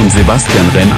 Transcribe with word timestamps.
und 0.00 0.10
Sebastian 0.10 0.68
Renner. 0.70 0.96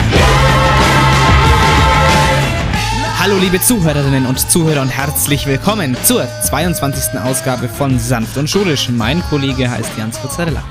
Hallo 3.18 3.36
liebe 3.40 3.60
Zuhörerinnen 3.60 4.26
und 4.26 4.38
Zuhörer 4.38 4.82
und 4.82 4.88
herzlich 4.88 5.46
willkommen 5.46 5.96
zur 6.04 6.26
22. 6.44 7.18
Ausgabe 7.20 7.68
von 7.68 7.98
Sanft 7.98 8.36
und 8.36 8.48
Schulisch. 8.48 8.88
Mein 8.90 9.22
Kollege 9.22 9.70
heißt 9.70 9.90
Jans 9.98 10.18
Pizzarella. 10.18 10.62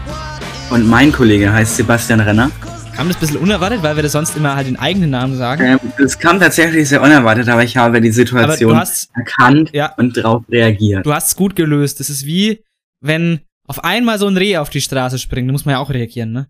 Und 0.69 0.87
mein 0.87 1.11
Kollege 1.11 1.51
heißt 1.51 1.75
Sebastian 1.77 2.19
Renner. 2.19 2.51
Kam 2.95 3.07
das 3.09 3.17
ein 3.17 3.19
bisschen 3.19 3.37
unerwartet, 3.37 3.83
weil 3.83 3.95
wir 3.95 4.03
das 4.03 4.13
sonst 4.13 4.35
immer 4.35 4.55
halt 4.55 4.67
den 4.67 4.77
eigenen 4.79 5.11
Namen 5.11 5.37
sagen? 5.37 5.63
Ähm, 5.63 5.79
das 5.99 6.17
kam 6.17 6.39
tatsächlich 6.39 6.89
sehr 6.89 7.01
unerwartet, 7.01 7.47
aber 7.47 7.63
ich 7.63 7.77
habe 7.77 8.01
die 8.01 8.11
Situation 8.11 8.75
hast- 8.75 9.09
erkannt 9.15 9.69
Ja. 9.73 9.93
und 9.97 10.17
darauf 10.17 10.43
reagiert. 10.49 11.05
Du 11.05 11.13
hast 11.13 11.27
es 11.27 11.35
gut 11.35 11.55
gelöst. 11.55 11.99
Das 11.99 12.09
ist 12.09 12.25
wie, 12.25 12.63
wenn 13.01 13.41
auf 13.67 13.83
einmal 13.83 14.17
so 14.17 14.27
ein 14.27 14.35
Reh 14.35 14.57
auf 14.57 14.69
die 14.71 14.81
Straße 14.81 15.19
springt. 15.19 15.47
Da 15.47 15.51
muss 15.51 15.65
man 15.65 15.73
ja 15.73 15.79
auch 15.79 15.91
reagieren, 15.91 16.31
ne? 16.31 16.47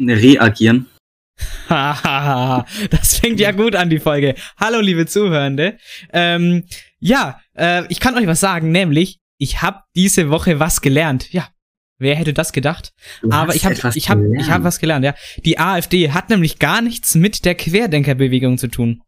Reagieren. 0.00 0.86
Hahaha, 1.68 2.66
das 2.90 3.16
fängt 3.16 3.40
ja 3.40 3.52
gut 3.52 3.76
an, 3.76 3.90
die 3.90 4.00
Folge. 4.00 4.34
Hallo, 4.58 4.80
liebe 4.80 5.06
Zuhörende. 5.06 5.78
Ähm, 6.12 6.64
ja, 6.98 7.40
äh, 7.56 7.84
ich 7.88 8.00
kann 8.00 8.16
euch 8.16 8.26
was 8.26 8.40
sagen, 8.40 8.72
nämlich, 8.72 9.20
ich 9.38 9.62
habe 9.62 9.80
diese 9.94 10.30
Woche 10.30 10.58
was 10.58 10.80
gelernt. 10.80 11.32
Ja, 11.32 11.48
wer 11.98 12.16
hätte 12.16 12.32
das 12.32 12.52
gedacht? 12.52 12.92
Du 13.22 13.30
Aber 13.30 13.48
hast 13.48 13.56
ich 13.56 13.64
habe 13.64 13.74
etwas 13.74 13.96
ich 13.96 14.08
hab, 14.10 14.18
ich 14.18 14.24
gelernt. 14.24 14.50
hab 14.50 14.64
was 14.64 14.80
gelernt, 14.80 15.04
ja. 15.04 15.14
Die 15.44 15.58
AfD 15.58 16.10
hat 16.10 16.30
nämlich 16.30 16.58
gar 16.58 16.80
nichts 16.82 17.14
mit 17.14 17.44
der 17.44 17.54
Querdenkerbewegung 17.54 18.58
zu 18.58 18.68
tun. 18.68 19.02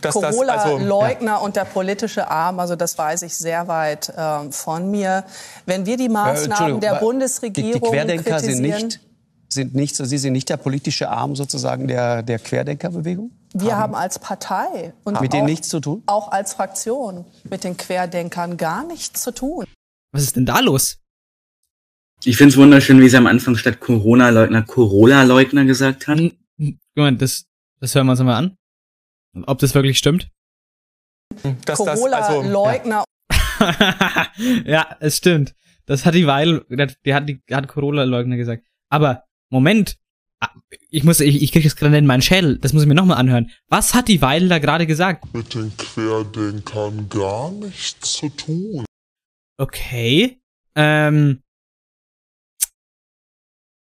dass 0.00 0.14
das 0.14 0.22
also 0.22 0.38
Corona-Leugner 0.38 1.40
und 1.42 1.56
der 1.56 1.64
politische 1.64 2.30
Arm, 2.30 2.60
also 2.60 2.76
das 2.76 2.96
weiß 2.96 3.22
ich 3.22 3.34
sehr 3.34 3.66
weit 3.66 4.12
ähm, 4.16 4.52
von 4.52 4.90
mir. 4.90 5.24
Wenn 5.64 5.86
wir 5.86 5.96
die 5.96 6.08
Maßnahmen 6.08 6.50
Entschuldigung, 6.50 6.80
der 6.80 6.94
Bundesregierung 6.96 7.72
die, 7.72 7.80
die 7.80 7.90
Querdenker 7.90 8.38
sind 8.38 8.62
kritisieren, 8.62 8.84
nicht, 8.84 9.00
sind 9.48 9.74
nicht, 9.74 9.96
Sie 9.96 10.18
sind 10.18 10.32
nicht 10.32 10.48
der 10.48 10.56
politische 10.56 11.08
Arm 11.08 11.36
sozusagen 11.36 11.88
der, 11.88 12.22
der 12.22 12.38
Querdenkerbewegung? 12.38 13.30
wir 13.54 13.76
haben 13.76 13.94
als 13.94 14.18
Partei 14.18 14.92
und 15.04 15.20
Mit 15.20 15.30
auch, 15.30 15.34
denen 15.34 15.46
nichts 15.46 15.68
zu 15.68 15.80
tun? 15.80 16.02
auch 16.06 16.30
als 16.30 16.54
Fraktion 16.54 17.24
mit 17.44 17.64
den 17.64 17.76
Querdenkern 17.76 18.56
gar 18.56 18.86
nichts 18.86 19.22
zu 19.22 19.32
tun. 19.32 19.64
Was 20.12 20.22
ist 20.22 20.36
denn 20.36 20.46
da 20.46 20.60
los? 20.60 20.98
Ich 22.24 22.36
finde 22.36 22.52
es 22.52 22.56
wunderschön, 22.56 23.00
wie 23.00 23.08
sie 23.08 23.16
am 23.16 23.26
Anfang 23.26 23.56
statt 23.56 23.80
Corona-Leugner 23.80 24.62
Corolla-Leugner 24.62 25.64
gesagt 25.64 26.06
hat. 26.06 26.18
Moment, 26.94 27.22
das, 27.22 27.46
das 27.80 27.94
hören 27.94 28.06
wir 28.06 28.12
uns 28.12 28.20
mal 28.20 28.36
an. 28.36 28.56
Ob 29.46 29.58
das 29.58 29.74
wirklich 29.74 29.98
stimmt? 29.98 30.30
Das, 31.64 31.80
also, 31.80 32.06
ja. 32.06 32.22
Corona-Leugner 32.22 33.04
ja, 34.64 34.96
es 35.00 35.16
stimmt. 35.16 35.54
Das 35.86 36.04
hat 36.04 36.14
die 36.14 36.26
Weil, 36.26 36.64
die 37.04 37.14
hat 37.14 37.28
die 37.28 37.40
hat 37.50 37.68
Corona-Leugner 37.68 38.36
gesagt. 38.36 38.64
Aber 38.90 39.24
Moment, 39.50 39.96
Ah, 40.40 40.50
ich 40.90 41.02
muss, 41.02 41.20
ich, 41.20 41.42
ich 41.42 41.50
krieg 41.52 41.64
das 41.64 41.76
gerade 41.76 41.96
in 41.96 42.06
meinen 42.06 42.20
Schädel. 42.20 42.58
Das 42.58 42.72
muss 42.72 42.82
ich 42.82 42.88
mir 42.88 42.94
nochmal 42.94 43.16
anhören. 43.16 43.50
Was 43.68 43.94
hat 43.94 44.08
die 44.08 44.20
Weil 44.20 44.48
da 44.48 44.58
gerade 44.58 44.86
gesagt? 44.86 45.32
mit 45.32 45.54
den 45.54 45.74
Querdenkern 45.76 47.08
gar 47.08 47.50
nichts 47.52 48.12
zu 48.12 48.28
tun. 48.28 48.84
Okay. 49.56 50.38
Ähm. 50.74 51.42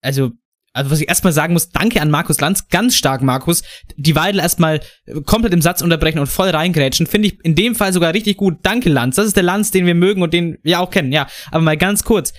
Also, 0.02 0.32
also 0.72 0.90
was 0.90 1.00
ich 1.00 1.08
erstmal 1.08 1.32
sagen 1.32 1.52
muss, 1.52 1.70
danke 1.70 2.00
an 2.00 2.10
Markus 2.10 2.40
Lanz, 2.40 2.68
ganz 2.68 2.96
stark, 2.96 3.22
Markus. 3.22 3.62
Die 3.96 4.16
Weidel 4.16 4.40
erstmal 4.40 4.80
komplett 5.26 5.52
im 5.52 5.62
Satz 5.62 5.82
unterbrechen 5.82 6.18
und 6.18 6.26
voll 6.26 6.48
reingrätschen, 6.48 7.06
finde 7.06 7.28
ich 7.28 7.44
in 7.44 7.54
dem 7.54 7.76
Fall 7.76 7.92
sogar 7.92 8.12
richtig 8.14 8.38
gut. 8.38 8.58
Danke, 8.62 8.88
Lanz. 8.88 9.16
Das 9.16 9.26
ist 9.26 9.36
der 9.36 9.42
Lanz, 9.44 9.70
den 9.70 9.86
wir 9.86 9.94
mögen 9.94 10.22
und 10.22 10.32
den 10.32 10.58
wir 10.62 10.80
auch 10.80 10.90
kennen, 10.90 11.12
ja. 11.12 11.28
Aber 11.52 11.62
mal 11.62 11.76
ganz 11.76 12.02
kurz. 12.02 12.32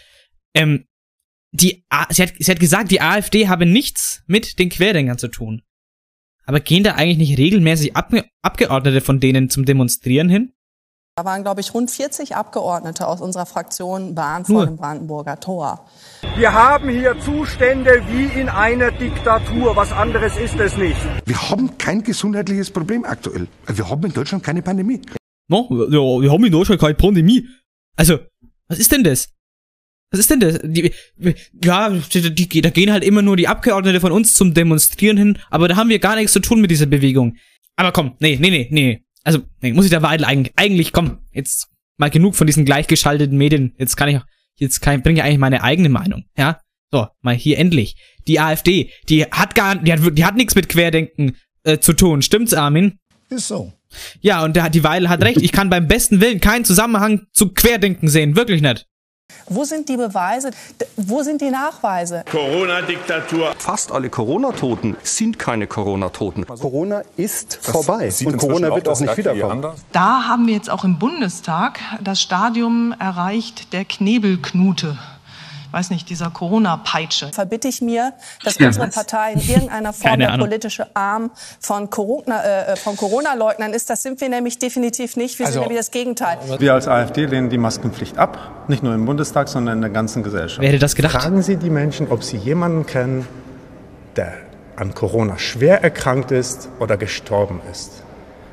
Ähm, 0.53 0.85
die, 1.51 1.85
sie, 2.09 2.23
hat, 2.23 2.33
sie 2.39 2.51
hat 2.51 2.59
gesagt, 2.59 2.91
die 2.91 3.01
AfD 3.01 3.47
habe 3.47 3.65
nichts 3.65 4.23
mit 4.25 4.59
den 4.59 4.69
Querdenkern 4.69 5.17
zu 5.17 5.27
tun. 5.27 5.61
Aber 6.45 6.59
gehen 6.59 6.83
da 6.83 6.95
eigentlich 6.95 7.17
nicht 7.17 7.37
regelmäßig 7.37 7.95
Abge 7.95 8.25
Abgeordnete 8.41 9.01
von 9.01 9.19
denen 9.19 9.49
zum 9.49 9.65
Demonstrieren 9.65 10.29
hin? 10.29 10.53
Da 11.15 11.25
waren, 11.25 11.43
glaube 11.43 11.59
ich, 11.59 11.73
rund 11.73 11.91
40 11.91 12.35
Abgeordnete 12.35 13.05
aus 13.05 13.19
unserer 13.19 13.45
Fraktion 13.45 14.15
waren 14.15 14.45
vor 14.45 14.65
dem 14.65 14.77
Brandenburger 14.77 15.39
Tor. 15.39 15.85
Wir 16.37 16.53
haben 16.53 16.89
hier 16.89 17.19
Zustände 17.19 18.01
wie 18.07 18.39
in 18.39 18.47
einer 18.47 18.91
Diktatur. 18.91 19.75
Was 19.75 19.91
anderes 19.91 20.37
ist 20.37 20.57
es 20.57 20.77
nicht. 20.77 20.97
Wir 21.25 21.49
haben 21.49 21.77
kein 21.77 22.01
gesundheitliches 22.01 22.71
Problem 22.71 23.03
aktuell. 23.03 23.47
Wir 23.67 23.89
haben 23.89 24.05
in 24.05 24.13
Deutschland 24.13 24.43
keine 24.43 24.61
Pandemie. 24.61 25.01
No, 25.49 25.67
ja, 25.69 26.21
wir 26.21 26.31
haben 26.31 26.45
in 26.45 26.51
Deutschland 26.51 26.79
keine 26.79 26.95
Pandemie. 26.95 27.45
Also, 27.97 28.19
was 28.69 28.79
ist 28.79 28.91
denn 28.93 29.03
das? 29.03 29.29
Was 30.11 30.19
ist 30.19 30.29
denn 30.29 30.41
das? 30.41 30.59
Die, 30.61 30.91
ja, 31.63 31.89
die, 31.89 32.49
die, 32.49 32.61
da 32.61 32.69
gehen 32.69 32.91
halt 32.91 33.03
immer 33.03 33.21
nur 33.21 33.37
die 33.37 33.47
Abgeordnete 33.47 34.01
von 34.01 34.11
uns 34.11 34.33
zum 34.33 34.53
Demonstrieren 34.53 35.17
hin, 35.17 35.39
aber 35.49 35.69
da 35.69 35.77
haben 35.77 35.89
wir 35.89 35.99
gar 35.99 36.17
nichts 36.17 36.33
zu 36.33 36.41
tun 36.41 36.59
mit 36.59 36.69
dieser 36.69 36.85
Bewegung. 36.85 37.37
Aber 37.77 37.93
komm, 37.93 38.17
nee, 38.19 38.37
nee, 38.39 38.49
nee, 38.49 38.67
nee. 38.69 39.03
Also, 39.23 39.39
nee, 39.61 39.71
muss 39.71 39.85
ich 39.85 39.91
da 39.91 40.01
Weidel 40.01 40.25
eigentlich, 40.25 40.53
eigentlich, 40.57 40.91
komm, 40.91 41.19
jetzt 41.31 41.69
mal 41.97 42.09
genug 42.09 42.35
von 42.35 42.45
diesen 42.45 42.65
gleichgeschalteten 42.65 43.37
Medien. 43.37 43.73
Jetzt 43.77 43.95
kann 43.95 44.09
ich, 44.09 44.19
jetzt 44.57 44.81
kann 44.81 44.97
ich, 44.97 45.03
bringe 45.03 45.19
ich 45.19 45.23
eigentlich 45.23 45.39
meine 45.39 45.63
eigene 45.63 45.89
Meinung, 45.89 46.25
ja? 46.37 46.59
So, 46.91 47.07
mal 47.21 47.35
hier 47.35 47.57
endlich. 47.57 47.95
Die 48.27 48.41
AfD, 48.41 48.89
die 49.07 49.23
hat 49.23 49.55
gar, 49.55 49.77
die 49.77 49.93
hat, 49.93 50.17
die 50.17 50.25
hat 50.25 50.35
nichts 50.35 50.55
mit 50.55 50.67
Querdenken 50.67 51.37
äh, 51.63 51.79
zu 51.79 51.93
tun. 51.93 52.21
Stimmt's, 52.21 52.53
Armin? 52.53 52.99
Ist 53.29 53.47
so. 53.47 53.71
Ja, 54.19 54.43
und 54.43 54.57
der, 54.57 54.69
die 54.69 54.83
Weile 54.83 55.07
hat 55.07 55.23
recht. 55.23 55.41
Ich 55.41 55.53
kann 55.53 55.69
beim 55.69 55.87
besten 55.87 56.19
Willen 56.19 56.41
keinen 56.41 56.65
Zusammenhang 56.65 57.27
zu 57.31 57.53
Querdenken 57.53 58.09
sehen. 58.09 58.35
Wirklich 58.35 58.61
nicht. 58.61 58.87
Wo 59.47 59.63
sind 59.63 59.89
die 59.89 59.97
Beweise? 59.97 60.51
Wo 60.97 61.23
sind 61.23 61.41
die 61.41 61.49
Nachweise? 61.49 62.23
Corona-Diktatur. 62.31 63.53
Fast 63.57 63.91
alle 63.91 64.09
Corona-Toten 64.09 64.97
sind 65.03 65.39
keine 65.39 65.67
Corona-Toten. 65.67 66.45
Corona 66.45 67.01
ist 67.17 67.59
vorbei 67.61 68.11
und 68.25 68.37
Corona 68.37 68.73
wird 68.75 68.87
auch 68.87 68.99
nicht 68.99 69.17
wiederkommen. 69.17 69.65
Da 69.91 70.27
haben 70.27 70.47
wir 70.47 70.53
jetzt 70.53 70.69
auch 70.69 70.83
im 70.83 70.99
Bundestag 70.99 71.79
das 72.01 72.21
Stadium 72.21 72.93
erreicht 72.99 73.73
der 73.73 73.85
Knebelknute. 73.85 74.97
Ich 75.71 75.73
weiß 75.73 75.89
nicht, 75.89 76.09
dieser 76.09 76.29
Corona-Peitsche. 76.29 77.29
Verbitte 77.31 77.69
ich 77.69 77.81
mir, 77.81 78.11
dass 78.43 78.59
Ja, 78.59 78.67
unsere 78.67 78.87
was? 78.87 78.95
Partei 78.95 79.31
in 79.31 79.39
irgendeiner 79.39 79.93
Form 79.93 80.19
der 80.19 80.37
politische 80.37 80.93
Arm 80.97 81.31
von 81.61 81.89
Corona, 81.89 82.43
äh, 82.43 82.75
von 82.75 82.97
Corona-Leugnern 82.97 83.71
ist. 83.71 83.89
Das 83.89 84.03
sind 84.03 84.19
wir 84.19 84.27
nämlich 84.27 84.59
definitiv 84.59 85.15
nicht. 85.15 85.39
Wir 85.39 85.45
Also- 85.45 85.53
sind 85.59 85.61
nämlich 85.69 85.77
das 85.79 85.91
Gegenteil. 85.91 86.37
Wir 86.59 86.73
als 86.73 86.89
AfD 86.89 87.25
lehnen 87.25 87.49
die 87.49 87.57
Maskenpflicht 87.57 88.17
ab, 88.17 88.65
nicht 88.67 88.83
nur 88.83 88.93
im 88.93 89.05
Bundestag, 89.05 89.47
sondern 89.47 89.75
in 89.77 89.81
der 89.81 89.91
ganzen 89.91 90.23
Gesellschaft. 90.23 90.59
Wer 90.59 90.67
hätte 90.67 90.79
das 90.79 90.93
gedacht? 90.93 91.13
Fragen 91.13 91.41
Sie 91.41 91.55
die 91.55 91.69
Menschen, 91.69 92.09
ob 92.11 92.21
sie 92.25 92.35
jemanden 92.35 92.85
kennen, 92.85 93.25
der 94.17 94.33
an 94.75 94.93
Corona 94.93 95.37
schwer 95.37 95.81
erkrankt 95.81 96.31
ist 96.31 96.67
oder 96.81 96.97
gestorben 96.97 97.61
ist. 97.71 98.03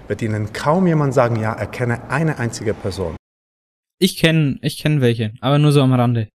Wird 0.07 0.23
Ihnen 0.23 0.53
kaum 0.53 0.87
jemand 0.87 1.15
sagen, 1.15 1.35
ja, 1.35 1.53
er 1.53 1.67
kenne 1.67 1.99
eine 2.11 2.39
einzige 2.39 2.75
Person. 2.75 3.17
Ich 3.99 4.19
kenne 4.19 4.59
ich 4.63 4.79
kenn 4.79 5.01
welche, 5.01 5.33
aber 5.41 5.59
nur 5.59 5.73
so 5.73 5.83
am 5.83 5.93
Rande. 5.93 6.29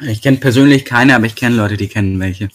Ich 0.00 0.22
kenne 0.22 0.38
persönlich 0.38 0.84
keine, 0.84 1.14
aber 1.14 1.26
ich 1.26 1.36
kenne 1.36 1.56
Leute, 1.56 1.76
die 1.76 1.88
kennen 1.88 2.18
welche. 2.18 2.48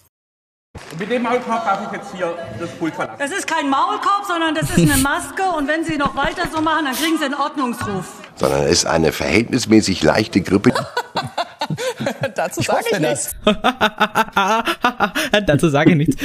Mit 0.99 1.09
dem 1.09 1.23
Maulkorb 1.23 1.65
darf 1.65 1.81
ich 1.87 1.97
jetzt 1.97 2.13
hier 2.15 2.35
das 2.59 2.69
Pult 2.71 2.93
verlassen. 2.93 3.17
Das 3.19 3.31
ist 3.31 3.47
kein 3.47 3.69
Maulkorb, 3.69 4.25
sondern 4.27 4.53
das 4.53 4.69
ist 4.69 4.77
eine 4.77 5.01
Maske. 5.01 5.43
Und 5.57 5.67
wenn 5.67 5.83
Sie 5.83 5.97
noch 5.97 6.15
weiter 6.15 6.47
so 6.53 6.61
machen, 6.61 6.85
dann 6.85 6.95
kriegen 6.95 7.17
Sie 7.17 7.25
einen 7.25 7.33
Ordnungsruf. 7.35 8.05
Sondern 8.35 8.63
es 8.63 8.71
ist 8.71 8.85
eine 8.85 9.11
verhältnismäßig 9.11 10.03
leichte 10.03 10.41
Grippe. 10.41 10.73
Dazu 12.35 12.61
sage 12.61 12.85
ich 12.91 12.99
nichts. 12.99 13.35
Dazu 15.45 15.69
sage 15.69 15.91
ich 15.91 15.97
nichts. 15.97 16.17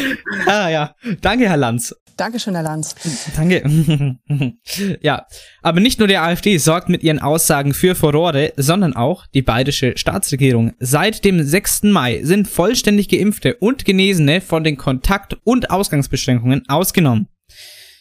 Ah 0.47 0.69
ja, 0.69 0.95
danke, 1.21 1.49
Herr 1.49 1.57
Lanz. 1.57 1.95
Dankeschön, 2.17 2.55
Herr 2.55 2.63
Lanz. 2.63 2.95
Danke. 3.37 4.19
ja, 5.03 5.27
aber 5.63 5.81
nicht 5.81 5.99
nur 5.99 6.07
der 6.07 6.23
AfD 6.23 6.59
sorgt 6.59 6.89
mit 6.89 7.03
ihren 7.03 7.19
Aussagen 7.19 7.75
für 7.75 7.95
Furore, 7.95 8.53
sondern 8.57 8.95
auch 8.95 9.27
die 9.27 9.43
bayerische 9.43 9.95
Staatsregierung. 9.97 10.75
Seit 10.79 11.25
dem 11.25 11.43
6. 11.43 11.85
Mai 11.85 12.21
sind 12.23 12.47
vollständig 12.47 13.09
geimpfte 13.09 13.57
und 13.57 13.85
Genesene 13.85 14.41
von 14.41 14.63
den 14.63 14.77
Kontakt- 14.77 15.37
und 15.43 15.71
Ausgangsbeschränkungen 15.71 16.69
ausgenommen. 16.69 17.29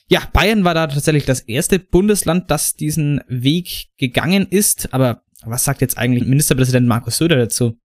Ja, 0.10 0.22
Bayern 0.31 0.63
war 0.63 0.75
da 0.75 0.88
tatsächlich 0.88 1.25
das 1.25 1.39
erste 1.39 1.80
Bundesland, 1.80 2.51
das 2.51 2.75
diesen 2.75 3.22
Weg 3.28 3.88
gegangen 3.98 4.46
ist. 4.48 4.94
Aber 4.94 5.23
was 5.45 5.63
sagt 5.63 5.81
jetzt 5.81 5.98
eigentlich 5.98 6.25
Ministerpräsident 6.25 6.88
Markus 6.88 7.18
Söder 7.18 7.38
dazu? 7.38 7.78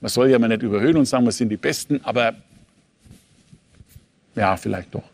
Man 0.00 0.08
soll 0.08 0.30
ja 0.30 0.38
mal 0.38 0.48
nicht 0.48 0.62
überhöhen 0.62 0.96
und 0.96 1.06
sagen, 1.06 1.24
wir 1.24 1.32
sind 1.32 1.48
die 1.48 1.56
Besten, 1.56 2.00
aber 2.04 2.34
ja, 4.34 4.56
vielleicht 4.56 4.94
doch. 4.94 5.04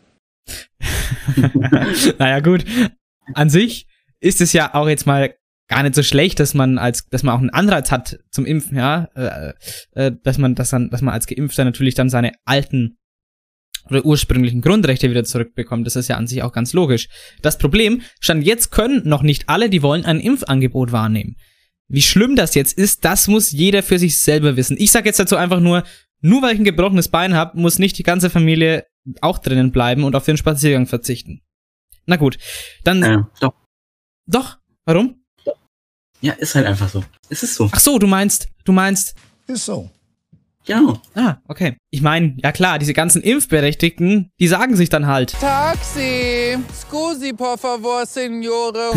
naja, 2.17 2.39
gut. 2.39 2.65
An 3.33 3.49
sich 3.49 3.87
ist 4.19 4.41
es 4.41 4.53
ja 4.53 4.73
auch 4.73 4.87
jetzt 4.87 5.05
mal 5.05 5.35
gar 5.67 5.83
nicht 5.83 5.95
so 5.95 6.03
schlecht, 6.03 6.39
dass 6.39 6.53
man 6.53 6.77
als, 6.77 7.07
dass 7.09 7.23
man 7.23 7.35
auch 7.35 7.39
einen 7.39 7.51
Anreiz 7.51 7.91
hat 7.91 8.19
zum 8.31 8.45
Impfen, 8.45 8.77
ja, 8.77 9.07
äh, 9.15 9.53
äh, 9.93 10.11
dass 10.23 10.37
man, 10.37 10.55
dass 10.55 10.71
dann, 10.71 10.89
dass 10.89 11.01
man 11.01 11.13
als 11.13 11.27
Geimpfter 11.27 11.63
natürlich 11.63 11.95
dann 11.95 12.09
seine 12.09 12.31
alten 12.45 12.97
oder 13.89 14.05
ursprünglichen 14.05 14.61
Grundrechte 14.61 15.09
wieder 15.09 15.23
zurückbekommt. 15.23 15.85
Das 15.85 15.95
ist 15.95 16.07
ja 16.07 16.17
an 16.17 16.27
sich 16.27 16.43
auch 16.43 16.51
ganz 16.51 16.73
logisch. 16.73 17.07
Das 17.41 17.57
Problem, 17.57 18.01
stand 18.19 18.45
jetzt 18.45 18.71
können 18.71 19.07
noch 19.07 19.21
nicht 19.21 19.47
alle, 19.47 19.69
die 19.69 19.81
wollen, 19.81 20.05
ein 20.05 20.19
Impfangebot 20.19 20.91
wahrnehmen. 20.91 21.35
Wie 21.89 22.03
schlimm 22.03 22.35
das 22.35 22.53
jetzt 22.53 22.77
ist, 22.77 23.03
das 23.03 23.27
muss 23.27 23.51
jeder 23.51 23.81
für 23.81 23.97
sich 23.97 24.19
selber 24.19 24.55
wissen. 24.55 24.77
Ich 24.79 24.91
sag 24.91 25.05
jetzt 25.05 25.19
dazu 25.19 25.35
einfach 25.35 25.59
nur, 25.59 25.83
nur 26.21 26.41
weil 26.43 26.53
ich 26.53 26.59
ein 26.59 26.65
gebrochenes 26.65 27.07
Bein 27.09 27.33
habe, 27.33 27.59
muss 27.59 27.79
nicht 27.79 27.97
die 27.97 28.03
ganze 28.03 28.29
Familie 28.29 28.85
auch 29.21 29.39
drinnen 29.39 29.71
bleiben 29.71 30.03
und 30.03 30.15
auf 30.15 30.25
den 30.25 30.37
Spaziergang 30.37 30.85
verzichten. 30.85 31.41
Na 32.05 32.15
gut, 32.15 32.37
dann. 32.83 33.03
Äh, 33.03 33.23
doch. 33.39 33.53
Doch. 34.27 34.57
Warum? 34.85 35.23
Ja, 36.21 36.33
ist 36.33 36.53
halt 36.55 36.67
einfach 36.67 36.89
so. 36.89 37.03
Es 37.29 37.43
ist 37.43 37.55
so. 37.55 37.69
Ach 37.71 37.79
so, 37.79 37.97
du 37.97 38.05
meinst, 38.05 38.49
du 38.65 38.71
meinst. 38.71 39.15
Ist 39.47 39.65
so. 39.65 39.89
Genau. 40.65 41.01
Ah, 41.15 41.37
okay. 41.47 41.77
Ich 41.89 42.01
meine, 42.01 42.35
ja 42.37 42.51
klar, 42.51 42.77
diese 42.77 42.93
ganzen 42.93 43.23
Impfberechtigten, 43.23 44.29
die 44.39 44.47
sagen 44.47 44.75
sich 44.75 44.89
dann 44.89 45.07
halt. 45.07 45.31
Taxi! 45.39 46.57
Scusi, 46.73 47.33
por 47.33 47.57
favor, 47.57 48.05
signore. 48.05 48.91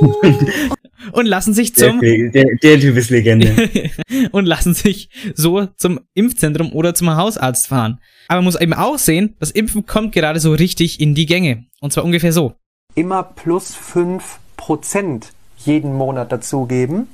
und 1.12 1.26
lassen 1.26 1.54
sich 1.54 1.74
zum. 1.74 2.00
Der, 2.00 2.30
der, 2.30 2.44
der 2.62 2.80
Typ 2.80 2.96
ist 2.96 3.10
Legende. 3.10 3.54
und 4.32 4.46
lassen 4.46 4.74
sich 4.74 5.08
so 5.34 5.66
zum 5.76 6.00
Impfzentrum 6.14 6.72
oder 6.72 6.94
zum 6.94 7.14
Hausarzt 7.14 7.68
fahren. 7.68 8.00
Aber 8.28 8.38
man 8.38 8.44
muss 8.44 8.60
eben 8.60 8.74
auch 8.74 8.98
sehen, 8.98 9.36
das 9.40 9.50
Impfen 9.50 9.86
kommt 9.86 10.12
gerade 10.12 10.40
so 10.40 10.52
richtig 10.52 11.00
in 11.00 11.14
die 11.14 11.26
Gänge. 11.26 11.64
Und 11.80 11.92
zwar 11.92 12.04
ungefähr 12.04 12.32
so. 12.32 12.54
Immer 12.94 13.22
plus 13.22 13.76
5% 13.76 15.24
jeden 15.58 15.94
Monat 15.94 16.32
dazugeben. 16.32 17.08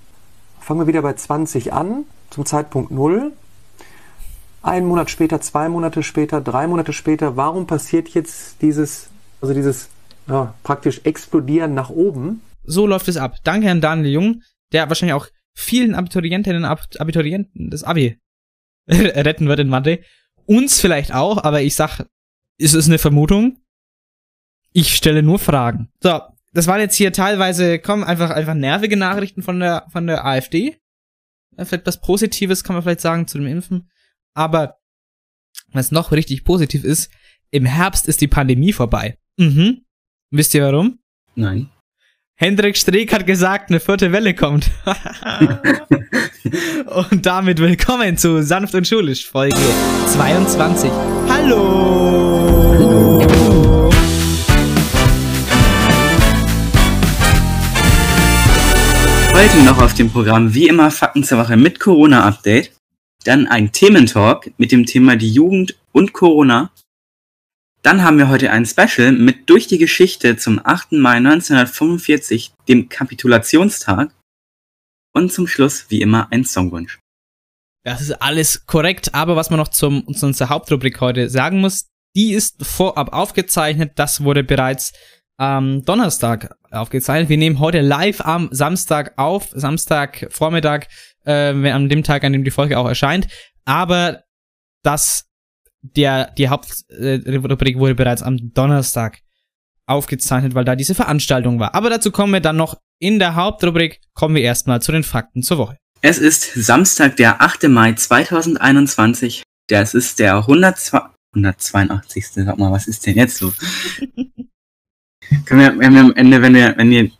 Fangen 0.60 0.80
wir 0.80 0.86
wieder 0.86 1.02
bei 1.02 1.12
20 1.12 1.72
an, 1.72 2.04
zum 2.30 2.44
Zeitpunkt 2.44 2.90
0. 2.90 3.32
Ein 4.62 4.86
Monat 4.86 5.10
später, 5.10 5.40
zwei 5.40 5.68
Monate 5.68 6.02
später, 6.02 6.40
drei 6.40 6.66
Monate 6.66 6.92
später. 6.92 7.36
Warum 7.36 7.66
passiert 7.68 8.08
jetzt 8.08 8.60
dieses, 8.62 9.08
also 9.40 9.54
dieses 9.54 9.88
ja, 10.26 10.54
praktisch 10.64 11.02
explodieren 11.04 11.74
nach 11.74 11.90
oben? 11.90 12.42
So 12.66 12.86
läuft 12.86 13.08
es 13.08 13.16
ab. 13.16 13.38
Danke 13.44 13.70
an 13.70 13.80
Daniel 13.80 14.12
Jung, 14.12 14.42
der 14.72 14.88
wahrscheinlich 14.88 15.14
auch 15.14 15.28
vielen 15.54 15.94
Abiturientinnen 15.94 16.64
und 16.64 17.00
Abiturienten 17.00 17.70
das 17.70 17.82
Abi 17.82 18.18
retten 18.88 19.48
wird 19.48 19.60
in 19.60 19.68
Mathe. 19.68 20.00
Uns 20.44 20.80
vielleicht 20.80 21.12
auch, 21.12 21.42
aber 21.42 21.62
ich 21.62 21.74
sag, 21.74 22.06
es 22.58 22.74
ist 22.74 22.86
eine 22.86 22.98
Vermutung. 22.98 23.58
Ich 24.72 24.94
stelle 24.94 25.22
nur 25.22 25.38
Fragen. 25.38 25.90
So, 26.02 26.20
das 26.52 26.66
waren 26.66 26.80
jetzt 26.80 26.94
hier 26.94 27.12
teilweise, 27.12 27.78
kommen 27.78 28.04
einfach, 28.04 28.30
einfach 28.30 28.54
nervige 28.54 28.96
Nachrichten 28.96 29.42
von 29.42 29.58
der, 29.58 29.86
von 29.90 30.06
der 30.06 30.24
AfD. 30.24 30.78
Vielleicht 31.56 31.86
was 31.86 32.00
Positives 32.00 32.62
kann 32.62 32.74
man 32.74 32.82
vielleicht 32.82 33.00
sagen 33.00 33.26
zu 33.26 33.38
dem 33.38 33.46
Impfen. 33.46 33.90
Aber 34.34 34.78
was 35.72 35.90
noch 35.90 36.12
richtig 36.12 36.44
positiv 36.44 36.84
ist, 36.84 37.10
im 37.50 37.64
Herbst 37.64 38.08
ist 38.08 38.20
die 38.20 38.28
Pandemie 38.28 38.72
vorbei. 38.72 39.18
Mhm. 39.36 39.84
Wisst 40.30 40.54
ihr 40.54 40.64
warum? 40.64 40.98
Nein. 41.34 41.70
Hendrik 42.38 42.76
Streeck 42.76 43.14
hat 43.14 43.26
gesagt, 43.26 43.70
eine 43.70 43.80
vierte 43.80 44.12
Welle 44.12 44.34
kommt. 44.34 44.70
und 47.10 47.24
damit 47.24 47.58
willkommen 47.58 48.18
zu 48.18 48.42
Sanft 48.42 48.74
und 48.74 48.86
Schulisch, 48.86 49.26
Folge 49.26 49.56
22. 50.06 50.90
Hallo! 51.30 52.74
Hallo! 52.74 53.90
Heute 59.32 59.62
noch 59.64 59.80
auf 59.80 59.94
dem 59.94 60.10
Programm 60.10 60.52
wie 60.52 60.68
immer 60.68 60.90
Fakten 60.90 61.24
zur 61.24 61.38
Woche 61.38 61.56
mit 61.56 61.80
Corona-Update. 61.80 62.70
Dann 63.24 63.46
ein 63.46 63.72
Thementalk 63.72 64.52
mit 64.58 64.72
dem 64.72 64.84
Thema 64.84 65.16
die 65.16 65.32
Jugend 65.32 65.74
und 65.92 66.12
Corona. 66.12 66.70
Dann 67.86 68.02
haben 68.02 68.18
wir 68.18 68.28
heute 68.28 68.50
ein 68.50 68.66
Special 68.66 69.12
mit 69.12 69.48
Durch 69.48 69.68
die 69.68 69.78
Geschichte 69.78 70.36
zum 70.36 70.60
8. 70.64 70.90
Mai 70.90 71.18
1945, 71.18 72.52
dem 72.66 72.88
Kapitulationstag. 72.88 74.10
Und 75.14 75.32
zum 75.32 75.46
Schluss, 75.46 75.86
wie 75.88 76.00
immer, 76.00 76.26
ein 76.32 76.44
Songwunsch. 76.44 76.98
Das 77.84 78.00
ist 78.00 78.10
alles 78.20 78.66
korrekt, 78.66 79.14
aber 79.14 79.36
was 79.36 79.50
man 79.50 79.60
noch 79.60 79.68
zum, 79.68 80.04
zu 80.12 80.26
unserer 80.26 80.48
Hauptrubrik 80.48 81.00
heute 81.00 81.30
sagen 81.30 81.60
muss, 81.60 81.86
die 82.16 82.32
ist 82.32 82.66
vorab 82.66 83.12
aufgezeichnet. 83.12 83.92
Das 83.94 84.24
wurde 84.24 84.42
bereits 84.42 84.92
am 85.36 85.84
Donnerstag 85.84 86.56
aufgezeichnet. 86.72 87.28
Wir 87.28 87.38
nehmen 87.38 87.60
heute 87.60 87.82
live 87.82 88.20
am 88.20 88.48
Samstag 88.50 89.12
auf, 89.16 89.50
Samstag 89.54 90.26
Vormittag, 90.30 90.88
äh, 91.24 91.70
an 91.70 91.88
dem 91.88 92.02
Tag, 92.02 92.24
an 92.24 92.32
dem 92.32 92.42
die 92.42 92.50
Folge 92.50 92.80
auch 92.80 92.88
erscheint. 92.88 93.28
Aber 93.64 94.24
das, 94.82 95.25
der, 95.94 96.32
die 96.32 96.48
Hauptrubrik 96.48 97.78
wurde 97.78 97.94
bereits 97.94 98.22
am 98.22 98.52
Donnerstag 98.54 99.20
aufgezeichnet, 99.86 100.54
weil 100.54 100.64
da 100.64 100.76
diese 100.76 100.94
Veranstaltung 100.94 101.60
war. 101.60 101.74
Aber 101.74 101.90
dazu 101.90 102.10
kommen 102.10 102.32
wir 102.32 102.40
dann 102.40 102.56
noch 102.56 102.78
in 102.98 103.18
der 103.18 103.34
Hauptrubrik. 103.34 104.00
Kommen 104.14 104.34
wir 104.34 104.42
erstmal 104.42 104.82
zu 104.82 104.92
den 104.92 105.04
Fakten 105.04 105.42
zur 105.42 105.58
Woche. 105.58 105.78
Es 106.02 106.18
ist 106.18 106.52
Samstag, 106.54 107.16
der 107.16 107.40
8. 107.40 107.68
Mai 107.68 107.92
2021. 107.92 109.42
Das 109.68 109.94
ist 109.94 110.18
der 110.18 110.36
102, 110.36 111.00
182. 111.34 112.28
Sag 112.28 112.58
mal, 112.58 112.72
was 112.72 112.86
ist 112.86 113.06
denn 113.06 113.16
jetzt 113.16 113.38
so? 113.38 113.52
Können 115.44 115.60
wir, 115.60 115.78
wenn 115.78 115.94
wir 115.94 116.00
am 116.00 116.14
Ende, 116.14 116.42
wenn 116.42 116.54
wir, 116.54 116.76
wenn 116.76 116.90
wir 116.90 117.10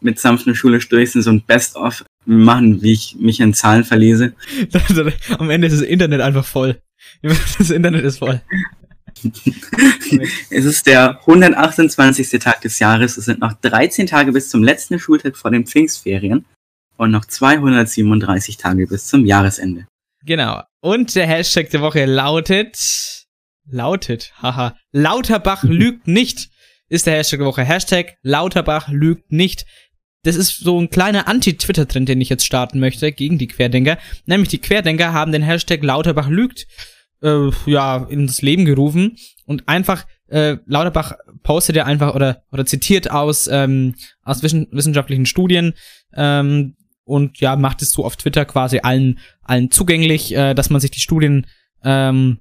mit 0.00 0.18
sanften 0.18 0.54
Schule 0.54 0.78
durch 0.78 1.12
sind, 1.12 1.22
so 1.22 1.30
ein 1.30 1.42
Best-of 1.42 2.04
machen, 2.26 2.82
wie 2.82 2.92
ich 2.92 3.16
mich 3.18 3.40
in 3.40 3.54
Zahlen 3.54 3.84
verlese. 3.84 4.34
am 5.38 5.50
Ende 5.50 5.66
ist 5.66 5.80
das 5.80 5.82
Internet 5.82 6.20
einfach 6.20 6.44
voll. 6.44 6.80
Das 7.58 7.70
Internet 7.70 8.04
ist 8.04 8.18
voll. 8.18 8.40
es 10.50 10.64
ist 10.64 10.86
der 10.86 11.18
128. 11.20 12.30
Tag 12.38 12.60
des 12.60 12.78
Jahres. 12.78 13.16
Es 13.16 13.24
sind 13.24 13.40
noch 13.40 13.54
13 13.54 14.06
Tage 14.06 14.32
bis 14.32 14.48
zum 14.50 14.62
letzten 14.62 14.98
Schultag 14.98 15.36
vor 15.36 15.50
den 15.50 15.66
Pfingstferien 15.66 16.44
und 16.96 17.10
noch 17.10 17.24
237 17.24 18.56
Tage 18.56 18.86
bis 18.86 19.06
zum 19.06 19.26
Jahresende. 19.26 19.86
Genau. 20.24 20.62
Und 20.80 21.14
der 21.14 21.26
Hashtag 21.26 21.70
der 21.70 21.80
Woche 21.80 22.04
lautet, 22.04 23.26
lautet, 23.68 24.32
haha, 24.40 24.76
Lauterbach 24.92 25.62
lügt 25.64 26.06
nicht 26.06 26.50
ist 26.88 27.06
der 27.06 27.16
Hashtag 27.16 27.40
der 27.40 27.46
Woche. 27.46 27.64
Hashtag 27.64 28.16
Lauterbach 28.22 28.88
lügt 28.88 29.30
nicht. 29.30 29.66
Das 30.24 30.36
ist 30.36 30.58
so 30.58 30.80
ein 30.80 30.90
kleiner 30.90 31.28
Anti-Twitter-Trend, 31.28 32.08
den 32.08 32.20
ich 32.20 32.28
jetzt 32.28 32.44
starten 32.44 32.80
möchte 32.80 33.12
gegen 33.12 33.38
die 33.38 33.46
Querdenker. 33.46 33.98
Nämlich 34.26 34.48
die 34.48 34.58
Querdenker 34.58 35.12
haben 35.12 35.32
den 35.32 35.42
Hashtag 35.42 35.82
Lauterbach 35.82 36.28
lügt 36.28 36.66
äh, 37.22 37.50
ja 37.66 38.06
ins 38.08 38.42
Leben 38.42 38.64
gerufen 38.64 39.16
und 39.44 39.68
einfach 39.68 40.06
äh, 40.28 40.58
Lauterbach 40.66 41.14
postet 41.42 41.76
ja 41.76 41.84
einfach 41.84 42.14
oder 42.14 42.42
oder 42.52 42.66
zitiert 42.66 43.10
aus 43.10 43.48
ähm, 43.50 43.94
aus 44.22 44.42
wissenschaftlichen 44.42 45.26
Studien 45.26 45.74
ähm, 46.14 46.76
und 47.04 47.40
ja 47.40 47.56
macht 47.56 47.82
es 47.82 47.90
so 47.90 48.04
auf 48.04 48.16
Twitter 48.16 48.44
quasi 48.44 48.80
allen 48.82 49.18
allen 49.42 49.70
zugänglich, 49.70 50.34
äh, 50.34 50.54
dass 50.54 50.70
man 50.70 50.80
sich 50.80 50.90
die 50.90 51.00
Studien 51.00 51.46
ähm, 51.82 52.38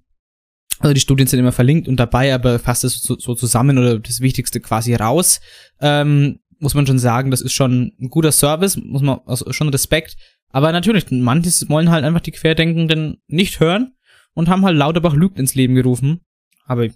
also 0.80 0.94
die 0.94 1.00
Studien 1.00 1.28
sind 1.28 1.40
immer 1.40 1.52
verlinkt 1.52 1.88
und 1.88 1.98
dabei, 1.98 2.34
aber 2.34 2.60
fasst 2.60 2.84
es 2.84 3.02
so, 3.02 3.18
so 3.18 3.34
zusammen 3.34 3.78
oder 3.78 3.98
das 4.00 4.20
Wichtigste 4.20 4.60
quasi 4.60 4.94
raus. 4.94 5.40
Ähm, 5.82 6.40
muss 6.60 6.76
man 6.76 6.86
schon 6.86 7.00
sagen, 7.00 7.32
das 7.32 7.42
ist 7.42 7.54
schon 7.54 7.94
ein 8.00 8.10
guter 8.10 8.32
Service, 8.32 8.78
muss 8.78 9.02
man 9.02 9.20
also 9.26 9.52
schon 9.54 9.70
Respekt. 9.70 10.18
Aber 10.50 10.72
natürlich, 10.72 11.06
manche 11.10 11.50
wollen 11.70 11.90
halt 11.90 12.04
einfach 12.04 12.22
die 12.22 12.32
Querdenkenden 12.32 13.18
nicht 13.28 13.60
hören 13.60 13.97
und 14.38 14.50
haben 14.50 14.64
halt 14.64 14.78
Lauterbach 14.78 15.16
lügt 15.16 15.40
ins 15.40 15.56
Leben 15.56 15.74
gerufen. 15.74 16.22
Aber 16.66 16.88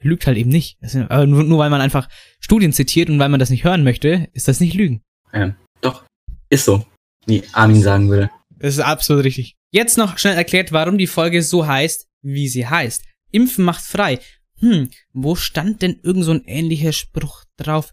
lügt 0.00 0.26
halt 0.26 0.38
eben 0.38 0.48
nicht. 0.48 0.78
aber 1.10 1.26
nur, 1.26 1.44
nur 1.44 1.58
weil 1.58 1.68
man 1.68 1.82
einfach 1.82 2.08
Studien 2.40 2.72
zitiert 2.72 3.10
und 3.10 3.18
weil 3.18 3.28
man 3.28 3.38
das 3.38 3.50
nicht 3.50 3.62
hören 3.62 3.84
möchte, 3.84 4.30
ist 4.32 4.48
das 4.48 4.58
nicht 4.58 4.72
Lügen. 4.72 5.02
Ja, 5.34 5.54
doch. 5.82 6.04
Ist 6.48 6.64
so. 6.64 6.86
Wie 7.26 7.42
Armin 7.52 7.82
sagen 7.82 8.08
würde. 8.08 8.30
Das 8.58 8.72
ist 8.74 8.80
absolut 8.80 9.24
richtig. 9.24 9.54
Jetzt 9.70 9.98
noch 9.98 10.16
schnell 10.16 10.34
erklärt, 10.34 10.72
warum 10.72 10.96
die 10.96 11.06
Folge 11.06 11.42
so 11.42 11.66
heißt, 11.66 12.08
wie 12.22 12.48
sie 12.48 12.66
heißt. 12.66 13.04
Impfen 13.30 13.66
macht 13.66 13.84
frei. 13.84 14.18
Hm, 14.60 14.88
wo 15.12 15.34
stand 15.34 15.82
denn 15.82 16.00
irgend 16.02 16.24
so 16.24 16.32
ein 16.32 16.44
ähnlicher 16.46 16.92
Spruch 16.92 17.44
drauf? 17.58 17.92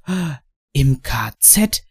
Im 0.72 1.02
KZ? 1.02 1.84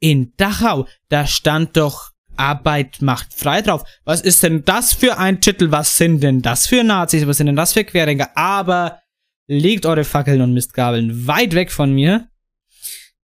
In 0.00 0.32
Dachau? 0.36 0.88
Da 1.08 1.28
stand 1.28 1.76
doch 1.76 2.11
Arbeit 2.36 3.02
macht 3.02 3.34
frei 3.34 3.62
drauf. 3.62 3.84
Was 4.04 4.20
ist 4.20 4.42
denn 4.42 4.64
das 4.64 4.92
für 4.92 5.18
ein 5.18 5.40
Titel? 5.40 5.70
Was 5.70 5.96
sind 5.96 6.22
denn 6.22 6.42
das 6.42 6.66
für 6.66 6.82
Nazis? 6.82 7.26
Was 7.26 7.36
sind 7.36 7.46
denn 7.46 7.56
das 7.56 7.72
für 7.72 7.84
Querdenker? 7.84 8.36
Aber 8.36 9.00
legt 9.46 9.86
eure 9.86 10.04
Fackeln 10.04 10.40
und 10.40 10.54
Mistgabeln 10.54 11.26
weit 11.26 11.54
weg 11.54 11.70
von 11.70 11.92
mir. 11.92 12.28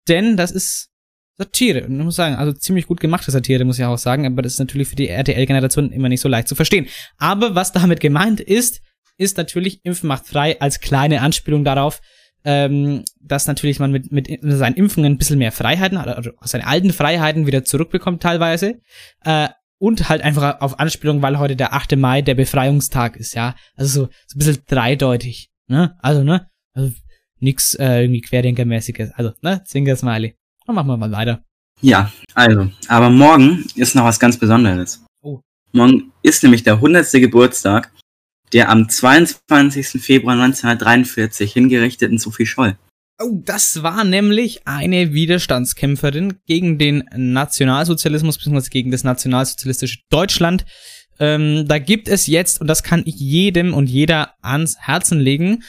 Denn 0.07 0.37
das 0.37 0.51
ist 0.51 0.89
Satire. 1.37 1.85
Und 1.85 1.97
ich 1.99 2.05
muss 2.05 2.15
sagen, 2.15 2.35
also 2.35 2.53
ziemlich 2.53 2.87
gut 2.87 2.99
gemachte 2.99 3.31
Satire, 3.31 3.65
muss 3.65 3.79
ich 3.79 3.85
auch 3.85 3.97
sagen. 3.97 4.25
Aber 4.25 4.41
das 4.41 4.53
ist 4.53 4.59
natürlich 4.59 4.87
für 4.87 4.95
die 4.95 5.09
RTL-Generation 5.09 5.91
immer 5.91 6.09
nicht 6.09 6.21
so 6.21 6.29
leicht 6.29 6.47
zu 6.47 6.55
verstehen. 6.55 6.87
Aber 7.17 7.55
was 7.55 7.71
damit 7.71 7.99
gemeint 7.99 8.39
ist, 8.39 8.81
ist 9.17 9.37
natürlich 9.37 9.83
Impfen 9.83 10.07
macht 10.07 10.27
frei 10.27 10.59
als 10.59 10.79
kleine 10.79 11.21
Anspielung 11.21 11.63
darauf, 11.63 12.01
ähm, 12.45 13.03
dass 13.19 13.47
natürlich 13.47 13.79
man 13.79 13.91
mit, 13.91 14.11
mit 14.11 14.29
seinen 14.41 14.75
Impfungen 14.75 15.13
ein 15.13 15.17
bisschen 15.17 15.39
mehr 15.39 15.51
Freiheiten, 15.51 15.97
also 15.97 16.31
seine 16.41 16.67
alten 16.67 16.93
Freiheiten 16.93 17.47
wieder 17.47 17.65
zurückbekommt 17.65 18.21
teilweise. 18.23 18.79
Äh, 19.23 19.49
und 19.77 20.07
halt 20.07 20.21
einfach 20.21 20.61
auf 20.61 20.79
Anspielung, 20.79 21.21
weil 21.21 21.37
heute 21.37 21.55
der 21.55 21.73
8. 21.73 21.97
Mai 21.97 22.21
der 22.21 22.35
Befreiungstag 22.35 23.17
ist, 23.17 23.33
ja. 23.33 23.55
Also 23.75 24.05
so, 24.05 24.09
so 24.27 24.35
ein 24.35 24.39
bisschen 24.39 24.63
dreideutig, 24.67 25.49
ne? 25.67 25.97
Also, 25.99 26.23
ne? 26.23 26.49
Also 26.73 26.93
nix 27.39 27.73
äh, 27.75 28.03
irgendwie 28.03 28.21
Querdenkermäßiges. 28.21 29.11
Also, 29.15 29.33
ne? 29.41 29.63
Zwinker 29.65 29.95
Smiley. 29.95 30.35
Dann 30.65 30.75
machen 30.75 30.87
wir 30.87 30.97
mal 30.97 31.11
weiter. 31.11 31.43
Ja, 31.81 32.11
also, 32.33 32.69
aber 32.87 33.09
morgen 33.09 33.65
ist 33.75 33.95
noch 33.95 34.05
was 34.05 34.19
ganz 34.19 34.37
Besonderes. 34.37 35.03
Oh. 35.21 35.41
Morgen 35.73 36.13
ist 36.23 36.41
nämlich 36.41 36.63
der 36.63 36.75
100. 36.75 37.11
Geburtstag 37.13 37.91
der 38.53 38.69
am 38.69 38.89
22. 38.89 40.01
Februar 40.01 40.33
1943 40.35 41.53
hingerichteten 41.53 42.17
Sophie 42.17 42.45
Scholl. 42.45 42.77
Oh, 43.21 43.41
das 43.45 43.81
war 43.81 44.03
nämlich 44.03 44.67
eine 44.67 45.13
Widerstandskämpferin 45.13 46.39
gegen 46.45 46.77
den 46.77 47.05
Nationalsozialismus 47.15 48.37
bzw. 48.37 48.69
gegen 48.69 48.91
das 48.91 49.05
nationalsozialistische 49.05 49.99
Deutschland. 50.09 50.65
Ähm, 51.19 51.65
da 51.65 51.79
gibt 51.79 52.09
es 52.09 52.27
jetzt, 52.27 52.59
und 52.59 52.67
das 52.67 52.83
kann 52.83 53.03
ich 53.05 53.15
jedem 53.15 53.73
und 53.73 53.87
jeder 53.87 54.33
ans 54.41 54.77
Herzen 54.79 55.19
legen, 55.19 55.63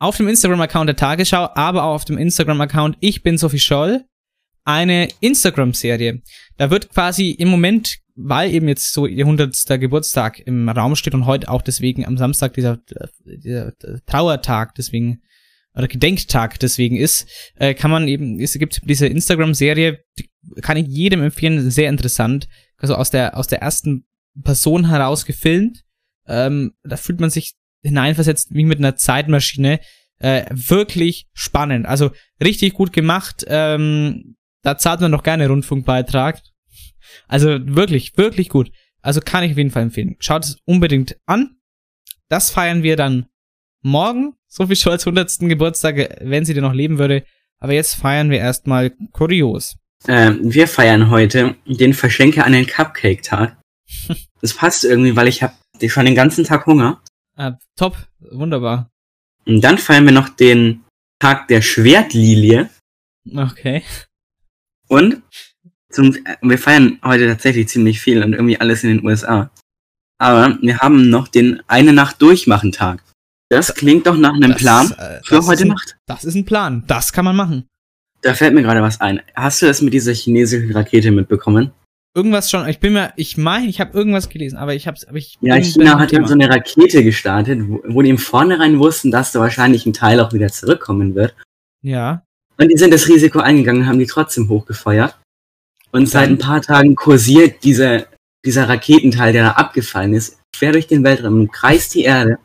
auf 0.00 0.16
dem 0.16 0.28
Instagram-Account 0.28 0.88
der 0.88 0.96
Tagesschau, 0.96 1.48
aber 1.54 1.84
auch 1.84 1.94
auf 1.94 2.04
dem 2.04 2.18
Instagram-Account 2.18 2.96
Ich 3.00 3.22
bin 3.22 3.38
Sophie 3.38 3.60
Scholl, 3.60 4.04
eine 4.64 5.08
Instagram-Serie. 5.20 6.22
Da 6.56 6.70
wird 6.70 6.90
quasi 6.90 7.30
im 7.30 7.48
Moment, 7.48 7.98
weil 8.20 8.52
eben 8.52 8.66
jetzt 8.66 8.92
so 8.92 9.06
ihr 9.06 9.24
100. 9.24 9.54
Geburtstag 9.80 10.40
im 10.40 10.68
Raum 10.68 10.96
steht 10.96 11.14
und 11.14 11.26
heute 11.26 11.48
auch 11.48 11.62
deswegen 11.62 12.04
am 12.04 12.18
Samstag 12.18 12.54
dieser, 12.54 12.80
dieser 13.24 13.72
Trauertag 14.06 14.74
deswegen 14.74 15.22
oder 15.74 15.86
Gedenktag 15.86 16.58
deswegen 16.58 16.96
ist, 16.96 17.28
äh, 17.54 17.74
kann 17.74 17.92
man 17.92 18.08
eben, 18.08 18.40
es 18.40 18.54
gibt 18.54 18.80
diese 18.84 19.06
Instagram-Serie, 19.06 20.00
die 20.18 20.28
kann 20.60 20.76
ich 20.76 20.88
jedem 20.88 21.22
empfehlen, 21.22 21.70
sehr 21.70 21.88
interessant. 21.88 22.48
Also 22.78 22.96
aus 22.96 23.10
der, 23.10 23.36
aus 23.36 23.46
der 23.46 23.62
ersten 23.62 24.04
Person 24.42 24.88
heraus 24.88 25.24
gefilmt. 25.24 25.84
Ähm, 26.26 26.72
da 26.82 26.96
fühlt 26.96 27.20
man 27.20 27.30
sich 27.30 27.54
hineinversetzt 27.82 28.52
wie 28.52 28.64
mit 28.64 28.78
einer 28.78 28.96
Zeitmaschine. 28.96 29.78
Äh, 30.18 30.46
wirklich 30.50 31.28
spannend. 31.32 31.86
Also 31.86 32.10
richtig 32.42 32.74
gut 32.74 32.92
gemacht. 32.92 33.44
Ähm, 33.46 34.36
da 34.62 34.76
zahlt 34.76 35.00
man 35.00 35.12
noch 35.12 35.22
gerne 35.22 35.48
Rundfunkbeitrag. 35.48 36.42
Also 37.26 37.58
wirklich, 37.60 38.16
wirklich 38.16 38.48
gut. 38.48 38.70
Also 39.02 39.20
kann 39.20 39.44
ich 39.44 39.52
auf 39.52 39.58
jeden 39.58 39.70
Fall 39.70 39.84
empfehlen. 39.84 40.16
Schaut 40.20 40.44
es 40.44 40.58
unbedingt 40.64 41.16
an. 41.26 41.56
Das 42.28 42.50
feiern 42.50 42.82
wir 42.82 42.96
dann 42.96 43.26
morgen. 43.82 44.34
Sophie 44.48 44.76
Scholz 44.76 45.06
100. 45.06 45.38
Geburtstag, 45.40 46.18
wenn 46.20 46.44
sie 46.44 46.54
denn 46.54 46.64
noch 46.64 46.74
leben 46.74 46.98
würde. 46.98 47.24
Aber 47.58 47.72
jetzt 47.72 47.94
feiern 47.94 48.30
wir 48.30 48.38
erstmal 48.38 48.90
kurios. 49.12 49.76
Ähm, 50.06 50.38
wir 50.42 50.68
feiern 50.68 51.10
heute 51.10 51.56
den 51.66 51.92
Verschenke 51.92 52.44
an 52.44 52.52
den 52.52 52.66
Cupcake-Tag. 52.66 53.56
das 54.40 54.54
passt 54.54 54.84
irgendwie, 54.84 55.16
weil 55.16 55.28
ich 55.28 55.42
habe 55.42 55.54
schon 55.88 56.04
den 56.04 56.14
ganzen 56.14 56.44
Tag 56.44 56.66
Hunger. 56.66 57.02
Ah, 57.36 57.58
top, 57.76 57.96
wunderbar. 58.18 58.90
Und 59.44 59.62
dann 59.62 59.78
feiern 59.78 60.04
wir 60.04 60.12
noch 60.12 60.28
den 60.28 60.84
Tag 61.18 61.48
der 61.48 61.62
Schwertlilie. 61.62 62.70
Okay. 63.34 63.82
Und 64.88 65.22
zum, 65.90 66.16
wir 66.42 66.58
feiern 66.58 66.98
heute 67.04 67.26
tatsächlich 67.26 67.68
ziemlich 67.68 68.00
viel 68.00 68.22
und 68.22 68.32
irgendwie 68.32 68.60
alles 68.60 68.84
in 68.84 68.90
den 68.90 69.06
USA. 69.06 69.50
Aber 70.18 70.58
wir 70.60 70.78
haben 70.78 71.10
noch 71.10 71.28
den 71.28 71.62
eine 71.68 71.92
Nacht 71.92 72.20
durchmachen 72.20 72.72
Tag. 72.72 73.02
Das 73.50 73.74
klingt 73.74 74.06
doch 74.06 74.16
nach 74.16 74.34
einem 74.34 74.52
Das, 74.52 74.60
Plan 74.60 74.92
äh, 74.98 75.20
für 75.24 75.46
heute 75.46 75.62
ein, 75.62 75.68
Nacht. 75.68 75.96
Das 76.06 76.24
ist 76.24 76.34
ein 76.34 76.44
Plan. 76.44 76.84
Das 76.86 77.12
kann 77.12 77.24
man 77.24 77.36
machen. 77.36 77.66
Da 78.20 78.34
fällt 78.34 78.52
mir 78.52 78.62
gerade 78.62 78.82
was 78.82 79.00
ein. 79.00 79.22
Hast 79.34 79.62
du 79.62 79.66
das 79.66 79.80
mit 79.80 79.94
dieser 79.94 80.12
chinesischen 80.12 80.72
Rakete 80.72 81.10
mitbekommen? 81.10 81.70
Irgendwas 82.14 82.50
schon. 82.50 82.66
Ich 82.68 82.80
bin 82.80 82.94
mir, 82.94 83.12
ich 83.16 83.36
meine, 83.36 83.68
ich 83.68 83.80
habe 83.80 83.96
irgendwas 83.96 84.28
gelesen, 84.28 84.56
aber 84.56 84.74
ich 84.74 84.88
hab's, 84.88 85.04
aber 85.04 85.18
ich. 85.18 85.38
Ja, 85.40 85.56
China 85.56 85.98
hat 85.98 86.12
dann 86.12 86.26
so 86.26 86.34
eine 86.34 86.50
Rakete 86.50 87.04
gestartet, 87.04 87.60
wo, 87.68 87.80
wo 87.86 88.02
die 88.02 88.10
im 88.10 88.18
Vornherein 88.18 88.78
wussten, 88.78 89.10
dass 89.10 89.32
da 89.32 89.40
wahrscheinlich 89.40 89.86
ein 89.86 89.92
Teil 89.92 90.20
auch 90.20 90.32
wieder 90.32 90.48
zurückkommen 90.48 91.14
wird. 91.14 91.34
Ja. 91.82 92.24
Und 92.56 92.70
die 92.70 92.76
sind 92.76 92.92
das 92.92 93.08
Risiko 93.08 93.38
eingegangen, 93.38 93.86
haben 93.86 94.00
die 94.00 94.06
trotzdem 94.06 94.48
hochgefeuert. 94.48 95.16
Und 95.90 96.06
seit 96.06 96.28
ein 96.28 96.38
paar 96.38 96.60
Tagen 96.60 96.94
kursiert 96.94 97.64
dieser, 97.64 98.06
dieser 98.44 98.68
Raketenteil, 98.68 99.32
der 99.32 99.44
da 99.44 99.50
abgefallen 99.52 100.14
ist, 100.14 100.38
quer 100.54 100.72
durch 100.72 100.86
den 100.86 101.04
Weltraum 101.04 101.40
und 101.40 101.52
kreist 101.52 101.94
die 101.94 102.02
Erde 102.02 102.38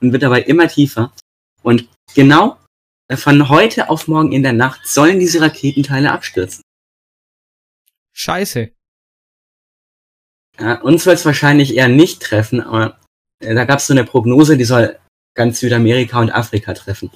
und 0.00 0.12
wird 0.12 0.22
dabei 0.22 0.42
immer 0.42 0.68
tiefer. 0.68 1.12
Und 1.62 1.88
genau 2.14 2.58
äh, 3.08 3.16
von 3.16 3.48
heute 3.48 3.90
auf 3.90 4.08
morgen 4.08 4.32
in 4.32 4.42
der 4.42 4.52
Nacht 4.52 4.86
sollen 4.86 5.18
diese 5.18 5.40
Raketenteile 5.40 6.12
abstürzen. 6.12 6.62
Scheiße. 8.12 8.70
Ja, 10.58 10.80
uns 10.82 11.04
soll 11.04 11.14
es 11.14 11.24
wahrscheinlich 11.24 11.76
eher 11.76 11.88
nicht 11.88 12.20
treffen, 12.20 12.60
aber 12.60 12.98
äh, 13.42 13.54
da 13.54 13.64
gab 13.64 13.78
es 13.78 13.86
so 13.86 13.94
eine 13.94 14.04
Prognose, 14.04 14.56
die 14.58 14.64
soll 14.64 14.98
ganz 15.34 15.60
Südamerika 15.60 16.20
und 16.20 16.30
Afrika 16.30 16.74
treffen. 16.74 17.10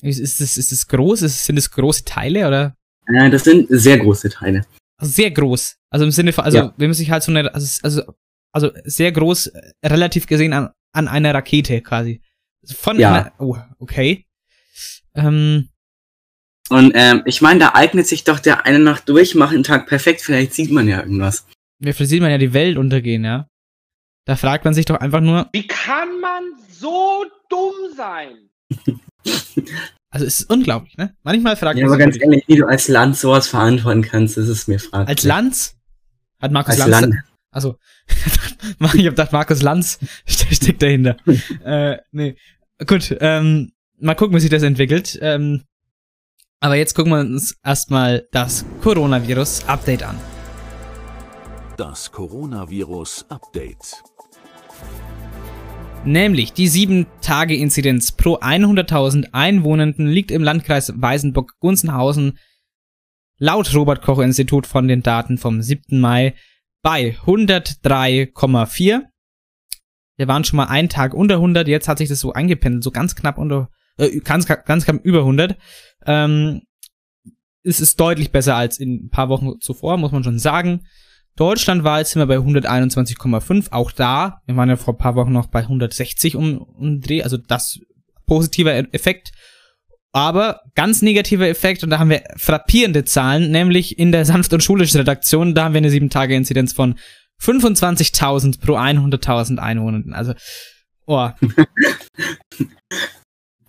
Ist, 0.00 0.18
ist 0.18 0.40
das, 0.40 0.56
ist 0.56 0.72
das 0.72 0.86
groß? 0.88 1.20
Sind 1.20 1.56
das 1.56 1.70
große 1.70 2.04
Teile 2.04 2.46
oder? 2.46 2.74
Äh, 3.06 3.30
das 3.30 3.44
sind 3.44 3.66
sehr 3.70 3.98
große 3.98 4.30
Teile. 4.30 4.64
Also 4.98 5.12
sehr 5.12 5.30
groß. 5.30 5.76
Also 5.90 6.04
im 6.04 6.10
Sinne 6.10 6.32
von, 6.32 6.44
also 6.44 6.58
Ja. 6.58 6.74
wenn 6.76 6.88
man 6.88 6.94
sich 6.94 7.10
halt 7.10 7.22
so 7.22 7.30
eine, 7.32 7.52
also, 7.54 7.80
also, 7.82 8.02
also 8.52 8.70
sehr 8.84 9.12
groß, 9.12 9.48
äh, 9.48 9.72
relativ 9.84 10.26
gesehen 10.26 10.52
an, 10.52 10.70
an 10.92 11.08
einer 11.08 11.34
Rakete 11.34 11.82
quasi. 11.82 12.22
Von 12.64 12.98
Ja. 12.98 13.12
einer, 13.12 13.32
oh, 13.38 13.56
okay. 13.78 14.26
Ähm, 15.14 15.68
Und 16.68 16.92
ähm, 16.94 17.22
ich 17.26 17.40
meine, 17.42 17.60
da 17.60 17.74
eignet 17.74 18.06
sich 18.06 18.24
doch 18.24 18.40
der 18.40 18.64
eine 18.66 18.78
Nacht 18.78 19.08
durchmachen 19.08 19.62
Tag 19.62 19.86
perfekt. 19.86 20.20
Vielleicht 20.22 20.52
sieht 20.54 20.70
man 20.70 20.88
ja 20.88 21.00
irgendwas. 21.00 21.46
ja, 21.80 21.92
vielleicht 21.92 22.10
sieht 22.10 22.22
man 22.22 22.30
ja 22.30 22.38
die 22.38 22.52
Welt 22.54 22.76
untergehen, 22.76 23.24
ja. 23.24 23.48
Da 24.24 24.34
fragt 24.36 24.64
man 24.64 24.74
sich 24.74 24.84
doch 24.86 24.96
einfach 24.98 25.20
nur, 25.20 25.48
Wie 25.52 25.66
kann 25.66 26.20
man 26.20 26.42
so 26.70 27.24
dumm 27.48 27.74
sein? 27.96 28.48
also 30.16 30.24
es 30.24 30.40
ist 30.40 30.50
unglaublich, 30.50 30.96
ne? 30.96 31.14
Manchmal 31.24 31.56
fragt 31.56 31.78
Ja, 31.78 31.84
man 31.84 31.92
aber 31.92 32.02
ganz 32.02 32.16
ehrlich, 32.18 32.42
wie 32.46 32.56
du 32.56 32.66
als 32.66 32.88
Land 32.88 33.18
sowas 33.18 33.48
verantworten 33.48 34.00
kannst, 34.00 34.38
das 34.38 34.48
ist 34.48 34.66
mir 34.66 34.80
fraglich. 34.80 35.10
als 35.10 35.24
Lanz? 35.24 35.76
Hat 36.40 36.52
Markus 36.52 36.80
Als 36.80 36.88
Lanz. 36.88 37.00
Land. 37.02 37.14
Also, 37.50 37.76
ich 38.08 38.82
hab 38.82 38.92
gedacht, 38.92 39.32
Markus 39.32 39.60
Lanz 39.60 39.98
steckt 40.26 40.80
dahinter. 40.80 41.18
äh, 41.64 41.98
nee. 42.12 42.34
Gut, 42.86 43.14
ähm, 43.20 43.72
mal 43.98 44.14
gucken, 44.14 44.34
wie 44.36 44.40
sich 44.40 44.48
das 44.48 44.62
entwickelt. 44.62 45.18
Ähm, 45.20 45.64
aber 46.60 46.76
jetzt 46.76 46.94
gucken 46.94 47.12
wir 47.12 47.20
uns 47.20 47.54
erstmal 47.62 48.26
das 48.32 48.64
Coronavirus-Update 48.82 50.02
an. 50.02 50.16
Das 51.76 52.10
Coronavirus-Update. 52.10 54.02
Nämlich 56.06 56.52
die 56.52 56.70
7-Tage-Inzidenz 56.70 58.12
pro 58.12 58.36
100.000 58.36 59.30
Einwohnenden 59.32 60.06
liegt 60.06 60.30
im 60.30 60.44
Landkreis 60.44 60.92
Weißenburg-Gunzenhausen 60.94 62.38
laut 63.38 63.74
Robert-Koch-Institut 63.74 64.68
von 64.68 64.86
den 64.86 65.02
Daten 65.02 65.36
vom 65.36 65.60
7. 65.62 65.98
Mai 65.98 66.34
bei 66.80 67.16
103,4. 67.26 69.02
Wir 70.16 70.28
waren 70.28 70.44
schon 70.44 70.58
mal 70.58 70.66
einen 70.66 70.88
Tag 70.88 71.12
unter 71.12 71.34
100, 71.34 71.66
jetzt 71.66 71.88
hat 71.88 71.98
sich 71.98 72.08
das 72.08 72.20
so 72.20 72.32
eingependelt, 72.32 72.84
so 72.84 72.92
ganz 72.92 73.16
knapp 73.16 73.36
unter, 73.36 73.68
äh, 73.98 74.20
ganz, 74.20 74.46
ganz 74.46 74.84
knapp 74.84 75.04
über 75.04 75.18
100. 75.18 75.56
Ähm, 76.06 76.62
es 77.64 77.80
ist 77.80 77.98
deutlich 77.98 78.30
besser 78.30 78.54
als 78.54 78.78
in 78.78 79.06
ein 79.06 79.10
paar 79.10 79.28
Wochen 79.28 79.60
zuvor, 79.60 79.96
muss 79.96 80.12
man 80.12 80.22
schon 80.22 80.38
sagen. 80.38 80.86
Deutschlandweit 81.36 82.06
sind 82.08 82.20
wir 82.20 82.26
bei 82.26 82.38
121,5. 82.38 83.70
Auch 83.70 83.92
da, 83.92 84.40
wir 84.46 84.56
waren 84.56 84.68
ja 84.68 84.76
vor 84.76 84.94
ein 84.94 84.98
paar 84.98 85.14
Wochen 85.14 85.32
noch 85.32 85.46
bei 85.46 85.60
160 85.60 86.34
um, 86.36 86.58
um 86.58 87.00
Dreh, 87.00 87.22
also 87.22 87.36
das 87.36 87.78
positiver 88.26 88.74
E- 88.74 88.86
Effekt. 88.92 89.32
Aber 90.12 90.62
ganz 90.74 91.02
negativer 91.02 91.46
Effekt, 91.46 91.84
und 91.84 91.90
da 91.90 91.98
haben 91.98 92.08
wir 92.08 92.22
frappierende 92.36 93.04
Zahlen, 93.04 93.50
nämlich 93.50 93.98
in 93.98 94.12
der 94.12 94.24
sanft 94.24 94.52
und 94.54 94.62
schulischen 94.62 94.98
Redaktion, 94.98 95.54
da 95.54 95.64
haben 95.64 95.74
wir 95.74 95.78
eine 95.78 95.90
7-Tage-Inzidenz 95.90 96.72
von 96.72 96.98
25.000 97.42 98.60
pro 98.60 98.76
100.000 98.76 99.58
Einwohnern. 99.58 100.14
Also, 100.14 100.32
oh, 101.04 101.28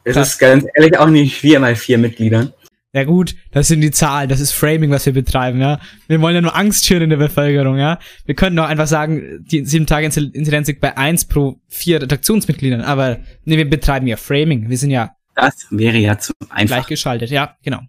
Es 0.05 0.15
ist 0.15 0.39
ganz 0.39 0.65
ehrlich 0.73 0.97
auch 0.97 1.09
nicht 1.09 1.35
vier 1.35 1.59
mal 1.59 1.75
vier 1.75 1.97
Mitgliedern. 1.97 2.53
Ja 2.97 3.03
gut, 3.03 3.35
das 3.51 3.67
sind 3.67 3.81
die 3.81 3.91
Zahlen, 3.91 4.27
das 4.27 4.39
ist 4.39 4.53
Framing, 4.53 4.89
was 4.89 5.05
wir 5.05 5.13
betreiben, 5.13 5.61
ja. 5.61 5.79
Wir 6.07 6.19
wollen 6.19 6.33
ja 6.33 6.41
nur 6.41 6.55
Angst 6.55 6.87
schüren 6.87 7.03
in 7.03 7.11
der 7.11 7.17
Bevölkerung, 7.17 7.77
ja. 7.77 7.99
Wir 8.25 8.33
können 8.33 8.55
doch 8.55 8.65
einfach 8.65 8.87
sagen, 8.87 9.45
die 9.45 9.63
7-Tage-Inzidenz 9.63 10.67
liegt 10.67 10.81
bei 10.81 10.97
1 10.97 11.25
pro 11.25 11.59
4 11.67 12.01
Redaktionsmitgliedern, 12.01 12.81
aber 12.81 13.19
nee, 13.45 13.55
wir 13.55 13.69
betreiben 13.69 14.07
ja 14.07 14.17
Framing. 14.17 14.67
Wir 14.67 14.79
sind 14.79 14.89
ja 14.89 15.11
Das 15.35 15.67
wäre 15.69 15.97
ja 15.99 16.17
zu 16.17 16.33
einfach. 16.49 16.77
gleichgeschaltet, 16.77 17.29
ja, 17.29 17.55
genau. 17.61 17.81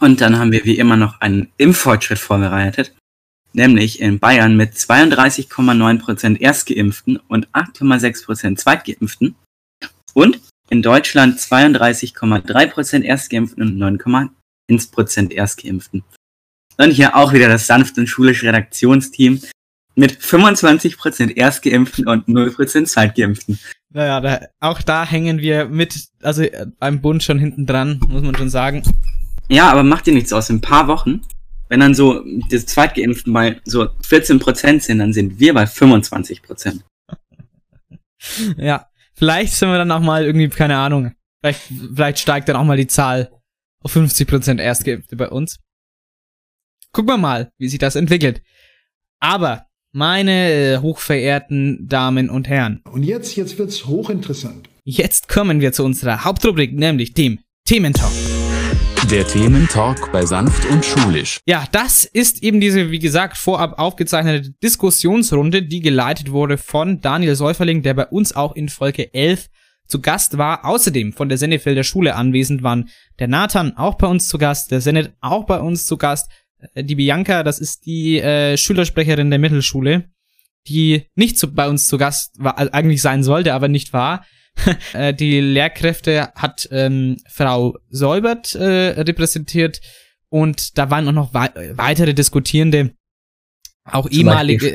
Und 0.00 0.20
dann 0.20 0.36
haben 0.36 0.50
wir 0.50 0.64
wie 0.64 0.78
immer 0.78 0.96
noch 0.96 1.20
einen 1.20 1.52
Impffortschritt 1.58 2.18
vorbereitet. 2.18 2.92
Nämlich 3.52 4.00
in 4.00 4.18
Bayern 4.18 4.56
mit 4.56 4.72
32,9% 4.72 6.40
Erstgeimpften 6.40 7.18
und 7.28 7.46
8,6% 7.52 8.56
Zweitgeimpften. 8.56 9.36
Und 10.12 10.40
in 10.70 10.82
Deutschland 10.82 11.38
32,3% 11.38 13.02
Erstgeimpften 13.02 13.62
und 13.62 13.78
9,1% 14.70 15.32
Erstgeimpften. 15.32 16.04
Und 16.78 16.90
hier 16.90 17.16
auch 17.16 17.32
wieder 17.32 17.48
das 17.48 17.66
sanft 17.66 17.96
und 17.98 18.06
schulische 18.06 18.46
Redaktionsteam 18.46 19.40
mit 19.94 20.12
25% 20.12 21.36
Erstgeimpften 21.36 22.06
und 22.06 22.28
0% 22.28 22.84
Zweitgeimpften. 22.84 23.58
Naja, 23.92 24.20
da, 24.20 24.40
auch 24.60 24.82
da 24.82 25.06
hängen 25.06 25.38
wir 25.38 25.66
mit, 25.66 26.08
also 26.22 26.42
äh, 26.42 26.66
beim 26.78 27.00
Bund 27.00 27.22
schon 27.22 27.38
hinten 27.38 27.64
dran, 27.64 27.98
muss 28.08 28.22
man 28.22 28.36
schon 28.36 28.50
sagen. 28.50 28.82
Ja, 29.48 29.70
aber 29.70 29.84
macht 29.84 30.06
dir 30.06 30.12
nichts 30.12 30.32
aus. 30.34 30.50
In 30.50 30.56
ein 30.56 30.60
paar 30.60 30.86
Wochen 30.88 31.22
wenn 31.68 31.80
dann 31.80 31.94
so 31.94 32.22
die 32.24 32.64
Zweitgeimpften 32.64 33.32
bei 33.32 33.60
so 33.64 33.84
14% 33.84 34.80
sind, 34.80 34.98
dann 34.98 35.12
sind 35.12 35.38
wir 35.40 35.54
bei 35.54 35.64
25%. 35.64 36.80
Ja, 38.56 38.88
vielleicht 39.14 39.52
sind 39.52 39.68
wir 39.68 39.78
dann 39.78 39.92
auch 39.92 40.00
mal 40.00 40.24
irgendwie, 40.24 40.48
keine 40.48 40.78
Ahnung, 40.78 41.12
vielleicht, 41.40 41.60
vielleicht 41.94 42.18
steigt 42.18 42.48
dann 42.48 42.56
auch 42.56 42.64
mal 42.64 42.78
die 42.78 42.86
Zahl 42.86 43.30
auf 43.86 43.96
50% 43.96 44.60
Erstgeimpfte 44.60 45.14
bei 45.14 45.28
uns. 45.28 45.60
Gucken 46.90 47.08
wir 47.08 47.18
mal, 47.18 47.52
wie 47.56 47.68
sich 47.68 47.78
das 47.78 47.94
entwickelt. 47.94 48.42
Aber, 49.20 49.66
meine 49.92 50.50
äh, 50.50 50.78
hochverehrten 50.78 51.86
Damen 51.86 52.28
und 52.28 52.48
Herren. 52.48 52.82
Und 52.90 53.04
jetzt, 53.04 53.36
jetzt 53.36 53.58
wird's 53.58 53.86
hochinteressant. 53.86 54.68
Jetzt 54.82 55.28
kommen 55.28 55.60
wir 55.60 55.72
zu 55.72 55.84
unserer 55.84 56.24
Hauptrubrik, 56.24 56.72
nämlich 56.74 57.14
dem 57.14 57.38
Thementalk. 57.64 58.10
Der 59.08 59.24
Thementalk 59.24 60.10
bei 60.10 60.26
Sanft 60.26 60.68
und 60.68 60.84
Schulisch. 60.84 61.38
Ja, 61.46 61.64
das 61.70 62.04
ist 62.04 62.42
eben 62.42 62.60
diese, 62.60 62.90
wie 62.90 62.98
gesagt, 62.98 63.36
vorab 63.36 63.78
aufgezeichnete 63.78 64.50
Diskussionsrunde, 64.64 65.62
die 65.62 65.80
geleitet 65.80 66.32
wurde 66.32 66.58
von 66.58 67.00
Daniel 67.00 67.36
Säuferling, 67.36 67.82
der 67.82 67.94
bei 67.94 68.06
uns 68.06 68.34
auch 68.34 68.56
in 68.56 68.68
Folge 68.68 69.14
11 69.14 69.46
zu 69.86 70.00
Gast 70.00 70.38
war. 70.38 70.64
Außerdem 70.64 71.12
von 71.12 71.28
der 71.28 71.38
Sennefelder 71.38 71.84
Schule 71.84 72.14
anwesend 72.14 72.62
waren 72.62 72.88
der 73.18 73.28
Nathan 73.28 73.76
auch 73.76 73.94
bei 73.94 74.06
uns 74.06 74.28
zu 74.28 74.38
Gast, 74.38 74.70
der 74.70 74.80
Sennet 74.80 75.12
auch 75.20 75.44
bei 75.44 75.60
uns 75.60 75.86
zu 75.86 75.96
Gast, 75.96 76.30
äh, 76.74 76.84
die 76.84 76.96
Bianca, 76.96 77.42
das 77.42 77.58
ist 77.58 77.86
die 77.86 78.18
äh, 78.18 78.56
Schülersprecherin 78.56 79.30
der 79.30 79.38
Mittelschule, 79.38 80.10
die 80.68 81.06
nicht 81.14 81.38
zu, 81.38 81.52
bei 81.52 81.68
uns 81.68 81.86
zu 81.86 81.98
Gast 81.98 82.34
war, 82.38 82.58
eigentlich 82.58 83.02
sein 83.02 83.22
sollte, 83.22 83.54
aber 83.54 83.68
nicht 83.68 83.92
war. 83.92 84.24
Äh, 84.94 85.12
die 85.12 85.38
Lehrkräfte 85.38 86.32
hat 86.34 86.66
ähm, 86.72 87.18
Frau 87.28 87.76
Säubert 87.90 88.54
äh, 88.54 88.98
repräsentiert 89.02 89.82
und 90.30 90.78
da 90.78 90.90
waren 90.90 91.06
auch 91.08 91.12
noch 91.12 91.34
wei 91.34 91.50
weitere 91.76 92.14
Diskutierende, 92.14 92.94
auch 93.84 94.08
Zum 94.08 94.18
ehemalige. 94.18 94.74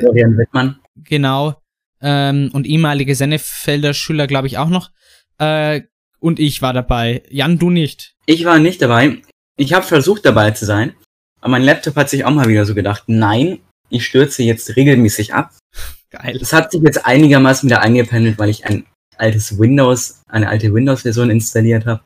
Genau. 0.94 1.56
Ähm, 2.00 2.50
und 2.52 2.66
ehemalige 2.66 3.14
Sennefelder 3.14 3.94
Schüler, 3.94 4.28
glaube 4.28 4.46
ich, 4.46 4.58
auch 4.58 4.68
noch. 4.68 4.90
Äh, 5.42 5.82
und 6.20 6.38
ich 6.38 6.62
war 6.62 6.72
dabei. 6.72 7.24
Jan, 7.28 7.58
du 7.58 7.70
nicht. 7.70 8.14
Ich 8.26 8.44
war 8.44 8.60
nicht 8.60 8.80
dabei. 8.80 9.22
Ich 9.56 9.72
habe 9.72 9.84
versucht 9.84 10.24
dabei 10.24 10.52
zu 10.52 10.64
sein, 10.64 10.94
aber 11.40 11.52
mein 11.52 11.64
Laptop 11.64 11.96
hat 11.96 12.08
sich 12.08 12.24
auch 12.24 12.30
mal 12.30 12.48
wieder 12.48 12.64
so 12.64 12.74
gedacht, 12.74 13.04
nein, 13.08 13.58
ich 13.90 14.06
stürze 14.06 14.42
jetzt 14.44 14.76
regelmäßig 14.76 15.34
ab. 15.34 15.52
Geil. 16.10 16.38
Das 16.38 16.52
hat 16.52 16.70
sich 16.70 16.80
jetzt 16.82 17.04
einigermaßen 17.04 17.68
wieder 17.68 17.80
eingependelt, 17.80 18.38
weil 18.38 18.50
ich 18.50 18.64
ein 18.64 18.86
altes 19.16 19.58
Windows, 19.58 20.22
eine 20.28 20.48
alte 20.48 20.72
Windows-Version 20.72 21.30
installiert 21.30 21.86
habe. 21.86 22.02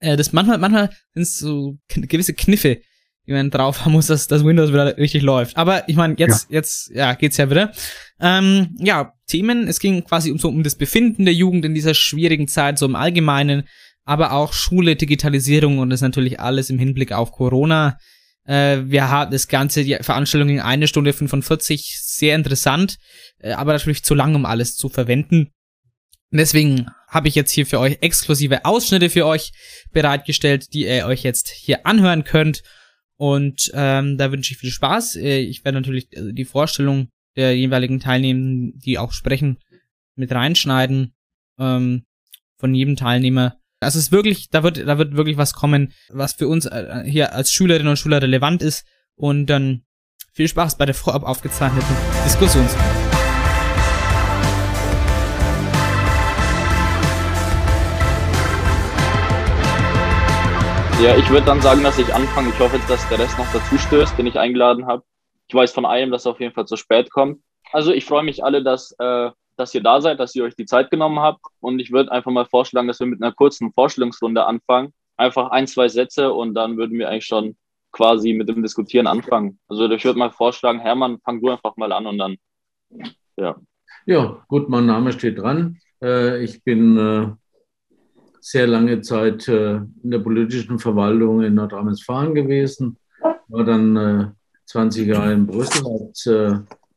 Äh, 0.00 0.16
das 0.16 0.32
manchmal, 0.32 0.58
manchmal 0.58 0.90
sind 1.14 1.26
so 1.26 1.76
gewisse 1.88 2.34
Kniffe, 2.34 2.80
man 3.32 3.50
drauf 3.50 3.84
haben 3.84 3.92
muss, 3.92 4.06
dass 4.06 4.28
das 4.28 4.44
Windows 4.44 4.70
wieder 4.70 4.96
richtig 4.96 5.22
läuft. 5.22 5.56
Aber 5.56 5.88
ich 5.88 5.96
meine, 5.96 6.14
jetzt, 6.18 6.50
jetzt, 6.50 6.90
ja, 6.94 7.14
geht's 7.14 7.36
ja 7.36 7.50
wieder. 7.50 7.72
Ähm, 8.20 8.76
ja, 8.78 9.12
Themen, 9.26 9.66
es 9.66 9.80
ging 9.80 10.04
quasi 10.04 10.30
um 10.30 10.38
so 10.38 10.48
um 10.48 10.62
das 10.62 10.76
Befinden 10.76 11.24
der 11.24 11.34
Jugend 11.34 11.64
in 11.64 11.74
dieser 11.74 11.94
schwierigen 11.94 12.48
Zeit, 12.48 12.78
so 12.78 12.86
im 12.86 12.96
Allgemeinen, 12.96 13.64
aber 14.04 14.32
auch 14.32 14.52
Schule, 14.52 14.96
Digitalisierung 14.96 15.78
und 15.78 15.90
das 15.90 16.00
natürlich 16.00 16.38
alles 16.40 16.70
im 16.70 16.78
Hinblick 16.78 17.12
auf 17.12 17.32
Corona. 17.32 17.98
Äh, 18.44 18.82
wir 18.84 19.10
haben 19.10 19.32
das 19.32 19.48
Ganze, 19.48 19.84
die 19.84 19.96
Veranstaltung 20.00 20.48
ging 20.48 20.60
eine 20.60 20.86
Stunde 20.86 21.12
45, 21.12 21.98
sehr 22.00 22.36
interessant, 22.36 22.96
äh, 23.38 23.52
aber 23.52 23.72
natürlich 23.72 24.04
zu 24.04 24.14
lang, 24.14 24.34
um 24.34 24.46
alles 24.46 24.76
zu 24.76 24.88
verwenden. 24.88 25.50
Deswegen 26.30 26.86
habe 27.08 27.28
ich 27.28 27.34
jetzt 27.34 27.52
hier 27.52 27.66
für 27.66 27.78
euch 27.78 27.98
exklusive 28.00 28.64
Ausschnitte 28.64 29.10
für 29.10 29.26
euch 29.26 29.52
bereitgestellt, 29.92 30.72
die 30.72 30.86
ihr 30.86 31.06
euch 31.06 31.22
jetzt 31.22 31.48
hier 31.48 31.86
anhören 31.86 32.24
könnt. 32.24 32.62
Und 33.18 33.70
ähm, 33.74 34.18
da 34.18 34.30
wünsche 34.30 34.52
ich 34.52 34.58
viel 34.58 34.70
Spaß. 34.70 35.16
Äh, 35.16 35.40
Ich 35.40 35.64
werde 35.64 35.78
natürlich 35.78 36.12
äh, 36.12 36.32
die 36.32 36.44
Vorstellung 36.44 37.08
der 37.36 37.56
jeweiligen 37.56 38.00
Teilnehmer, 38.00 38.72
die 38.74 38.98
auch 38.98 39.12
sprechen, 39.12 39.58
mit 40.16 40.32
reinschneiden 40.32 41.14
ähm, 41.58 42.04
von 42.58 42.74
jedem 42.74 42.96
Teilnehmer. 42.96 43.56
Also 43.80 43.98
es 43.98 44.06
ist 44.06 44.12
wirklich, 44.12 44.48
da 44.50 44.62
wird, 44.62 44.78
da 44.78 44.98
wird 44.98 45.16
wirklich 45.16 45.36
was 45.36 45.52
kommen, 45.52 45.92
was 46.08 46.32
für 46.32 46.48
uns 46.48 46.64
äh, 46.66 47.04
hier 47.06 47.34
als 47.34 47.52
Schülerinnen 47.52 47.88
und 47.88 47.98
Schüler 47.98 48.22
relevant 48.22 48.62
ist. 48.62 48.86
Und 49.14 49.46
dann 49.46 49.82
viel 50.32 50.48
Spaß 50.48 50.76
bei 50.76 50.86
der 50.86 50.94
vorab 50.94 51.22
aufgezeichneten 51.22 51.96
Diskussionsrunde. 52.24 52.85
Ja, 61.02 61.14
ich 61.14 61.28
würde 61.28 61.44
dann 61.44 61.60
sagen, 61.60 61.82
dass 61.82 61.98
ich 61.98 62.12
anfange. 62.14 62.48
Ich 62.48 62.58
hoffe 62.58 62.76
jetzt, 62.76 62.88
dass 62.88 63.06
der 63.08 63.18
Rest 63.18 63.38
noch 63.38 63.46
dazu 63.52 63.76
stößt, 63.76 64.16
den 64.18 64.26
ich 64.26 64.38
eingeladen 64.38 64.86
habe. 64.86 65.02
Ich 65.46 65.54
weiß 65.54 65.72
von 65.72 65.84
einem, 65.84 66.10
dass 66.10 66.24
er 66.24 66.32
auf 66.32 66.40
jeden 66.40 66.54
Fall 66.54 66.66
zu 66.66 66.76
spät 66.76 67.10
kommt. 67.10 67.42
Also 67.72 67.92
ich 67.92 68.04
freue 68.06 68.24
mich 68.24 68.42
alle, 68.42 68.62
dass, 68.62 68.92
äh, 68.98 69.30
dass 69.56 69.74
ihr 69.74 69.82
da 69.82 70.00
seid, 70.00 70.20
dass 70.20 70.34
ihr 70.34 70.44
euch 70.44 70.56
die 70.56 70.64
Zeit 70.64 70.90
genommen 70.90 71.20
habt. 71.20 71.40
Und 71.60 71.80
ich 71.80 71.92
würde 71.92 72.10
einfach 72.12 72.30
mal 72.30 72.46
vorschlagen, 72.46 72.88
dass 72.88 72.98
wir 73.00 73.06
mit 73.06 73.22
einer 73.22 73.32
kurzen 73.32 73.72
Vorstellungsrunde 73.72 74.46
anfangen. 74.46 74.92
Einfach 75.18 75.50
ein, 75.50 75.66
zwei 75.66 75.88
Sätze 75.88 76.32
und 76.32 76.54
dann 76.54 76.76
würden 76.78 76.98
wir 76.98 77.08
eigentlich 77.08 77.26
schon 77.26 77.56
quasi 77.92 78.32
mit 78.32 78.48
dem 78.48 78.62
Diskutieren 78.62 79.06
anfangen. 79.06 79.58
Also 79.68 79.90
ich 79.90 80.04
würde 80.04 80.18
mal 80.18 80.30
vorschlagen, 80.30 80.80
Hermann, 80.80 81.18
fang 81.24 81.40
du 81.40 81.50
einfach 81.50 81.76
mal 81.76 81.92
an 81.92 82.06
und 82.06 82.18
dann, 82.18 82.36
ja. 83.36 83.56
Ja, 84.06 84.44
gut, 84.48 84.68
mein 84.68 84.86
Name 84.86 85.12
steht 85.12 85.38
dran. 85.38 85.78
Äh, 86.02 86.42
Ich 86.42 86.62
bin 86.62 86.98
äh, 86.98 87.28
sehr 88.48 88.68
lange 88.68 89.00
Zeit 89.00 89.48
äh, 89.48 89.74
in 89.74 90.10
der 90.12 90.20
politischen 90.20 90.78
Verwaltung 90.78 91.42
in 91.42 91.54
Nordrhein-Westfalen 91.54 92.32
gewesen, 92.32 92.96
war 93.48 93.64
dann 93.64 93.96
äh, 93.96 94.26
20 94.66 95.08
Jahre 95.08 95.32
in 95.32 95.48
Brüssel 95.48 95.84
als, 95.84 96.26
äh, 96.26 96.54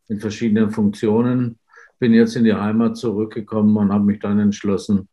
in 0.09 0.19
verschiedenen 0.19 0.69
Funktionen, 0.69 1.57
bin 1.97 2.13
jetzt 2.13 2.35
in 2.35 2.43
die 2.43 2.53
Heimat 2.53 2.97
zurückgekommen 2.97 3.75
und 3.77 3.91
habe 3.91 4.03
mich 4.03 4.19
dann 4.19 4.37
entschlossen, 4.37 5.07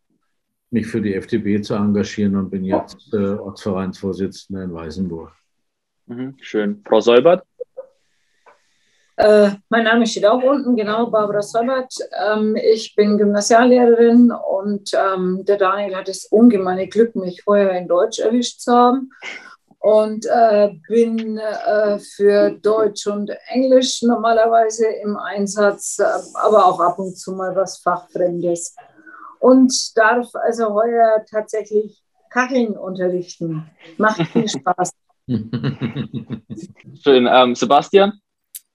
mich 0.70 0.86
für 0.86 1.00
die 1.00 1.14
FDP 1.14 1.62
zu 1.62 1.72
engagieren 1.72 2.36
und 2.36 2.50
bin 2.50 2.64
jetzt 2.64 3.14
äh, 3.14 3.16
Ortsvereinsvorsitzender 3.16 4.64
in 4.64 4.74
Weißenburg. 4.74 5.32
Mhm, 6.04 6.34
schön. 6.42 6.82
Frau 6.86 7.00
Säubert? 7.00 7.46
Äh, 9.16 9.52
mein 9.70 9.84
Name 9.84 10.06
steht 10.06 10.26
auch 10.26 10.42
unten, 10.42 10.76
genau, 10.76 11.06
Barbara 11.06 11.40
Sollert. 11.40 11.94
Ähm, 12.30 12.54
ich 12.54 12.94
bin 12.94 13.16
Gymnasiallehrerin 13.16 14.30
und 14.30 14.90
ähm, 14.92 15.42
der 15.46 15.56
Daniel 15.56 15.96
hat 15.96 16.08
das 16.08 16.26
ungemeine 16.26 16.86
Glück, 16.86 17.16
mich 17.16 17.42
vorher 17.42 17.70
in 17.72 17.88
Deutsch 17.88 18.18
erwischt 18.18 18.60
zu 18.60 18.72
haben. 18.72 19.10
Und 19.78 20.26
äh, 20.26 20.70
bin 20.88 21.38
äh, 21.38 21.98
für 21.98 22.50
Deutsch 22.50 23.06
und 23.06 23.30
Englisch 23.48 24.02
normalerweise 24.02 24.86
im 24.86 25.16
Einsatz, 25.16 25.98
äh, 25.98 26.04
aber 26.34 26.66
auch 26.66 26.80
ab 26.80 26.98
und 26.98 27.16
zu 27.16 27.32
mal 27.32 27.54
was 27.54 27.78
Fachfremdes. 27.78 28.74
Und 29.38 29.96
darf 29.96 30.34
also 30.34 30.74
heuer 30.74 31.24
tatsächlich 31.30 32.02
Kacheln 32.30 32.76
unterrichten. 32.76 33.70
Macht 33.96 34.22
viel 34.26 34.48
Spaß. 34.48 34.90
Schön. 37.02 37.28
Ähm, 37.30 37.54
Sebastian? 37.54 38.20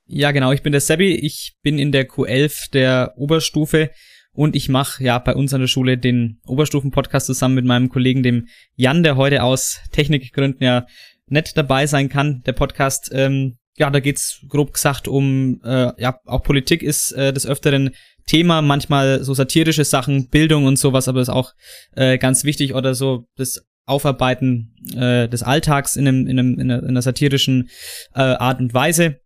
Ja, 0.05 0.31
genau, 0.31 0.51
ich 0.51 0.61
bin 0.61 0.71
der 0.71 0.81
Sebi, 0.81 1.15
ich 1.15 1.55
bin 1.61 1.79
in 1.79 1.91
der 1.91 2.07
Q11 2.07 2.71
der 2.71 3.13
Oberstufe 3.17 3.91
und 4.33 4.55
ich 4.55 4.69
mache 4.69 5.03
ja 5.03 5.19
bei 5.19 5.35
uns 5.35 5.53
an 5.53 5.61
der 5.61 5.67
Schule 5.67 5.97
den 5.97 6.39
Oberstufen-Podcast 6.45 7.27
zusammen 7.27 7.55
mit 7.55 7.65
meinem 7.65 7.89
Kollegen, 7.89 8.23
dem 8.23 8.47
Jan, 8.75 9.03
der 9.03 9.15
heute 9.15 9.43
aus 9.43 9.79
Technikgründen 9.91 10.63
ja 10.63 10.85
nicht 11.27 11.57
dabei 11.57 11.87
sein 11.87 12.09
kann. 12.09 12.41
Der 12.45 12.53
Podcast, 12.53 13.09
ähm, 13.13 13.57
ja, 13.77 13.89
da 13.89 13.99
geht's 13.99 14.45
grob 14.47 14.73
gesagt 14.73 15.07
um, 15.07 15.61
äh, 15.63 15.91
ja, 16.01 16.19
auch 16.25 16.43
Politik 16.43 16.83
ist 16.83 17.13
äh, 17.13 17.33
des 17.33 17.47
Öfteren 17.47 17.91
Thema, 18.27 18.61
manchmal 18.61 19.23
so 19.23 19.33
satirische 19.33 19.83
Sachen, 19.83 20.29
Bildung 20.29 20.65
und 20.65 20.77
sowas, 20.77 21.07
aber 21.07 21.21
ist 21.21 21.29
auch 21.29 21.53
äh, 21.95 22.17
ganz 22.17 22.43
wichtig 22.43 22.75
oder 22.75 22.93
so 22.93 23.27
das 23.35 23.65
Aufarbeiten 23.85 24.75
äh, 24.95 25.27
des 25.27 25.43
Alltags 25.43 25.95
in, 25.95 26.07
einem, 26.07 26.27
in, 26.27 26.39
einem, 26.39 26.59
in, 26.59 26.71
einer, 26.71 26.83
in 26.83 26.89
einer 26.89 27.01
satirischen 27.01 27.69
äh, 28.13 28.21
Art 28.21 28.59
und 28.59 28.73
Weise. 28.73 29.19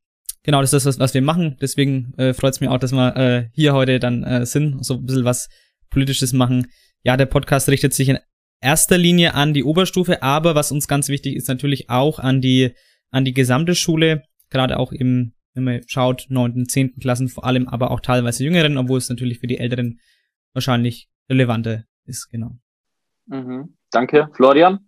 Genau, 0.46 0.62
das 0.62 0.74
ist 0.74 0.86
das, 0.86 1.00
was 1.00 1.16
wir 1.16 1.24
machen. 1.24 1.58
Deswegen 1.60 2.14
äh, 2.18 2.36
freut 2.36 2.54
es 2.54 2.62
mich 2.62 2.70
auch, 2.70 2.78
dass 2.78 2.92
wir 2.92 3.18
äh, 3.18 3.50
hier 3.54 3.74
heute 3.74 3.98
dann 3.98 4.22
äh, 4.24 4.46
sind, 4.46 4.86
so 4.86 4.94
ein 4.94 5.06
bisschen 5.06 5.26
was 5.26 5.50
Politisches 5.90 6.34
machen. 6.34 6.68
Ja, 7.02 7.18
der 7.18 7.26
Podcast 7.26 7.68
richtet 7.68 7.96
sich 7.96 8.10
in 8.10 8.20
erster 8.62 9.00
Linie 9.00 9.34
an 9.34 9.56
die 9.56 9.64
Oberstufe, 9.64 10.22
aber 10.22 10.54
was 10.54 10.72
uns 10.72 10.88
ganz 10.88 11.10
wichtig 11.10 11.36
ist, 11.36 11.48
natürlich 11.48 11.90
auch 11.90 12.20
an 12.20 12.42
die, 12.42 12.76
an 13.10 13.26
die 13.26 13.34
gesamte 13.34 13.74
Schule, 13.74 14.22
gerade 14.52 14.78
auch 14.78 14.92
im, 14.92 15.34
wenn 15.56 15.64
man 15.64 15.82
schaut, 15.88 16.28
neunten, 16.30 16.70
zehnten 16.70 17.00
Klassen 17.00 17.28
vor 17.28 17.46
allem, 17.46 17.68
aber 17.68 17.90
auch 17.90 18.00
teilweise 18.00 18.44
jüngeren, 18.44 18.78
obwohl 18.78 19.00
es 19.00 19.10
natürlich 19.10 19.40
für 19.40 19.48
die 19.48 19.58
Älteren 19.58 20.00
wahrscheinlich 20.54 21.10
relevanter 21.28 21.86
ist, 22.06 22.30
genau. 22.30 22.52
Mhm. 23.26 23.78
Danke. 23.90 24.30
Florian? 24.36 24.80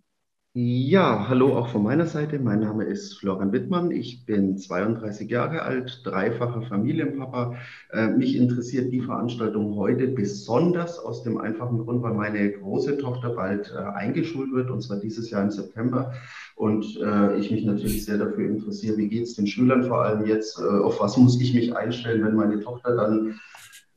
Ja, 0.54 1.28
hallo 1.28 1.56
auch 1.56 1.68
von 1.68 1.82
meiner 1.82 2.06
Seite. 2.06 2.38
Mein 2.38 2.60
Name 2.60 2.84
ist 2.84 3.18
Florian 3.18 3.52
Wittmann. 3.52 3.90
Ich 3.90 4.24
bin 4.24 4.56
32 4.56 5.30
Jahre 5.30 5.62
alt, 5.62 6.00
dreifacher 6.04 6.62
Familienpapa. 6.62 7.56
Äh, 7.92 8.08
mich 8.08 8.34
interessiert 8.34 8.90
die 8.90 9.02
Veranstaltung 9.02 9.76
heute 9.76 10.08
besonders 10.08 10.98
aus 10.98 11.22
dem 11.22 11.36
einfachen 11.36 11.78
Grund, 11.78 12.02
weil 12.02 12.14
meine 12.14 12.50
große 12.50 12.96
Tochter 12.96 13.30
bald 13.34 13.70
äh, 13.72 13.78
eingeschult 13.78 14.50
wird, 14.50 14.70
und 14.70 14.80
zwar 14.80 14.96
dieses 14.96 15.30
Jahr 15.30 15.42
im 15.42 15.50
September. 15.50 16.14
Und 16.56 16.96
äh, 16.96 17.38
ich 17.38 17.50
mich 17.50 17.64
natürlich 17.66 18.06
sehr 18.06 18.16
dafür 18.16 18.48
interessiere, 18.48 18.96
wie 18.96 19.08
geht 19.08 19.24
es 19.24 19.34
den 19.34 19.46
Schülern 19.46 19.84
vor 19.84 20.02
allem 20.02 20.26
jetzt, 20.26 20.58
auf 20.58 20.98
was 21.00 21.16
muss 21.18 21.38
ich 21.40 21.54
mich 21.54 21.76
einstellen, 21.76 22.24
wenn 22.24 22.34
meine 22.34 22.58
Tochter 22.60 22.96
dann 22.96 23.38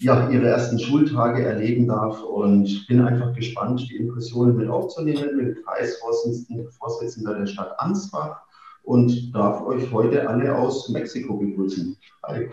ja, 0.01 0.29
ihre 0.29 0.47
ersten 0.47 0.79
Schultage 0.79 1.43
erleben 1.43 1.87
darf 1.87 2.23
und 2.23 2.87
bin 2.87 3.01
einfach 3.01 3.33
gespannt, 3.35 3.87
die 3.87 3.97
Impressionen 3.97 4.57
mit 4.57 4.67
aufzunehmen. 4.67 5.37
Bin 5.37 5.57
Kreisvorsitzender 5.63 7.35
der 7.35 7.45
Stadt 7.45 7.79
Ansbach 7.79 8.41
und 8.83 9.33
darf 9.33 9.61
euch 9.61 9.91
heute 9.91 10.27
alle 10.27 10.55
aus 10.55 10.89
Mexiko 10.89 11.37
begrüßen. 11.37 11.95
Hi. 12.23 12.49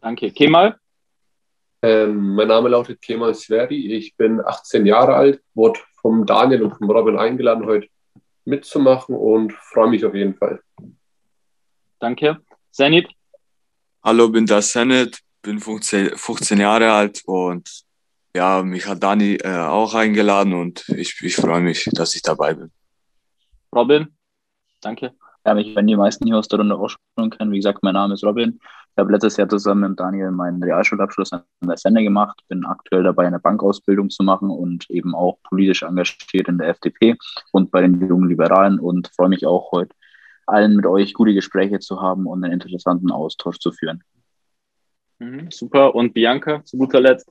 Danke. 0.00 0.32
Kemal? 0.32 0.76
Ähm, 1.80 2.34
mein 2.34 2.48
Name 2.48 2.70
lautet 2.70 3.00
Kemal 3.00 3.34
Sverdi. 3.34 3.92
Ich 3.94 4.16
bin 4.16 4.40
18 4.44 4.84
Jahre 4.84 5.14
alt, 5.14 5.40
wurde 5.54 5.78
vom 6.00 6.26
Daniel 6.26 6.64
und 6.64 6.76
vom 6.76 6.90
Robin 6.90 7.16
eingeladen, 7.16 7.66
heute 7.66 7.86
mitzumachen 8.44 9.14
und 9.14 9.52
freue 9.52 9.90
mich 9.90 10.04
auf 10.04 10.14
jeden 10.14 10.34
Fall. 10.34 10.60
Danke. 12.00 12.38
Zenit? 12.72 13.08
Hallo, 14.02 14.28
bin 14.28 14.46
der 14.46 14.60
Zenit, 14.62 15.20
bin 15.48 15.60
15, 15.60 16.10
15 16.14 16.60
Jahre 16.60 16.92
alt 16.92 17.22
und 17.24 17.66
ja, 18.36 18.62
mich 18.62 18.86
hat 18.86 19.02
Dani 19.02 19.36
äh, 19.36 19.56
auch 19.56 19.94
eingeladen 19.94 20.52
und 20.52 20.86
ich, 20.90 21.22
ich 21.22 21.36
freue 21.36 21.62
mich, 21.62 21.88
dass 21.94 22.14
ich 22.14 22.20
dabei 22.20 22.52
bin. 22.52 22.70
Robin? 23.74 24.08
Danke. 24.82 25.14
Ja, 25.46 25.54
mich 25.54 25.74
wenn 25.74 25.86
die 25.86 25.96
meisten 25.96 26.26
hier 26.26 26.36
aus 26.36 26.48
der 26.48 26.58
Runde 26.58 26.76
auch 26.76 26.90
schon 26.90 27.30
kennen. 27.30 27.50
Wie 27.50 27.56
gesagt, 27.56 27.82
mein 27.82 27.94
Name 27.94 28.12
ist 28.12 28.24
Robin. 28.24 28.60
Ich 28.60 28.98
habe 28.98 29.10
letztes 29.10 29.38
Jahr 29.38 29.48
zusammen 29.48 29.88
mit 29.88 29.98
Daniel 29.98 30.32
meinen 30.32 30.62
Realschulabschluss 30.62 31.32
an 31.32 31.44
der 31.62 31.78
Sende 31.78 32.02
gemacht, 32.02 32.38
bin 32.48 32.66
aktuell 32.66 33.04
dabei, 33.04 33.26
eine 33.26 33.40
Bankausbildung 33.40 34.10
zu 34.10 34.22
machen 34.24 34.50
und 34.50 34.90
eben 34.90 35.14
auch 35.14 35.38
politisch 35.44 35.82
engagiert 35.82 36.48
in 36.48 36.58
der 36.58 36.68
FDP 36.68 37.16
und 37.52 37.70
bei 37.70 37.80
den 37.80 38.06
jungen 38.06 38.28
Liberalen 38.28 38.78
und 38.78 39.10
freue 39.16 39.30
mich 39.30 39.46
auch 39.46 39.72
heute 39.72 39.94
allen 40.46 40.76
mit 40.76 40.84
euch 40.84 41.14
gute 41.14 41.32
Gespräche 41.32 41.78
zu 41.78 42.02
haben 42.02 42.26
und 42.26 42.44
einen 42.44 42.52
interessanten 42.52 43.10
Austausch 43.10 43.58
zu 43.58 43.72
führen. 43.72 44.04
Mhm, 45.18 45.50
super. 45.50 45.94
Und 45.94 46.14
Bianca, 46.14 46.64
zu 46.64 46.78
guter 46.78 47.00
Letzt? 47.00 47.30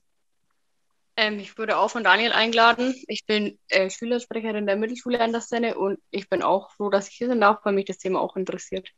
Ähm, 1.16 1.40
ich 1.40 1.58
wurde 1.58 1.78
auch 1.78 1.90
von 1.90 2.04
Daniel 2.04 2.32
eingeladen. 2.32 2.94
Ich 3.08 3.26
bin 3.26 3.58
äh, 3.68 3.90
Schülersprecherin 3.90 4.66
der 4.66 4.76
Mittelschule 4.76 5.20
an 5.20 5.32
der 5.32 5.40
Szene 5.40 5.76
und 5.76 5.98
ich 6.10 6.28
bin 6.28 6.42
auch 6.42 6.70
froh, 6.70 6.90
dass 6.90 7.08
ich 7.08 7.16
hier 7.16 7.26
sein 7.26 7.40
darf, 7.40 7.64
weil 7.64 7.72
mich 7.72 7.86
das 7.86 7.98
Thema 7.98 8.20
auch 8.20 8.36
interessiert. 8.36 8.88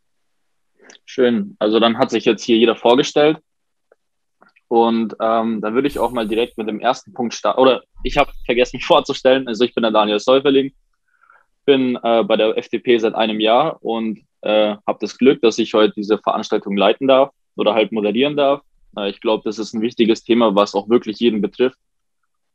Schön. 1.06 1.56
Also 1.58 1.80
dann 1.80 1.98
hat 1.98 2.10
sich 2.10 2.24
jetzt 2.24 2.42
hier 2.42 2.56
jeder 2.56 2.76
vorgestellt. 2.76 3.38
Und 4.68 5.16
ähm, 5.20 5.60
da 5.60 5.72
würde 5.72 5.88
ich 5.88 5.98
auch 5.98 6.12
mal 6.12 6.28
direkt 6.28 6.58
mit 6.58 6.68
dem 6.68 6.78
ersten 6.78 7.12
Punkt 7.12 7.34
starten. 7.34 7.60
Oder 7.60 7.82
ich 8.04 8.16
habe 8.18 8.30
vergessen, 8.44 8.76
mich 8.76 8.86
vorzustellen. 8.86 9.48
Also 9.48 9.64
ich 9.64 9.74
bin 9.74 9.82
der 9.82 9.90
Daniel 9.90 10.20
Säuferling, 10.20 10.72
bin 11.64 11.96
äh, 12.02 12.22
bei 12.22 12.36
der 12.36 12.56
FDP 12.56 12.98
seit 12.98 13.14
einem 13.14 13.40
Jahr 13.40 13.82
und 13.82 14.20
äh, 14.42 14.76
habe 14.86 14.98
das 15.00 15.18
Glück, 15.18 15.40
dass 15.42 15.58
ich 15.58 15.74
heute 15.74 15.94
diese 15.96 16.18
Veranstaltung 16.18 16.76
leiten 16.76 17.08
darf 17.08 17.32
oder 17.56 17.74
halt 17.74 17.92
moderieren 17.92 18.36
darf. 18.36 18.62
Äh, 18.96 19.10
ich 19.10 19.20
glaube, 19.20 19.42
das 19.44 19.58
ist 19.58 19.74
ein 19.74 19.82
wichtiges 19.82 20.22
Thema, 20.24 20.54
was 20.54 20.74
auch 20.74 20.88
wirklich 20.88 21.18
jeden 21.20 21.40
betrifft, 21.40 21.78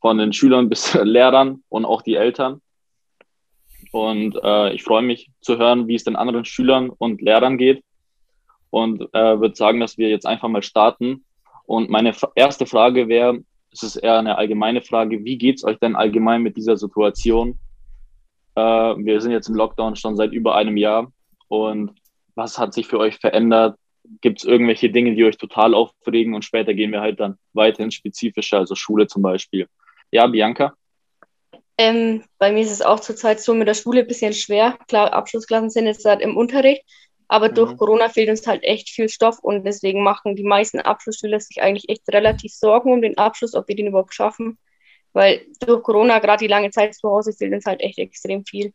von 0.01 0.17
den 0.17 0.33
Schülern 0.33 0.69
bis 0.69 0.93
Lehrern 1.03 1.63
und 1.69 1.85
auch 1.85 2.01
die 2.01 2.15
Eltern. 2.15 2.61
Und 3.91 4.37
äh, 4.43 4.73
ich 4.73 4.83
freue 4.83 5.03
mich 5.03 5.29
zu 5.41 5.57
hören, 5.57 5.87
wie 5.87 5.95
es 5.95 6.03
den 6.03 6.15
anderen 6.15 6.45
Schülern 6.45 6.89
und 6.89 7.21
Lehrern 7.21 7.57
geht 7.57 7.83
und 8.69 9.01
äh, 9.13 9.39
würde 9.39 9.55
sagen, 9.55 9.79
dass 9.79 9.97
wir 9.97 10.09
jetzt 10.09 10.25
einfach 10.25 10.49
mal 10.49 10.63
starten. 10.63 11.23
Und 11.65 11.89
meine 11.89 12.13
erste 12.35 12.65
Frage 12.65 13.07
wäre, 13.07 13.39
es 13.71 13.83
ist 13.83 13.95
eher 13.95 14.19
eine 14.19 14.37
allgemeine 14.37 14.81
Frage, 14.81 15.23
wie 15.23 15.37
geht 15.37 15.57
es 15.57 15.63
euch 15.63 15.79
denn 15.79 15.95
allgemein 15.95 16.41
mit 16.41 16.57
dieser 16.57 16.77
Situation? 16.77 17.57
Äh, 18.55 18.61
wir 18.61 19.21
sind 19.21 19.31
jetzt 19.31 19.47
im 19.47 19.55
Lockdown 19.55 19.95
schon 19.95 20.15
seit 20.15 20.33
über 20.33 20.55
einem 20.55 20.77
Jahr 20.77 21.11
und 21.47 21.91
was 22.35 22.57
hat 22.57 22.73
sich 22.73 22.87
für 22.87 22.99
euch 22.99 23.15
verändert? 23.17 23.77
Gibt 24.21 24.39
es 24.39 24.45
irgendwelche 24.45 24.89
Dinge, 24.89 25.15
die 25.15 25.23
euch 25.23 25.37
total 25.37 25.73
aufregen 25.73 26.33
und 26.33 26.45
später 26.45 26.73
gehen 26.73 26.91
wir 26.91 27.01
halt 27.01 27.19
dann 27.19 27.37
weiterhin 27.53 27.91
spezifischer, 27.91 28.59
also 28.59 28.75
Schule 28.75 29.07
zum 29.07 29.21
Beispiel. 29.21 29.67
Ja, 30.11 30.27
Bianca? 30.27 30.75
Ähm, 31.77 32.23
bei 32.37 32.51
mir 32.51 32.61
ist 32.61 32.71
es 32.71 32.81
auch 32.81 32.99
zurzeit 33.01 33.41
so 33.41 33.53
mit 33.53 33.67
der 33.67 33.73
Schule 33.73 34.01
ein 34.01 34.07
bisschen 34.07 34.33
schwer. 34.33 34.77
Klar, 34.87 35.13
Abschlussklassen 35.13 35.69
sind 35.69 35.87
jetzt 35.87 36.05
halt 36.05 36.21
im 36.21 36.37
Unterricht, 36.37 36.83
aber 37.27 37.49
durch 37.49 37.73
Mhm. 37.73 37.77
Corona 37.77 38.09
fehlt 38.09 38.29
uns 38.29 38.47
halt 38.47 38.63
echt 38.63 38.89
viel 38.89 39.09
Stoff 39.09 39.39
und 39.39 39.65
deswegen 39.65 40.03
machen 40.03 40.35
die 40.35 40.43
meisten 40.43 40.79
Abschlussschüler 40.79 41.39
sich 41.39 41.61
eigentlich 41.61 41.89
echt 41.89 42.07
relativ 42.09 42.53
Sorgen 42.53 42.93
um 42.93 43.01
den 43.01 43.17
Abschluss, 43.17 43.55
ob 43.55 43.67
wir 43.67 43.75
den 43.75 43.87
überhaupt 43.87 44.13
schaffen. 44.13 44.57
Weil 45.13 45.45
durch 45.65 45.83
Corona, 45.83 46.19
gerade 46.19 46.43
die 46.43 46.49
lange 46.49 46.71
Zeit 46.71 46.93
zu 46.95 47.09
Hause, 47.09 47.33
fehlt 47.33 47.53
uns 47.53 47.65
halt 47.65 47.81
echt 47.81 47.99
extrem 47.99 48.45
viel. 48.45 48.73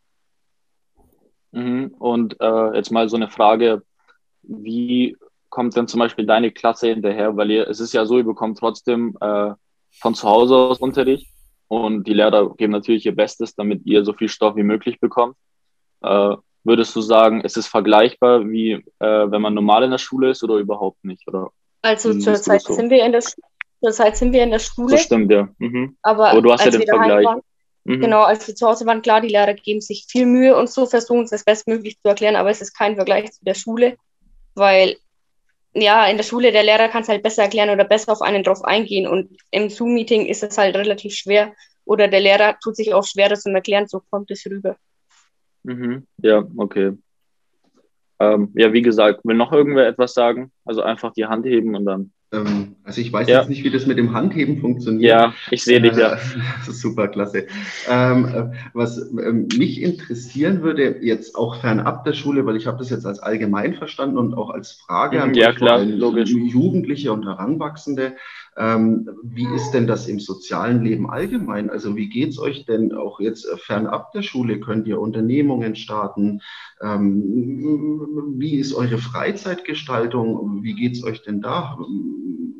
Mhm. 1.51 1.95
Und 1.99 2.39
äh, 2.39 2.75
jetzt 2.75 2.91
mal 2.91 3.09
so 3.09 3.15
eine 3.15 3.29
Frage, 3.29 3.83
wie 4.43 5.17
kommt 5.49 5.75
denn 5.75 5.87
zum 5.87 5.99
Beispiel 5.99 6.25
deine 6.25 6.51
Klasse 6.51 6.87
hinterher? 6.87 7.35
Weil 7.35 7.51
ihr, 7.51 7.67
es 7.69 7.79
ist 7.79 7.93
ja 7.93 8.05
so, 8.05 8.17
ihr 8.17 8.23
bekommt 8.23 8.57
trotzdem 8.59 9.17
äh, 9.21 9.51
von 9.99 10.15
zu 10.15 10.27
Hause 10.27 10.55
aus 10.55 10.79
Unterricht 10.79 11.27
und 11.67 12.07
die 12.07 12.13
Lehrer 12.13 12.55
geben 12.55 12.71
natürlich 12.73 13.05
ihr 13.05 13.15
Bestes, 13.15 13.55
damit 13.55 13.81
ihr 13.85 14.03
so 14.05 14.13
viel 14.13 14.29
Stoff 14.29 14.55
wie 14.55 14.63
möglich 14.63 14.99
bekommt. 14.99 15.35
Äh, 16.01 16.35
würdest 16.63 16.95
du 16.95 17.01
sagen, 17.01 17.41
ist 17.41 17.57
es 17.57 17.67
vergleichbar, 17.67 18.47
wie 18.49 18.71
äh, 18.71 18.81
wenn 18.99 19.41
man 19.41 19.53
normal 19.53 19.83
in 19.83 19.91
der 19.91 19.97
Schule 19.97 20.29
ist 20.31 20.43
oder 20.43 20.55
überhaupt 20.55 21.03
nicht? 21.03 21.27
Oder 21.27 21.49
Also 21.81 22.13
zurzeit 22.17 22.61
so? 22.61 22.73
sind 22.73 22.89
wir 22.89 23.03
in 23.05 23.11
der 23.11 23.21
Sch- 23.21 23.37
zurzeit 23.83 24.15
sind 24.15 24.31
wir 24.31 24.43
in 24.43 24.51
der 24.51 24.59
Schule. 24.59 24.91
Das 24.91 25.03
stimmt, 25.03 25.31
ja. 25.31 25.49
Mhm. 25.57 25.97
Aber, 26.03 26.29
Aber 26.29 26.41
du 26.41 26.51
hast 26.51 26.63
ja 26.65 26.71
den 26.71 26.87
Vergleich. 26.87 27.25
Waren, 27.25 27.41
Mhm. 27.83 27.99
Genau, 27.99 28.21
als 28.21 28.47
wir 28.47 28.53
zu 28.53 28.67
Hause 28.67 28.85
waren, 28.85 29.01
klar, 29.01 29.21
die 29.21 29.27
Lehrer 29.29 29.55
geben 29.55 29.81
sich 29.81 30.05
viel 30.07 30.27
Mühe 30.27 30.55
und 30.55 30.69
so, 30.69 30.85
versuchen 30.85 31.23
es 31.23 31.31
das 31.31 31.43
bestmöglich 31.43 31.99
zu 31.99 32.09
erklären, 32.09 32.35
aber 32.35 32.51
es 32.51 32.61
ist 32.61 32.77
kein 32.77 32.93
Vergleich 32.95 33.31
zu 33.31 33.43
der 33.43 33.55
Schule, 33.55 33.97
weil 34.55 34.97
ja, 35.73 36.05
in 36.07 36.17
der 36.17 36.23
Schule 36.23 36.51
der 36.51 36.63
Lehrer 36.63 36.89
kann 36.89 37.03
es 37.03 37.09
halt 37.09 37.23
besser 37.23 37.43
erklären 37.43 37.69
oder 37.69 37.85
besser 37.85 38.11
auf 38.11 38.21
einen 38.21 38.43
drauf 38.43 38.63
eingehen 38.63 39.07
und 39.07 39.37
im 39.51 39.69
Zoom-Meeting 39.69 40.25
ist 40.25 40.43
es 40.43 40.57
halt 40.57 40.75
relativ 40.75 41.13
schwer 41.13 41.53
oder 41.85 42.07
der 42.07 42.19
Lehrer 42.19 42.57
tut 42.61 42.75
sich 42.75 42.93
auch 42.93 43.05
schwer, 43.05 43.29
das 43.29 43.43
zu 43.43 43.49
erklären, 43.51 43.87
so 43.87 44.01
kommt 44.09 44.29
es 44.31 44.45
rüber. 44.45 44.77
Mhm. 45.63 46.07
Ja, 46.17 46.45
okay. 46.57 46.97
Ähm, 48.19 48.51
ja, 48.55 48.71
wie 48.73 48.81
gesagt, 48.81 49.21
will 49.23 49.35
noch 49.35 49.51
irgendwer 49.51 49.87
etwas 49.87 50.13
sagen? 50.13 50.51
Also 50.65 50.81
einfach 50.81 51.13
die 51.13 51.25
Hand 51.25 51.45
heben 51.45 51.75
und 51.75 51.85
dann. 51.85 52.11
Ähm, 52.33 52.77
also 52.85 53.01
ich 53.01 53.11
weiß 53.11 53.27
Ja. 53.27 53.39
jetzt 53.39 53.49
nicht, 53.49 53.63
wie 53.63 53.71
das 53.71 53.85
mit 53.85 53.97
dem 53.97 54.13
Handheben 54.13 54.59
funktioniert. 54.61 55.09
Ja, 55.09 55.33
ich 55.49 55.63
sehe 55.63 55.81
dich, 55.81 55.97
ja. 55.97 56.13
Äh, 56.13 56.17
Das 56.59 56.69
ist 56.69 56.81
super 56.81 57.09
klasse. 57.09 57.45
Ähm, 57.89 58.25
äh, 58.25 58.51
was 58.73 58.97
ähm, 58.97 59.47
mich 59.57 59.81
interessieren 59.81 60.61
würde, 60.61 61.03
jetzt 61.03 61.35
auch 61.35 61.59
fernab 61.59 62.05
der 62.05 62.13
Schule, 62.13 62.45
weil 62.45 62.55
ich 62.55 62.67
habe 62.67 62.77
das 62.77 62.89
jetzt 62.89 63.05
als 63.05 63.19
allgemein 63.19 63.73
verstanden 63.73 64.17
und 64.17 64.33
auch 64.33 64.49
als 64.49 64.71
Frage 64.71 65.17
Mhm, 65.17 65.23
an 65.23 65.33
ja, 65.33 65.51
klar. 65.51 65.83
Jugendliche 65.83 67.11
und 67.11 67.25
Heranwachsende. 67.25 68.15
Ähm, 68.57 69.09
wie 69.23 69.47
ist 69.55 69.71
denn 69.71 69.87
das 69.87 70.07
im 70.07 70.19
sozialen 70.19 70.83
Leben 70.83 71.09
allgemein? 71.09 71.69
Also 71.69 71.95
wie 71.95 72.09
geht's 72.09 72.37
euch 72.37 72.65
denn 72.65 72.93
auch 72.93 73.19
jetzt 73.19 73.45
äh, 73.45 73.57
fernab 73.57 74.11
der 74.11 74.23
Schule? 74.23 74.59
Könnt 74.59 74.87
ihr 74.87 74.99
Unternehmungen 74.99 75.75
starten? 75.75 76.41
Ähm, 76.81 78.35
wie 78.37 78.55
ist 78.55 78.73
eure 78.73 78.97
Freizeitgestaltung? 78.97 80.63
Wie 80.63 80.75
geht's 80.75 81.03
euch 81.03 81.21
denn 81.23 81.41
da? 81.41 81.77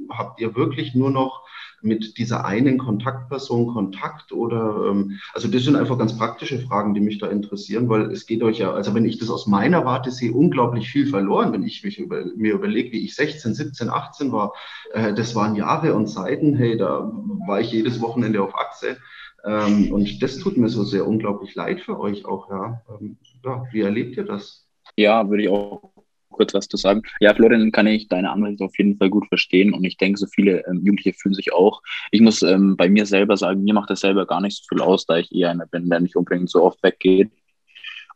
Habt 0.09 0.39
ihr 0.39 0.55
wirklich 0.55 0.95
nur 0.95 1.11
noch 1.11 1.45
mit 1.83 2.17
dieser 2.17 2.45
einen 2.45 2.77
Kontaktperson 2.77 3.67
Kontakt 3.67 4.31
oder 4.31 4.89
ähm, 4.89 5.19
also 5.33 5.47
das 5.47 5.63
sind 5.63 5.75
einfach 5.75 5.97
ganz 5.97 6.17
praktische 6.17 6.59
Fragen, 6.59 6.93
die 6.93 6.99
mich 6.99 7.19
da 7.19 7.27
interessieren, 7.27 7.89
weil 7.89 8.11
es 8.11 8.25
geht 8.25 8.43
euch 8.43 8.59
ja, 8.59 8.71
also 8.71 8.93
wenn 8.93 9.05
ich 9.05 9.19
das 9.19 9.29
aus 9.29 9.47
meiner 9.47 9.85
Warte 9.85 10.11
sehe, 10.11 10.33
unglaublich 10.33 10.89
viel 10.89 11.07
verloren, 11.07 11.51
wenn 11.53 11.63
ich 11.63 11.83
mich 11.83 11.99
über, 11.99 12.25
mir 12.35 12.53
überlege, 12.53 12.91
wie 12.91 13.05
ich 13.05 13.15
16, 13.15 13.53
17, 13.53 13.89
18 13.89 14.31
war, 14.31 14.53
äh, 14.93 15.13
das 15.13 15.35
waren 15.35 15.55
Jahre 15.55 15.93
und 15.93 16.07
Zeiten, 16.07 16.55
hey, 16.55 16.77
da 16.77 17.11
war 17.47 17.59
ich 17.59 17.71
jedes 17.71 18.01
Wochenende 18.01 18.41
auf 18.41 18.55
Achse. 18.55 18.97
Ähm, 19.43 19.91
und 19.91 20.21
das 20.21 20.37
tut 20.37 20.57
mir 20.57 20.69
so 20.69 20.83
sehr 20.83 21.07
unglaublich 21.07 21.55
leid 21.55 21.81
für 21.81 21.99
euch 21.99 22.25
auch, 22.25 22.49
ja. 22.49 22.81
Ähm, 22.89 23.17
ja, 23.43 23.63
wie 23.71 23.81
erlebt 23.81 24.17
ihr 24.17 24.23
das? 24.23 24.67
Ja, 24.97 25.27
würde 25.27 25.43
ich 25.43 25.49
auch 25.49 25.91
kurz 26.31 26.53
was 26.53 26.67
zu 26.67 26.77
sagen. 26.77 27.03
Ja, 27.19 27.33
Florian, 27.33 27.71
kann 27.71 27.87
ich 27.87 28.07
deine 28.07 28.31
Ansicht 28.31 28.61
auf 28.61 28.77
jeden 28.77 28.97
Fall 28.97 29.09
gut 29.09 29.27
verstehen 29.27 29.73
und 29.73 29.83
ich 29.83 29.97
denke, 29.97 30.17
so 30.17 30.27
viele 30.27 30.65
ähm, 30.67 30.77
Jugendliche 30.83 31.13
fühlen 31.13 31.35
sich 31.35 31.53
auch. 31.53 31.81
Ich 32.11 32.21
muss 32.21 32.41
ähm, 32.41 32.75
bei 32.77 32.89
mir 32.89 33.05
selber 33.05 33.37
sagen, 33.37 33.63
mir 33.63 33.73
macht 33.73 33.89
das 33.89 33.99
selber 33.99 34.25
gar 34.25 34.41
nicht 34.41 34.57
so 34.57 34.63
viel 34.69 34.81
aus, 34.81 35.05
da 35.05 35.17
ich 35.17 35.31
eher 35.31 35.51
einer 35.51 35.67
bin, 35.67 35.89
der 35.89 35.99
nicht 35.99 36.15
unbedingt 36.15 36.49
so 36.49 36.63
oft 36.63 36.81
weggeht 36.83 37.29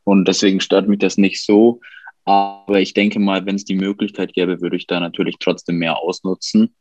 und 0.05 0.27
deswegen 0.27 0.61
stört 0.61 0.87
mich 0.87 0.99
das 0.99 1.17
nicht 1.17 1.43
so. 1.43 1.81
Aber 2.23 2.79
ich 2.79 2.93
denke 2.93 3.19
mal, 3.19 3.45
wenn 3.45 3.55
es 3.55 3.65
die 3.65 3.75
Möglichkeit 3.75 4.33
gäbe, 4.33 4.61
würde 4.61 4.77
ich 4.77 4.87
da 4.87 4.99
natürlich 4.99 5.35
trotzdem 5.39 5.77
mehr 5.77 5.97
ausnutzen. 5.97 6.73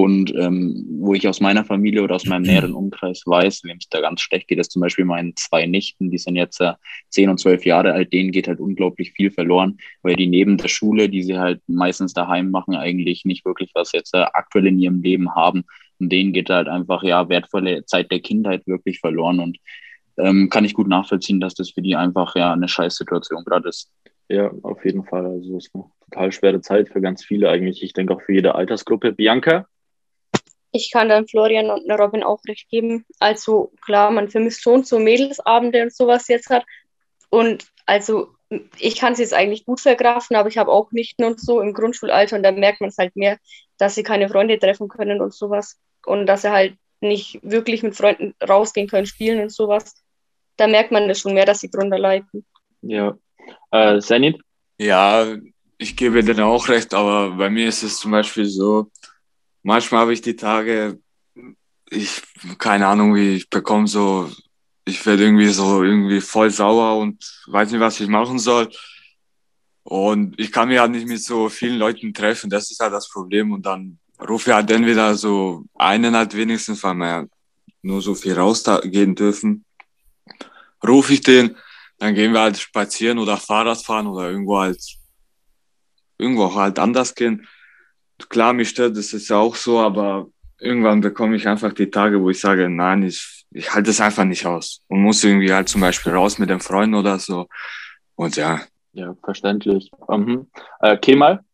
Und 0.00 0.32
ähm, 0.36 0.86
wo 1.00 1.12
ich 1.14 1.26
aus 1.26 1.40
meiner 1.40 1.64
Familie 1.64 2.04
oder 2.04 2.14
aus 2.14 2.24
meinem 2.24 2.42
näheren 2.42 2.72
Umkreis 2.72 3.24
weiß, 3.26 3.64
wem 3.64 3.78
es 3.78 3.88
da 3.88 4.00
ganz 4.00 4.20
schlecht 4.20 4.46
geht, 4.46 4.60
ist 4.60 4.70
zum 4.70 4.78
Beispiel 4.78 5.04
meinen 5.04 5.34
zwei 5.34 5.66
Nichten, 5.66 6.12
die 6.12 6.18
sind 6.18 6.36
jetzt 6.36 6.60
äh, 6.60 6.74
10 7.08 7.30
und 7.30 7.40
12 7.40 7.64
Jahre 7.64 7.94
alt, 7.94 8.12
denen 8.12 8.30
geht 8.30 8.46
halt 8.46 8.60
unglaublich 8.60 9.10
viel 9.10 9.32
verloren, 9.32 9.78
weil 10.02 10.14
die 10.14 10.28
neben 10.28 10.56
der 10.56 10.68
Schule, 10.68 11.08
die 11.08 11.24
sie 11.24 11.36
halt 11.36 11.62
meistens 11.66 12.12
daheim 12.12 12.52
machen, 12.52 12.76
eigentlich 12.76 13.24
nicht 13.24 13.44
wirklich 13.44 13.72
was 13.74 13.90
jetzt 13.90 14.14
äh, 14.14 14.18
aktuell 14.18 14.68
in 14.68 14.78
ihrem 14.78 15.02
Leben 15.02 15.34
haben. 15.34 15.64
Und 15.98 16.12
denen 16.12 16.32
geht 16.32 16.48
halt 16.48 16.68
einfach 16.68 17.02
ja 17.02 17.28
wertvolle 17.28 17.84
Zeit 17.84 18.12
der 18.12 18.20
Kindheit 18.20 18.68
wirklich 18.68 19.00
verloren. 19.00 19.40
Und 19.40 19.58
ähm, 20.16 20.48
kann 20.48 20.64
ich 20.64 20.74
gut 20.74 20.86
nachvollziehen, 20.86 21.40
dass 21.40 21.54
das 21.54 21.70
für 21.70 21.82
die 21.82 21.96
einfach 21.96 22.36
ja 22.36 22.52
eine 22.52 22.68
Scheißsituation 22.68 23.42
gerade 23.44 23.68
ist. 23.68 23.90
Ja, 24.28 24.52
auf 24.62 24.84
jeden 24.84 25.02
Fall. 25.02 25.26
Also 25.26 25.56
es 25.56 25.66
ist 25.66 25.74
eine 25.74 25.86
total 26.04 26.30
schwere 26.30 26.60
Zeit 26.60 26.88
für 26.88 27.00
ganz 27.00 27.24
viele 27.24 27.50
eigentlich. 27.50 27.82
Ich 27.82 27.94
denke 27.94 28.14
auch 28.14 28.22
für 28.22 28.34
jede 28.34 28.54
Altersgruppe. 28.54 29.12
Bianca? 29.12 29.66
Ich 30.72 30.90
kann 30.92 31.08
dann 31.08 31.26
Florian 31.26 31.70
und 31.70 31.90
Robin 31.90 32.22
auch 32.22 32.40
recht 32.46 32.68
geben. 32.68 33.04
Also 33.18 33.72
klar, 33.84 34.10
man 34.10 34.28
vermisst 34.28 34.62
schon 34.62 34.84
so 34.84 34.98
Mädelsabende 34.98 35.82
und 35.82 35.94
sowas 35.94 36.28
jetzt 36.28 36.50
hat. 36.50 36.64
Und 37.30 37.66
also 37.86 38.28
ich 38.78 38.96
kann 38.96 39.12
es 39.12 39.18
jetzt 39.18 39.34
eigentlich 39.34 39.64
gut 39.64 39.80
verkraften, 39.80 40.36
aber 40.36 40.48
ich 40.48 40.58
habe 40.58 40.70
auch 40.70 40.90
Nichten 40.92 41.24
und 41.24 41.40
so 41.40 41.60
im 41.60 41.74
Grundschulalter 41.74 42.36
und 42.36 42.42
da 42.42 42.52
merkt 42.52 42.80
man 42.80 42.90
es 42.90 42.98
halt 42.98 43.14
mehr, 43.16 43.38
dass 43.76 43.94
sie 43.94 44.02
keine 44.02 44.28
Freunde 44.28 44.58
treffen 44.58 44.88
können 44.88 45.20
und 45.20 45.34
sowas. 45.34 45.78
Und 46.06 46.26
dass 46.26 46.42
sie 46.42 46.50
halt 46.50 46.76
nicht 47.00 47.40
wirklich 47.42 47.82
mit 47.82 47.96
Freunden 47.96 48.34
rausgehen 48.46 48.88
können, 48.88 49.06
spielen 49.06 49.40
und 49.40 49.52
sowas. 49.52 49.94
Da 50.56 50.66
merkt 50.66 50.90
man 50.90 51.08
das 51.08 51.20
schon 51.20 51.34
mehr, 51.34 51.44
dass 51.44 51.60
sie 51.60 51.70
drunter 51.70 51.98
leiden. 51.98 52.44
Ja. 52.82 53.16
Äh, 53.70 54.00
Zenit? 54.00 54.40
Ja, 54.78 55.26
ich 55.76 55.96
gebe 55.96 56.22
dir 56.22 56.44
auch 56.44 56.68
recht, 56.68 56.94
aber 56.94 57.30
bei 57.36 57.50
mir 57.50 57.68
ist 57.68 57.82
es 57.82 57.98
zum 57.98 58.10
Beispiel 58.10 58.46
so, 58.46 58.90
manchmal 59.62 60.02
habe 60.02 60.12
ich 60.12 60.22
die 60.22 60.36
Tage, 60.36 61.00
ich, 61.90 62.22
keine 62.58 62.86
Ahnung, 62.86 63.14
wie 63.14 63.36
ich 63.36 63.50
bekomme 63.50 63.86
so, 63.86 64.30
ich 64.84 65.04
werde 65.04 65.24
irgendwie 65.24 65.48
so 65.48 65.82
irgendwie 65.82 66.20
voll 66.20 66.50
sauer 66.50 66.98
und 66.98 67.42
weiß 67.46 67.70
nicht, 67.70 67.80
was 67.80 68.00
ich 68.00 68.08
machen 68.08 68.38
soll. 68.38 68.70
Und 69.82 70.38
ich 70.38 70.52
kann 70.52 70.68
mich 70.68 70.78
halt 70.78 70.92
nicht 70.92 71.06
mit 71.06 71.22
so 71.22 71.48
vielen 71.48 71.78
Leuten 71.78 72.12
treffen, 72.12 72.50
das 72.50 72.70
ist 72.70 72.80
halt 72.80 72.92
das 72.92 73.08
Problem. 73.08 73.52
Und 73.52 73.64
dann 73.64 73.98
rufe 74.20 74.50
ich 74.50 74.54
halt 74.54 74.70
entweder 74.70 75.14
so 75.14 75.64
einen 75.74 76.14
halt 76.14 76.36
wenigstens, 76.36 76.82
weil 76.82 76.94
wir 76.94 77.28
nur 77.82 78.02
so 78.02 78.14
viel 78.14 78.34
rausgehen 78.34 79.14
dürfen. 79.14 79.64
Rufe 80.86 81.14
ich 81.14 81.22
den, 81.22 81.56
dann 81.98 82.14
gehen 82.14 82.32
wir 82.32 82.40
halt 82.40 82.58
spazieren 82.58 83.18
oder 83.18 83.36
Fahrrad 83.36 83.82
fahren 83.82 84.06
oder 84.06 84.30
irgendwo 84.30 84.58
halt, 84.58 84.82
irgendwo 86.18 86.54
halt 86.54 86.78
anders 86.78 87.14
gehen 87.14 87.46
klar, 88.28 88.52
mich 88.52 88.70
stört 88.70 88.96
das 88.96 89.12
ist 89.12 89.28
ja 89.28 89.36
auch 89.36 89.54
so, 89.54 89.78
aber 89.78 90.28
irgendwann 90.60 91.00
bekomme 91.00 91.36
ich 91.36 91.46
einfach 91.46 91.72
die 91.72 91.90
Tage, 91.90 92.20
wo 92.20 92.30
ich 92.30 92.40
sage, 92.40 92.68
nein, 92.68 93.02
ich, 93.02 93.46
ich 93.50 93.72
halte 93.72 93.90
es 93.90 94.00
einfach 94.00 94.24
nicht 94.24 94.44
aus 94.46 94.82
und 94.88 95.02
muss 95.02 95.22
irgendwie 95.24 95.52
halt 95.52 95.68
zum 95.68 95.80
Beispiel 95.80 96.12
raus 96.12 96.38
mit 96.38 96.50
den 96.50 96.60
Freunden 96.60 96.94
oder 96.94 97.18
so. 97.18 97.46
Und 98.16 98.36
ja. 98.36 98.60
Ja, 98.92 99.14
verständlich. 99.22 99.90
Mhm. 100.08 100.48
Äh, 100.80 100.96
Kemal? 100.96 101.44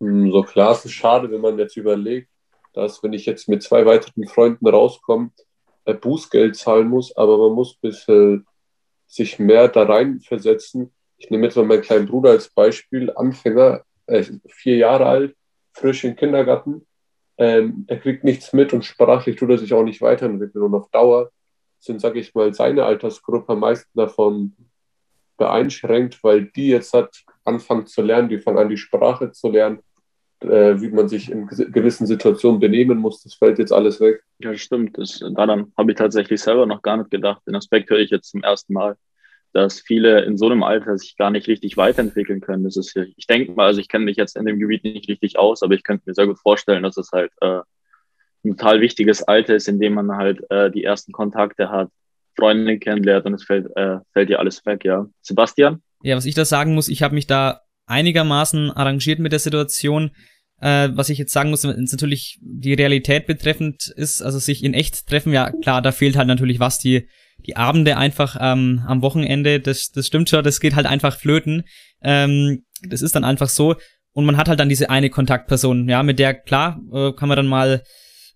Hm, 0.00 0.30
so 0.30 0.42
klar, 0.42 0.72
es 0.72 0.84
ist 0.84 0.92
schade, 0.92 1.30
wenn 1.30 1.40
man 1.40 1.58
jetzt 1.58 1.76
überlegt, 1.76 2.28
dass 2.72 3.02
wenn 3.02 3.12
ich 3.12 3.26
jetzt 3.26 3.48
mit 3.48 3.62
zwei 3.62 3.84
weiteren 3.86 4.26
Freunden 4.26 4.66
rauskomme, 4.66 5.30
äh, 5.84 5.94
Bußgeld 5.94 6.56
zahlen 6.56 6.88
muss, 6.88 7.16
aber 7.16 7.38
man 7.38 7.52
muss 7.52 7.74
ein 7.74 7.88
bisschen 7.88 8.46
sich 9.06 9.38
mehr 9.38 9.68
da 9.68 9.84
rein 9.84 10.20
versetzen. 10.20 10.92
Ich 11.18 11.30
nehme 11.30 11.44
jetzt 11.44 11.56
mal 11.56 11.64
meinen 11.64 11.82
kleinen 11.82 12.06
Bruder 12.06 12.30
als 12.30 12.48
Beispiel, 12.48 13.12
Anfänger, 13.14 13.82
äh, 14.06 14.24
vier 14.48 14.76
Jahre 14.76 15.06
alt, 15.06 15.36
frisch 15.74 16.04
im 16.04 16.16
Kindergarten. 16.16 16.86
Ähm, 17.36 17.84
er 17.88 17.98
kriegt 17.98 18.24
nichts 18.24 18.52
mit 18.52 18.72
und 18.72 18.84
sprachlich 18.84 19.36
tut 19.36 19.50
er 19.50 19.58
sich 19.58 19.72
auch 19.74 19.82
nicht 19.82 20.00
weiterentwickeln. 20.00 20.64
Und 20.64 20.74
auf 20.74 20.88
Dauer 20.90 21.30
sind, 21.80 22.00
sage 22.00 22.20
ich 22.20 22.34
mal, 22.34 22.54
seine 22.54 22.84
Altersgruppe 22.84 23.52
am 23.52 23.60
meisten 23.60 23.90
davon 23.98 24.54
beeinschränkt, 25.36 26.22
weil 26.22 26.46
die 26.46 26.68
jetzt 26.68 26.94
hat 26.94 27.24
anfangen 27.44 27.86
zu 27.86 28.02
lernen, 28.02 28.28
die 28.28 28.38
fangen 28.38 28.58
an, 28.58 28.68
die 28.68 28.76
Sprache 28.76 29.32
zu 29.32 29.50
lernen, 29.50 29.80
äh, 30.40 30.80
wie 30.80 30.90
man 30.90 31.08
sich 31.08 31.30
in 31.30 31.46
gewissen 31.46 32.06
Situationen 32.06 32.60
benehmen 32.60 32.98
muss. 32.98 33.22
Das 33.22 33.34
fällt 33.34 33.58
jetzt 33.58 33.72
alles 33.72 34.00
weg. 34.00 34.22
Ja, 34.38 34.54
stimmt. 34.54 34.96
Das, 34.96 35.22
daran 35.34 35.72
habe 35.76 35.92
ich 35.92 35.98
tatsächlich 35.98 36.40
selber 36.40 36.66
noch 36.66 36.82
gar 36.82 36.96
nicht 36.96 37.10
gedacht. 37.10 37.42
Den 37.46 37.56
Aspekt 37.56 37.90
höre 37.90 37.98
ich 37.98 38.10
jetzt 38.10 38.30
zum 38.30 38.42
ersten 38.42 38.72
Mal 38.72 38.96
dass 39.54 39.80
viele 39.80 40.22
in 40.24 40.36
so 40.36 40.46
einem 40.46 40.64
Alter 40.64 40.98
sich 40.98 41.16
gar 41.16 41.30
nicht 41.30 41.46
richtig 41.46 41.76
weiterentwickeln 41.76 42.40
können. 42.40 42.64
Das 42.64 42.76
ist, 42.76 42.96
ich 42.96 43.26
denke 43.28 43.52
mal, 43.52 43.66
also 43.66 43.80
ich 43.80 43.88
kenne 43.88 44.04
mich 44.04 44.16
jetzt 44.16 44.36
in 44.36 44.44
dem 44.44 44.58
Gebiet 44.58 44.82
nicht 44.82 45.08
richtig 45.08 45.38
aus, 45.38 45.62
aber 45.62 45.74
ich 45.74 45.84
könnte 45.84 46.02
mir 46.06 46.14
sehr 46.14 46.26
gut 46.26 46.40
vorstellen, 46.40 46.82
dass 46.82 46.96
es 46.96 47.12
halt 47.12 47.30
äh, 47.40 47.60
ein 48.44 48.56
total 48.56 48.80
wichtiges 48.80 49.22
Alter 49.22 49.54
ist, 49.54 49.68
in 49.68 49.78
dem 49.78 49.94
man 49.94 50.10
halt 50.16 50.42
äh, 50.50 50.72
die 50.72 50.82
ersten 50.82 51.12
Kontakte 51.12 51.70
hat, 51.70 51.88
Freunde 52.36 52.80
kennenlernt 52.80 53.26
und 53.26 53.34
es 53.34 53.44
fällt, 53.44 53.68
äh, 53.76 53.98
fällt 54.12 54.28
dir 54.28 54.40
alles 54.40 54.66
weg, 54.66 54.84
ja. 54.84 55.06
Sebastian? 55.22 55.80
Ja, 56.02 56.16
was 56.16 56.26
ich 56.26 56.34
da 56.34 56.44
sagen 56.44 56.74
muss, 56.74 56.88
ich 56.88 57.04
habe 57.04 57.14
mich 57.14 57.28
da 57.28 57.60
einigermaßen 57.86 58.72
arrangiert 58.72 59.20
mit 59.20 59.30
der 59.30 59.38
Situation. 59.38 60.10
Äh, 60.60 60.88
was 60.94 61.10
ich 61.10 61.18
jetzt 61.18 61.32
sagen 61.32 61.50
muss, 61.50 61.62
es 61.62 61.92
natürlich 61.92 62.40
die 62.42 62.74
Realität 62.74 63.26
betreffend 63.26 63.92
ist, 63.96 64.20
also 64.20 64.40
sich 64.40 64.64
in 64.64 64.74
echt 64.74 65.06
treffen, 65.06 65.32
ja 65.32 65.52
klar, 65.52 65.80
da 65.80 65.92
fehlt 65.92 66.16
halt 66.16 66.26
natürlich 66.26 66.58
was, 66.58 66.78
die 66.78 67.08
die 67.46 67.56
Abende 67.56 67.96
einfach 67.96 68.36
ähm, 68.40 68.82
am 68.86 69.02
Wochenende, 69.02 69.60
das, 69.60 69.90
das 69.90 70.06
stimmt 70.06 70.28
schon, 70.28 70.44
das 70.44 70.60
geht 70.60 70.74
halt 70.74 70.86
einfach 70.86 71.16
flöten. 71.16 71.64
Ähm, 72.02 72.64
das 72.88 73.02
ist 73.02 73.14
dann 73.14 73.24
einfach 73.24 73.48
so. 73.48 73.76
Und 74.12 74.24
man 74.24 74.36
hat 74.36 74.48
halt 74.48 74.60
dann 74.60 74.68
diese 74.68 74.90
eine 74.90 75.10
Kontaktperson, 75.10 75.88
ja, 75.88 76.02
mit 76.02 76.18
der, 76.18 76.34
klar, 76.34 76.80
äh, 76.92 77.12
kann 77.12 77.28
man 77.28 77.36
dann 77.36 77.46
mal, 77.46 77.82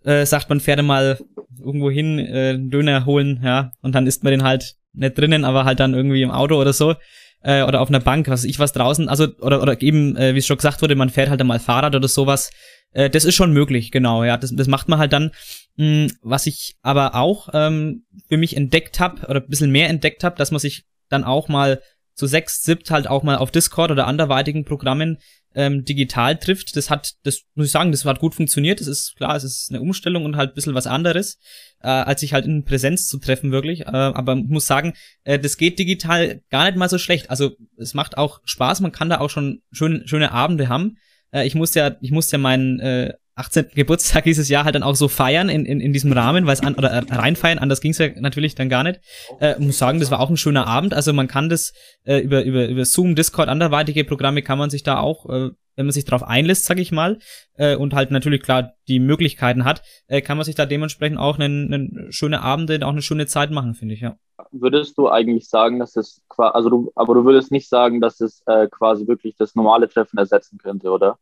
äh, 0.04 0.26
sagt 0.26 0.48
man, 0.48 0.60
fährt 0.60 0.82
mal 0.82 1.18
irgendwo 1.58 1.90
hin, 1.90 2.18
äh, 2.18 2.58
Döner 2.58 3.06
holen, 3.06 3.40
ja, 3.44 3.70
und 3.80 3.94
dann 3.94 4.06
isst 4.06 4.24
man 4.24 4.32
den 4.32 4.42
halt 4.42 4.74
nicht 4.92 5.16
drinnen, 5.16 5.44
aber 5.44 5.64
halt 5.64 5.78
dann 5.80 5.94
irgendwie 5.94 6.22
im 6.22 6.30
Auto 6.30 6.60
oder 6.60 6.72
so. 6.72 6.94
Äh, 7.42 7.62
oder 7.62 7.80
auf 7.80 7.88
einer 7.88 8.00
Bank, 8.00 8.28
was 8.28 8.44
ich 8.44 8.58
was 8.58 8.72
draußen, 8.72 9.08
also, 9.08 9.28
oder, 9.40 9.62
oder 9.62 9.80
eben, 9.80 10.16
äh, 10.16 10.34
wie 10.34 10.38
es 10.38 10.46
schon 10.46 10.56
gesagt 10.56 10.82
wurde, 10.82 10.96
man 10.96 11.10
fährt 11.10 11.30
halt 11.30 11.38
dann 11.38 11.46
mal 11.46 11.60
Fahrrad 11.60 11.94
oder 11.94 12.08
sowas. 12.08 12.50
Äh, 12.92 13.10
das 13.10 13.24
ist 13.24 13.36
schon 13.36 13.52
möglich, 13.52 13.90
genau, 13.92 14.24
ja. 14.24 14.36
Das, 14.36 14.54
das 14.54 14.66
macht 14.66 14.88
man 14.88 14.98
halt 14.98 15.12
dann. 15.12 15.30
Mh, 15.76 16.08
was 16.22 16.46
ich 16.46 16.74
aber 16.82 17.14
auch 17.14 17.48
ähm, 17.52 18.04
für 18.28 18.36
mich 18.36 18.56
entdeckt 18.56 18.98
habe, 18.98 19.26
oder 19.28 19.40
ein 19.40 19.48
bisschen 19.48 19.70
mehr 19.70 19.88
entdeckt 19.88 20.24
habe, 20.24 20.36
dass 20.36 20.50
man 20.50 20.58
sich 20.58 20.84
dann 21.08 21.24
auch 21.24 21.48
mal 21.48 21.80
zu 22.14 22.26
sechs, 22.26 22.62
siebt 22.64 22.90
halt 22.90 23.06
auch 23.06 23.22
mal 23.22 23.36
auf 23.36 23.52
Discord 23.52 23.92
oder 23.92 24.08
anderweitigen 24.08 24.64
Programmen 24.64 25.18
ähm, 25.54 25.84
digital 25.84 26.36
trifft. 26.36 26.76
Das 26.76 26.90
hat, 26.90 27.14
das 27.22 27.42
muss 27.54 27.66
ich 27.66 27.72
sagen, 27.72 27.92
das 27.92 28.04
hat 28.04 28.18
gut 28.18 28.34
funktioniert. 28.34 28.80
Das 28.80 28.88
ist 28.88 29.14
klar, 29.16 29.36
es 29.36 29.44
ist 29.44 29.70
eine 29.70 29.80
Umstellung 29.80 30.24
und 30.24 30.36
halt 30.36 30.50
ein 30.50 30.54
bisschen 30.54 30.74
was 30.74 30.88
anderes, 30.88 31.38
äh, 31.80 31.88
als 31.88 32.20
sich 32.20 32.32
halt 32.32 32.46
in 32.46 32.64
Präsenz 32.64 33.06
zu 33.06 33.18
treffen, 33.18 33.52
wirklich. 33.52 33.82
Äh, 33.82 33.90
aber 33.90 34.36
muss 34.36 34.66
sagen, 34.66 34.94
äh, 35.24 35.38
das 35.38 35.56
geht 35.56 35.78
digital 35.78 36.42
gar 36.50 36.64
nicht 36.66 36.76
mal 36.76 36.88
so 36.88 36.98
schlecht. 36.98 37.30
Also 37.30 37.52
es 37.76 37.94
macht 37.94 38.18
auch 38.18 38.40
Spaß, 38.44 38.80
man 38.80 38.92
kann 38.92 39.10
da 39.10 39.18
auch 39.18 39.30
schon 39.30 39.62
schön, 39.72 40.02
schöne 40.06 40.32
Abende 40.32 40.68
haben. 40.68 40.96
Äh, 41.30 41.46
ich 41.46 41.54
musste 41.54 41.80
ja, 41.80 41.96
ich 42.00 42.10
musste 42.10 42.36
ja 42.36 42.38
meinen 42.38 42.80
äh, 42.80 43.14
18. 43.38 43.68
Geburtstag 43.74 44.24
dieses 44.24 44.48
Jahr 44.48 44.64
halt 44.64 44.74
dann 44.74 44.82
auch 44.82 44.96
so 44.96 45.08
feiern 45.08 45.48
in, 45.48 45.64
in, 45.64 45.80
in 45.80 45.92
diesem 45.92 46.12
Rahmen, 46.12 46.46
weil 46.46 46.54
es 46.54 46.62
an 46.62 46.74
oder 46.74 46.90
äh, 46.90 47.04
reinfeiern, 47.08 47.58
anders 47.58 47.80
ging's 47.80 47.98
ja 47.98 48.08
natürlich 48.16 48.54
dann 48.54 48.68
gar 48.68 48.82
nicht. 48.82 49.00
Äh, 49.40 49.58
muss 49.60 49.78
sagen, 49.78 50.00
das 50.00 50.10
war 50.10 50.20
auch 50.20 50.30
ein 50.30 50.36
schöner 50.36 50.66
Abend. 50.66 50.92
Also 50.92 51.12
man 51.12 51.28
kann 51.28 51.48
das 51.48 51.72
äh, 52.04 52.18
über, 52.18 52.42
über, 52.44 52.66
über 52.66 52.84
Zoom, 52.84 53.14
Discord, 53.14 53.48
anderweitige 53.48 54.04
Programme 54.04 54.42
kann 54.42 54.58
man 54.58 54.70
sich 54.70 54.82
da 54.82 54.98
auch, 54.98 55.26
äh, 55.26 55.50
wenn 55.76 55.86
man 55.86 55.92
sich 55.92 56.04
darauf 56.04 56.24
einlässt, 56.24 56.64
sag 56.64 56.78
ich 56.80 56.90
mal, 56.90 57.18
äh, 57.54 57.76
und 57.76 57.94
halt 57.94 58.10
natürlich 58.10 58.42
klar 58.42 58.72
die 58.88 58.98
Möglichkeiten 58.98 59.64
hat, 59.64 59.82
äh, 60.08 60.20
kann 60.20 60.36
man 60.36 60.44
sich 60.44 60.56
da 60.56 60.66
dementsprechend 60.66 61.18
auch 61.18 61.38
einen, 61.38 61.72
einen 61.72 62.12
schöne 62.12 62.42
Abende, 62.42 62.84
auch 62.84 62.90
eine 62.90 63.02
schöne 63.02 63.26
Zeit 63.26 63.52
machen, 63.52 63.74
finde 63.74 63.94
ich, 63.94 64.00
ja. 64.00 64.16
Würdest 64.50 64.98
du 64.98 65.08
eigentlich 65.08 65.48
sagen, 65.48 65.78
dass 65.78 65.94
es 65.94 66.22
quasi, 66.28 66.54
also 66.54 66.70
du, 66.70 66.92
aber 66.96 67.14
du 67.14 67.24
würdest 67.24 67.52
nicht 67.52 67.68
sagen, 67.68 68.00
dass 68.00 68.20
es 68.20 68.42
äh, 68.46 68.66
quasi 68.68 69.06
wirklich 69.06 69.36
das 69.36 69.54
normale 69.54 69.88
Treffen 69.88 70.18
ersetzen 70.18 70.58
könnte, 70.58 70.90
oder? 70.90 71.18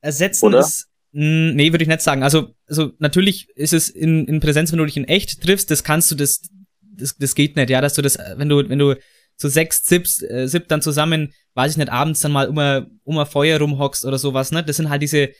Ersetzen 0.00 0.46
oder? 0.46 0.60
ist 0.60 0.87
hm, 1.12 1.54
nee, 1.54 1.72
würde 1.72 1.82
ich 1.82 1.88
nicht 1.88 2.02
sagen. 2.02 2.22
Also, 2.22 2.54
also 2.66 2.92
natürlich 2.98 3.48
ist 3.56 3.72
es 3.72 3.88
in, 3.88 4.26
in 4.26 4.40
Präsenz, 4.40 4.72
wenn 4.72 4.78
du 4.78 4.84
dich 4.84 4.96
in 4.96 5.04
echt 5.04 5.42
triffst, 5.42 5.70
das 5.70 5.84
kannst 5.84 6.10
du, 6.10 6.14
das, 6.14 6.42
das, 6.80 7.16
das 7.16 7.34
geht 7.34 7.56
nicht, 7.56 7.70
ja, 7.70 7.80
dass 7.80 7.94
du 7.94 8.02
das, 8.02 8.18
wenn 8.36 8.48
du, 8.48 8.68
wenn 8.68 8.78
du 8.78 8.94
zu 9.36 9.48
sechs 9.48 9.82
Zips, 9.84 10.20
äh, 10.22 10.46
Zip 10.48 10.68
dann 10.68 10.82
zusammen, 10.82 11.32
weiß 11.54 11.72
ich 11.72 11.78
nicht, 11.78 11.90
abends 11.90 12.20
dann 12.20 12.32
mal 12.32 12.48
um 12.48 12.58
ein, 12.58 13.00
um 13.04 13.18
ein 13.18 13.26
Feuer 13.26 13.58
rumhockst 13.58 14.04
oder 14.04 14.18
sowas, 14.18 14.50
ne? 14.52 14.62
Das 14.64 14.76
sind 14.76 14.90
halt 14.90 15.00
diese, 15.00 15.30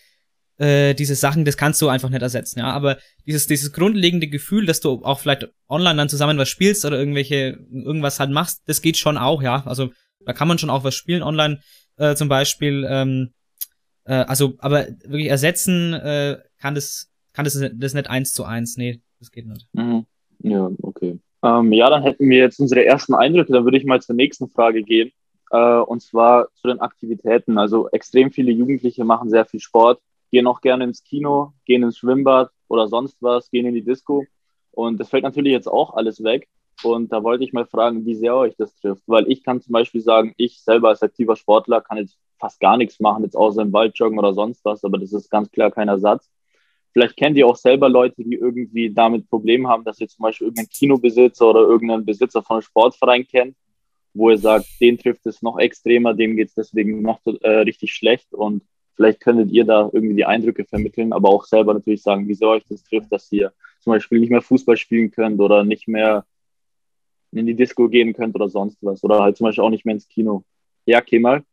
äh, 0.59 0.94
diese 0.94 1.16
Sachen, 1.16 1.44
das 1.44 1.57
kannst 1.57 1.83
du 1.83 1.88
einfach 1.88 2.09
nicht 2.09 2.22
ersetzen, 2.22 2.61
ja. 2.61 2.70
Aber 2.70 2.98
dieses, 3.26 3.46
dieses 3.46 3.72
grundlegende 3.72 4.28
Gefühl, 4.28 4.66
dass 4.66 4.81
du 4.81 5.04
auch 5.04 5.20
vielleicht 5.20 5.48
online 5.68 5.96
dann 5.96 6.09
zusammen 6.09 6.38
was 6.38 6.48
spielst 6.48 6.85
oder 6.85 6.98
irgendwelche, 6.98 7.59
irgendwas 7.72 8.20
halt 8.20 8.31
machst, 8.31 8.62
das 8.66 8.83
geht 8.83 8.96
schon 8.96 9.18
auch, 9.18 9.42
ja. 9.42 9.64
Also 9.66 9.90
da 10.24 10.33
kann 10.33 10.48
man 10.48 10.59
schon 10.59 10.70
auch 10.70 10.85
was 10.85 10.94
spielen 10.94 11.22
online, 11.22 11.61
äh, 11.96 12.14
zum 12.14 12.28
Beispiel, 12.28 12.87
ähm, 12.88 13.33
äh, 14.08 14.24
also, 14.26 14.54
aber 14.58 14.86
wirklich 15.04 15.28
ersetzen 15.28 15.92
äh, 15.92 16.38
kann 16.58 16.74
das, 16.74 17.10
kann 17.34 17.44
das, 17.44 17.62
das 17.74 17.94
nicht 17.94 18.08
eins 18.08 18.32
zu 18.32 18.44
eins. 18.44 18.78
Nee, 18.78 19.02
das 19.18 19.30
geht 19.30 19.46
nicht. 19.46 19.68
Mhm. 19.74 20.06
Ja, 20.40 20.70
okay. 20.82 21.18
Ähm, 21.42 21.72
ja, 21.72 21.90
dann 21.90 22.02
hätten 22.02 22.28
wir 22.30 22.38
jetzt 22.38 22.58
unsere 22.58 22.84
ersten 22.84 23.14
Eindrücke. 23.14 23.52
Dann 23.52 23.64
würde 23.64 23.76
ich 23.76 23.84
mal 23.84 24.00
zur 24.00 24.14
nächsten 24.14 24.48
Frage 24.48 24.82
gehen. 24.82 25.12
Äh, 25.50 25.80
und 25.80 26.00
zwar 26.00 26.48
zu 26.54 26.68
den 26.68 26.80
Aktivitäten. 26.80 27.58
Also 27.58 27.88
extrem 27.90 28.30
viele 28.30 28.50
Jugendliche 28.50 29.04
machen 29.04 29.28
sehr 29.28 29.44
viel 29.44 29.60
Sport. 29.60 30.00
gehen 30.30 30.46
auch 30.46 30.60
gerne 30.60 30.84
ins 30.84 31.04
Kino, 31.04 31.52
gehen 31.64 31.82
ins 31.82 31.98
Schwimmbad 31.98 32.50
oder 32.68 32.88
sonst 32.88 33.16
was, 33.20 33.50
gehen 33.50 33.66
in 33.66 33.74
die 33.74 33.84
Disco. 33.84 34.24
Und 34.72 34.98
das 35.00 35.10
fällt 35.10 35.24
natürlich 35.24 35.52
jetzt 35.52 35.68
auch 35.68 35.94
alles 35.94 36.22
weg. 36.22 36.48
Und 36.82 37.12
da 37.12 37.22
wollte 37.22 37.44
ich 37.44 37.52
mal 37.52 37.66
fragen, 37.66 38.06
wie 38.06 38.14
sehr 38.14 38.34
euch 38.36 38.54
das 38.56 38.74
trifft. 38.76 39.02
Weil 39.06 39.30
ich 39.30 39.42
kann 39.42 39.60
zum 39.60 39.72
Beispiel 39.72 40.00
sagen, 40.00 40.32
ich 40.36 40.62
selber 40.62 40.88
als 40.88 41.02
aktiver 41.02 41.36
Sportler 41.36 41.80
kann 41.80 41.98
jetzt 41.98 42.18
fast 42.38 42.61
gar 42.61 42.77
nichts 42.77 43.01
machen, 43.01 43.24
jetzt 43.24 43.37
außer 43.37 43.62
im 43.62 43.72
Wald 43.72 43.98
joggen 43.98 44.18
oder 44.18 44.35
sonst 44.35 44.64
was, 44.64 44.85
aber 44.85 44.98
das 44.98 45.12
ist 45.12 45.31
ganz 45.31 45.51
klar 45.51 45.70
kein 45.70 45.88
Ersatz. 45.88 46.31
Vielleicht 46.92 47.16
kennt 47.16 47.37
ihr 47.37 47.46
auch 47.46 47.57
selber 47.57 47.88
Leute, 47.88 48.24
die 48.24 48.35
irgendwie 48.35 48.90
damit 48.92 49.29
Probleme 49.29 49.68
haben, 49.68 49.85
dass 49.85 50.01
ihr 50.01 50.09
zum 50.09 50.22
Beispiel 50.22 50.46
irgendeinen 50.46 50.70
Kinobesitzer 50.70 51.48
oder 51.48 51.61
irgendeinen 51.61 52.05
Besitzer 52.05 52.42
von 52.42 52.57
einem 52.57 52.62
Sportverein 52.62 53.27
kennt, 53.27 53.57
wo 54.14 54.31
ihr 54.31 54.38
sagt, 54.38 54.66
den 54.81 54.98
trifft 54.98 55.27
es 55.27 55.42
noch 55.42 55.59
extremer, 55.59 56.14
dem 56.14 56.37
geht 56.37 56.48
es 56.48 56.55
deswegen 56.55 57.03
noch 57.03 57.20
äh, 57.24 57.48
richtig 57.61 57.92
schlecht 57.92 58.33
und 58.33 58.62
vielleicht 58.96 59.20
könntet 59.20 59.53
ihr 59.53 59.64
da 59.64 59.88
irgendwie 59.92 60.16
die 60.16 60.24
Eindrücke 60.24 60.64
vermitteln, 60.64 61.12
aber 61.12 61.29
auch 61.29 61.44
selber 61.44 61.74
natürlich 61.74 62.03
sagen, 62.03 62.27
wie 62.27 62.35
sehr 62.35 62.48
euch 62.48 62.64
das 62.68 62.83
trifft, 62.83 63.12
dass 63.12 63.31
ihr 63.31 63.53
zum 63.81 63.92
Beispiel 63.92 64.18
nicht 64.18 64.31
mehr 64.31 64.42
Fußball 64.42 64.77
spielen 64.77 65.11
könnt 65.11 65.40
oder 65.40 65.64
nicht 65.64 65.87
mehr 65.87 66.24
in 67.31 67.46
die 67.46 67.55
Disco 67.55 67.88
gehen 67.88 68.12
könnt 68.12 68.35
oder 68.35 68.48
sonst 68.48 68.79
was 68.81 69.05
oder 69.05 69.20
halt 69.20 69.37
zum 69.37 69.44
Beispiel 69.44 69.64
auch 69.64 69.70
nicht 69.70 69.85
mehr 69.85 69.94
ins 69.94 70.09
Kino. 70.09 70.44
Ja, 70.87 71.01
Kemal? 71.01 71.38
Hm, 71.38 71.44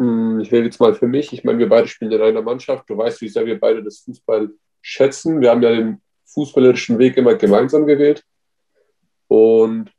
Ich 0.00 0.50
rede 0.50 0.64
jetzt 0.64 0.80
mal 0.80 0.94
für 0.94 1.06
mich. 1.06 1.32
Ich 1.34 1.44
meine, 1.44 1.58
wir 1.58 1.68
beide 1.68 1.86
spielen 1.86 2.12
in 2.12 2.22
einer 2.22 2.40
Mannschaft. 2.40 2.88
Du 2.88 2.96
weißt, 2.96 3.20
wie 3.20 3.28
sehr 3.28 3.44
wir 3.44 3.60
beide 3.60 3.82
das 3.82 3.98
Fußball 3.98 4.48
schätzen. 4.80 5.42
Wir 5.42 5.50
haben 5.50 5.62
ja 5.62 5.70
den 5.70 6.00
fußballerischen 6.24 6.98
Weg 6.98 7.18
immer 7.18 7.34
gemeinsam 7.34 7.86
gewählt. 7.86 8.24
Und 9.28 9.90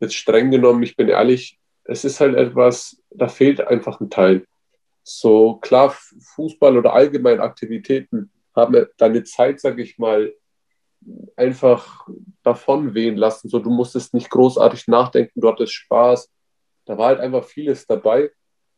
jetzt 0.00 0.14
streng 0.14 0.50
genommen, 0.50 0.82
ich 0.82 0.96
bin 0.96 1.08
ehrlich, 1.08 1.58
es 1.84 2.04
ist 2.04 2.20
halt 2.20 2.34
etwas, 2.34 3.02
da 3.10 3.28
fehlt 3.28 3.60
einfach 3.60 4.00
ein 4.00 4.08
Teil. 4.08 4.46
So 5.02 5.56
klar, 5.56 5.94
Fußball 6.34 6.78
oder 6.78 6.94
allgemein 6.94 7.40
Aktivitäten 7.40 8.30
haben 8.56 8.86
deine 8.96 9.24
Zeit, 9.24 9.60
sage 9.60 9.82
ich 9.82 9.98
mal, 9.98 10.32
einfach 11.36 12.06
davon 12.42 12.94
wehen 12.94 13.16
lassen. 13.16 13.48
So, 13.48 13.58
du 13.58 13.70
musstest 13.70 14.14
nicht 14.14 14.30
großartig 14.30 14.88
nachdenken, 14.88 15.40
du 15.40 15.48
hattest 15.48 15.72
Spaß. 15.74 16.30
Da 16.86 16.96
war 16.96 17.08
halt 17.08 17.20
einfach 17.20 17.44
vieles 17.44 17.86
dabei, 17.86 18.30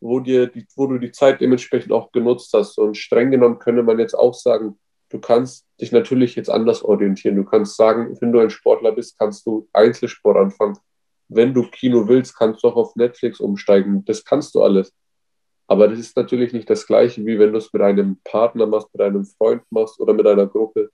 wo, 0.04 0.20
dir 0.20 0.46
die, 0.48 0.66
wo 0.76 0.86
du 0.86 0.98
die 0.98 1.12
Zeit 1.12 1.40
dementsprechend 1.40 1.90
auch 1.90 2.12
genutzt 2.12 2.52
hast. 2.52 2.78
Und 2.78 2.96
streng 2.96 3.30
genommen 3.30 3.58
könnte 3.58 3.82
man 3.82 3.98
jetzt 3.98 4.14
auch 4.14 4.34
sagen, 4.34 4.78
du 5.08 5.18
kannst 5.18 5.66
dich 5.80 5.92
natürlich 5.92 6.36
jetzt 6.36 6.50
anders 6.50 6.82
orientieren. 6.82 7.36
Du 7.36 7.44
kannst 7.44 7.76
sagen, 7.76 8.14
wenn 8.20 8.30
du 8.30 8.38
ein 8.38 8.50
Sportler 8.50 8.92
bist, 8.92 9.18
kannst 9.18 9.46
du 9.46 9.66
Einzelsport 9.72 10.36
anfangen. 10.36 10.76
Wenn 11.28 11.54
du 11.54 11.62
Kino 11.70 12.06
willst, 12.06 12.36
kannst 12.36 12.62
du 12.62 12.68
auch 12.68 12.76
auf 12.76 12.96
Netflix 12.96 13.40
umsteigen. 13.40 14.04
Das 14.04 14.24
kannst 14.24 14.54
du 14.54 14.62
alles. 14.62 14.92
Aber 15.66 15.88
das 15.88 15.98
ist 15.98 16.16
natürlich 16.18 16.52
nicht 16.52 16.68
das 16.68 16.86
Gleiche, 16.86 17.24
wie 17.24 17.38
wenn 17.38 17.52
du 17.52 17.58
es 17.58 17.72
mit 17.72 17.80
einem 17.80 18.18
Partner 18.24 18.66
machst, 18.66 18.88
mit 18.92 19.00
einem 19.00 19.24
Freund 19.24 19.62
machst 19.70 19.98
oder 19.98 20.12
mit 20.12 20.26
einer 20.26 20.46
Gruppe. 20.46 20.90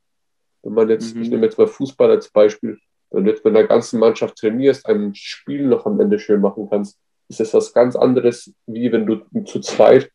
Wenn 0.62 0.74
man 0.74 0.88
jetzt, 0.88 1.16
Mhm. 1.16 1.22
ich 1.22 1.30
nehme 1.30 1.46
jetzt 1.46 1.58
mal 1.58 1.66
Fußball 1.66 2.10
als 2.10 2.30
Beispiel, 2.30 2.78
wenn 3.10 3.24
du 3.24 3.30
jetzt 3.32 3.44
mit 3.44 3.56
einer 3.56 3.66
ganzen 3.66 3.98
Mannschaft 3.98 4.36
trainierst, 4.36 4.86
ein 4.86 5.12
Spiel 5.16 5.66
noch 5.66 5.84
am 5.84 5.98
Ende 5.98 6.20
schön 6.20 6.40
machen 6.40 6.68
kannst, 6.70 6.96
ist 7.30 7.40
es 7.40 7.54
was 7.54 7.72
ganz 7.72 7.94
anderes, 7.94 8.52
wie 8.66 8.90
wenn 8.90 9.06
du 9.06 9.44
zu 9.44 9.60
zweit 9.60 10.10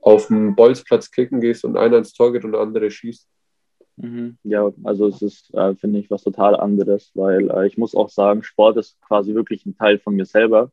auf 0.00 0.28
dem 0.28 0.56
Bolzplatz 0.56 1.10
kicken 1.10 1.40
gehst 1.40 1.64
und 1.64 1.76
einer 1.76 1.98
ins 1.98 2.14
Tor 2.14 2.32
geht 2.32 2.44
und 2.44 2.52
der 2.52 2.62
andere 2.62 2.90
schießt. 2.90 3.28
Mhm. 3.96 4.38
Ja, 4.42 4.72
also 4.82 5.06
es 5.08 5.20
ist, 5.22 5.54
äh, 5.54 5.74
finde 5.74 5.98
ich, 6.00 6.10
was 6.10 6.24
total 6.24 6.56
anderes, 6.56 7.10
weil 7.14 7.50
äh, 7.50 7.66
ich 7.66 7.76
muss 7.76 7.94
auch 7.94 8.08
sagen, 8.08 8.42
Sport 8.42 8.78
ist 8.78 9.00
quasi 9.02 9.34
wirklich 9.34 9.66
ein 9.66 9.76
Teil 9.76 9.98
von 9.98 10.16
mir 10.16 10.24
selber. 10.24 10.72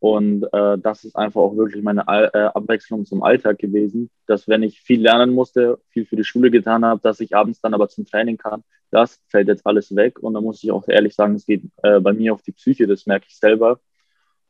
Und 0.00 0.44
äh, 0.52 0.78
das 0.78 1.04
ist 1.04 1.16
einfach 1.16 1.40
auch 1.40 1.56
wirklich 1.56 1.82
meine 1.82 2.08
Al 2.08 2.30
äh, 2.32 2.38
Abwechslung 2.38 3.04
zum 3.04 3.22
Alltag 3.22 3.58
gewesen, 3.58 4.10
dass 4.26 4.48
wenn 4.48 4.62
ich 4.62 4.80
viel 4.80 5.02
lernen 5.02 5.34
musste, 5.34 5.80
viel 5.90 6.06
für 6.06 6.16
die 6.16 6.24
Schule 6.24 6.50
getan 6.50 6.84
habe, 6.84 7.00
dass 7.02 7.20
ich 7.20 7.34
abends 7.36 7.60
dann 7.60 7.74
aber 7.74 7.88
zum 7.88 8.06
Training 8.06 8.38
kann, 8.38 8.62
das 8.90 9.20
fällt 9.26 9.48
jetzt 9.48 9.66
alles 9.66 9.94
weg. 9.94 10.20
Und 10.20 10.34
da 10.34 10.40
muss 10.40 10.62
ich 10.62 10.70
auch 10.70 10.88
ehrlich 10.88 11.14
sagen, 11.14 11.34
es 11.34 11.44
geht 11.44 11.64
äh, 11.82 12.00
bei 12.00 12.12
mir 12.12 12.32
auf 12.32 12.42
die 12.42 12.52
Psyche, 12.52 12.86
das 12.86 13.06
merke 13.06 13.26
ich 13.28 13.36
selber. 13.36 13.80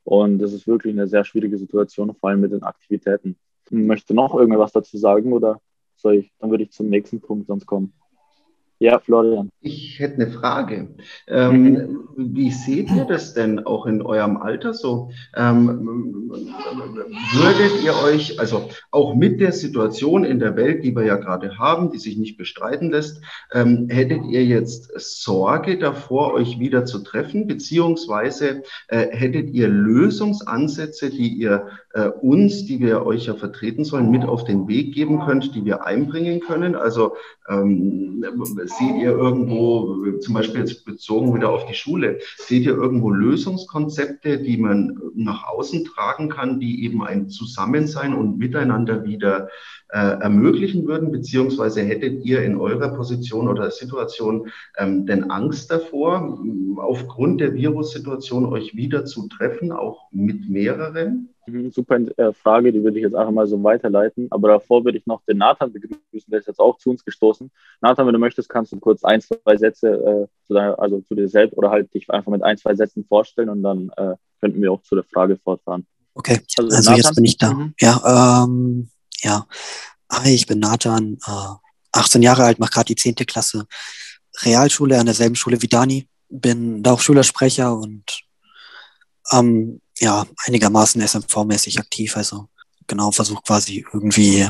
Und 0.09 0.39
das 0.39 0.55
ist 0.55 0.67
wirklich 0.67 0.95
eine 0.95 1.07
sehr 1.07 1.23
schwierige 1.23 1.59
Situation, 1.59 2.15
vor 2.15 2.31
allem 2.31 2.41
mit 2.41 2.51
den 2.51 2.63
Aktivitäten. 2.63 3.37
Möchte 3.69 4.15
noch 4.15 4.35
irgendwas 4.35 4.73
dazu 4.73 4.97
sagen 4.97 5.35
oder 5.35 5.61
soll 5.97 6.15
ich? 6.15 6.33
Dann 6.39 6.51
würde 6.51 6.65
ich 6.65 6.71
zum 6.71 6.89
nächsten 6.89 7.21
Punkt 7.21 7.47
sonst 7.47 7.67
kommen. 7.67 7.93
Ja, 8.81 9.01
Florian. 9.01 9.51
Ich 9.61 9.99
hätte 9.99 10.23
eine 10.23 10.31
Frage. 10.31 10.95
Ähm, 11.27 12.09
Wie 12.17 12.53
seht 12.53 12.89
ihr 12.93 13.07
das 13.07 13.35
denn 13.35 13.67
auch 13.67 13.87
in 13.87 14.03
eurem 14.03 14.37
Alter 14.37 14.73
so? 14.73 15.11
Ähm, 15.35 16.31
würdet 16.31 17.83
ihr 17.83 17.95
euch, 18.05 18.39
also 18.39 18.69
auch 18.93 19.17
mit 19.17 19.41
der 19.41 19.51
Situation 19.51 20.23
in 20.23 20.39
der 20.39 20.55
Welt, 20.55 20.85
die 20.85 20.95
wir 20.95 21.05
ja 21.05 21.17
gerade 21.17 21.59
haben, 21.59 21.91
die 21.91 21.99
sich 21.99 22.17
nicht 22.17 22.37
bestreiten 22.37 22.91
lässt, 22.93 23.21
ähm, 23.53 23.89
hättet 23.91 24.25
ihr 24.27 24.45
jetzt 24.45 24.93
Sorge 24.97 25.79
davor, 25.79 26.35
euch 26.35 26.61
wieder 26.61 26.85
zu 26.85 27.01
treffen, 27.01 27.49
beziehungsweise 27.49 28.63
äh, 28.87 29.09
hättet 29.11 29.51
ihr 29.51 29.67
Lösungsansätze, 29.67 31.11
die 31.11 31.29
ihr 31.35 31.67
äh, 31.95 32.09
uns, 32.09 32.67
die 32.67 32.79
wir 32.79 33.05
euch 33.05 33.27
ja 33.27 33.35
vertreten 33.35 33.85
sollen, 33.85 34.11
mit 34.11 34.25
auf 34.25 34.45
den 34.45 34.69
Weg 34.69 34.95
geben 34.95 35.21
könnt, 35.27 35.55
die 35.57 35.65
wir 35.65 35.85
einbringen 35.85 36.39
können? 36.41 36.77
Also 36.77 37.17
ähm, 37.49 38.25
seht 38.69 38.97
ihr 38.97 39.11
irgendwo, 39.11 40.19
zum 40.21 40.35
Beispiel 40.35 40.61
jetzt 40.61 40.85
bezogen 40.85 41.35
wieder 41.35 41.51
auf 41.51 41.67
die 41.67 41.75
Schule, 41.75 42.19
seht 42.37 42.65
ihr 42.65 42.75
irgendwo 42.75 43.11
Lösungskonzepte, 43.11 44.39
die 44.39 44.57
man 44.57 44.99
nach 45.15 45.49
außen 45.49 45.85
tragen 45.85 46.29
kann, 46.29 46.61
die 46.61 46.85
eben 46.85 47.03
ein 47.03 47.29
Zusammensein 47.29 48.15
und 48.15 48.39
Miteinander 48.39 49.05
wieder 49.05 49.49
äh, 49.89 49.99
ermöglichen 49.99 50.87
würden? 50.87 51.11
Beziehungsweise 51.11 51.83
hättet 51.83 52.25
ihr 52.25 52.43
in 52.43 52.57
eurer 52.57 52.89
Position 52.89 53.49
oder 53.49 53.71
Situation 53.71 54.49
ähm, 54.77 55.07
denn 55.07 55.31
Angst 55.31 55.71
davor, 55.71 56.39
aufgrund 56.77 57.41
der 57.41 57.55
Virussituation 57.55 58.47
euch 58.47 58.77
wieder 58.77 59.05
zu 59.05 59.29
treffen, 59.29 59.73
auch 59.73 60.09
mit 60.13 60.49
mehreren? 60.49 61.31
Mhm, 61.49 61.71
Super 61.71 61.99
äh, 62.17 62.33
Frage, 62.33 62.73
die 62.73 62.83
würde 62.83 62.99
ich 62.99 63.05
jetzt 63.05 63.15
einfach 63.15 63.33
mal 63.33 63.47
so 63.47 63.63
weiterleiten. 63.63 64.29
Aber 64.31 64.49
davor 64.49 64.85
würde 64.85 64.99
ich 64.99 65.07
noch 65.07 65.23
den 65.27 65.39
Nathan 65.39 65.73
begrüßen, 65.73 66.31
der 66.31 66.41
ist 66.41 66.47
jetzt 66.49 66.61
auch 66.61 66.79
zu 66.79 66.91
uns 66.91 67.05
gestoßen. 67.05 67.51
Nathan, 67.81 68.07
wenn 68.07 68.13
du 68.13 68.19
möchtest, 68.19 68.49
kannst 68.49 68.73
du 68.73 68.81
kurz 68.81 69.05
ein, 69.05 69.21
zwei 69.21 69.57
Sätze 69.57 69.89
äh, 69.89 70.47
zu 70.47 70.55
deiner, 70.55 70.79
also 70.79 71.01
zu 71.01 71.15
dir 71.15 71.29
selbst 71.29 71.57
oder 71.57 71.71
halt 71.71 71.93
dich 71.95 72.11
einfach 72.11 72.31
mit 72.31 72.43
ein, 72.43 72.59
zwei 72.59 72.75
Sätzen 72.75 73.05
vorstellen 73.05 73.49
und 73.49 73.63
dann 73.63 73.91
äh, 73.97 74.17
könnten 74.41 74.61
wir 74.61 74.73
auch 74.73 74.83
zu 74.83 74.95
der 74.95 75.05
Frage 75.05 75.37
fortfahren. 75.37 75.87
Okay, 76.15 76.41
Also, 76.59 76.77
also, 76.77 76.93
jetzt 76.93 77.15
bin 77.15 77.25
ich 77.25 77.39
da. 77.39 77.53
Mhm. 77.53 77.75
Ja, 77.81 78.45
ähm, 78.45 78.91
ja. 79.23 79.47
Hi, 80.11 80.35
ich 80.35 80.47
bin 80.47 80.59
Nathan, 80.59 81.19
äh, 81.27 81.55
18 81.93 82.23
Jahre 82.23 82.45
alt, 82.45 82.59
mache 82.59 82.73
gerade 82.73 82.87
die 82.87 82.97
10. 82.97 83.15
Klasse 83.27 83.67
Realschule 84.43 84.99
an 84.99 85.07
derselben 85.07 85.37
Schule 85.37 85.63
wie 85.63 85.69
Dani. 85.69 86.09
Bin 86.29 86.83
da 86.83 86.93
auch 86.93 87.01
Schülersprecher 87.01 87.75
und 87.75 88.05
ähm, 89.33 89.81
ja, 90.01 90.27
einigermaßen 90.47 91.03
SMV-mäßig 91.03 91.79
aktiv. 91.79 92.17
Also 92.17 92.49
genau, 92.87 93.11
versuche 93.11 93.43
quasi 93.43 93.85
irgendwie 93.93 94.49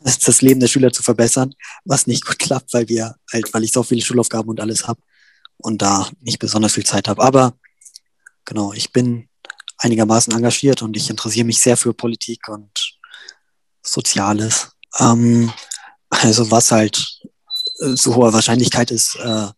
das 0.00 0.42
Leben 0.42 0.60
der 0.60 0.68
Schüler 0.68 0.92
zu 0.92 1.02
verbessern, 1.02 1.54
was 1.84 2.06
nicht 2.06 2.24
gut 2.24 2.38
klappt, 2.38 2.72
weil 2.72 2.88
wir 2.88 3.16
halt, 3.32 3.52
weil 3.52 3.64
ich 3.64 3.72
so 3.72 3.82
viele 3.82 4.02
Schulaufgaben 4.02 4.48
und 4.48 4.60
alles 4.60 4.86
habe 4.86 5.00
und 5.56 5.82
da 5.82 6.08
nicht 6.20 6.38
besonders 6.38 6.74
viel 6.74 6.86
Zeit 6.86 7.08
habe. 7.08 7.22
Aber 7.22 7.54
genau, 8.44 8.72
ich 8.72 8.92
bin 8.92 9.28
einigermaßen 9.78 10.32
engagiert 10.32 10.82
und 10.82 10.96
ich 10.96 11.10
interessiere 11.10 11.46
mich 11.46 11.60
sehr 11.60 11.76
für 11.76 11.94
Politik 11.94 12.48
und 12.48 12.98
Soziales. 13.82 14.72
Ähm, 14.98 15.52
also 16.10 16.50
was 16.50 16.72
halt 16.72 17.20
zu 17.96 18.16
hoher 18.16 18.32
Wahrscheinlichkeit 18.32 18.90
ist, 18.90 19.16
äh, 19.16 19.48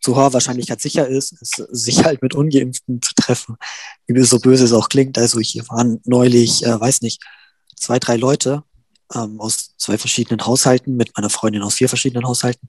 zu 0.00 0.16
hoher 0.16 0.32
Wahrscheinlichkeit 0.32 0.80
sicher 0.80 1.08
ist, 1.08 1.32
ist 1.40 1.56
sich 1.70 2.04
halt 2.04 2.22
mit 2.22 2.34
Ungeimpften 2.34 3.00
zu 3.02 3.14
treffen, 3.14 3.56
wie 4.06 4.22
so 4.22 4.38
böse 4.38 4.64
es 4.64 4.72
auch 4.72 4.88
klingt. 4.88 5.18
Also 5.18 5.40
hier 5.40 5.68
waren 5.68 6.00
neulich, 6.04 6.64
äh, 6.64 6.80
weiß 6.80 7.02
nicht, 7.02 7.22
zwei, 7.76 7.98
drei 7.98 8.16
Leute 8.16 8.62
ähm, 9.14 9.40
aus 9.40 9.76
zwei 9.76 9.98
verschiedenen 9.98 10.44
Haushalten 10.46 10.96
mit 10.96 11.16
meiner 11.16 11.30
Freundin 11.30 11.62
aus 11.62 11.74
vier 11.74 11.88
verschiedenen 11.88 12.26
Haushalten. 12.26 12.68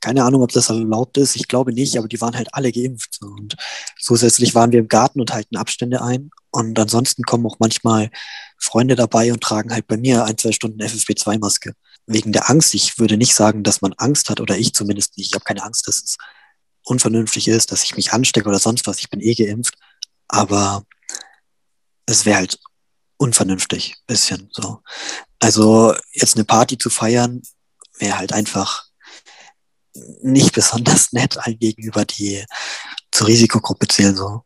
Keine 0.00 0.24
Ahnung, 0.24 0.42
ob 0.42 0.52
das 0.52 0.68
erlaubt 0.68 1.16
ist. 1.16 1.36
Ich 1.36 1.48
glaube 1.48 1.72
nicht, 1.72 1.96
aber 1.96 2.08
die 2.08 2.20
waren 2.20 2.36
halt 2.36 2.48
alle 2.52 2.72
geimpft. 2.72 3.18
Und 3.22 3.56
zusätzlich 3.98 4.54
waren 4.54 4.72
wir 4.72 4.80
im 4.80 4.88
Garten 4.88 5.20
und 5.20 5.32
halten 5.32 5.56
Abstände 5.56 6.02
ein. 6.02 6.30
Und 6.50 6.78
ansonsten 6.78 7.22
kommen 7.22 7.46
auch 7.46 7.58
manchmal 7.58 8.10
Freunde 8.58 8.96
dabei 8.96 9.32
und 9.32 9.42
tragen 9.42 9.72
halt 9.72 9.86
bei 9.86 9.96
mir 9.96 10.24
ein, 10.24 10.36
zwei 10.36 10.52
Stunden 10.52 10.82
FFP2-Maske. 10.82 11.74
Wegen 12.06 12.32
der 12.32 12.50
Angst. 12.50 12.74
Ich 12.74 12.98
würde 12.98 13.16
nicht 13.16 13.34
sagen, 13.34 13.62
dass 13.62 13.80
man 13.80 13.92
Angst 13.94 14.30
hat 14.30 14.40
oder 14.40 14.56
ich 14.56 14.74
zumindest 14.74 15.16
nicht. 15.16 15.28
Ich 15.28 15.34
habe 15.34 15.44
keine 15.44 15.62
Angst, 15.62 15.86
dass 15.86 16.02
es 16.02 16.16
unvernünftig 16.84 17.48
ist, 17.48 17.72
dass 17.72 17.84
ich 17.84 17.96
mich 17.96 18.12
anstecke 18.12 18.48
oder 18.48 18.58
sonst 18.58 18.86
was. 18.86 18.98
Ich 18.98 19.10
bin 19.10 19.20
eh 19.20 19.34
geimpft. 19.34 19.76
Aber 20.28 20.84
es 22.06 22.24
wäre 22.24 22.38
halt 22.38 22.58
unvernünftig, 23.16 23.96
bisschen 24.06 24.48
so. 24.52 24.82
Also 25.38 25.94
jetzt 26.12 26.36
eine 26.36 26.44
Party 26.44 26.78
zu 26.78 26.90
feiern, 26.90 27.42
wäre 27.98 28.18
halt 28.18 28.32
einfach 28.32 28.86
nicht 30.22 30.52
besonders 30.54 31.12
nett 31.12 31.36
allen 31.38 31.58
gegenüber, 31.58 32.04
die 32.04 32.44
zur 33.12 33.26
Risikogruppe 33.26 33.88
zählen 33.88 34.16
so. 34.16 34.44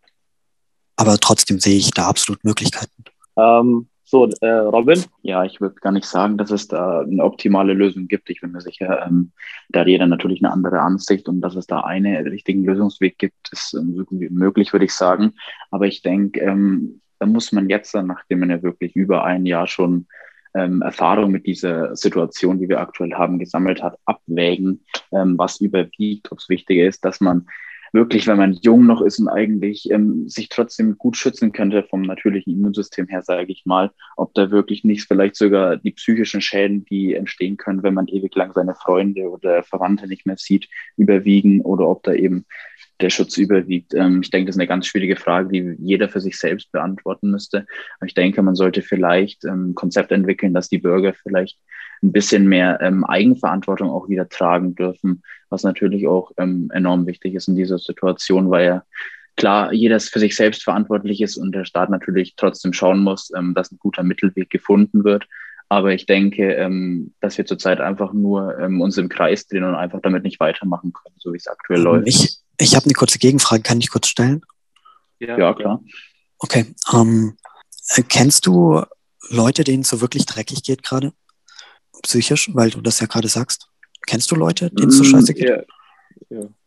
Aber 0.97 1.19
trotzdem 1.19 1.61
sehe 1.61 1.77
ich 1.77 1.91
da 1.91 2.07
absolut 2.07 2.45
Möglichkeiten. 2.45 3.05
Ähm, 3.37 3.89
So, 4.15 4.31
äh, 4.43 4.47
Robin? 4.47 5.03
Ja, 5.23 5.43
ich 5.45 5.61
würde 5.61 5.75
gar 5.81 5.91
nicht 5.91 6.07
sagen, 6.07 6.39
dass 6.39 6.53
es 6.53 6.69
da 6.69 7.01
eine 7.01 7.25
optimale 7.25 7.73
Lösung 7.73 8.07
gibt. 8.07 8.31
Ich 8.31 8.43
bin 8.43 8.53
mir 8.53 8.61
sicher, 8.61 9.05
ähm, 9.05 9.33
da 9.71 9.81
hat 9.81 9.89
jeder 9.89 10.07
natürlich 10.07 10.41
eine 10.41 10.53
andere 10.53 10.79
Ansicht 10.79 11.29
und 11.29 11.41
dass 11.41 11.57
es 11.57 11.67
da 11.67 11.81
einen 11.81 12.25
richtigen 12.29 12.63
Lösungsweg 12.65 13.19
gibt, 13.19 13.51
ist 13.51 13.75
ähm, 13.75 14.07
möglich, 14.31 14.73
würde 14.73 14.85
ich 14.85 14.93
sagen. 14.93 15.33
Aber 15.73 15.89
ich 15.89 16.03
denke, 16.03 16.39
ähm, 16.39 17.01
da 17.19 17.27
muss 17.27 17.51
man 17.51 17.69
jetzt, 17.69 17.93
nachdem 17.93 18.39
man 18.39 18.51
ja 18.51 18.63
wirklich 18.63 18.95
über 18.95 19.25
ein 19.25 19.47
Jahr 19.47 19.67
schon 19.67 20.07
ähm, 20.55 20.81
Erfahrung 20.81 21.33
mit 21.33 21.45
dieser 21.49 21.97
Situation, 21.97 22.61
die 22.61 22.69
wir 22.69 22.79
aktuell 22.79 23.15
haben, 23.15 23.41
gesammelt 23.41 23.83
hat, 23.83 23.99
abwägen, 24.05 24.85
ähm, 25.11 25.37
was 25.39 25.61
überwiegt, 25.61 26.31
ob 26.31 26.39
es 26.39 26.49
wichtiger 26.49 26.85
ist, 26.85 27.05
dass 27.05 27.21
man 27.21 27.49
wirklich, 27.95 28.27
wenn 28.27 28.37
man 28.37 28.59
jung 28.61 28.87
noch 28.87 29.01
ist 29.01 29.21
und 29.21 29.29
eigentlich 29.29 29.89
ähm, 29.91 30.29
sich 30.29 30.49
trotzdem 30.49 30.99
gut 30.99 31.17
schützen 31.17 31.53
könnte 31.53 31.85
vom 31.85 32.03
natürlichen 32.03 32.53
Immunsystem 32.53 33.07
her, 33.07 33.23
sage 33.23 33.53
ich 33.53 33.65
mal, 33.65 33.93
ob 34.17 34.35
da 34.35 34.51
wirklich 34.51 34.83
nicht 34.83 35.07
vielleicht 35.07 35.37
sogar 35.37 35.77
die 35.77 35.93
psychischen 35.93 36.41
Schäden, 36.41 36.85
die 36.87 37.15
entstehen 37.15 37.57
können, 37.57 37.85
wenn 37.85 37.95
man 37.95 38.09
ewig 38.09 38.35
lang 38.35 38.53
seine 38.53 38.75
Freunde 38.75 39.31
oder 39.31 39.63
Verwandte 39.63 40.09
nicht 40.09 40.27
mehr 40.27 40.37
sieht, 40.37 40.69
überwiegen 40.97 41.61
oder 41.61 41.89
ob 41.89 42.03
da 42.03 42.13
eben 42.13 42.45
der 43.01 43.11
Schutz 43.11 43.39
überwiegt. 43.39 43.95
Ähm, 43.95 44.23
ich 44.23 44.31
denke, 44.31 44.47
das 44.47 44.57
ist 44.57 44.61
eine 44.61 44.69
ganz 44.69 44.87
schwierige 44.87 45.17
Frage, 45.17 45.49
die 45.51 45.77
jeder 45.79 46.09
für 46.09 46.21
sich 46.21 46.37
selbst 46.37 46.73
beantworten 46.73 47.31
müsste. 47.31 47.67
Aber 47.99 48.07
ich 48.07 48.15
denke, 48.15 48.43
man 48.43 48.57
sollte 48.57 48.83
vielleicht 48.83 49.45
ein 49.45 49.69
ähm, 49.69 49.75
Konzept 49.77 50.11
entwickeln, 50.11 50.53
dass 50.53 50.69
die 50.69 50.79
Bürger 50.79 51.15
vielleicht 51.15 51.59
ein 52.03 52.13
bisschen 52.13 52.49
mehr 52.49 52.81
ähm, 52.81 53.05
Eigenverantwortung 53.05 53.89
auch 53.89 54.09
wieder 54.09 54.29
tragen 54.29 54.75
dürfen, 54.75 55.23
was 55.55 55.63
natürlich 55.63 56.07
auch 56.09 56.33
ähm, 56.37 56.71
enorm 56.75 57.07
wichtig 57.07 57.35
ist 57.35 57.49
in 57.49 57.55
dieser 57.55 57.79
Situation, 57.79 58.51
weil 58.51 58.67
ja 58.67 58.83
klar 59.37 59.73
jeder 59.73 60.01
für 60.01 60.19
sich 60.19 60.35
selbst 60.37 60.65
verantwortlich 60.65 61.21
ist 61.21 61.37
und 61.37 61.53
der 61.53 61.65
Staat 61.65 61.91
natürlich 61.91 62.35
trotzdem 62.37 62.73
schauen 62.73 63.01
muss, 63.01 63.31
ähm, 63.37 63.55
dass 63.55 63.71
ein 63.71 63.79
guter 63.79 64.03
Mittelweg 64.03 64.51
gefunden 64.51 65.05
wird. 65.05 65.27
Aber 65.69 65.93
ich 65.93 66.07
denke, 66.07 66.55
ähm, 66.55 67.15
dass 67.21 67.39
wir 67.39 67.47
zurzeit 67.47 67.81
einfach 67.81 68.13
nur 68.13 68.59
ähm, 68.59 68.81
uns 68.81 68.99
im 68.99 69.09
Kreis 69.09 69.47
drehen 69.47 69.65
und 69.65 69.75
einfach 69.75 70.01
damit 70.03 70.25
nicht 70.25 70.41
weitermachen 70.41 70.93
können, 70.93 71.15
so 71.19 71.33
wie 71.33 71.39
es 71.39 71.47
aktuell 71.47 71.79
Ähm, 71.79 71.85
läuft. 71.85 72.09
Ich, 72.09 72.39
ich 72.59 72.77
habe 72.77 72.85
eine 72.85 72.95
kurze 72.95 73.19
Gegenfrage, 73.19 73.63
kann 73.63 73.81
ich 73.81 73.91
kurz 73.91 74.09
stellen? 74.09 74.43
Ja, 75.21 75.55
klar. 75.55 75.81
Okay. 76.39 76.75
Ähm, 76.93 77.37
äh, 77.95 78.03
kennst 78.03 78.47
du 78.47 78.83
Leute, 79.31 79.65
denen 79.65 79.83
es 79.83 79.89
so 79.89 80.01
wirklich 80.01 80.27
dreckig 80.27 80.63
geht 80.63 80.83
gerade? 80.83 81.13
Psychisch, 82.03 82.51
weil 82.53 82.71
du 82.71 82.81
das 82.83 83.01
ja 83.01 83.07
gerade 83.07 83.29
sagst. 83.29 83.69
Kennst 84.07 84.31
du 84.31 84.37
Leute, 84.37 84.71
denen 84.71 84.89
es 84.89 84.99
so 84.99 85.05
scheiße 85.05 85.35
geht? 85.35 85.49
Ja. 85.49 85.63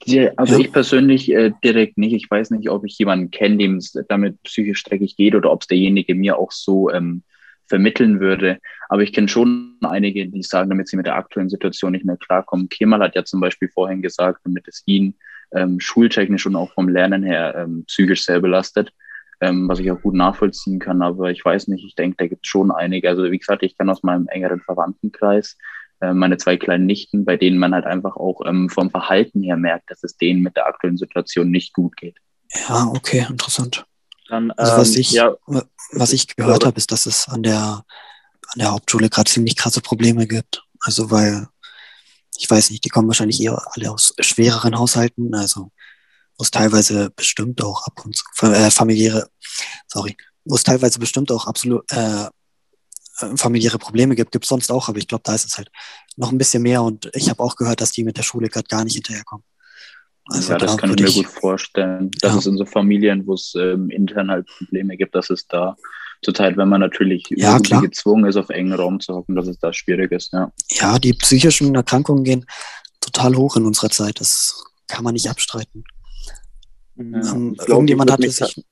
Ja, 0.05 0.31
also 0.37 0.59
ich 0.59 0.71
persönlich 0.71 1.31
äh, 1.31 1.51
direkt 1.63 1.97
nicht. 1.97 2.13
Ich 2.13 2.29
weiß 2.29 2.51
nicht, 2.51 2.69
ob 2.69 2.85
ich 2.85 2.97
jemanden 2.97 3.31
kenne, 3.31 3.57
dem 3.57 3.77
es 3.77 3.97
damit 4.07 4.41
psychisch 4.43 4.83
dreckig 4.83 5.17
geht 5.17 5.35
oder 5.35 5.51
ob 5.51 5.61
es 5.61 5.67
derjenige 5.67 6.15
mir 6.15 6.37
auch 6.37 6.51
so 6.51 6.89
ähm, 6.91 7.23
vermitteln 7.67 8.19
würde. 8.19 8.59
Aber 8.89 9.03
ich 9.03 9.13
kenne 9.13 9.27
schon 9.27 9.77
einige, 9.81 10.27
die 10.27 10.43
sagen, 10.43 10.69
damit 10.69 10.87
sie 10.87 10.97
mit 10.97 11.05
der 11.05 11.15
aktuellen 11.15 11.49
Situation 11.49 11.91
nicht 11.91 12.05
mehr 12.05 12.17
klarkommen. 12.17 12.69
Kemal 12.69 13.01
hat 13.01 13.15
ja 13.15 13.25
zum 13.25 13.41
Beispiel 13.41 13.69
vorhin 13.69 14.01
gesagt, 14.01 14.41
damit 14.45 14.67
es 14.67 14.83
ihn 14.85 15.15
ähm, 15.53 15.79
schultechnisch 15.79 16.45
und 16.45 16.55
auch 16.55 16.71
vom 16.73 16.87
Lernen 16.87 17.23
her 17.23 17.55
ähm, 17.57 17.83
psychisch 17.87 18.23
sehr 18.23 18.39
belastet, 18.39 18.91
ähm, 19.41 19.67
was 19.67 19.79
ich 19.79 19.91
auch 19.91 20.01
gut 20.01 20.15
nachvollziehen 20.15 20.79
kann. 20.79 21.01
Aber 21.01 21.31
ich 21.31 21.43
weiß 21.43 21.67
nicht, 21.67 21.85
ich 21.85 21.95
denke, 21.95 22.17
da 22.17 22.27
gibt 22.27 22.45
es 22.45 22.49
schon 22.49 22.71
einige. 22.71 23.09
Also 23.09 23.29
wie 23.29 23.39
gesagt, 23.39 23.63
ich 23.63 23.77
kann 23.77 23.89
aus 23.89 24.03
meinem 24.03 24.27
engeren 24.27 24.61
Verwandtenkreis 24.61 25.57
äh, 25.99 26.13
meine 26.13 26.37
zwei 26.37 26.57
kleinen 26.57 26.85
Nichten, 26.85 27.25
bei 27.25 27.37
denen 27.37 27.57
man 27.57 27.73
halt 27.73 27.85
einfach 27.85 28.15
auch 28.15 28.41
ähm, 28.45 28.69
vom 28.69 28.89
Verhalten 28.89 29.41
her 29.41 29.57
merkt, 29.57 29.89
dass 29.89 30.03
es 30.03 30.17
denen 30.17 30.41
mit 30.41 30.55
der 30.55 30.67
aktuellen 30.67 30.97
Situation 30.97 31.49
nicht 31.49 31.73
gut 31.73 31.97
geht. 31.97 32.17
Ja, 32.67 32.87
okay, 32.87 33.25
interessant. 33.29 33.85
Dann, 34.29 34.51
Also 34.51 34.77
was 34.77 34.95
ähm, 34.95 35.01
ich, 35.01 35.11
ja, 35.11 35.35
was 35.91 36.13
ich 36.13 36.35
gehört 36.35 36.65
habe, 36.65 36.77
ist, 36.77 36.91
dass 36.91 37.05
es 37.05 37.27
an 37.27 37.43
der, 37.43 37.83
an 38.47 38.59
der 38.59 38.71
Hauptschule 38.71 39.09
gerade 39.09 39.29
ziemlich 39.29 39.55
krasse 39.55 39.81
Probleme 39.81 40.27
gibt. 40.27 40.63
Also 40.81 41.09
weil, 41.09 41.47
ich 42.37 42.49
weiß 42.49 42.69
nicht, 42.69 42.85
die 42.85 42.89
kommen 42.89 43.07
wahrscheinlich 43.07 43.41
eher 43.41 43.59
alle 43.71 43.91
aus 43.91 44.13
schwereren 44.19 44.77
Haushalten, 44.77 45.33
also 45.33 45.71
wo 46.37 46.43
es 46.43 46.51
teilweise 46.51 47.09
bestimmt 47.09 47.63
auch 47.63 47.87
ab 47.87 48.05
und 48.05 48.15
zu 48.15 48.25
äh, 48.45 48.69
familiäre, 48.69 49.27
sorry, 49.87 50.15
wo 50.45 50.55
es 50.55 50.63
teilweise 50.63 50.99
bestimmt 50.99 51.31
auch 51.31 51.47
absolut 51.47 51.91
äh, 51.91 52.27
familiäre 53.35 53.77
Probleme 53.79 54.15
gibt, 54.15 54.31
gibt 54.31 54.45
es 54.45 54.49
sonst 54.49 54.71
auch, 54.71 54.89
aber 54.89 54.97
ich 54.97 55.07
glaube, 55.07 55.23
da 55.25 55.33
ist 55.33 55.45
es 55.45 55.57
halt 55.57 55.71
noch 56.15 56.31
ein 56.31 56.37
bisschen 56.37 56.63
mehr 56.63 56.83
und 56.83 57.09
ich 57.13 57.29
habe 57.29 57.41
auch 57.41 57.55
gehört, 57.55 57.81
dass 57.81 57.91
die 57.91 58.03
mit 58.03 58.17
der 58.17 58.23
Schule 58.23 58.49
gerade 58.49 58.67
gar 58.67 58.83
nicht 58.83 58.93
hinterherkommen. 58.93 59.43
Also 60.29 60.51
ja, 60.51 60.57
das 60.57 60.75
da 60.75 60.77
kann 60.77 60.93
ich 60.93 61.01
mir 61.01 61.23
gut 61.23 61.27
vorstellen. 61.31 62.11
Das 62.21 62.35
ist 62.35 62.47
in 62.47 62.57
so 62.57 62.65
Familien, 62.65 63.25
wo 63.25 63.33
es 63.33 63.53
ähm, 63.57 63.89
intern 63.89 64.29
halt 64.29 64.45
Probleme 64.57 64.97
gibt, 64.97 65.15
dass 65.15 65.29
es 65.29 65.47
da 65.47 65.75
zurzeit, 66.21 66.57
wenn 66.57 66.67
man 66.67 66.81
natürlich 66.81 67.23
Ja, 67.29 67.51
irgendwie 67.53 67.69
klar. 67.69 67.81
gezwungen 67.81 68.25
ist, 68.25 68.35
auf 68.35 68.49
engen 68.49 68.73
Raum 68.73 68.99
zu 68.99 69.15
hocken, 69.15 69.35
dass 69.35 69.47
es 69.47 69.57
da 69.59 69.71
schwierig 69.71 70.11
ist, 70.11 70.33
ja. 70.33 70.51
Ja, 70.71 70.99
die 70.99 71.13
psychischen 71.13 71.73
Erkrankungen 71.75 72.23
gehen 72.23 72.45
total 72.99 73.35
hoch 73.35 73.55
in 73.55 73.65
unserer 73.65 73.89
Zeit. 73.89 74.19
Das 74.19 74.63
kann 74.87 75.03
man 75.03 75.13
nicht 75.13 75.29
abstreiten. 75.29 75.83
Ähm, 76.97 77.51
ich 77.53 77.57
glaub, 77.57 77.69
irgendjemand, 77.69 78.11
hatte 78.11 78.29
sich, 78.29 78.65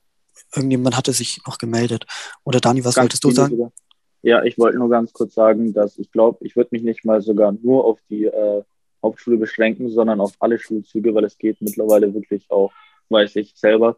irgendjemand 0.53 0.97
hatte 0.97 1.13
sich 1.13 1.39
noch 1.45 1.57
gemeldet. 1.57 2.05
Oder 2.43 2.59
Dani, 2.59 2.83
was 2.83 2.95
Ganz 2.95 3.03
wolltest 3.03 3.23
du 3.23 3.31
sagen? 3.31 3.51
sogar. 3.51 3.71
Ja, 4.25 4.43
ich 4.43 4.57
wollte 4.57 4.79
nur 4.79 4.89
ganz 4.89 5.13
kurz 5.13 5.35
sagen, 5.35 5.71
dass 5.71 5.99
ich 5.99 6.11
glaube, 6.11 6.43
ich 6.43 6.55
würde 6.55 6.69
mich 6.71 6.81
nicht 6.81 7.05
mal 7.05 7.21
sogar 7.21 7.51
nur 7.51 7.85
auf 7.85 7.99
die 8.09 8.23
äh, 8.25 8.63
Hauptschule 9.03 9.37
beschränken, 9.37 9.87
sondern 9.91 10.19
auf 10.19 10.33
alle 10.39 10.57
Schulzüge, 10.57 11.13
weil 11.13 11.25
es 11.25 11.37
geht 11.37 11.61
mittlerweile 11.61 12.11
wirklich 12.11 12.49
auch, 12.49 12.73
weiß 13.09 13.35
ich 13.35 13.53
selber. 13.55 13.97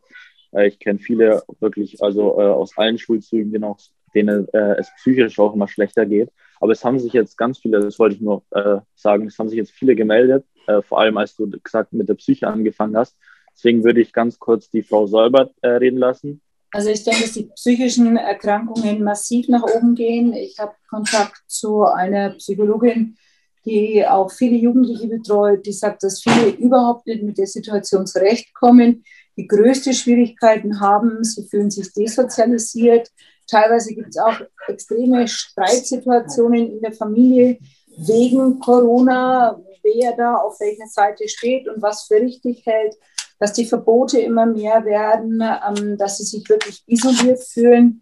Äh, 0.52 0.68
ich 0.68 0.80
kenne 0.80 1.00
viele 1.00 1.44
wirklich, 1.62 2.04
also 2.04 2.42
äh, 2.42 2.44
aus 2.44 2.78
allen 2.78 2.98
Schulzügen, 2.98 3.54
denen, 3.54 3.64
auch, 3.64 3.80
denen 4.14 4.50
äh, 4.50 4.76
es 4.78 4.92
psychisch 4.98 5.40
auch 5.40 5.54
immer 5.54 5.70
schlechter 5.70 6.06
geht. 6.06 6.30
Aber 6.60 6.74
es 6.74 6.84
haben 6.84 7.00
sich 7.00 7.14
jetzt 7.14 7.38
ganz 7.38 7.60
viele, 7.60 7.80
das 7.80 7.98
wollte 7.98 8.16
ich 8.16 8.22
nur 8.22 8.44
äh, 8.52 8.80
sagen, 8.96 9.28
es 9.28 9.40
haben 9.40 9.48
sich 9.48 9.58
jetzt 9.58 9.72
viele 9.72 9.96
gemeldet, 9.96 10.46
äh, 10.68 10.82
vor 10.82 11.00
allem 11.00 11.16
als 11.16 11.38
du 11.38 11.50
gesagt 11.50 11.94
mit 11.94 12.10
der 12.10 12.16
Psyche 12.16 12.50
angefangen 12.50 12.98
hast. 12.98 13.18
Deswegen 13.54 13.86
würde 13.86 14.02
ich 14.02 14.12
ganz 14.12 14.40
kurz 14.40 14.70
die 14.70 14.84
Frau 14.84 15.08
Säubert 15.08 15.56
äh, 15.62 15.70
reden 15.70 16.00
lassen. 16.00 16.42
Also 16.72 16.90
ich 16.90 17.04
denke, 17.04 17.22
dass 17.22 17.34
die 17.34 17.50
psychischen 17.56 18.18
Erkrankungen 18.18 19.04
massiv 19.04 19.48
nach 19.48 19.64
oben 19.64 19.96
gehen. 19.96 20.34
Ich 20.34 20.60
habe 20.60 20.74
Kontakt 20.90 21.42
zu 21.48 21.84
einer 21.86 22.32
Psychologin, 22.32 23.18
die 23.66 24.06
auch 24.06 24.32
viele 24.32 24.58
Jugendliche 24.58 25.08
betreut, 25.08 25.66
die 25.66 25.74
sagt, 25.74 26.04
dass 26.04 26.22
viele 26.22 26.50
überhaupt 26.50 27.08
nicht 27.08 27.24
mit 27.24 27.38
der 27.38 27.48
Situation 27.48 28.06
zurechtkommen, 28.06 29.04
die 29.38 29.48
größte 29.48 29.94
Schwierigkeiten 29.94 30.80
haben, 30.80 31.24
sie 31.24 31.44
fühlen 31.44 31.70
sich 31.70 31.94
desozialisiert. 31.94 33.12
Teilweise 33.48 33.94
gibt 33.94 34.10
es 34.10 34.18
auch 34.18 34.40
extreme 34.68 35.28
Streitsituationen 35.28 36.72
in 36.72 36.82
der 36.82 36.94
Familie 36.94 37.60
wegen 37.98 38.60
Corona, 38.60 39.62
wer 39.84 40.16
da 40.16 40.36
auf 40.36 40.60
welcher 40.60 40.88
Seite 40.88 41.28
steht 41.30 41.68
und 41.68 41.82
was 41.82 42.04
für 42.04 42.16
richtig 42.16 42.66
hält 42.66 42.96
dass 43.40 43.54
die 43.54 43.66
Verbote 43.66 44.20
immer 44.20 44.46
mehr 44.46 44.86
werden, 44.86 45.42
ähm, 45.42 45.98
dass 45.98 46.18
sie 46.18 46.26
sich 46.26 46.48
wirklich 46.50 46.84
isoliert 46.88 47.44
fühlen. 47.44 48.02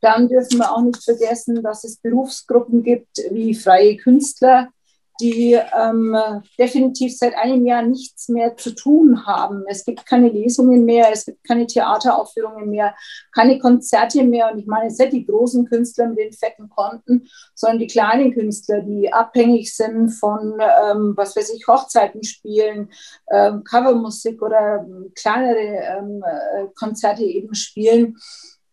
Dann 0.00 0.28
dürfen 0.28 0.58
wir 0.58 0.72
auch 0.72 0.82
nicht 0.82 1.02
vergessen, 1.02 1.62
dass 1.62 1.84
es 1.84 1.96
Berufsgruppen 1.96 2.82
gibt 2.82 3.18
wie 3.30 3.54
freie 3.54 3.96
Künstler, 3.96 4.68
die 5.20 5.58
ähm, 5.78 6.16
definitiv 6.58 7.16
seit 7.16 7.36
einem 7.36 7.66
Jahr 7.66 7.82
nichts 7.82 8.28
mehr 8.28 8.56
zu 8.56 8.74
tun 8.74 9.26
haben. 9.26 9.64
Es 9.68 9.84
gibt 9.84 10.06
keine 10.06 10.28
Lesungen 10.28 10.84
mehr, 10.84 11.08
es 11.12 11.26
gibt 11.26 11.44
keine 11.44 11.66
Theateraufführungen 11.66 12.70
mehr, 12.70 12.94
keine 13.34 13.58
Konzerte 13.58 14.22
mehr. 14.22 14.52
Und 14.52 14.60
ich 14.60 14.66
meine 14.66 14.88
jetzt 14.88 14.98
nicht 15.00 15.12
die 15.12 15.26
großen 15.26 15.66
Künstler 15.66 16.08
mit 16.08 16.18
den 16.18 16.32
fetten 16.32 16.68
Konten, 16.68 17.28
sondern 17.54 17.78
die 17.80 17.86
kleinen 17.86 18.32
Künstler, 18.32 18.80
die 18.80 19.12
abhängig 19.12 19.74
sind 19.74 20.10
von, 20.10 20.54
ähm, 20.60 21.14
was 21.16 21.36
weiß 21.36 21.50
ich, 21.50 21.66
Hochzeiten 21.66 22.22
spielen, 22.22 22.90
ähm, 23.30 23.64
Covermusik 23.64 24.42
oder 24.42 24.86
kleinere 25.14 25.98
ähm, 25.98 26.22
äh, 26.24 26.66
Konzerte 26.74 27.24
eben 27.24 27.54
spielen. 27.54 28.16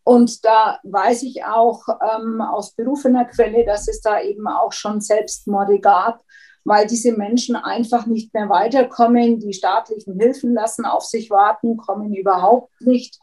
Und 0.06 0.45
da 0.45 0.80
weiß 0.84 1.24
ich 1.24 1.43
auch 1.45 1.88
ähm, 1.89 2.39
aus 2.39 2.74
berufener 2.76 3.26
Quelle, 3.26 3.66
dass 3.66 3.88
es 3.88 4.01
da 4.01 4.22
eben 4.22 4.47
auch 4.47 4.72
schon 4.72 5.01
Selbstmorde 5.01 5.80
gab, 5.80 6.24
weil 6.64 6.86
diese 6.86 7.14
Menschen 7.14 7.56
einfach 7.56 8.06
nicht 8.06 8.32
mehr 8.32 8.47
weiterkommen. 8.47 9.39
Die 9.39 9.53
staatlichen 9.53 10.20
Hilfen 10.20 10.53
lassen 10.53 10.86
auf 10.86 11.03
sich 11.03 11.32
warten, 11.32 11.76
kommen 11.78 12.14
überhaupt 12.14 12.70
nicht 12.82 13.20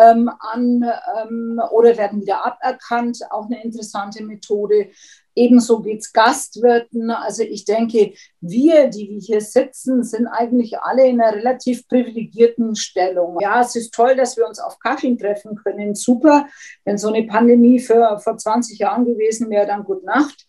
ähm, 0.00 0.30
an 0.38 0.84
ähm, 1.20 1.60
oder 1.70 1.96
werden 1.96 2.20
wieder 2.20 2.44
aberkannt. 2.44 3.20
Auch 3.30 3.46
eine 3.46 3.62
interessante 3.62 4.22
Methode. 4.24 4.88
Ebenso 5.34 5.80
geht 5.80 6.00
es 6.00 6.12
Gastwirten. 6.12 7.10
Also 7.10 7.42
ich 7.42 7.64
denke, 7.64 8.12
wir, 8.40 8.88
die 8.88 9.08
wir 9.08 9.18
hier 9.18 9.40
sitzen, 9.40 10.02
sind 10.04 10.26
eigentlich 10.26 10.78
alle 10.78 11.06
in 11.06 11.20
einer 11.20 11.36
relativ 11.36 11.88
privilegierten 11.88 12.76
Stellung. 12.76 13.38
Ja, 13.40 13.62
es 13.62 13.74
ist 13.76 13.94
toll, 13.94 14.14
dass 14.14 14.36
wir 14.36 14.46
uns 14.46 14.58
auf 14.58 14.78
Kaffee 14.78 15.16
treffen 15.16 15.56
können. 15.56 15.94
Super. 15.94 16.46
Wenn 16.84 16.98
so 16.98 17.08
eine 17.08 17.26
Pandemie 17.26 17.80
für, 17.80 18.18
vor 18.18 18.36
20 18.36 18.78
Jahren 18.78 19.04
gewesen 19.06 19.48
wäre, 19.48 19.66
dann 19.66 19.84
gute 19.84 20.04
Nacht. 20.04 20.46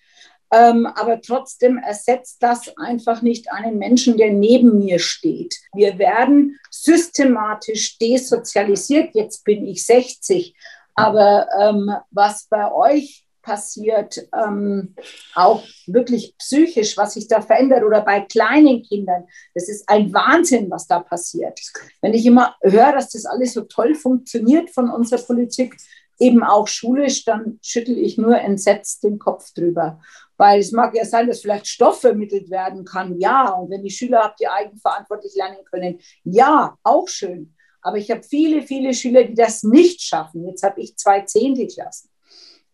Ähm, 0.54 0.86
aber 0.86 1.20
trotzdem 1.20 1.80
ersetzt 1.80 2.38
das 2.43 2.78
einfach 2.78 3.24
nicht 3.24 3.51
einen 3.51 3.80
Menschen, 3.80 4.18
der 4.18 4.32
neben 4.32 4.78
mir 4.78 4.99
steht. 4.99 5.56
Wir 5.74 5.97
werden 5.97 6.60
systematisch 6.70 7.97
desozialisiert. 7.97 9.16
Jetzt 9.16 9.43
bin 9.45 9.66
ich 9.66 9.84
60. 9.84 10.56
Aber 10.93 11.47
ähm, 11.60 11.91
was 12.12 12.45
bei 12.47 12.72
euch 12.72 13.26
passiert, 13.41 14.28
ähm, 14.34 14.95
auch 15.34 15.64
wirklich 15.88 16.36
psychisch, 16.38 16.97
was 16.97 17.16
sich 17.16 17.28
da 17.28 17.41
verändert 17.41 17.84
oder 17.84 18.01
bei 18.01 18.22
kleinen 18.22 18.84
Kindern, 18.84 19.26
das 19.56 19.68
ist 19.68 19.89
ein 19.89 20.14
Wahnsinn, 20.14 20.70
was 20.70 20.86
da 20.88 20.99
passiert. 20.99 21.60
Wenn 22.01 22.14
ich 22.14 22.26
immer 22.28 22.56
höre, 22.62 22.93
dass 22.93 23.10
das 23.10 23.26
alles 23.26 23.54
so 23.54 23.62
toll 23.62 23.95
funktioniert 23.95 24.70
von 24.70 24.89
unserer 24.89 25.22
Politik, 25.22 25.76
eben 26.20 26.43
auch 26.43 26.68
schulisch, 26.68 27.26
dann 27.26 27.60
schüttel 27.62 27.97
ich 27.97 28.18
nur 28.18 28.39
entsetzt 28.39 29.04
den 29.04 29.20
Kopf 29.20 29.54
drüber. 29.54 29.99
Weil 30.38 30.60
es 30.60 30.72
mag 30.72 30.96
ja 30.96 31.06
sein, 31.06 31.28
dass 31.28 31.42
vielleicht 31.42 31.68
Stoff 31.68 32.02
vermittelt 32.02 32.50
werden 32.50 32.86
kann, 32.86 33.20
ja. 33.20 33.50
Und 33.50 33.70
wenn 33.70 33.84
die 33.84 33.92
Schüler 33.92 34.24
habt, 34.24 34.40
die 34.40 34.48
eigenverantwortlich 34.48 35.34
lernen 35.36 35.64
können, 35.70 36.00
ja, 36.24 36.78
auch 36.84 37.08
schön. 37.08 37.56
Aber 37.82 37.98
ich 37.98 38.10
habe 38.10 38.24
viele, 38.24 38.62
viele 38.62 38.94
Schüler, 38.94 39.24
die 39.26 39.36
das 39.36 39.64
nicht 39.64 40.02
schaffen. 40.02 40.48
Jetzt 40.48 40.64
habe 40.64 40.82
ich 40.82 40.96
zwei 40.96 41.22
zehnte 41.22 41.68
Klassen 41.68 42.10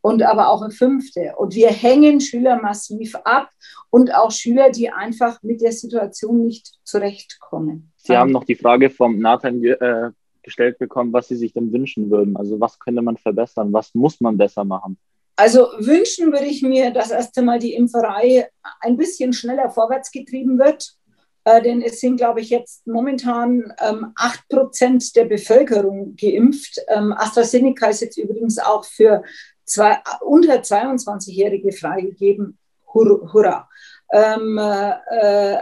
und 0.01 0.23
aber 0.23 0.49
auch 0.49 0.61
eine 0.61 0.71
fünfte. 0.71 1.33
Und 1.37 1.55
wir 1.55 1.69
hängen 1.69 2.21
Schüler 2.21 2.61
massiv 2.61 3.15
ab 3.23 3.49
und 3.89 4.13
auch 4.13 4.31
Schüler, 4.31 4.69
die 4.69 4.89
einfach 4.89 5.41
mit 5.43 5.61
der 5.61 5.71
Situation 5.71 6.45
nicht 6.45 6.79
zurechtkommen. 6.83 7.91
Sie 7.97 8.15
haben 8.15 8.31
noch 8.31 8.45
die 8.45 8.55
Frage 8.55 8.89
vom 8.89 9.19
Nathan 9.19 9.63
äh, 9.63 10.11
gestellt 10.41 10.79
bekommen, 10.79 11.11
was 11.11 11.27
Sie 11.27 11.35
sich 11.35 11.53
denn 11.53 11.71
wünschen 11.73 12.09
würden. 12.09 12.37
Also 12.37 12.59
was 12.59 12.79
könnte 12.79 13.01
man 13.01 13.17
verbessern? 13.17 13.73
Was 13.73 13.93
muss 13.93 14.21
man 14.21 14.37
besser 14.37 14.63
machen? 14.63 14.97
Also 15.39 15.69
wünschen 15.77 16.33
würde 16.33 16.47
ich 16.47 16.61
mir, 16.63 16.91
dass 16.91 17.11
erst 17.11 17.37
einmal 17.37 17.59
die 17.59 17.73
Impferei 17.73 18.49
ein 18.81 18.97
bisschen 18.97 19.31
schneller 19.31 19.69
vorwärts 19.69 20.11
getrieben 20.11 20.59
wird. 20.59 20.97
Äh, 21.45 21.61
denn 21.61 21.81
es 21.81 22.01
sind, 22.01 22.17
glaube 22.17 22.41
ich, 22.41 22.49
jetzt 22.49 22.85
momentan 22.85 23.73
ähm, 23.79 24.13
8% 24.17 25.13
der 25.15 25.23
Bevölkerung 25.23 26.17
geimpft. 26.17 26.81
Ähm, 26.89 27.13
AstraZeneca 27.13 27.87
ist 27.87 28.01
jetzt 28.01 28.17
übrigens 28.17 28.59
auch 28.59 28.83
für 28.83 29.23
zwei, 29.63 29.99
unter 30.19 30.55
22-Jährige 30.55 31.71
freigegeben. 31.71 32.57
Hurra. 32.93 33.69
Ähm, 34.11 34.57
äh, 34.57 35.59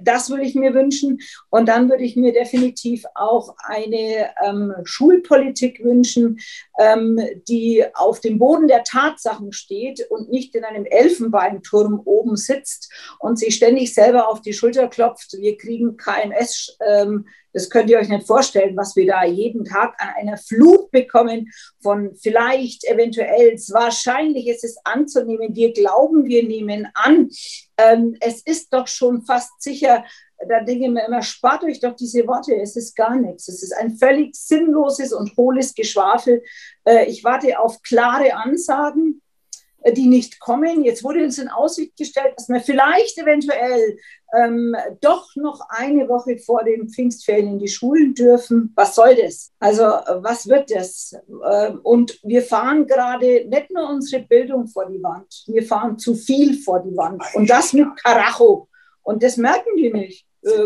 das 0.00 0.30
würde 0.30 0.44
ich 0.44 0.54
mir 0.54 0.74
wünschen. 0.74 1.20
Und 1.50 1.68
dann 1.68 1.88
würde 1.88 2.04
ich 2.04 2.16
mir 2.16 2.32
definitiv 2.32 3.04
auch 3.14 3.54
eine 3.64 4.30
ähm, 4.44 4.74
Schulpolitik 4.84 5.82
wünschen, 5.84 6.38
ähm, 6.78 7.20
die 7.48 7.84
auf 7.94 8.20
dem 8.20 8.38
Boden 8.38 8.68
der 8.68 8.84
Tatsachen 8.84 9.52
steht 9.52 10.06
und 10.10 10.30
nicht 10.30 10.54
in 10.54 10.64
einem 10.64 10.84
Elfenbeinturm 10.84 12.00
oben 12.04 12.36
sitzt 12.36 12.92
und 13.18 13.38
sich 13.38 13.56
ständig 13.56 13.94
selber 13.94 14.28
auf 14.28 14.40
die 14.40 14.52
Schulter 14.52 14.88
klopft. 14.88 15.32
Wir 15.38 15.56
kriegen 15.56 15.96
KMS. 15.96 16.76
Ähm, 16.86 17.26
das 17.52 17.70
könnt 17.70 17.90
ihr 17.90 17.98
euch 17.98 18.08
nicht 18.08 18.26
vorstellen, 18.26 18.76
was 18.76 18.96
wir 18.96 19.06
da 19.06 19.24
jeden 19.24 19.64
Tag 19.64 19.94
an 19.98 20.10
einer 20.16 20.36
Flut 20.36 20.90
bekommen 20.90 21.50
von 21.82 22.14
vielleicht, 22.14 22.84
eventuell, 22.84 23.56
wahrscheinlich 23.70 24.48
ist 24.48 24.64
es 24.64 24.76
anzunehmen. 24.84 25.54
Wir 25.54 25.72
glauben, 25.72 26.24
wir 26.24 26.42
nehmen 26.44 26.88
an. 26.94 27.28
Ähm, 27.76 28.16
es 28.20 28.42
ist 28.42 28.72
doch 28.72 28.86
schon 28.86 29.22
fast 29.22 29.62
sicher, 29.62 30.04
da 30.48 30.60
denke 30.60 30.86
ich 30.86 30.90
mir 30.90 31.06
immer, 31.06 31.22
spart 31.22 31.62
euch 31.64 31.80
doch 31.80 31.94
diese 31.94 32.26
Worte, 32.26 32.54
es 32.56 32.76
ist 32.76 32.96
gar 32.96 33.16
nichts. 33.16 33.48
Es 33.48 33.62
ist 33.62 33.72
ein 33.72 33.96
völlig 33.96 34.34
sinnloses 34.34 35.12
und 35.12 35.36
hohles 35.36 35.74
Geschwafel. 35.74 36.42
Äh, 36.84 37.06
ich 37.06 37.22
warte 37.24 37.58
auf 37.58 37.80
klare 37.82 38.34
Ansagen 38.34 39.21
die 39.90 40.06
nicht 40.06 40.38
kommen. 40.40 40.84
Jetzt 40.84 41.02
wurde 41.02 41.24
uns 41.24 41.38
in 41.38 41.48
Aussicht 41.48 41.96
gestellt, 41.96 42.34
dass 42.36 42.48
wir 42.48 42.60
vielleicht 42.60 43.18
eventuell 43.18 43.96
ähm, 44.34 44.74
doch 45.00 45.34
noch 45.36 45.60
eine 45.68 46.08
Woche 46.08 46.38
vor 46.38 46.64
den 46.64 46.88
Pfingstferien 46.88 47.48
in 47.48 47.58
die 47.58 47.68
Schulen 47.68 48.14
dürfen. 48.14 48.72
Was 48.76 48.94
soll 48.94 49.16
das? 49.16 49.50
Also 49.58 49.82
was 49.82 50.48
wird 50.48 50.70
das? 50.70 51.14
Ähm, 51.28 51.80
und 51.82 52.18
wir 52.22 52.42
fahren 52.42 52.86
gerade 52.86 53.46
nicht 53.48 53.70
nur 53.72 53.88
unsere 53.90 54.22
Bildung 54.22 54.66
vor 54.66 54.86
die 54.86 55.02
Wand, 55.02 55.44
wir 55.46 55.64
fahren 55.64 55.98
zu 55.98 56.14
viel 56.14 56.58
vor 56.58 56.80
die 56.80 56.96
Wand. 56.96 57.22
Und 57.34 57.50
das 57.50 57.72
mit 57.72 57.88
Karacho. 58.02 58.68
Und 59.02 59.22
das 59.22 59.36
merken 59.36 59.76
die 59.76 59.92
nicht. 59.92 60.26
Äh, 60.42 60.64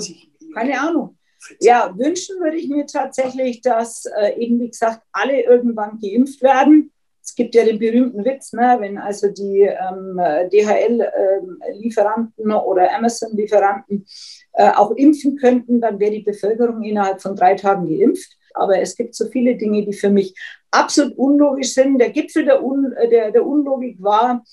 keine 0.54 0.80
Ahnung. 0.80 1.18
Ja, 1.60 1.94
wünschen 1.96 2.40
würde 2.40 2.56
ich 2.56 2.68
mir 2.68 2.86
tatsächlich, 2.86 3.60
dass 3.60 4.04
äh, 4.06 4.36
eben, 4.38 4.58
wie 4.60 4.68
gesagt, 4.68 5.02
alle 5.12 5.42
irgendwann 5.42 5.98
geimpft 6.00 6.42
werden 6.42 6.92
es 7.26 7.34
gibt 7.34 7.54
ja 7.56 7.64
den 7.64 7.78
berühmten 7.78 8.24
Witz, 8.24 8.52
ne, 8.52 8.76
wenn 8.78 8.98
also 8.98 9.28
die 9.28 9.62
ähm, 9.62 10.16
DHL-Lieferanten 10.52 12.50
ähm, 12.50 12.56
oder 12.56 12.94
Amazon-Lieferanten 12.94 14.06
äh, 14.52 14.70
auch 14.70 14.92
impfen 14.92 15.36
könnten, 15.36 15.80
dann 15.80 15.98
wäre 15.98 16.12
die 16.12 16.22
Bevölkerung 16.22 16.84
innerhalb 16.84 17.20
von 17.20 17.34
drei 17.34 17.56
Tagen 17.56 17.88
geimpft. 17.88 18.38
Aber 18.54 18.78
es 18.78 18.96
gibt 18.96 19.16
so 19.16 19.26
viele 19.26 19.56
Dinge, 19.56 19.84
die 19.84 19.92
für 19.92 20.08
mich 20.08 20.34
absolut 20.70 21.18
unlogisch 21.18 21.74
sind. 21.74 21.98
Der 21.98 22.10
Gipfel 22.10 22.44
der, 22.44 22.64
Un 22.64 22.92
äh, 22.92 23.08
der, 23.08 23.32
der 23.32 23.44
Unlogik 23.44 24.00
war, 24.00 24.44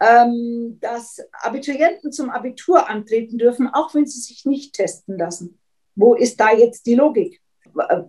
ähm, 0.00 0.78
dass 0.80 1.18
Abiturienten 1.32 2.10
zum 2.12 2.30
Abitur 2.30 2.90
antreten 2.90 3.38
dürfen, 3.38 3.68
auch 3.72 3.94
wenn 3.94 4.06
sie 4.06 4.20
sich 4.20 4.44
nicht 4.44 4.74
testen 4.74 5.16
lassen. 5.16 5.58
Wo 5.94 6.14
ist 6.14 6.40
da 6.40 6.52
jetzt 6.52 6.86
die 6.86 6.96
Logik? 6.96 7.40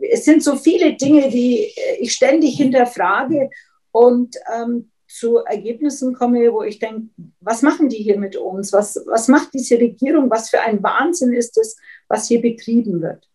Es 0.02 0.26
sind 0.26 0.44
so 0.44 0.56
viele 0.56 0.96
Dinge, 0.96 1.30
die 1.30 1.72
ich 2.00 2.14
ständig 2.14 2.58
hinterfrage 2.58 3.50
und 3.98 4.36
ähm, 4.56 4.92
zu 5.08 5.38
Ergebnissen 5.38 6.14
komme, 6.14 6.54
wo 6.54 6.62
ich 6.62 6.78
denke, 6.78 7.10
was 7.40 7.64
machen 7.64 7.90
die 7.90 7.98
hier 7.98 8.20
mit 8.20 8.36
uns? 8.36 8.72
Was, 8.72 9.04
was 9.08 9.28
macht 9.28 9.56
diese 9.56 9.80
Regierung? 9.80 10.30
Was 10.30 10.50
für 10.50 10.62
ein 10.62 10.84
Wahnsinn 10.84 11.34
ist 11.34 11.58
es, 11.58 11.78
was 12.08 12.28
hier 12.28 12.40
betrieben 12.40 13.02
wird? 13.02 13.28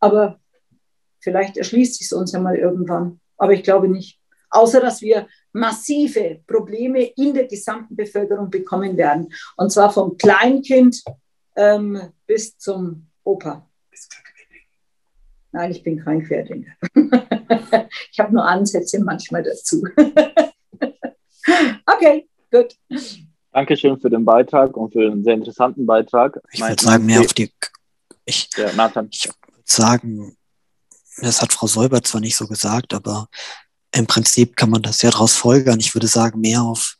Aber 0.00 0.40
vielleicht 1.20 1.58
erschließt 1.58 1.96
sich 1.96 2.06
es 2.06 2.12
uns 2.14 2.32
ja 2.32 2.40
mal 2.40 2.56
irgendwann. 2.56 3.20
Aber 3.36 3.52
ich 3.52 3.62
glaube 3.62 3.88
nicht. 3.88 4.18
Außer 4.48 4.80
dass 4.80 5.02
wir 5.02 5.26
massive 5.52 6.40
Probleme 6.46 7.02
in 7.16 7.34
der 7.34 7.46
gesamten 7.46 7.94
Bevölkerung 7.94 8.48
bekommen 8.48 8.96
werden. 8.96 9.34
Und 9.58 9.70
zwar 9.70 9.92
vom 9.92 10.16
Kleinkind 10.16 11.02
ähm, 11.56 12.00
bis 12.26 12.56
zum 12.56 13.08
Opa. 13.22 13.68
Nein, 15.52 15.70
ich 15.72 15.82
bin 15.82 16.02
kein 16.02 16.24
Querdenker. 16.24 16.72
ich 18.12 18.18
habe 18.18 18.32
nur 18.32 18.44
Ansätze 18.44 19.00
manchmal 19.02 19.42
dazu. 19.42 19.84
okay, 21.86 22.28
gut. 22.50 22.76
Dankeschön 23.52 23.98
für 23.98 24.10
den 24.10 24.24
Beitrag 24.24 24.76
und 24.76 24.92
für 24.92 25.10
den 25.10 25.24
sehr 25.24 25.34
interessanten 25.34 25.86
Beitrag. 25.86 26.40
Ich 26.52 26.60
würde 26.60 26.82
sagen, 26.82 27.06
mehr 27.06 27.20
auf 27.20 27.32
die. 27.32 27.50
Ich, 28.24 28.50
ja, 28.56 28.72
Nathan. 28.72 29.08
ich 29.10 29.26
würde 29.26 29.38
sagen, 29.64 30.36
das 31.18 31.40
hat 31.40 31.52
Frau 31.52 31.66
Säuber 31.66 32.02
zwar 32.02 32.20
nicht 32.20 32.36
so 32.36 32.46
gesagt, 32.46 32.92
aber 32.92 33.28
im 33.92 34.06
Prinzip 34.06 34.56
kann 34.56 34.70
man 34.70 34.82
das 34.82 35.00
ja 35.02 35.10
daraus 35.10 35.34
folgern. 35.34 35.80
Ich 35.80 35.94
würde 35.94 36.06
sagen, 36.06 36.40
mehr 36.40 36.62
auf 36.62 36.96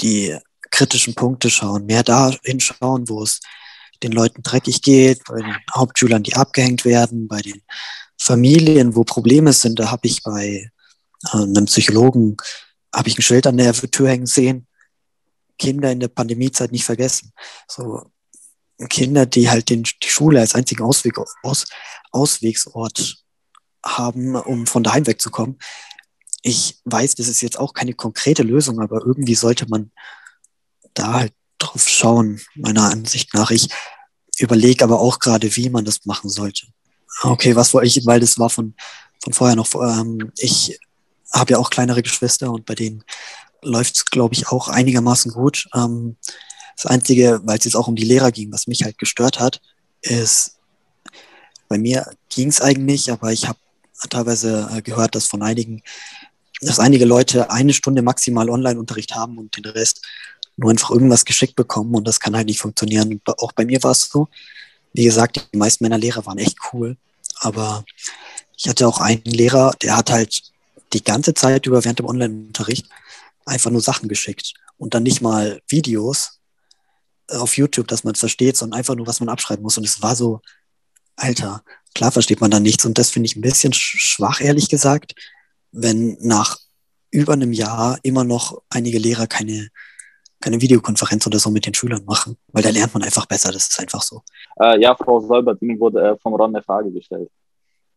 die 0.00 0.36
kritischen 0.70 1.14
Punkte 1.14 1.50
schauen, 1.50 1.86
mehr 1.86 2.02
da 2.02 2.34
hinschauen, 2.42 3.08
wo 3.08 3.22
es 3.22 3.40
den 4.02 4.12
Leuten 4.12 4.42
dreckig 4.42 4.82
geht, 4.82 5.22
bei 5.24 5.40
den 5.40 5.56
Hauptschülern, 5.72 6.22
die 6.22 6.34
abgehängt 6.34 6.84
werden, 6.84 7.28
bei 7.28 7.40
den 7.40 7.62
Familien, 8.24 8.96
wo 8.96 9.04
Probleme 9.04 9.52
sind. 9.52 9.78
Da 9.78 9.90
habe 9.90 10.06
ich 10.06 10.22
bei 10.22 10.70
äh, 11.32 11.36
einem 11.36 11.66
Psychologen, 11.66 12.38
habe 12.94 13.08
ich 13.08 13.18
ein 13.18 13.22
Schild 13.22 13.46
an 13.46 13.58
der 13.58 13.74
Tür 13.74 14.08
hängen 14.08 14.26
sehen, 14.26 14.66
Kinder 15.58 15.92
in 15.92 16.00
der 16.00 16.08
Pandemiezeit 16.08 16.72
nicht 16.72 16.84
vergessen. 16.84 17.32
So 17.68 18.10
Kinder, 18.88 19.26
die 19.26 19.50
halt 19.50 19.68
den, 19.68 19.82
die 19.82 20.08
Schule 20.08 20.40
als 20.40 20.54
einzigen 20.54 20.82
Ausweg, 20.82 21.18
Aus, 21.42 21.66
Auswegsort 22.12 23.22
haben, 23.84 24.36
um 24.36 24.66
von 24.66 24.82
daheim 24.82 25.06
wegzukommen. 25.06 25.58
Ich 26.40 26.80
weiß, 26.84 27.16
das 27.16 27.28
ist 27.28 27.42
jetzt 27.42 27.58
auch 27.58 27.74
keine 27.74 27.92
konkrete 27.92 28.42
Lösung, 28.42 28.80
aber 28.80 29.04
irgendwie 29.04 29.34
sollte 29.34 29.66
man 29.68 29.92
da 30.94 31.12
halt 31.12 31.34
drauf 31.58 31.86
schauen, 31.88 32.40
meiner 32.54 32.90
Ansicht 32.90 33.34
nach. 33.34 33.50
Ich 33.50 33.68
überlege 34.38 34.82
aber 34.82 35.00
auch 35.00 35.18
gerade, 35.18 35.54
wie 35.56 35.68
man 35.68 35.84
das 35.84 36.06
machen 36.06 36.30
sollte. 36.30 36.66
Okay, 37.22 37.54
was 37.56 37.72
wollte 37.72 37.86
ich, 37.86 38.04
weil 38.06 38.20
das 38.20 38.38
war 38.38 38.50
von, 38.50 38.74
von 39.22 39.32
vorher 39.32 39.56
noch, 39.56 39.72
ähm, 39.74 40.32
ich 40.36 40.78
habe 41.32 41.52
ja 41.52 41.58
auch 41.58 41.70
kleinere 41.70 42.02
Geschwister 42.02 42.50
und 42.50 42.66
bei 42.66 42.74
denen 42.74 43.04
läuft 43.62 43.96
es, 43.96 44.04
glaube 44.06 44.34
ich, 44.34 44.48
auch 44.48 44.68
einigermaßen 44.68 45.32
gut. 45.32 45.68
Ähm, 45.74 46.16
das 46.76 46.86
Einzige, 46.86 47.40
weil 47.44 47.58
es 47.58 47.64
jetzt 47.64 47.76
auch 47.76 47.88
um 47.88 47.96
die 47.96 48.04
Lehrer 48.04 48.32
ging, 48.32 48.52
was 48.52 48.66
mich 48.66 48.82
halt 48.82 48.98
gestört 48.98 49.40
hat, 49.40 49.60
ist, 50.02 50.58
bei 51.68 51.78
mir 51.78 52.10
ging 52.28 52.48
es 52.48 52.60
eigentlich, 52.60 53.10
aber 53.10 53.32
ich 53.32 53.48
habe 53.48 53.58
teilweise 54.10 54.68
äh, 54.72 54.82
gehört, 54.82 55.14
dass 55.14 55.26
von 55.26 55.42
einigen, 55.42 55.82
dass 56.60 56.78
einige 56.78 57.04
Leute 57.04 57.50
eine 57.50 57.72
Stunde 57.72 58.02
maximal 58.02 58.50
Online-Unterricht 58.50 59.14
haben 59.14 59.38
und 59.38 59.56
den 59.56 59.64
Rest 59.64 60.04
nur 60.56 60.70
einfach 60.70 60.90
irgendwas 60.90 61.24
geschickt 61.24 61.56
bekommen 61.56 61.94
und 61.94 62.06
das 62.06 62.20
kann 62.20 62.36
halt 62.36 62.46
nicht 62.46 62.60
funktionieren. 62.60 63.20
Auch 63.38 63.52
bei 63.52 63.64
mir 63.64 63.82
war 63.82 63.92
es 63.92 64.02
so. 64.02 64.28
Wie 64.94 65.04
gesagt, 65.04 65.48
die 65.52 65.58
meisten 65.58 65.84
meiner 65.84 65.98
Lehrer 65.98 66.24
waren 66.24 66.38
echt 66.38 66.56
cool, 66.72 66.96
aber 67.40 67.84
ich 68.56 68.68
hatte 68.68 68.88
auch 68.88 69.00
einen 69.00 69.24
Lehrer, 69.24 69.74
der 69.82 69.96
hat 69.96 70.10
halt 70.10 70.42
die 70.92 71.04
ganze 71.04 71.34
Zeit 71.34 71.66
über 71.66 71.84
während 71.84 71.98
dem 71.98 72.06
Online-Unterricht 72.06 72.86
einfach 73.44 73.70
nur 73.70 73.80
Sachen 73.80 74.08
geschickt 74.08 74.54
und 74.78 74.94
dann 74.94 75.02
nicht 75.02 75.20
mal 75.20 75.60
Videos 75.68 76.40
auf 77.28 77.56
YouTube, 77.56 77.88
dass 77.88 78.04
man 78.04 78.14
es 78.14 78.20
versteht, 78.20 78.56
sondern 78.56 78.78
einfach 78.78 78.94
nur, 78.94 79.06
was 79.06 79.20
man 79.20 79.28
abschreiben 79.28 79.62
muss. 79.62 79.76
Und 79.76 79.84
es 79.84 80.00
war 80.00 80.14
so, 80.14 80.40
Alter, 81.16 81.62
klar 81.94 82.12
versteht 82.12 82.40
man 82.40 82.50
da 82.50 82.60
nichts 82.60 82.84
und 82.84 82.98
das 82.98 83.10
finde 83.10 83.26
ich 83.26 83.36
ein 83.36 83.40
bisschen 83.40 83.72
schwach, 83.72 84.40
ehrlich 84.40 84.68
gesagt, 84.68 85.14
wenn 85.72 86.16
nach 86.20 86.58
über 87.10 87.32
einem 87.32 87.52
Jahr 87.52 87.98
immer 88.02 88.24
noch 88.24 88.62
einige 88.70 88.98
Lehrer 88.98 89.26
keine, 89.26 89.68
keine 90.44 90.60
Videokonferenz 90.60 91.26
oder 91.26 91.38
so 91.38 91.50
mit 91.50 91.66
den 91.66 91.74
Schülern 91.74 92.04
machen, 92.04 92.36
weil 92.52 92.62
da 92.62 92.70
lernt 92.70 92.94
man 92.94 93.02
einfach 93.02 93.26
besser, 93.26 93.50
das 93.50 93.68
ist 93.68 93.80
einfach 93.80 94.02
so. 94.02 94.22
Äh, 94.60 94.80
ja, 94.80 94.94
Frau 94.94 95.20
Solbert, 95.20 95.60
Ihnen 95.62 95.80
wurde 95.80 96.00
äh, 96.00 96.16
vom 96.18 96.34
Ron 96.34 96.54
eine 96.54 96.62
Frage 96.62 96.90
gestellt. 96.92 97.30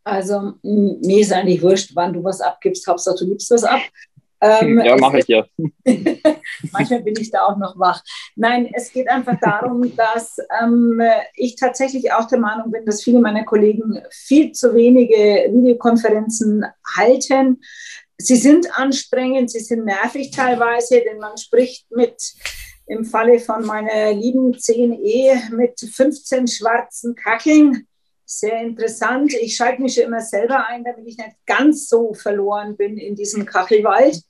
Also 0.03 0.53
mir 0.63 1.19
ist 1.19 1.33
eigentlich 1.33 1.61
wurscht, 1.61 1.91
wann 1.93 2.13
du 2.13 2.23
was 2.23 2.39
abgibst, 2.39 2.87
Hauptsache 2.87 3.17
du 3.19 3.27
gibst 3.27 3.51
was 3.51 3.63
ab. 3.63 3.81
Ähm, 4.39 4.79
ja, 4.85 4.95
mache 4.97 5.17
ich 5.17 5.27
ja. 5.27 5.47
Manchmal 6.71 7.01
bin 7.01 7.15
ich 7.19 7.31
da 7.31 7.45
auch 7.47 7.57
noch 7.57 7.79
wach. 7.79 8.03
Nein, 8.35 8.69
es 8.71 8.91
geht 8.91 9.09
einfach 9.09 9.39
darum, 9.41 9.95
dass 9.97 10.37
ähm, 10.61 11.01
ich 11.33 11.55
tatsächlich 11.55 12.13
auch 12.13 12.27
der 12.27 12.37
Meinung 12.37 12.69
bin, 12.69 12.85
dass 12.85 13.03
viele 13.03 13.19
meiner 13.19 13.45
Kollegen 13.45 13.99
viel 14.11 14.51
zu 14.51 14.75
wenige 14.75 15.51
Videokonferenzen 15.51 16.65
halten. 16.95 17.61
Sie 18.17 18.35
sind 18.35 18.75
anstrengend, 18.77 19.51
sie 19.51 19.59
sind 19.59 19.85
nervig 19.85 20.31
teilweise, 20.31 21.01
denn 21.01 21.19
man 21.19 21.37
spricht 21.37 21.89
mit, 21.91 22.33
im 22.87 23.05
Falle 23.05 23.39
von 23.39 23.65
meiner 23.65 24.13
lieben 24.13 24.53
10e, 24.53 25.53
mit 25.53 25.79
15 25.79 26.47
schwarzen 26.47 27.15
Kacheln. 27.15 27.87
Sehr 28.25 28.61
interessant. 28.61 29.33
Ich 29.33 29.55
schalte 29.55 29.81
mich 29.81 29.97
immer 29.99 30.21
selber 30.21 30.67
ein, 30.67 30.83
damit 30.83 31.07
ich 31.07 31.17
nicht 31.17 31.37
ganz 31.45 31.87
so 31.87 32.13
verloren 32.13 32.75
bin 32.75 32.97
in 32.97 33.15
diesem 33.15 33.45
Kachelwald. 33.45 34.21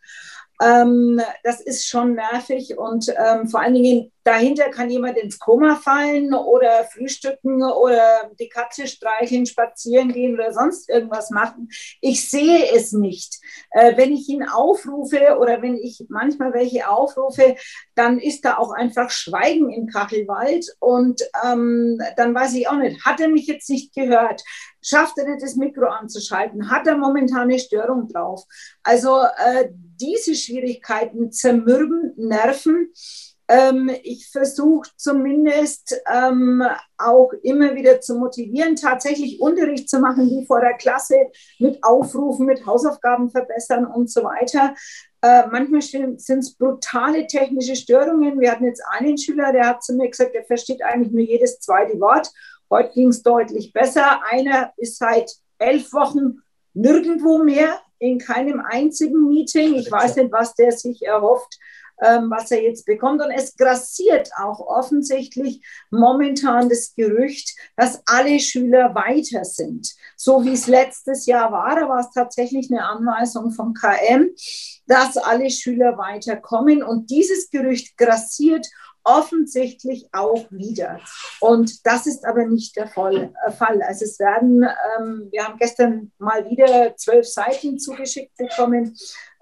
Ähm, 0.61 1.21
das 1.43 1.61
ist 1.61 1.87
schon 1.87 2.15
nervig 2.15 2.77
und 2.77 3.09
ähm, 3.09 3.47
vor 3.47 3.61
allen 3.61 3.75
Dingen 3.75 4.11
dahinter 4.23 4.69
kann 4.69 4.89
jemand 4.89 5.17
ins 5.17 5.39
Koma 5.39 5.75
fallen 5.75 6.33
oder 6.33 6.83
frühstücken 6.83 7.63
oder 7.63 8.29
die 8.39 8.49
Katze 8.49 8.85
streicheln, 8.87 9.45
spazieren 9.45 10.11
gehen 10.11 10.33
oder 10.33 10.51
sonst 10.51 10.89
irgendwas 10.89 11.29
machen. 11.29 11.69
Ich 12.01 12.29
sehe 12.29 12.69
es 12.75 12.91
nicht. 12.91 13.37
Äh, 13.71 13.95
wenn 13.95 14.11
ich 14.11 14.27
ihn 14.27 14.43
aufrufe 14.43 15.37
oder 15.39 15.61
wenn 15.61 15.77
ich 15.77 16.03
manchmal 16.09 16.53
welche 16.53 16.89
aufrufe, 16.89 17.55
dann 17.95 18.19
ist 18.19 18.43
da 18.43 18.57
auch 18.57 18.71
einfach 18.71 19.11
Schweigen 19.11 19.71
im 19.71 19.87
Kachelwald 19.87 20.65
und 20.79 21.21
ähm, 21.45 22.01
dann 22.17 22.35
weiß 22.35 22.53
ich 22.55 22.67
auch 22.67 22.77
nicht, 22.77 23.05
hat 23.05 23.21
er 23.21 23.29
mich 23.29 23.47
jetzt 23.47 23.69
nicht 23.69 23.93
gehört? 23.93 24.43
Schafft 24.87 25.17
er 25.17 25.25
nicht 25.27 25.43
das 25.43 25.57
Mikro 25.57 25.87
anzuschalten? 25.87 26.71
Hat 26.71 26.87
er 26.87 26.97
momentan 26.97 27.41
eine 27.41 27.59
Störung 27.59 28.07
drauf? 28.07 28.45
Also 28.83 29.19
äh, 29.19 29.67
diese 29.73 30.33
Schwierigkeiten 30.33 31.29
zermürben, 31.29 32.13
nerven. 32.15 32.93
Ähm, 33.49 33.91
ich 34.03 34.29
versuche 34.29 34.89
zumindest 34.95 36.01
ähm, 36.09 36.63
auch 36.97 37.33
immer 37.43 37.75
wieder 37.75 37.99
zu 37.99 38.15
motivieren, 38.15 38.77
tatsächlich 38.77 39.41
Unterricht 39.41 39.89
zu 39.89 39.99
machen, 39.99 40.29
wie 40.29 40.45
vor 40.45 40.61
der 40.61 40.75
Klasse, 40.75 41.15
mit 41.59 41.83
Aufrufen, 41.83 42.45
mit 42.45 42.65
Hausaufgaben 42.65 43.29
verbessern 43.29 43.85
und 43.85 44.09
so 44.09 44.23
weiter. 44.23 44.73
Äh, 45.21 45.47
manchmal 45.47 45.81
sind 45.81 46.39
es 46.39 46.55
brutale 46.55 47.27
technische 47.27 47.75
Störungen. 47.75 48.39
Wir 48.39 48.51
hatten 48.51 48.65
jetzt 48.65 48.83
einen 48.89 49.17
Schüler, 49.17 49.51
der 49.51 49.67
hat 49.67 49.83
zu 49.83 49.95
mir 49.95 50.09
gesagt, 50.09 50.33
er 50.33 50.45
versteht 50.45 50.81
eigentlich 50.81 51.11
nur 51.11 51.23
jedes 51.23 51.59
zweite 51.59 51.99
Wort. 51.99 52.31
Heute 52.69 52.93
ging 52.93 53.09
es 53.09 53.23
deutlich 53.23 53.71
besser. 53.71 54.21
Einer 54.29 54.73
ist 54.77 54.97
seit 54.97 55.31
elf 55.57 55.93
Wochen 55.93 56.41
nirgendwo 56.73 57.39
mehr, 57.39 57.79
in 57.99 58.19
keinem 58.19 58.59
einzigen 58.59 59.27
Meeting. 59.27 59.75
Ich 59.75 59.91
weiß 59.91 60.17
nicht, 60.17 60.31
was 60.31 60.53
der 60.53 60.71
sich 60.71 61.03
erhofft, 61.03 61.57
ähm, 62.01 62.29
was 62.29 62.51
er 62.51 62.61
jetzt 62.61 62.85
bekommt. 62.85 63.21
Und 63.21 63.31
es 63.31 63.55
grassiert 63.55 64.29
auch 64.37 64.59
offensichtlich 64.59 65.61
momentan 65.89 66.69
das 66.69 66.93
Gerücht, 66.95 67.55
dass 67.75 68.01
alle 68.05 68.39
Schüler 68.39 68.93
weiter 68.93 69.45
sind. 69.45 69.95
So 70.15 70.43
wie 70.45 70.53
es 70.53 70.67
letztes 70.67 71.25
Jahr 71.25 71.51
war, 71.51 71.75
da 71.75 71.89
war 71.89 72.01
es 72.01 72.11
tatsächlich 72.11 72.69
eine 72.69 72.85
Anweisung 72.85 73.51
vom 73.51 73.73
KM, 73.73 74.29
dass 74.85 75.17
alle 75.17 75.49
Schüler 75.49 75.97
weiterkommen. 75.97 76.83
Und 76.83 77.09
dieses 77.09 77.49
Gerücht 77.49 77.97
grassiert 77.97 78.67
offensichtlich 79.07 80.09
auch 80.11 80.51
wieder. 80.51 80.99
Und 81.39 81.85
das 81.85 82.05
ist 82.07 82.25
aber 82.25 82.45
nicht 82.45 82.75
der 82.75 82.87
Fall. 82.89 83.33
äh, 83.45 83.51
Fall. 83.51 83.81
Also 83.81 84.03
es 84.05 84.19
werden, 84.19 84.63
ähm, 84.63 85.29
wir 85.31 85.45
haben 85.45 85.57
gestern 85.57 86.11
mal 86.17 86.49
wieder 86.49 86.95
zwölf 86.97 87.25
Seiten 87.25 87.79
zugeschickt 87.79 88.35
bekommen, 88.35 88.95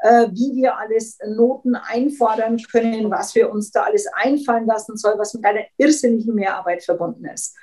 wie 0.04 0.56
wir 0.56 0.78
alles 0.78 1.18
Noten 1.26 1.76
einfordern 1.76 2.58
können, 2.72 3.10
was 3.10 3.34
wir 3.36 3.50
uns 3.50 3.72
da 3.72 3.84
alles 3.84 4.08
einfallen 4.14 4.68
lassen 4.68 4.98
soll, 4.98 5.18
was 5.18 5.34
mit 5.34 5.46
einer 5.46 5.64
irrsinnigen 5.78 6.36
Mehrarbeit 6.36 6.84
verbunden 6.84 7.26
ist. 7.26 7.56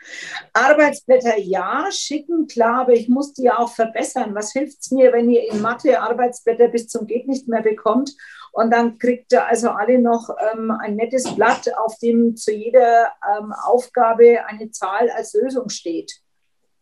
Arbeitsblätter 0.53 1.39
ja, 1.39 1.87
schicken, 1.91 2.47
klar, 2.47 2.83
aber 2.83 2.93
ich 2.93 3.09
muss 3.09 3.33
die 3.35 3.45
ja 3.45 3.59
auch 3.59 3.72
verbessern. 3.72 4.35
Was 4.35 4.53
hilft 4.53 4.80
es 4.80 4.91
mir, 4.91 5.12
wenn 5.12 5.30
ihr 5.30 5.51
in 5.51 5.61
Mathe 5.61 6.01
Arbeitsblätter 6.01 6.68
bis 6.68 6.89
zum 6.89 7.07
Geht 7.07 7.28
nicht 7.28 7.49
mehr 7.49 7.62
bekommt 7.62 8.14
und 8.53 8.70
dann 8.70 8.99
kriegt 8.99 9.33
ihr 9.33 9.47
also 9.47 9.70
alle 9.70 9.99
noch 9.99 10.28
ähm, 10.53 10.70
ein 10.70 10.97
nettes 10.97 11.35
Blatt, 11.35 11.72
auf 11.76 11.99
dem 11.99 12.37
zu 12.37 12.53
jeder 12.53 13.12
ähm, 13.37 13.53
Aufgabe 13.64 14.45
eine 14.47 14.70
Zahl 14.70 15.11
als 15.11 15.33
Lösung 15.33 15.70
steht. 15.70 16.22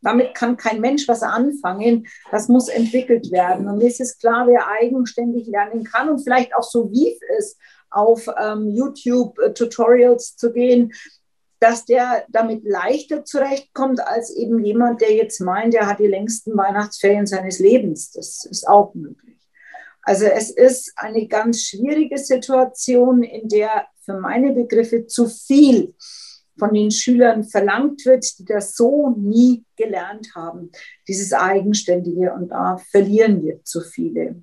Damit 0.03 0.35
kann 0.35 0.57
kein 0.57 0.81
Mensch 0.81 1.07
was 1.09 1.23
anfangen. 1.23 2.07
Das 2.31 2.49
muss 2.49 2.69
entwickelt 2.69 3.31
werden. 3.31 3.69
Und 3.69 3.79
mir 3.79 3.89
ist 3.89 4.01
es 4.01 4.19
klar, 4.19 4.47
wer 4.47 4.69
eigenständig 4.69 5.47
lernen 5.47 5.85
kann 5.85 6.09
und 6.09 6.21
vielleicht 6.21 6.55
auch 6.55 6.63
so 6.63 6.91
wie 6.91 7.19
es 7.39 7.57
auf 7.91 8.29
ähm, 8.41 8.71
YouTube-Tutorials 8.71 10.37
zu 10.37 10.53
gehen, 10.53 10.93
dass 11.59 11.85
der 11.85 12.25
damit 12.29 12.65
leichter 12.65 13.25
zurechtkommt 13.25 14.01
als 14.01 14.35
eben 14.35 14.65
jemand, 14.65 15.03
der 15.03 15.13
jetzt 15.13 15.41
meint, 15.41 15.75
er 15.75 15.87
hat 15.87 15.99
die 15.99 16.07
längsten 16.07 16.57
Weihnachtsferien 16.57 17.27
seines 17.27 17.59
Lebens. 17.59 18.13
Das 18.13 18.47
ist 18.47 18.67
auch 18.67 18.95
möglich. 18.95 19.37
Also 20.03 20.25
es 20.25 20.51
ist 20.51 20.95
eine 20.97 21.27
ganz 21.29 21.63
schwierige 21.63 22.17
Situation, 22.17 23.23
in 23.23 23.49
der 23.49 23.87
für 24.05 24.15
meine 24.15 24.53
Begriffe 24.53 25.07
zu 25.07 25.29
viel 25.29 25.95
von 26.61 26.73
den 26.73 26.93
Schülern 26.93 27.43
verlangt 27.43 28.07
wird, 28.07 28.39
die 28.39 28.45
das 28.45 28.77
so 28.77 29.17
nie 29.19 29.65
gelernt 29.77 30.29
haben, 30.37 30.71
dieses 31.09 31.33
Eigenständige. 31.33 32.33
Und 32.33 32.51
da 32.51 32.77
verlieren 32.93 33.43
wir 33.43 33.65
zu 33.65 33.81
viele. 33.81 34.37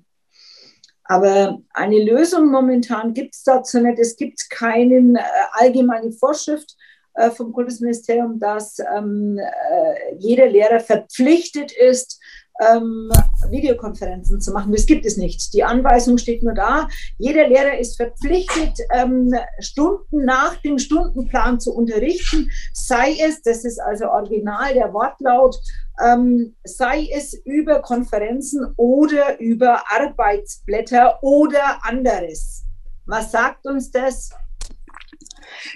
Aber 1.04 1.58
eine 1.72 2.04
Lösung 2.04 2.50
momentan 2.50 3.14
gibt 3.14 3.34
es 3.34 3.42
dazu 3.42 3.80
nicht. 3.80 3.98
Es 3.98 4.16
gibt 4.16 4.50
keine 4.50 5.18
äh, 5.18 5.22
allgemeine 5.52 6.12
Vorschrift 6.12 6.76
äh, 7.14 7.30
vom 7.30 7.52
Kultusministerium, 7.52 8.38
dass 8.38 8.78
ähm, 8.78 9.38
äh, 9.38 10.16
jeder 10.18 10.48
Lehrer 10.48 10.80
verpflichtet 10.80 11.72
ist, 11.72 12.20
ähm, 12.60 13.10
Videokonferenzen 13.50 14.40
zu 14.40 14.52
machen. 14.52 14.72
Das 14.72 14.86
gibt 14.86 15.06
es 15.06 15.16
nicht. 15.16 15.52
Die 15.54 15.64
Anweisung 15.64 16.18
steht 16.18 16.42
nur 16.42 16.54
da. 16.54 16.88
Jeder 17.18 17.48
Lehrer 17.48 17.78
ist 17.78 17.96
verpflichtet, 17.96 18.78
ähm, 18.92 19.34
Stunden 19.60 20.24
nach 20.24 20.56
dem 20.56 20.78
Stundenplan 20.78 21.60
zu 21.60 21.74
unterrichten, 21.74 22.50
sei 22.72 23.16
es, 23.20 23.42
das 23.42 23.64
ist 23.64 23.80
also 23.80 24.06
original 24.10 24.74
der 24.74 24.92
Wortlaut, 24.92 25.56
ähm, 26.04 26.56
sei 26.64 27.08
es 27.12 27.34
über 27.44 27.80
Konferenzen 27.80 28.66
oder 28.76 29.38
über 29.40 29.82
Arbeitsblätter 29.90 31.22
oder 31.22 31.84
anderes. 31.84 32.64
Was 33.06 33.32
sagt 33.32 33.66
uns 33.66 33.90
das? 33.90 34.30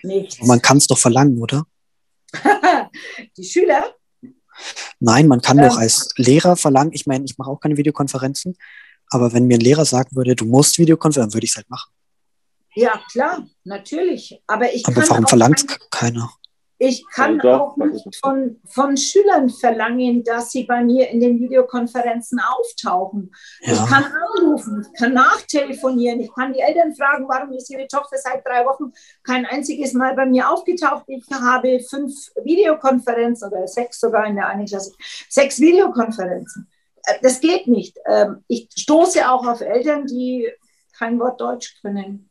Nichts. 0.03 0.45
Man 0.47 0.61
kann 0.61 0.77
es 0.77 0.87
doch 0.87 0.99
verlangen, 0.99 1.41
oder? 1.41 1.65
Die 3.37 3.45
Schüler? 3.45 3.95
Nein, 5.01 5.29
man 5.29 5.41
kann 5.41 5.59
doch 5.59 5.75
Ähm. 5.75 5.79
als 5.79 6.11
Lehrer 6.17 6.57
verlangen, 6.57 6.93
ich 6.93 7.07
meine, 7.07 7.25
ich 7.25 7.39
mache 7.39 7.51
auch 7.51 7.61
keine 7.61 7.77
Videokonferenzen, 7.77 8.57
aber 9.09 9.33
wenn 9.33 9.47
mir 9.47 9.59
ein 9.59 9.61
Lehrer 9.61 9.85
sagen 9.85 10.17
würde, 10.17 10.37
du 10.37 10.45
musst 10.45 10.79
Videokonferenzen, 10.79 11.35
würde 11.35 11.45
ich 11.45 11.51
es 11.51 11.57
halt 11.57 11.71
machen. 11.71 11.93
Ja, 12.75 13.01
klar, 13.11 13.47
natürlich. 13.65 14.41
Aber 14.47 14.73
ich 14.73 14.87
Aber 14.87 15.07
warum 15.09 15.27
verlangt 15.27 15.59
es 15.59 15.79
keiner? 15.91 16.33
Ich 16.85 17.07
kann 17.15 17.37
Ja, 17.37 17.43
doch, 17.43 17.61
auch 17.61 17.77
nicht 17.77 18.17
von, 18.17 18.61
von 18.67 18.97
Schülern 18.97 19.49
verlangen, 19.51 20.25
dass 20.25 20.51
sie 20.51 20.65
bei 20.65 20.83
mir 20.83 21.09
in 21.11 21.21
den 21.21 21.39
Videokonferenzen 21.39 22.41
auftauchen. 22.41 23.33
Ich 23.61 23.69
Ja. 23.69 23.87
kann 23.87 24.05
anrufen, 24.05 24.85
ich 24.93 24.99
kann 24.99 25.13
nachtelefonieren, 25.15 26.19
ich 26.19 26.35
kann 26.35 26.53
die 26.53 26.59
Eltern 26.59 26.93
fragen, 26.93 27.29
warum 27.29 27.53
ist 27.53 27.71
ihre 27.71 27.87
Tochter 27.87 28.17
seit 28.19 28.45
drei 28.45 28.65
Wochen 28.67 28.93
kein 29.23 29.47
einziges 29.47 29.93
Mal 29.93 30.17
bei 30.17 30.27
mir 30.27 30.51
aufgetaucht. 30.51 31.05
Ich 31.07 31.25
habe 31.31 31.79
fünf 31.89 32.13
Videokonferenzen 32.43 33.49
oder 33.53 33.69
sechs 33.69 34.01
sogar 34.01 34.27
in 34.27 34.35
der 34.35 34.49
einen 34.49 34.67
Klasse, 34.67 34.93
sechs 35.29 35.61
Videokonferenzen. 35.61 36.69
Äh, 37.05 37.15
Das 37.23 37.39
geht 37.39 37.69
nicht. 37.69 37.97
Ähm, 38.07 38.43
Ich 38.49 38.69
stoße 38.77 39.31
auch 39.31 39.47
auf 39.47 39.61
Eltern, 39.61 40.07
die 40.07 40.51
kein 40.99 41.21
Wort 41.21 41.41
Deutsch 41.41 41.81
können. 41.81 42.29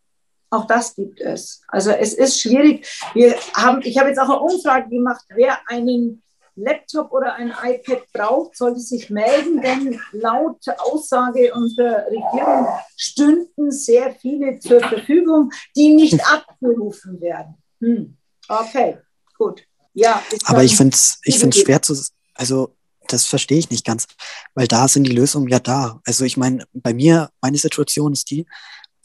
Auch 0.51 0.67
das 0.67 0.95
gibt 0.95 1.21
es. 1.21 1.61
Also 1.69 1.91
es 1.91 2.13
ist 2.13 2.41
schwierig. 2.41 2.85
Wir 3.13 3.35
haben, 3.55 3.81
ich 3.83 3.97
habe 3.97 4.09
jetzt 4.09 4.19
auch 4.19 4.29
eine 4.29 4.39
Umfrage 4.39 4.89
gemacht, 4.89 5.23
wer 5.29 5.57
einen 5.67 6.21
Laptop 6.55 7.13
oder 7.13 7.35
ein 7.35 7.53
iPad 7.63 8.03
braucht, 8.11 8.57
sollte 8.57 8.81
sich 8.81 9.09
melden, 9.09 9.61
denn 9.61 9.99
laut 10.11 10.59
Aussage 10.79 11.53
unserer 11.53 12.05
Regierung 12.07 12.67
stünden 12.97 13.71
sehr 13.71 14.13
viele 14.15 14.59
zur 14.59 14.81
Verfügung, 14.81 15.51
die 15.75 15.95
nicht 15.95 16.19
abgerufen 16.31 17.21
werden. 17.21 17.55
Hm. 17.79 18.17
Okay, 18.49 18.97
gut. 19.37 19.63
Ja, 19.93 20.21
Aber 20.45 20.63
ich 20.63 20.75
finde 20.75 20.95
es 20.95 21.19
ich 21.23 21.39
find's 21.39 21.59
schwer 21.59 21.81
zu, 21.81 21.95
also 22.35 22.75
das 23.07 23.25
verstehe 23.25 23.57
ich 23.57 23.69
nicht 23.69 23.85
ganz, 23.85 24.07
weil 24.53 24.67
da 24.67 24.87
sind 24.87 25.05
die 25.05 25.11
Lösungen 25.11 25.47
ja 25.47 25.59
da. 25.59 26.01
Also 26.05 26.25
ich 26.25 26.35
meine, 26.35 26.65
bei 26.73 26.93
mir, 26.93 27.29
meine 27.41 27.57
Situation 27.57 28.13
ist 28.13 28.29
die, 28.29 28.45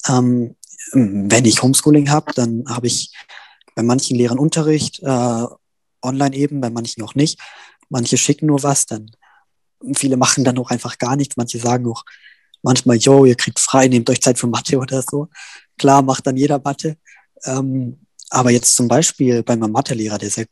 ähm, 0.08 0.56
wenn 0.92 1.44
ich 1.44 1.62
Homeschooling 1.62 2.10
habe, 2.10 2.32
dann 2.34 2.64
habe 2.68 2.86
ich 2.86 3.12
bei 3.74 3.82
manchen 3.82 4.16
Lehrern 4.16 4.38
Unterricht, 4.38 5.00
äh, 5.02 5.44
online 6.02 6.36
eben, 6.36 6.60
bei 6.60 6.70
manchen 6.70 7.02
auch 7.02 7.14
nicht. 7.14 7.40
Manche 7.88 8.16
schicken 8.16 8.46
nur 8.46 8.62
was, 8.62 8.86
dann 8.86 9.10
viele 9.94 10.16
machen 10.16 10.44
dann 10.44 10.58
auch 10.58 10.70
einfach 10.70 10.98
gar 10.98 11.16
nichts. 11.16 11.36
Manche 11.36 11.58
sagen 11.58 11.86
auch 11.86 12.04
manchmal, 12.62 12.96
yo, 12.96 13.24
ihr 13.24 13.36
kriegt 13.36 13.60
frei, 13.60 13.88
nehmt 13.88 14.08
euch 14.10 14.20
Zeit 14.20 14.38
für 14.38 14.46
Mathe 14.46 14.78
oder 14.78 15.02
so. 15.02 15.28
Klar, 15.78 16.02
macht 16.02 16.26
dann 16.26 16.36
jeder 16.36 16.58
Mathe. 16.58 16.96
Ähm, 17.44 18.00
aber 18.30 18.50
jetzt 18.50 18.74
zum 18.74 18.88
Beispiel 18.88 19.42
bei 19.42 19.56
meinem 19.56 19.72
Mathelehrer, 19.72 20.18
der 20.18 20.30
sehr, 20.30 20.46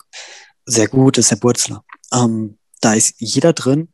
sehr 0.67 0.89
gut 0.89 1.19
ist, 1.19 1.31
Herr 1.31 1.39
Burzler, 1.39 1.85
ähm, 2.13 2.59
da 2.81 2.95
ist 2.95 3.15
jeder 3.19 3.53
drin, 3.53 3.89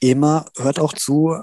immer 0.00 0.46
hört 0.56 0.80
auch 0.80 0.94
zu 0.94 1.36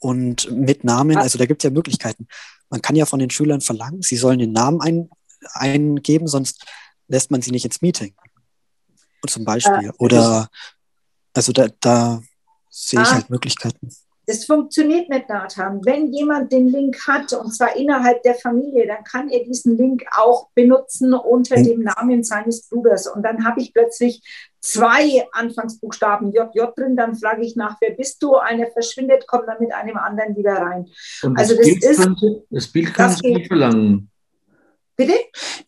und 0.00 0.50
mit 0.50 0.84
Namen, 0.84 1.16
also 1.16 1.38
da 1.38 1.46
gibt 1.46 1.62
es 1.62 1.64
ja 1.64 1.70
Möglichkeiten. 1.70 2.26
Man 2.72 2.80
kann 2.80 2.96
ja 2.96 3.04
von 3.04 3.18
den 3.20 3.28
Schülern 3.30 3.60
verlangen, 3.60 4.00
sie 4.00 4.16
sollen 4.16 4.38
den 4.38 4.52
Namen 4.52 4.80
ein, 4.80 5.10
eingeben, 5.52 6.26
sonst 6.26 6.64
lässt 7.06 7.30
man 7.30 7.42
sie 7.42 7.50
nicht 7.50 7.66
ins 7.66 7.82
Meeting. 7.82 8.14
Und 9.22 9.28
zum 9.28 9.44
Beispiel. 9.44 9.88
Äh, 9.90 9.92
Oder 9.98 10.48
also 11.34 11.52
da, 11.52 11.66
da 11.80 12.22
sehe 12.70 13.02
ich 13.02 13.08
Ah. 13.08 13.14
halt 13.14 13.28
Möglichkeiten. 13.30 13.90
Das 14.26 14.44
funktioniert 14.46 15.08
nicht, 15.10 15.28
Nathan. 15.28 15.84
Wenn 15.84 16.12
jemand 16.12 16.50
den 16.52 16.68
Link 16.68 16.96
hat, 17.06 17.32
und 17.34 17.52
zwar 17.52 17.76
innerhalb 17.76 18.22
der 18.22 18.36
Familie, 18.36 18.86
dann 18.86 19.02
kann 19.04 19.28
er 19.28 19.44
diesen 19.44 19.76
Link 19.76 20.04
auch 20.16 20.48
benutzen 20.54 21.12
unter 21.12 21.56
Hm. 21.56 21.64
dem 21.64 21.82
Namen 21.82 22.22
seines 22.24 22.68
Bruders. 22.68 23.06
Und 23.06 23.22
dann 23.22 23.44
habe 23.44 23.60
ich 23.60 23.74
plötzlich 23.74 24.22
zwei 24.62 25.26
Anfangsbuchstaben 25.32 26.32
JJ 26.32 26.60
drin. 26.76 26.96
Dann 26.96 27.14
frage 27.16 27.42
ich 27.44 27.56
nach, 27.56 27.76
wer 27.80 27.90
bist 27.90 28.22
du? 28.22 28.36
Einer 28.36 28.68
verschwindet, 28.68 29.26
kommt 29.26 29.48
dann 29.48 29.56
mit 29.60 29.72
einem 29.74 29.96
anderen 29.98 30.34
wieder 30.36 30.54
rein. 30.54 30.86
Und 31.22 31.36
Also 31.38 31.54
das, 31.56 31.66
das 31.66 31.66
Bild 31.66 31.84
ist, 31.84 32.00
können 32.00 32.16
Sie, 32.18 32.42
das 32.50 32.66
Bild 32.68 32.94
können 32.94 33.08
das 33.10 33.18
Sie 33.18 33.34
nicht 33.34 33.46
verlangen. 33.48 34.10
bitte? 34.96 35.14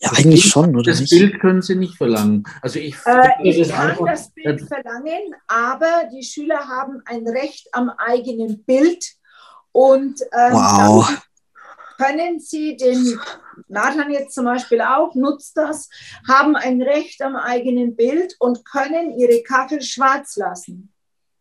Ja, 0.00 0.10
eigentlich 0.16 0.44
schon, 0.46 0.76
oder 0.76 0.90
Das 0.92 1.00
nicht? 1.00 1.10
Bild 1.10 1.40
können 1.40 1.60
Sie 1.62 1.74
nicht 1.74 1.96
verlangen. 1.96 2.44
Also 2.62 2.78
ich, 2.78 2.94
Äh, 3.04 3.28
ich 3.42 3.58
das 3.58 3.68
kann 3.70 3.90
einfach- 3.90 4.06
das 4.06 4.30
Bild 4.30 4.62
verlangen, 4.62 5.34
aber 5.48 6.08
die 6.12 6.22
Schüler 6.22 6.60
haben 6.68 7.02
ein 7.06 7.26
Recht 7.26 7.68
am 7.72 7.90
eigenen 7.90 8.62
Bild. 8.64 9.04
Und 9.72 10.20
ähm, 10.32 10.52
Wow. 10.52 11.08
dann 11.98 12.06
können 12.14 12.38
sie 12.40 12.76
den, 12.76 13.18
Nathan 13.68 14.10
jetzt 14.10 14.34
zum 14.34 14.44
Beispiel 14.44 14.80
auch, 14.80 15.14
nutzt 15.14 15.56
das, 15.56 15.88
haben 16.28 16.56
ein 16.56 16.82
Recht 16.82 17.22
am 17.22 17.36
eigenen 17.36 17.96
Bild 17.96 18.36
und 18.38 18.64
können 18.64 19.18
ihre 19.18 19.42
Kachel 19.42 19.82
schwarz 19.82 20.36
lassen. 20.36 20.92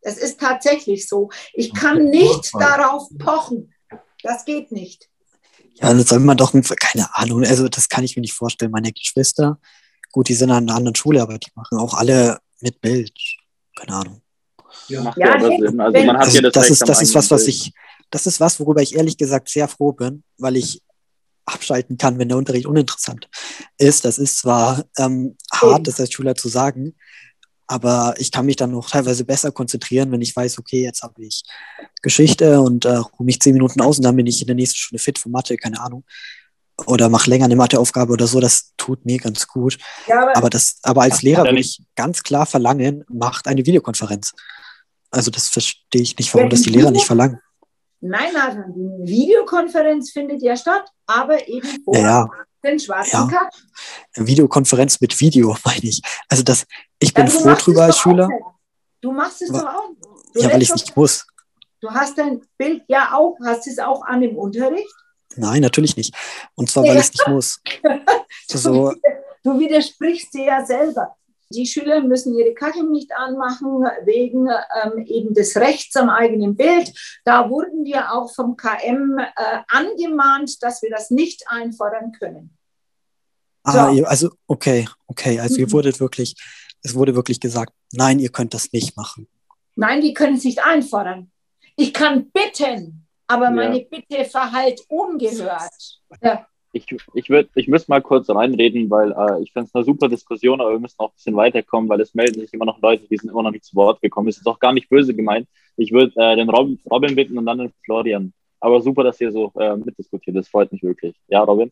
Das 0.02 0.18
ist 0.18 0.40
tatsächlich 0.40 1.08
so. 1.08 1.30
Ich 1.54 1.74
kann 1.74 2.06
nicht 2.06 2.52
darauf 2.60 3.08
pochen. 3.18 3.74
Das 4.22 4.46
geht 4.46 4.72
nicht. 4.72 5.10
Ja, 5.76 5.94
das 5.94 6.10
soll 6.10 6.20
man 6.20 6.38
doch, 6.38 6.54
keine 6.80 7.16
Ahnung, 7.16 7.44
also 7.44 7.68
das 7.68 7.90
kann 7.90 8.04
ich 8.04 8.16
mir 8.16 8.22
nicht 8.22 8.34
vorstellen. 8.34 8.72
Meine 8.72 8.92
Geschwister, 8.92 9.60
gut, 10.12 10.30
die 10.30 10.36
sind 10.36 10.52
an 10.52 10.64
einer 10.64 10.78
anderen 10.78 10.96
Schule, 10.96 11.22
aber 11.22 11.38
die 11.38 11.52
machen 11.56 11.80
auch 11.80 11.94
alle 11.94 12.40
mit 12.62 12.80
Bild. 12.80 13.14
Keine 13.76 13.98
Ahnung. 13.98 14.22
Macht 15.02 15.18
Ja, 15.18 15.28
ja 15.28 15.36
aber 15.36 15.48
Sinn. 15.48 15.80
Also 15.80 16.06
man 16.06 16.18
hat 16.18 16.26
Also 16.26 16.38
ja 16.38 16.42
das, 16.44 16.54
das 16.54 16.70
ist, 16.70 16.88
das 16.88 17.02
ist 17.02 17.16
was, 17.16 17.32
was 17.32 17.48
ich, 17.48 17.74
das 18.12 18.28
ist 18.28 18.40
was, 18.40 18.60
worüber 18.60 18.82
ich 18.82 18.96
ehrlich 18.96 19.18
gesagt 19.18 19.50
sehr 19.50 19.68
froh 19.68 19.94
bin, 19.94 20.24
weil 20.38 20.58
ich 20.58 20.82
abschalten 21.46 21.98
kann, 21.98 22.20
wenn 22.20 22.30
der 22.30 22.38
Unterricht 22.38 22.66
uninteressant 22.66 23.30
ist. 23.78 24.06
Das 24.06 24.18
ist 24.18 24.38
zwar 24.39 24.84
ähm, 24.98 25.36
hart, 25.54 25.88
das 25.88 26.00
als 26.00 26.12
Schüler 26.14 26.36
zu 26.36 26.48
sagen, 26.50 26.96
aber 27.68 28.14
ich 28.18 28.32
kann 28.32 28.46
mich 28.46 28.56
dann 28.58 28.72
noch 28.72 28.89
teilweise 28.89 29.26
besser 29.26 29.52
konzentrieren, 29.52 30.12
wenn 30.12 30.22
ich 30.22 30.36
weiß, 30.36 30.60
okay, 30.60 30.84
jetzt 30.84 31.02
habe 31.04 31.24
ich 31.24 31.44
Geschichte 32.02 32.62
und 32.62 32.86
äh, 32.86 32.96
ruhe 32.98 33.26
mich 33.26 33.39
zehn 33.39 33.54
Minuten 33.54 33.82
aus 33.82 33.98
und 33.98 34.04
dann 34.04 34.16
bin 34.16 34.28
ich 34.28 34.41
in 34.41 34.48
der 34.48 34.56
nächsten 34.56 34.78
Stunde 34.78 35.02
fit 35.02 35.18
für 35.18 35.30
Mathe, 35.30 35.56
keine 35.58 35.80
Ahnung. 35.82 36.04
Oder 36.88 37.08
mache 37.08 37.30
länger 37.30 37.46
eine 37.46 37.56
Matheaufgabe 37.56 38.12
oder 38.14 38.26
so, 38.28 38.39
das 38.39 38.74
tut 38.78 39.06
mir 39.06 39.18
ganz 39.20 39.48
gut. 39.48 39.78
Ja, 40.08 40.24
aber- 40.24 40.36
aber, 40.38 40.50
das, 40.50 40.78
aber 40.82 41.04
als 41.04 41.22
Lehrer 41.22 41.44
würde 41.44 41.60
ich 41.60 41.82
ganz 41.96 42.24
klar 42.24 42.46
verlangen, 42.46 43.04
macht 43.10 43.48
eine 43.48 43.66
Videokonferenz. 43.66 44.34
Also 45.12 45.30
das 45.30 45.50
verstehe 45.50 46.02
ich 46.02 46.18
nicht, 46.18 46.34
warum 46.34 46.50
das 46.50 46.64
die 46.64 46.70
Lehrer 46.72 46.89
nicht 46.91 47.06
verlangen. 47.06 47.39
Nein, 48.06 48.34
Nathan, 48.34 48.74
die 48.76 49.12
Videokonferenz 49.12 50.12
findet 50.12 50.41
ja 50.41 50.58
statt, 50.58 50.84
aber 51.06 51.47
eben 51.47 51.84
vor 51.86 51.95
Ja, 51.97 52.28
den 52.64 52.78
schwarzen 52.78 53.12
Ja. 53.16 53.28
Karten. 53.28 54.28
Videokonferenz 54.28 54.99
mit 54.99 55.18
Video, 55.22 55.56
meine 55.66 55.80
ich. 55.84 56.01
Also 56.28 56.43
das, 56.43 56.66
ich 56.99 57.14
bin 57.14 57.28
Ja, 57.28 57.32
froh 57.32 57.54
drüber 57.56 57.84
als 57.86 57.95
auch 57.97 58.01
Schüler. 58.01 58.28
nicht. 58.28 58.41
Du 59.01 59.12
machst 59.14 59.41
es 59.41 59.49
Aber- 59.51 59.60
doch 59.62 59.68
auch. 59.76 59.89
Du, 60.34 60.41
Ja, 60.41 60.51
weil 60.51 60.62
ich 60.62 60.74
nicht 60.74 60.95
muss. 60.97 61.26
du 61.80 61.89
hast 61.91 62.18
dein 62.18 62.41
Bild 62.58 62.84
ja 62.88 63.14
auch, 63.14 63.38
hast 63.45 63.68
es 63.68 63.80
auch 63.80 64.04
an 64.04 64.22
im 64.22 64.36
Unterricht. 64.38 64.93
Nein, 65.36 65.62
natürlich 65.62 65.95
nicht. 65.95 66.14
Und 66.56 66.70
zwar, 66.70 66.84
weil 66.84 66.95
Ja. 66.95 66.99
ich 66.99 67.06
es 67.08 67.14
nicht 67.14 67.28
muss. 67.28 67.62
So, 68.47 68.93
Du 69.43 69.60
widersprichst 69.60 70.34
dir 70.34 70.45
ja 70.45 70.66
selber. 70.66 71.16
Die 71.54 71.66
Schüler 71.68 72.01
müssen 72.01 72.38
ihre 72.38 72.54
Kachel 72.54 72.84
nicht 72.89 73.12
anmachen 73.16 73.86
wegen 74.06 74.47
ähm, 74.47 75.06
eben 75.06 75.34
des 75.34 75.56
Rechts 75.56 75.95
am 75.95 76.10
eigenen 76.10 76.56
Bild. 76.56 76.91
Da 77.26 77.49
wurden 77.49 77.86
wir 77.86 78.12
auch 78.14 78.34
vom 78.34 78.56
KM 78.58 79.18
äh, 79.20 79.60
angemahnt, 79.68 80.62
dass 80.64 80.82
wir 80.82 80.89
das 80.89 81.10
nicht 81.12 81.43
einfordern 81.47 82.12
können. 82.12 82.58
ah, 83.64 83.88
So. 83.89 83.95
ihr, 83.95 84.10
also, 84.10 84.30
okay, 84.47 84.88
okay. 85.08 85.39
Also 85.39 85.58
ihr 85.58 85.68
Mhm. 85.68 85.72
wurdet 85.74 85.99
wirklich, 85.99 86.36
es 86.82 86.95
wurde 86.95 87.16
wirklich 87.16 87.39
gesagt, 87.39 87.72
nein, 87.93 88.20
ihr 88.20 88.30
könnt 88.30 88.54
das 88.54 88.72
nicht 88.74 88.97
machen. 88.97 89.28
Nein, 89.76 90.01
wir 90.01 90.14
können 90.14 90.36
es 90.38 90.43
nicht 90.43 90.64
einfordern. 90.64 91.32
Ich 91.76 91.93
kann 91.93 92.30
bitten, 92.32 93.08
aber 93.28 93.45
Ja. 93.45 93.51
meine 93.51 93.82
Bitte 93.86 94.26
verhallt 94.26 94.82
ungehört. 94.89 95.72
Ja. 96.22 96.45
Ich, 96.76 96.88
ich, 97.14 97.30
würd, 97.30 97.50
ich 97.54 97.68
müsste 97.68 97.92
mal 97.92 98.02
kurz 98.02 98.30
reinreden, 98.30 98.90
weil 98.90 99.12
äh, 99.12 99.44
ich 99.44 99.54
finde 99.54 99.68
es 99.68 99.76
eine 99.76 99.84
super 99.84 100.10
Diskussion, 100.10 100.60
aber 100.60 100.72
wir 100.72 100.80
müssen 100.80 100.96
auch 100.98 101.12
ein 101.12 101.16
bisschen 101.16 101.36
weiterkommen, 101.36 101.88
weil 101.88 102.02
es 102.02 102.16
melden 102.16 102.42
sich 102.42 102.52
immer 102.52 102.66
noch 102.66 102.82
Leute, 102.82 103.08
die 103.08 103.16
sind 103.16 103.30
immer 103.30 103.44
noch 103.44 103.52
nicht 103.52 103.64
zu 103.64 103.76
Wort 103.76 104.02
gekommen. 104.02 104.28
Es 104.28 104.38
ist 104.38 104.48
auch 104.48 104.60
gar 104.60 104.74
nicht 104.74 104.90
böse 104.90 105.14
gemeint. 105.14 105.48
Ich 105.78 105.92
würde 105.92 106.14
äh, 106.16 106.36
den 106.36 106.50
Rob, 106.50 106.72
Robin 106.90 107.16
bitten 107.16 107.38
und 107.38 107.46
dann 107.46 107.60
den 107.60 107.74
Florian. 107.86 108.34
Aber 108.60 108.82
super, 108.82 109.04
dass 109.04 109.22
ihr 109.22 109.32
so 109.32 109.52
äh, 109.60 109.76
mitdiskutiert. 109.76 110.36
Das 110.36 110.48
freut 110.48 110.72
mich 110.72 110.82
wirklich. 110.82 111.16
Ja, 111.28 111.44
Robin? 111.44 111.72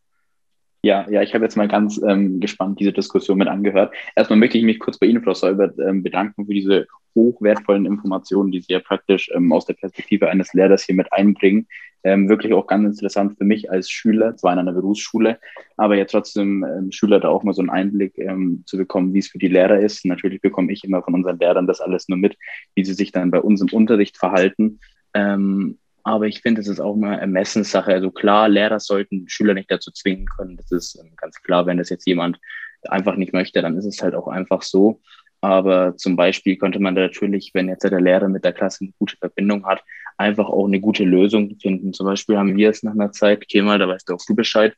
Ja, 0.84 1.07
ja, 1.09 1.21
ich 1.21 1.36
habe 1.36 1.43
jetzt 1.43 1.57
mal 1.57 1.67
ganz 1.67 2.01
ähm, 2.07 2.39
gespannt 2.39 2.79
diese 2.79 2.91
Diskussion 2.91 3.38
mit 3.38 3.47
angehört. 3.47 3.93
Erstmal 4.15 4.39
möchte 4.39 4.57
ich 4.57 4.63
mich 4.63 4.79
kurz 4.79 4.97
bei 4.97 5.05
Ihnen, 5.05 5.23
Frau 5.23 5.36
Säubert, 5.36 5.77
ähm, 5.77 6.01
bedanken 6.01 6.47
für 6.47 6.53
diese 6.55 6.88
hochwertvollen 7.13 7.86
Informationen, 7.86 8.51
die 8.51 8.61
Sie 8.61 8.73
ja 8.73 8.79
praktisch 8.79 9.29
ähm, 9.36 9.53
aus 9.53 9.65
der 9.67 9.75
Perspektive 9.75 10.29
eines 10.29 10.53
Lehrers 10.53 10.84
hier 10.84 10.95
mit 10.95 11.13
einbringen. 11.13 11.67
Ähm, 12.03 12.29
wirklich 12.29 12.53
auch 12.53 12.65
ganz 12.65 12.95
interessant 12.95 13.38
für 13.38 13.43
mich 13.43 13.69
als 13.69 13.91
Schüler, 13.91 14.36
zwar 14.36 14.53
in 14.53 14.59
einer 14.59 14.73
Berufsschule, 14.73 15.39
aber 15.77 15.95
ja 15.97 16.05
trotzdem 16.05 16.63
ähm, 16.63 16.91
Schüler 16.91 17.19
da 17.19 17.29
auch 17.29 17.43
mal 17.43 17.53
so 17.53 17.61
einen 17.61 17.69
Einblick 17.69 18.17
ähm, 18.17 18.63
zu 18.65 18.75
bekommen, 18.75 19.13
wie 19.13 19.19
es 19.19 19.27
für 19.27 19.38
die 19.38 19.49
Lehrer 19.49 19.79
ist. 19.79 20.03
Natürlich 20.05 20.41
bekomme 20.41 20.71
ich 20.71 20.84
immer 20.84 21.03
von 21.03 21.13
unseren 21.13 21.38
Lehrern 21.38 21.67
das 21.67 21.79
alles 21.79 22.09
nur 22.09 22.17
mit, 22.17 22.38
wie 22.73 22.84
sie 22.84 22.95
sich 22.95 23.11
dann 23.11 23.29
bei 23.29 23.39
uns 23.39 23.61
im 23.61 23.69
Unterricht 23.71 24.17
verhalten. 24.17 24.79
Ähm, 25.13 25.77
aber 26.04 26.28
ich 26.28 26.41
finde, 26.41 26.62
es 26.62 26.68
ist 26.68 26.80
auch 26.80 26.95
mal 26.95 27.20
Ermessenssache. 27.20 27.93
Also 27.93 28.12
klar, 28.12 28.49
Lehrer 28.49 28.80
sollten 28.80 29.28
Schüler 29.28 29.54
nicht 29.54 29.72
dazu 29.72 29.91
zwingen 29.91 30.26
können. 30.26 30.58
Das 30.58 30.72
ist 30.72 30.95
ähm, 30.95 31.12
ganz 31.16 31.41
klar. 31.41 31.66
Wenn 31.66 31.78
das 31.78 31.89
jetzt 31.89 32.06
jemand 32.06 32.39
einfach 32.84 33.16
nicht 33.16 33.34
möchte, 33.34 33.62
dann 33.62 33.78
ist 33.78 33.86
es 33.86 34.02
halt 34.02 34.16
auch 34.16 34.28
einfach 34.28 34.62
so. 34.62 35.02
Aber 35.41 35.97
zum 35.97 36.16
Beispiel 36.16 36.56
könnte 36.58 36.80
man 36.80 36.93
natürlich, 36.93 37.52
wenn 37.54 37.68
jetzt 37.68 37.84
der 37.84 37.99
Lehrer 37.99 38.30
mit 38.30 38.45
der 38.45 38.54
Klasse 38.54 38.84
eine 38.84 38.93
gute 38.99 39.18
Verbindung 39.18 39.66
hat, 39.66 39.84
einfach 40.18 40.47
auch 40.47 40.68
eine 40.68 40.80
gute 40.80 41.04
Lösung 41.04 41.58
finden. 41.60 41.93
Zum 41.93 42.06
Beispiel 42.06 42.38
haben 42.38 42.56
wir 42.56 42.70
es 42.70 42.84
nach 42.84 42.93
einer 42.93 43.12
Zeit, 43.12 43.47
Kemal, 43.47 43.80
da 43.80 43.88
weißt 43.88 44.08
du 44.08 44.14
auch 44.14 44.26
du 44.28 44.36
Bescheid, 44.36 44.76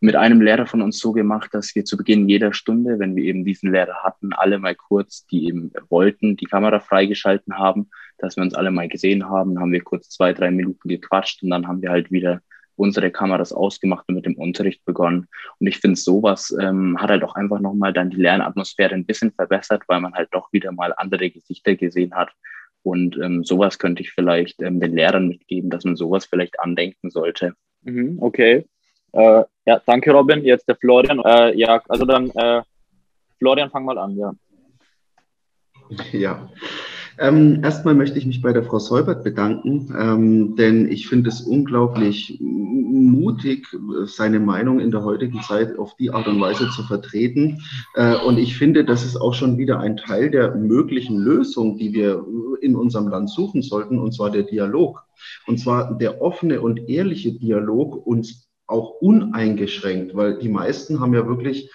mit 0.00 0.16
einem 0.16 0.40
Lehrer 0.40 0.66
von 0.66 0.82
uns 0.82 0.98
so 0.98 1.12
gemacht, 1.12 1.50
dass 1.52 1.74
wir 1.74 1.84
zu 1.84 1.96
Beginn 1.96 2.28
jeder 2.28 2.52
Stunde, 2.52 2.98
wenn 2.98 3.16
wir 3.16 3.24
eben 3.24 3.44
diesen 3.44 3.72
Lehrer 3.72 4.02
hatten, 4.02 4.32
alle 4.32 4.58
mal 4.58 4.74
kurz, 4.74 5.26
die 5.26 5.46
eben 5.48 5.72
wollten, 5.88 6.36
die 6.36 6.46
Kamera 6.46 6.78
freigeschalten 6.78 7.58
haben, 7.58 7.90
dass 8.18 8.36
wir 8.36 8.42
uns 8.42 8.54
alle 8.54 8.70
mal 8.70 8.88
gesehen 8.88 9.28
haben, 9.28 9.58
haben 9.58 9.72
wir 9.72 9.82
kurz 9.82 10.08
zwei, 10.10 10.32
drei 10.32 10.50
Minuten 10.50 10.88
gequatscht 10.88 11.42
und 11.42 11.50
dann 11.50 11.66
haben 11.66 11.82
wir 11.82 11.90
halt 11.90 12.10
wieder 12.10 12.40
unsere 12.76 13.10
Kameras 13.10 13.52
ausgemacht 13.52 14.04
und 14.08 14.16
mit 14.16 14.26
dem 14.26 14.36
Unterricht 14.36 14.84
begonnen. 14.84 15.28
Und 15.58 15.66
ich 15.66 15.78
finde, 15.78 15.96
sowas 15.96 16.54
ähm, 16.60 17.00
hat 17.00 17.10
halt 17.10 17.22
auch 17.22 17.34
einfach 17.34 17.60
nochmal 17.60 17.92
dann 17.92 18.10
die 18.10 18.20
Lernatmosphäre 18.20 18.94
ein 18.94 19.06
bisschen 19.06 19.32
verbessert, 19.32 19.82
weil 19.86 20.00
man 20.00 20.14
halt 20.14 20.28
doch 20.32 20.52
wieder 20.52 20.72
mal 20.72 20.92
andere 20.96 21.30
Gesichter 21.30 21.76
gesehen 21.76 22.14
hat. 22.14 22.30
Und 22.82 23.16
ähm, 23.16 23.44
sowas 23.44 23.78
könnte 23.78 24.02
ich 24.02 24.12
vielleicht 24.12 24.60
ähm, 24.60 24.80
den 24.80 24.94
Lehrern 24.94 25.28
mitgeben, 25.28 25.70
dass 25.70 25.84
man 25.84 25.96
sowas 25.96 26.26
vielleicht 26.26 26.60
andenken 26.60 27.10
sollte. 27.10 27.54
Mhm, 27.82 28.18
okay. 28.20 28.66
Äh, 29.12 29.44
ja, 29.64 29.80
danke 29.86 30.12
Robin. 30.12 30.44
Jetzt 30.44 30.68
der 30.68 30.76
Florian. 30.76 31.20
Äh, 31.20 31.56
ja, 31.56 31.80
also 31.88 32.04
dann, 32.04 32.30
äh, 32.30 32.62
Florian, 33.38 33.70
fang 33.70 33.84
mal 33.84 33.98
an, 33.98 34.16
ja. 34.16 34.32
Ja. 36.12 36.48
Ähm, 37.18 37.62
erstmal 37.62 37.94
möchte 37.94 38.18
ich 38.18 38.26
mich 38.26 38.42
bei 38.42 38.52
der 38.52 38.64
Frau 38.64 38.78
Seubert 38.78 39.22
bedanken, 39.22 39.94
ähm, 39.96 40.56
denn 40.56 40.90
ich 40.90 41.06
finde 41.06 41.28
es 41.28 41.40
unglaublich 41.40 42.38
mutig, 42.40 43.66
seine 44.04 44.40
Meinung 44.40 44.80
in 44.80 44.90
der 44.90 45.04
heutigen 45.04 45.40
Zeit 45.42 45.78
auf 45.78 45.96
die 45.96 46.10
Art 46.10 46.26
und 46.26 46.40
Weise 46.40 46.68
zu 46.70 46.82
vertreten. 46.82 47.62
Äh, 47.94 48.16
und 48.16 48.38
ich 48.38 48.56
finde, 48.56 48.84
das 48.84 49.04
ist 49.04 49.16
auch 49.16 49.34
schon 49.34 49.58
wieder 49.58 49.80
ein 49.80 49.96
Teil 49.96 50.30
der 50.30 50.54
möglichen 50.56 51.18
Lösung, 51.18 51.78
die 51.78 51.92
wir 51.92 52.24
in 52.60 52.76
unserem 52.76 53.08
Land 53.08 53.30
suchen 53.30 53.62
sollten, 53.62 53.98
und 53.98 54.12
zwar 54.12 54.30
der 54.30 54.42
Dialog. 54.42 55.02
Und 55.46 55.58
zwar 55.58 55.96
der 55.96 56.20
offene 56.20 56.60
und 56.60 56.88
ehrliche 56.88 57.32
Dialog 57.32 58.06
uns 58.06 58.48
auch 58.66 59.00
uneingeschränkt, 59.00 60.16
weil 60.16 60.38
die 60.38 60.48
meisten 60.48 61.00
haben 61.00 61.14
ja 61.14 61.26
wirklich 61.26 61.70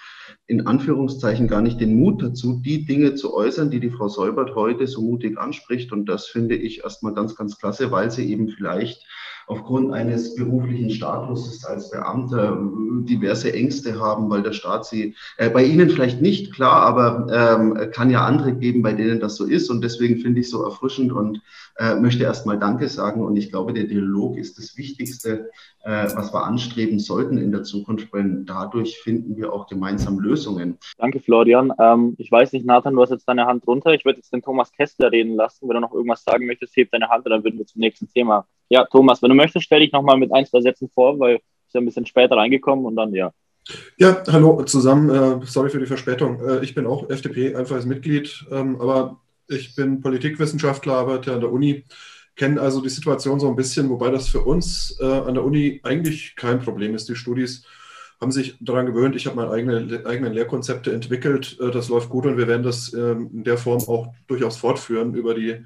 in 0.50 0.66
Anführungszeichen 0.66 1.46
gar 1.46 1.62
nicht 1.62 1.80
den 1.80 1.94
Mut 1.94 2.20
dazu, 2.20 2.60
die 2.60 2.84
Dinge 2.84 3.14
zu 3.14 3.32
äußern, 3.32 3.70
die 3.70 3.78
die 3.78 3.90
Frau 3.90 4.08
Säubert 4.08 4.56
heute 4.56 4.88
so 4.88 5.00
mutig 5.00 5.38
anspricht. 5.38 5.92
Und 5.92 6.06
das 6.06 6.26
finde 6.26 6.56
ich 6.56 6.82
erstmal 6.82 7.14
ganz, 7.14 7.36
ganz 7.36 7.56
klasse, 7.56 7.92
weil 7.92 8.10
sie 8.10 8.28
eben 8.32 8.48
vielleicht 8.48 9.06
aufgrund 9.50 9.92
eines 9.92 10.36
beruflichen 10.36 10.90
Statuses 10.90 11.64
als 11.64 11.90
Beamter 11.90 12.52
äh, 12.52 13.04
diverse 13.04 13.52
Ängste 13.52 13.98
haben, 13.98 14.30
weil 14.30 14.42
der 14.42 14.52
Staat 14.52 14.86
sie, 14.86 15.16
äh, 15.38 15.50
bei 15.50 15.64
Ihnen 15.64 15.90
vielleicht 15.90 16.22
nicht, 16.22 16.54
klar, 16.54 16.82
aber 16.82 17.26
ähm, 17.32 17.90
kann 17.90 18.10
ja 18.10 18.24
andere 18.24 18.52
geben, 18.52 18.82
bei 18.82 18.92
denen 18.92 19.18
das 19.18 19.34
so 19.34 19.44
ist. 19.44 19.68
Und 19.68 19.82
deswegen 19.82 20.18
finde 20.18 20.40
ich 20.40 20.50
so 20.50 20.62
erfrischend 20.62 21.10
und 21.10 21.42
äh, 21.78 21.96
möchte 21.96 22.22
erstmal 22.22 22.60
Danke 22.60 22.88
sagen. 22.88 23.24
Und 23.24 23.36
ich 23.36 23.50
glaube, 23.50 23.72
der 23.72 23.84
Dialog 23.84 24.36
ist 24.36 24.56
das 24.56 24.76
Wichtigste, 24.76 25.50
äh, 25.82 26.06
was 26.14 26.32
wir 26.32 26.44
anstreben 26.44 27.00
sollten 27.00 27.36
in 27.36 27.50
der 27.50 27.64
Zukunft, 27.64 28.12
weil 28.12 28.44
dadurch 28.44 28.98
finden 28.98 29.36
wir 29.36 29.52
auch 29.52 29.66
gemeinsam 29.66 30.20
Lösungen. 30.20 30.78
Danke, 30.96 31.18
Florian. 31.18 31.72
Ähm, 31.80 32.14
ich 32.18 32.30
weiß 32.30 32.52
nicht, 32.52 32.64
Nathan, 32.64 32.94
du 32.94 33.02
hast 33.02 33.10
jetzt 33.10 33.26
deine 33.26 33.46
Hand 33.46 33.66
runter. 33.66 33.94
Ich 33.94 34.04
würde 34.04 34.18
jetzt 34.18 34.32
den 34.32 34.42
Thomas 34.42 34.70
Kessler 34.70 35.10
reden 35.10 35.34
lassen. 35.34 35.68
Wenn 35.68 35.74
du 35.74 35.80
noch 35.80 35.92
irgendwas 35.92 36.22
sagen 36.22 36.46
möchtest, 36.46 36.76
heb 36.76 36.92
deine 36.92 37.08
Hand 37.08 37.24
und 37.26 37.32
dann 37.32 37.42
würden 37.42 37.58
wir 37.58 37.66
zum 37.66 37.80
nächsten 37.80 38.08
Thema. 38.08 38.46
Ja, 38.70 38.84
Thomas, 38.84 39.20
wenn 39.20 39.30
du 39.30 39.34
möchtest, 39.34 39.66
stell 39.66 39.80
dich 39.80 39.92
nochmal 39.92 40.16
mit 40.16 40.32
ein, 40.32 40.46
zwei 40.46 40.60
Sätzen 40.60 40.88
vor, 40.88 41.18
weil 41.18 41.40
ich 41.66 41.72
bin 41.72 41.82
ein 41.82 41.86
bisschen 41.86 42.06
später 42.06 42.36
reingekommen 42.36 42.86
und 42.86 42.94
dann 42.94 43.12
ja. 43.12 43.32
Ja, 43.98 44.22
hallo 44.28 44.62
zusammen. 44.62 45.10
Äh, 45.10 45.44
sorry 45.44 45.70
für 45.70 45.80
die 45.80 45.86
Verspätung. 45.86 46.40
Äh, 46.40 46.64
ich 46.64 46.74
bin 46.74 46.86
auch 46.86 47.10
FDP, 47.10 47.56
einfaches 47.56 47.84
Mitglied, 47.84 48.46
ähm, 48.50 48.80
aber 48.80 49.20
ich 49.48 49.74
bin 49.74 50.00
Politikwissenschaftler, 50.00 50.94
arbeite 50.94 51.34
an 51.34 51.40
der 51.40 51.50
Uni, 51.50 51.84
kenne 52.36 52.60
also 52.60 52.80
die 52.80 52.88
Situation 52.88 53.40
so 53.40 53.48
ein 53.48 53.56
bisschen, 53.56 53.90
wobei 53.90 54.10
das 54.10 54.28
für 54.28 54.40
uns 54.40 54.96
äh, 55.00 55.04
an 55.04 55.34
der 55.34 55.44
Uni 55.44 55.80
eigentlich 55.82 56.36
kein 56.36 56.60
Problem 56.60 56.94
ist. 56.94 57.08
Die 57.08 57.16
Studis 57.16 57.64
haben 58.20 58.30
sich 58.30 58.56
daran 58.60 58.86
gewöhnt. 58.86 59.16
Ich 59.16 59.26
habe 59.26 59.36
meine 59.36 59.50
eigene, 59.50 60.06
eigenen 60.06 60.32
Lehrkonzepte 60.32 60.92
entwickelt. 60.92 61.58
Äh, 61.60 61.72
das 61.72 61.88
läuft 61.88 62.08
gut 62.08 62.24
und 62.24 62.38
wir 62.38 62.46
werden 62.46 62.62
das 62.62 62.92
ähm, 62.94 63.30
in 63.32 63.42
der 63.42 63.58
Form 63.58 63.82
auch 63.88 64.14
durchaus 64.28 64.56
fortführen 64.56 65.14
über 65.14 65.34
die 65.34 65.64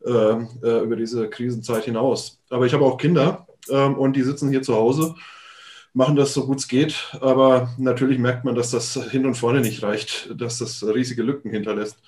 über 0.00 0.96
diese 0.96 1.28
Krisenzeit 1.28 1.84
hinaus. 1.84 2.40
Aber 2.50 2.66
ich 2.66 2.72
habe 2.72 2.84
auch 2.84 2.98
Kinder 2.98 3.46
ähm, 3.70 3.94
und 3.94 4.14
die 4.14 4.22
sitzen 4.22 4.50
hier 4.50 4.62
zu 4.62 4.74
Hause, 4.74 5.14
machen 5.92 6.16
das 6.16 6.34
so 6.34 6.46
gut 6.46 6.58
es 6.58 6.68
geht. 6.68 6.94
Aber 7.20 7.70
natürlich 7.78 8.18
merkt 8.18 8.44
man, 8.44 8.54
dass 8.54 8.70
das 8.70 8.94
hin 9.10 9.26
und 9.26 9.34
vorne 9.34 9.60
nicht 9.60 9.82
reicht, 9.82 10.34
dass 10.40 10.58
das 10.58 10.84
riesige 10.84 11.22
Lücken 11.22 11.50
hinterlässt. 11.50 11.98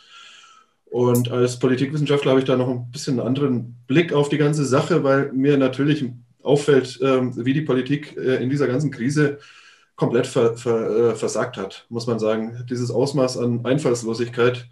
Und 0.86 1.30
als 1.30 1.58
Politikwissenschaftler 1.58 2.30
habe 2.30 2.40
ich 2.40 2.46
da 2.46 2.56
noch 2.56 2.68
ein 2.68 2.90
bisschen 2.90 3.18
einen 3.18 3.28
anderen 3.28 3.76
Blick 3.86 4.12
auf 4.12 4.28
die 4.28 4.38
ganze 4.38 4.64
Sache, 4.64 5.04
weil 5.04 5.32
mir 5.32 5.56
natürlich 5.56 6.04
auffällt, 6.42 6.98
ähm, 7.02 7.32
wie 7.44 7.52
die 7.52 7.60
Politik 7.60 8.16
äh, 8.16 8.42
in 8.42 8.50
dieser 8.50 8.66
ganzen 8.66 8.90
Krise 8.90 9.38
komplett 9.94 10.26
ver, 10.26 10.56
versagt 10.56 11.58
hat, 11.58 11.84
muss 11.90 12.06
man 12.06 12.18
sagen. 12.18 12.64
Dieses 12.70 12.90
Ausmaß 12.90 13.36
an 13.36 13.66
Einfallslosigkeit 13.66 14.66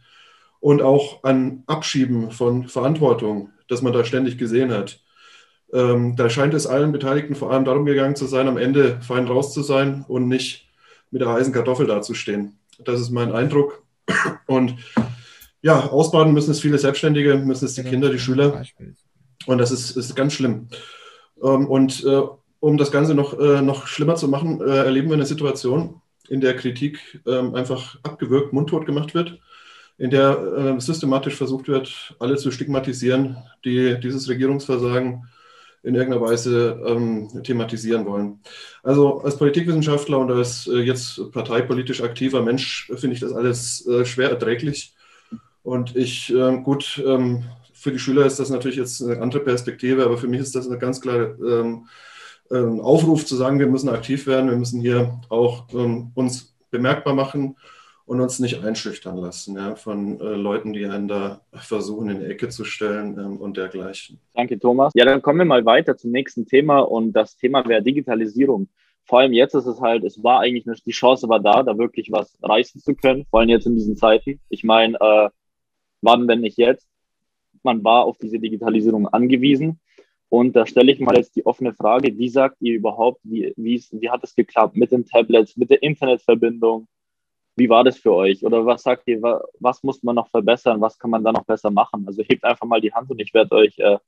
und 0.61 0.83
auch 0.83 1.23
an 1.25 1.63
Abschieben 1.67 2.31
von 2.31 2.69
Verantwortung, 2.69 3.51
das 3.69 3.83
man 3.83 3.93
da 3.93 4.05
ständig 4.05 4.39
gesehen 4.39 4.73
hat. 4.73 5.01
Ähm, 5.73 6.17
da 6.17 6.31
scheint 6.31 6.55
es 6.55 6.67
allen 6.67 6.93
Beteiligten 6.93 7.35
vor 7.35 7.53
allem 7.53 7.65
darum 7.65 7.85
gegangen 7.85 8.17
zu 8.17 8.27
sein, 8.27 8.49
am 8.49 8.57
Ende 8.57 9.01
fein 9.03 9.27
raus 9.27 9.53
zu 9.53 9.63
sein 9.63 10.05
und 10.09 10.29
nicht 10.29 10.67
mit 11.11 11.21
der 11.21 11.29
heißen 11.29 11.53
Kartoffel 11.53 11.87
dazustehen. 11.87 12.59
Das 12.85 13.01
ist 13.01 13.11
mein 13.11 13.33
Eindruck. 13.33 13.83
Und 14.47 14.77
ja, 15.61 15.89
ausbaden 15.89 16.33
müssen 16.33 16.53
es 16.53 16.61
viele 16.61 16.79
Selbstständige, 16.79 17.37
müssen 17.37 17.67
es 17.67 17.75
die 17.75 17.83
Kinder, 17.83 18.11
die 18.11 18.19
Schüler. 18.19 18.63
Und 19.47 19.59
das 19.59 19.71
ist, 19.71 19.97
ist 19.97 20.15
ganz 20.15 20.33
schlimm. 20.33 20.69
Ähm, 21.43 21.67
und 21.67 22.05
äh, 22.05 22.23
um 22.61 22.79
das 22.79 22.91
Ganze 22.91 23.15
noch, 23.15 23.39
äh, 23.39 23.61
noch 23.61 23.87
schlimmer 23.87 24.17
zu 24.17 24.29
machen, 24.29 24.61
äh, 24.61 24.85
erleben 24.85 25.09
wir 25.09 25.15
eine 25.15 25.27
Situation, 25.27 26.01
in 26.29 26.41
der 26.41 26.57
Kritik 26.57 27.23
ähm, 27.27 27.55
einfach 27.55 27.99
abgewürgt, 28.03 28.53
mundtot 28.53 28.87
gemacht 28.87 29.15
wird 29.15 29.39
in 29.99 30.11
der 30.11 30.77
äh, 30.77 30.81
systematisch 30.81 31.35
versucht 31.35 31.69
wird, 31.69 32.15
alle 32.21 32.37
zu 32.37 32.51
stigmatisieren, 32.53 33.37
die 33.65 33.99
dieses 34.01 34.29
Regierungsversagen 34.29 35.29
in 35.83 35.95
irgendeiner 35.95 36.25
Weise 36.25 36.81
ähm, 36.87 37.29
thematisieren 37.43 38.07
wollen. 38.07 38.41
Also 38.83 39.21
als 39.21 39.37
Politikwissenschaftler 39.37 40.19
und 40.19 40.31
als 40.31 40.69
äh, 40.69 40.79
jetzt 40.79 41.21
parteipolitisch 41.33 42.01
aktiver 42.01 42.43
Mensch 42.43 42.91
finde 42.97 43.15
ich 43.15 43.21
das 43.21 43.33
alles 43.33 43.87
äh, 43.87 44.05
schwer 44.05 44.31
erträglich. 44.31 44.95
Und 45.63 45.97
ich, 45.97 46.31
ähm, 46.31 46.63
gut, 46.63 47.03
ähm, 47.05 47.45
für 47.73 47.93
die 47.93 47.99
Schüler 47.99 48.25
ist 48.25 48.39
das 48.39 48.51
natürlich 48.51 48.79
jetzt 48.79 49.03
eine 49.03 49.21
andere 49.21 49.41
Perspektive, 49.41 50.05
aber 50.05 50.17
für 50.17 50.29
mich 50.29 50.41
ist 50.41 50.55
das 50.55 50.69
eine 50.69 50.79
ganz 50.79 51.01
klare 51.01 51.37
ähm, 51.41 51.87
ähm, 52.51 52.81
Aufruf 52.81 53.27
zu 53.27 53.37
sagen, 53.37 53.59
wir 53.59 53.67
müssen 53.67 53.89
aktiv 53.89 54.27
werden, 54.27 54.51
wir 54.51 54.57
müssen 54.57 54.81
hier 54.81 55.21
auch 55.29 55.67
ähm, 55.75 56.13
uns 56.15 56.55
bemerkbar 56.71 57.15
machen 57.15 57.57
und 58.09 58.23
uns 58.23 58.39
nicht 58.39 58.65
einschüchtern 58.65 59.19
lassen 59.19 59.57
ja, 59.57 59.77
von 59.77 60.19
äh, 60.19 60.25
Leuten, 60.25 60.73
die 60.73 60.87
einen 60.87 61.09
da 61.09 61.43
versuchen, 61.53 62.09
in 62.09 62.21
die 62.21 62.27
Ecke 62.27 62.49
zu 62.49 62.65
stellen 62.65 63.19
ähm, 63.19 63.37
und 63.37 63.59
dergleichen. 63.59 64.19
Danke, 64.33 64.59
Thomas. 64.59 64.93
Ja, 64.95 65.05
dann 65.05 65.21
kommen 65.21 65.41
wir 65.41 65.45
mal 65.45 65.67
weiter 65.67 65.95
zum 65.95 66.11
nächsten 66.11 66.47
Thema 66.47 66.79
und 66.79 67.13
das 67.13 67.37
Thema 67.37 67.69
wäre 67.69 67.83
Digitalisierung. 67.83 68.69
Vor 69.05 69.21
allem 69.21 69.35
jetzt 69.35 69.55
ist 69.55 69.67
es 69.67 69.83
halt, 69.83 70.05
es 70.05 70.25
war 70.25 70.41
eigentlich 70.41 70.67
eine, 70.67 70.77
die 70.77 70.91
Chance 70.91 71.29
war 71.29 71.39
da, 71.39 71.63
da 71.63 71.77
wirklich 71.77 72.11
was 72.11 72.39
reißen 72.43 72.81
zu 72.81 72.95
können, 72.95 73.27
vor 73.31 73.41
allem 73.41 73.51
jetzt 73.51 73.67
in 73.67 73.75
diesen 73.75 73.97
Zeiten. 73.97 74.41
Ich 74.49 74.65
meine, 74.65 74.97
äh, 74.99 75.29
wann, 76.01 76.27
wenn 76.29 76.41
nicht 76.41 76.57
jetzt? 76.57 76.89
Man 77.63 77.85
war 77.85 78.05
auf 78.05 78.17
diese 78.17 78.39
Digitalisierung 78.39 79.07
angewiesen. 79.09 79.81
Und 80.31 80.57
da 80.57 80.65
stelle 80.65 80.93
ich 80.93 81.01
mal 81.01 81.17
jetzt 81.17 81.37
die 81.37 81.45
offene 81.45 81.75
Frage, 81.75 82.17
wie 82.17 82.29
sagt 82.31 82.57
ihr 82.61 82.75
überhaupt, 82.75 83.21
wie, 83.25 83.53
wie, 83.57 83.83
wie 83.93 84.09
hat 84.09 84.25
es 84.25 84.35
geklappt 84.35 84.77
mit 84.77 84.93
den 84.93 85.05
Tablets, 85.05 85.59
mit 85.59 85.69
der 85.69 85.83
Internetverbindung, 85.83 86.87
wie 87.59 87.69
war 87.69 87.85
das 87.85 87.99
für 87.99 88.13
euch? 88.13 88.45
Oder 88.45 88.65
was 88.65 88.83
sagt 88.83 89.03
ihr, 89.07 89.21
was 89.59 89.83
muss 89.83 90.03
man 90.03 90.15
noch 90.15 90.31
verbessern? 90.31 90.81
Was 90.81 90.99
kann 90.99 91.11
man 91.11 91.25
da 91.25 91.33
noch 91.33 91.45
besser 91.45 91.71
machen? 91.71 92.05
Also 92.07 92.23
hebt 92.23 92.45
einfach 92.45 92.67
mal 92.67 92.81
die 92.81 92.93
Hand 92.93 93.11
und 93.11 93.21
ich 93.21 93.35
werde 93.35 93.55
euch 93.55 93.79
äh, 93.79 93.99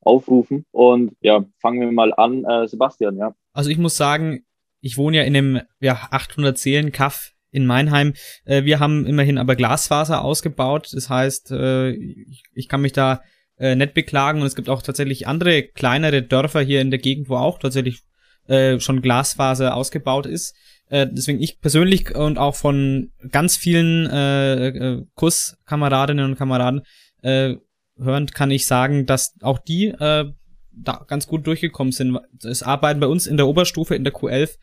aufrufen. 0.00 0.64
Und 0.70 1.16
ja, 1.20 1.44
fangen 1.58 1.80
wir 1.80 1.92
mal 1.92 2.12
an. 2.14 2.44
Äh, 2.44 2.68
Sebastian, 2.68 3.16
ja. 3.16 3.34
Also 3.52 3.70
ich 3.70 3.78
muss 3.78 3.96
sagen, 3.96 4.44
ich 4.80 4.96
wohne 4.96 5.18
ja 5.18 5.22
in 5.24 5.36
einem 5.36 5.60
ja, 5.80 6.08
800 6.10 6.56
Seelen 6.56 6.92
Kaff 6.92 7.32
in 7.50 7.66
Meinheim. 7.66 8.14
Äh, 8.44 8.64
wir 8.64 8.80
haben 8.80 9.06
immerhin 9.06 9.38
aber 9.38 9.56
Glasfaser 9.56 10.24
ausgebaut. 10.24 10.90
Das 10.92 11.08
heißt, 11.08 11.50
äh, 11.52 11.90
ich, 11.90 12.44
ich, 12.54 12.68
kann 12.68 12.82
mich 12.82 12.92
da 12.92 13.22
äh, 13.56 13.74
nicht 13.74 13.94
beklagen. 13.94 14.40
Und 14.40 14.46
es 14.46 14.56
gibt 14.56 14.68
auch 14.68 14.82
tatsächlich 14.82 15.26
andere 15.26 15.62
kleinere 15.62 16.22
Dörfer 16.22 16.60
hier 16.60 16.80
in 16.80 16.90
der 16.90 17.00
Gegend, 17.00 17.28
wo 17.28 17.36
auch 17.36 17.58
tatsächlich 17.58 18.02
äh, 18.46 18.80
schon 18.80 19.02
Glasfaser 19.02 19.74
ausgebaut 19.74 20.26
ist. 20.26 20.54
Äh, 20.90 21.06
deswegen 21.10 21.40
ich 21.40 21.60
persönlich 21.60 22.14
und 22.14 22.38
auch 22.38 22.54
von 22.54 23.12
ganz 23.30 23.56
vielen 23.56 24.06
äh, 24.06 24.68
äh, 24.68 25.04
Kurskameradinnen 25.14 26.24
und 26.24 26.36
Kameraden 26.36 26.82
äh, 27.22 27.56
hörend 27.98 28.34
kann 28.34 28.50
ich 28.50 28.66
sagen, 28.66 29.06
dass 29.06 29.34
auch 29.42 29.58
die 29.58 29.88
äh, 29.88 30.32
da 30.70 31.04
ganz 31.08 31.26
gut 31.26 31.46
durchgekommen 31.46 31.92
sind. 31.92 32.18
Es 32.44 32.62
arbeiten 32.62 33.00
bei 33.00 33.06
uns 33.08 33.26
in 33.26 33.36
der 33.36 33.48
Oberstufe, 33.48 33.96
in 33.96 34.04
der 34.04 34.14
Q11. 34.14 34.56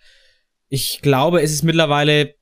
Ich 0.69 1.01
glaube, 1.01 1.41
es 1.41 1.51
ist 1.51 1.63
mittlerweile 1.63 2.35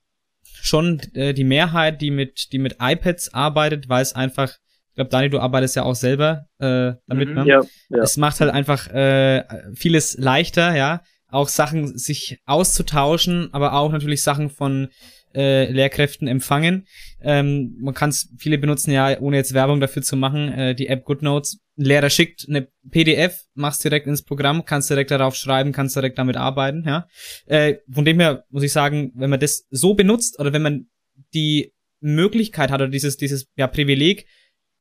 schon 0.44 1.00
äh, 1.14 1.34
die 1.34 1.44
Mehrheit, 1.44 2.00
die 2.00 2.10
mit, 2.10 2.52
die 2.52 2.58
mit 2.58 2.76
iPads 2.80 3.34
arbeitet, 3.34 3.88
weil 3.88 4.02
es 4.02 4.14
einfach, 4.14 4.50
ich 4.90 4.94
glaube, 4.94 5.10
Dani, 5.10 5.28
du 5.28 5.40
arbeitest 5.40 5.76
ja 5.76 5.82
auch 5.82 5.96
selber 5.96 6.46
äh, 6.58 6.92
damit, 7.06 7.30
mhm, 7.30 7.34
ne? 7.34 7.46
Ja, 7.46 7.60
ja. 7.90 8.02
Es 8.02 8.16
macht 8.16 8.40
halt 8.40 8.52
einfach 8.52 8.86
äh, 8.88 9.44
vieles 9.74 10.16
leichter, 10.16 10.74
ja 10.74 11.02
auch 11.34 11.48
Sachen 11.48 11.98
sich 11.98 12.38
auszutauschen, 12.46 13.48
aber 13.52 13.74
auch 13.74 13.92
natürlich 13.92 14.22
Sachen 14.22 14.50
von 14.50 14.88
äh, 15.34 15.70
Lehrkräften 15.70 16.28
empfangen. 16.28 16.86
Ähm, 17.20 17.76
man 17.80 17.92
kann 17.92 18.10
es, 18.10 18.32
viele 18.38 18.56
benutzen 18.56 18.92
ja, 18.92 19.18
ohne 19.20 19.36
jetzt 19.36 19.52
Werbung 19.52 19.80
dafür 19.80 20.02
zu 20.02 20.16
machen, 20.16 20.52
äh, 20.52 20.74
die 20.74 20.86
App 20.86 21.04
GoodNotes. 21.04 21.60
Ein 21.76 21.84
Lehrer 21.84 22.08
schickt 22.08 22.46
eine 22.48 22.68
PDF, 22.88 23.42
machst 23.54 23.82
direkt 23.82 24.06
ins 24.06 24.22
Programm, 24.22 24.64
kannst 24.64 24.90
direkt 24.90 25.10
darauf 25.10 25.34
schreiben, 25.34 25.72
kannst 25.72 25.96
direkt 25.96 26.18
damit 26.18 26.36
arbeiten, 26.36 26.84
ja. 26.86 27.08
Äh, 27.46 27.76
von 27.90 28.04
dem 28.04 28.20
her 28.20 28.44
muss 28.50 28.62
ich 28.62 28.72
sagen, 28.72 29.10
wenn 29.16 29.30
man 29.30 29.40
das 29.40 29.66
so 29.70 29.94
benutzt 29.94 30.38
oder 30.38 30.52
wenn 30.52 30.62
man 30.62 30.86
die 31.34 31.72
Möglichkeit 32.00 32.70
hat 32.70 32.80
oder 32.80 32.90
dieses, 32.90 33.16
dieses 33.16 33.48
ja, 33.56 33.66
Privileg, 33.66 34.26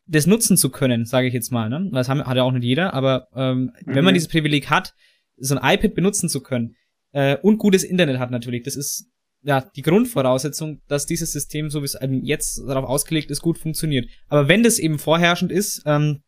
das 0.06 0.28
nutzen 0.28 0.58
zu 0.58 0.70
können, 0.70 1.06
sage 1.06 1.28
ich 1.28 1.34
jetzt 1.34 1.52
mal, 1.52 1.70
ne? 1.70 1.90
Das 1.94 2.10
haben, 2.10 2.24
hat 2.24 2.36
ja 2.36 2.44
auch 2.44 2.52
nicht 2.52 2.66
jeder, 2.66 2.94
aber 2.94 3.28
ähm, 3.36 3.72
mhm. 3.86 3.96
wenn 3.96 4.04
man 4.04 4.14
mhm. 4.14 4.16
dieses 4.16 4.30
Privileg 4.30 4.70
hat, 4.70 4.94
so 5.38 5.56
ein 5.56 5.76
iPad 5.76 5.94
benutzen 5.94 6.30
zu 6.30 6.42
können 6.42 6.76
äh, 7.12 7.38
und 7.38 7.58
gutes 7.58 7.84
Internet 7.84 8.20
hat 8.20 8.32
natürlich. 8.32 8.64
Das 8.64 8.76
ist 8.76 9.10
ja 9.44 9.62
die 9.76 9.82
Grundvoraussetzung, 9.82 10.82
dass 10.88 11.06
dieses 11.06 11.32
System, 11.32 11.70
so 11.70 11.82
wie 11.82 11.86
es 11.86 12.00
eben 12.00 12.24
jetzt 12.24 12.60
darauf 12.68 12.86
ausgelegt 12.86 13.32
ist, 13.32 13.42
gut 13.42 13.58
funktioniert. 13.58 14.10
Aber 14.28 14.48
wenn 14.48 14.64
das 14.64 14.80
eben 14.80 15.00
vorherrschend 15.00 15.52
ist, 15.52 15.84
ähm, 15.86 16.22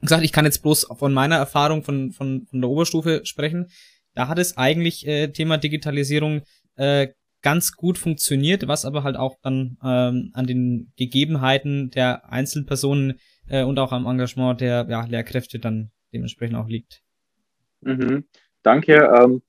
gesagt, 0.00 0.24
ich 0.24 0.32
kann 0.32 0.44
jetzt 0.44 0.62
bloß 0.62 0.88
von 0.96 1.12
meiner 1.12 1.36
Erfahrung 1.36 1.82
von, 1.82 2.12
von, 2.12 2.46
von 2.46 2.60
der 2.60 2.70
Oberstufe 2.70 3.22
sprechen, 3.24 3.66
da 4.14 4.28
hat 4.28 4.38
es 4.38 4.56
eigentlich 4.56 5.06
äh, 5.06 5.28
Thema 5.28 5.58
Digitalisierung 5.58 6.42
äh, 6.76 7.08
ganz 7.42 7.72
gut 7.72 7.98
funktioniert, 7.98 8.68
was 8.68 8.84
aber 8.84 9.02
halt 9.02 9.16
auch 9.16 9.36
dann 9.42 9.78
ähm, 9.82 10.30
an 10.34 10.46
den 10.46 10.92
Gegebenheiten 10.96 11.90
der 11.90 12.30
Einzelpersonen 12.30 13.18
äh, 13.48 13.62
und 13.64 13.78
auch 13.78 13.92
am 13.92 14.06
Engagement 14.06 14.60
der 14.60 14.86
ja, 14.88 15.04
Lehrkräfte 15.04 15.58
dann 15.58 15.90
dementsprechend 16.12 16.56
auch 16.56 16.68
liegt. 16.68 17.02
Mhm. 17.80 18.24
Danke. 18.62 18.94
Ähm, 18.94 19.42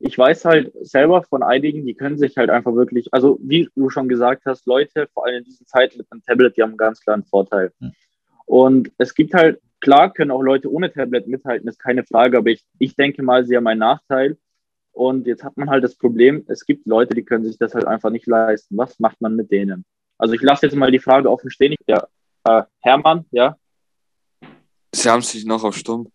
ich 0.00 0.16
weiß 0.16 0.44
halt 0.44 0.72
selber 0.80 1.22
von 1.22 1.42
einigen, 1.42 1.84
die 1.84 1.94
können 1.94 2.18
sich 2.18 2.36
halt 2.36 2.50
einfach 2.50 2.74
wirklich, 2.74 3.12
also 3.12 3.38
wie 3.42 3.68
du 3.74 3.90
schon 3.90 4.08
gesagt 4.08 4.42
hast, 4.46 4.66
Leute, 4.66 5.08
vor 5.12 5.26
allem 5.26 5.38
in 5.38 5.44
diesen 5.44 5.66
Zeiten 5.66 5.98
mit 5.98 6.06
einem 6.10 6.22
Tablet, 6.22 6.56
die 6.56 6.62
haben 6.62 6.70
einen 6.70 6.78
ganz 6.78 7.00
klaren 7.00 7.24
Vorteil. 7.24 7.72
Mhm. 7.80 7.92
Und 8.46 8.92
es 8.98 9.14
gibt 9.14 9.34
halt, 9.34 9.60
klar 9.80 10.12
können 10.12 10.30
auch 10.30 10.42
Leute 10.42 10.72
ohne 10.72 10.92
Tablet 10.92 11.26
mithalten, 11.26 11.68
ist 11.68 11.80
keine 11.80 12.04
Frage, 12.04 12.38
aber 12.38 12.50
ich, 12.50 12.64
ich 12.78 12.94
denke 12.94 13.22
mal, 13.22 13.44
sie 13.44 13.56
haben 13.56 13.66
einen 13.66 13.80
Nachteil. 13.80 14.38
Und 14.92 15.26
jetzt 15.26 15.44
hat 15.44 15.56
man 15.56 15.70
halt 15.70 15.84
das 15.84 15.96
Problem, 15.96 16.44
es 16.48 16.64
gibt 16.64 16.86
Leute, 16.86 17.14
die 17.14 17.24
können 17.24 17.44
sich 17.44 17.58
das 17.58 17.74
halt 17.74 17.84
einfach 17.84 18.10
nicht 18.10 18.26
leisten. 18.26 18.76
Was 18.76 18.98
macht 18.98 19.20
man 19.20 19.36
mit 19.36 19.52
denen? 19.52 19.84
Also 20.16 20.34
ich 20.34 20.42
lasse 20.42 20.66
jetzt 20.66 20.74
mal 20.74 20.90
die 20.90 20.98
Frage 20.98 21.30
offen 21.30 21.50
stehen. 21.50 21.76
Ja, 21.86 22.08
äh, 22.44 22.62
Hermann, 22.80 23.24
ja? 23.30 23.56
Sie 24.92 25.08
haben 25.08 25.22
sich 25.22 25.44
noch 25.44 25.62
auf 25.62 25.76
Stumm. 25.76 26.10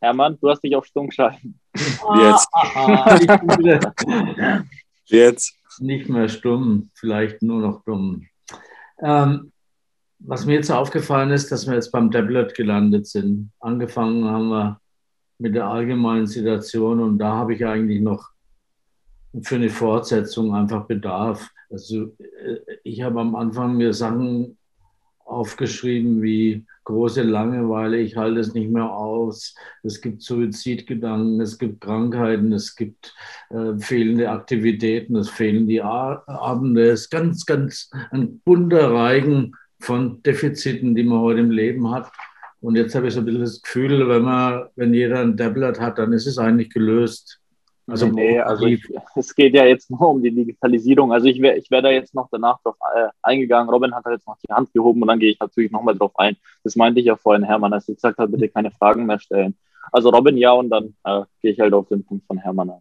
Hermann, 0.00 0.38
du 0.40 0.48
hast 0.48 0.62
dich 0.62 0.76
auf 0.76 0.86
Stumm 0.86 1.08
geschalten. 1.08 1.58
Jetzt. 1.74 2.48
Jetzt. 5.06 5.54
Nicht 5.78 6.08
mehr 6.08 6.28
stumm, 6.28 6.90
vielleicht 6.94 7.42
nur 7.42 7.60
noch 7.60 7.84
dumm. 7.84 8.26
Ähm, 9.02 9.52
was 10.18 10.46
mir 10.46 10.54
jetzt 10.54 10.70
aufgefallen 10.70 11.30
ist, 11.30 11.52
dass 11.52 11.66
wir 11.66 11.74
jetzt 11.74 11.92
beim 11.92 12.10
Tablet 12.10 12.54
gelandet 12.54 13.06
sind. 13.06 13.52
Angefangen 13.60 14.24
haben 14.24 14.48
wir 14.48 14.80
mit 15.38 15.54
der 15.54 15.66
allgemeinen 15.66 16.26
Situation 16.26 17.00
und 17.00 17.18
da 17.18 17.32
habe 17.32 17.54
ich 17.54 17.66
eigentlich 17.66 18.00
noch 18.00 18.30
für 19.42 19.56
eine 19.56 19.68
Fortsetzung 19.68 20.54
einfach 20.54 20.86
Bedarf. 20.86 21.50
Also 21.70 22.14
äh, 22.18 22.56
ich 22.84 23.02
habe 23.02 23.20
am 23.20 23.36
Anfang 23.36 23.76
mir 23.76 23.92
Sachen 23.92 24.56
aufgeschrieben 25.26 26.22
wie 26.22 26.64
große 26.84 27.22
Langeweile, 27.22 27.98
ich 27.98 28.16
halte 28.16 28.40
es 28.40 28.54
nicht 28.54 28.70
mehr 28.70 28.90
aus, 28.90 29.54
es 29.82 30.00
gibt 30.00 30.22
Suizidgedanken, 30.22 31.40
es 31.40 31.58
gibt 31.58 31.80
Krankheiten, 31.80 32.52
es 32.52 32.76
gibt 32.76 33.12
äh, 33.50 33.76
fehlende 33.78 34.30
Aktivitäten, 34.30 35.16
es 35.16 35.28
fehlen 35.28 35.66
die 35.66 35.82
Abende, 35.82 36.90
es 36.90 37.02
ist 37.02 37.10
ganz, 37.10 37.44
ganz 37.44 37.90
ein 38.12 38.38
bunter 38.44 38.92
Reigen 38.92 39.52
von 39.80 40.22
Defiziten, 40.22 40.94
die 40.94 41.02
man 41.02 41.20
heute 41.20 41.40
im 41.40 41.50
Leben 41.50 41.90
hat. 41.90 42.10
Und 42.60 42.76
jetzt 42.76 42.94
habe 42.94 43.08
ich 43.08 43.14
so 43.14 43.20
ein 43.20 43.26
bisschen 43.26 43.42
das 43.42 43.60
Gefühl, 43.62 44.08
wenn 44.08 44.22
man, 44.22 44.66
wenn 44.76 44.94
jeder 44.94 45.20
ein 45.20 45.36
Tablet 45.36 45.78
hat, 45.80 45.98
dann 45.98 46.12
ist 46.12 46.26
es 46.26 46.38
eigentlich 46.38 46.70
gelöst. 46.70 47.40
Also, 47.88 48.06
nee, 48.06 48.40
also 48.40 48.66
ich, 48.66 48.82
es 49.14 49.34
geht 49.34 49.54
ja 49.54 49.64
jetzt 49.64 49.90
nur 49.90 50.08
um 50.08 50.22
die 50.22 50.34
Digitalisierung. 50.34 51.12
Also 51.12 51.26
ich 51.26 51.40
wäre 51.40 51.56
ich 51.56 51.70
wär 51.70 51.82
da 51.82 51.90
jetzt 51.90 52.14
noch 52.14 52.28
danach 52.30 52.60
drauf 52.62 52.76
äh, 52.96 53.08
eingegangen. 53.22 53.70
Robin 53.70 53.94
hat 53.94 54.04
halt 54.04 54.16
jetzt 54.16 54.26
noch 54.26 54.38
die 54.38 54.52
Hand 54.52 54.72
gehoben 54.72 55.02
und 55.02 55.08
dann 55.08 55.20
gehe 55.20 55.30
ich 55.30 55.38
natürlich 55.38 55.70
nochmal 55.70 55.96
drauf 55.96 56.12
ein. 56.18 56.36
Das 56.64 56.76
meinte 56.76 57.00
ich 57.00 57.06
ja 57.06 57.16
vorhin, 57.16 57.44
Hermann, 57.44 57.72
als 57.72 57.86
du 57.86 57.94
gesagt 57.94 58.18
hast, 58.18 58.32
bitte 58.32 58.48
keine 58.48 58.70
Fragen 58.70 59.06
mehr 59.06 59.20
stellen. 59.20 59.56
Also 59.92 60.10
Robin 60.10 60.36
ja 60.36 60.52
und 60.52 60.70
dann 60.70 60.96
äh, 61.04 61.22
gehe 61.42 61.52
ich 61.52 61.60
halt 61.60 61.74
auf 61.74 61.88
den 61.88 62.04
Punkt 62.04 62.26
von 62.26 62.38
Hermann 62.38 62.70
ein. 62.70 62.80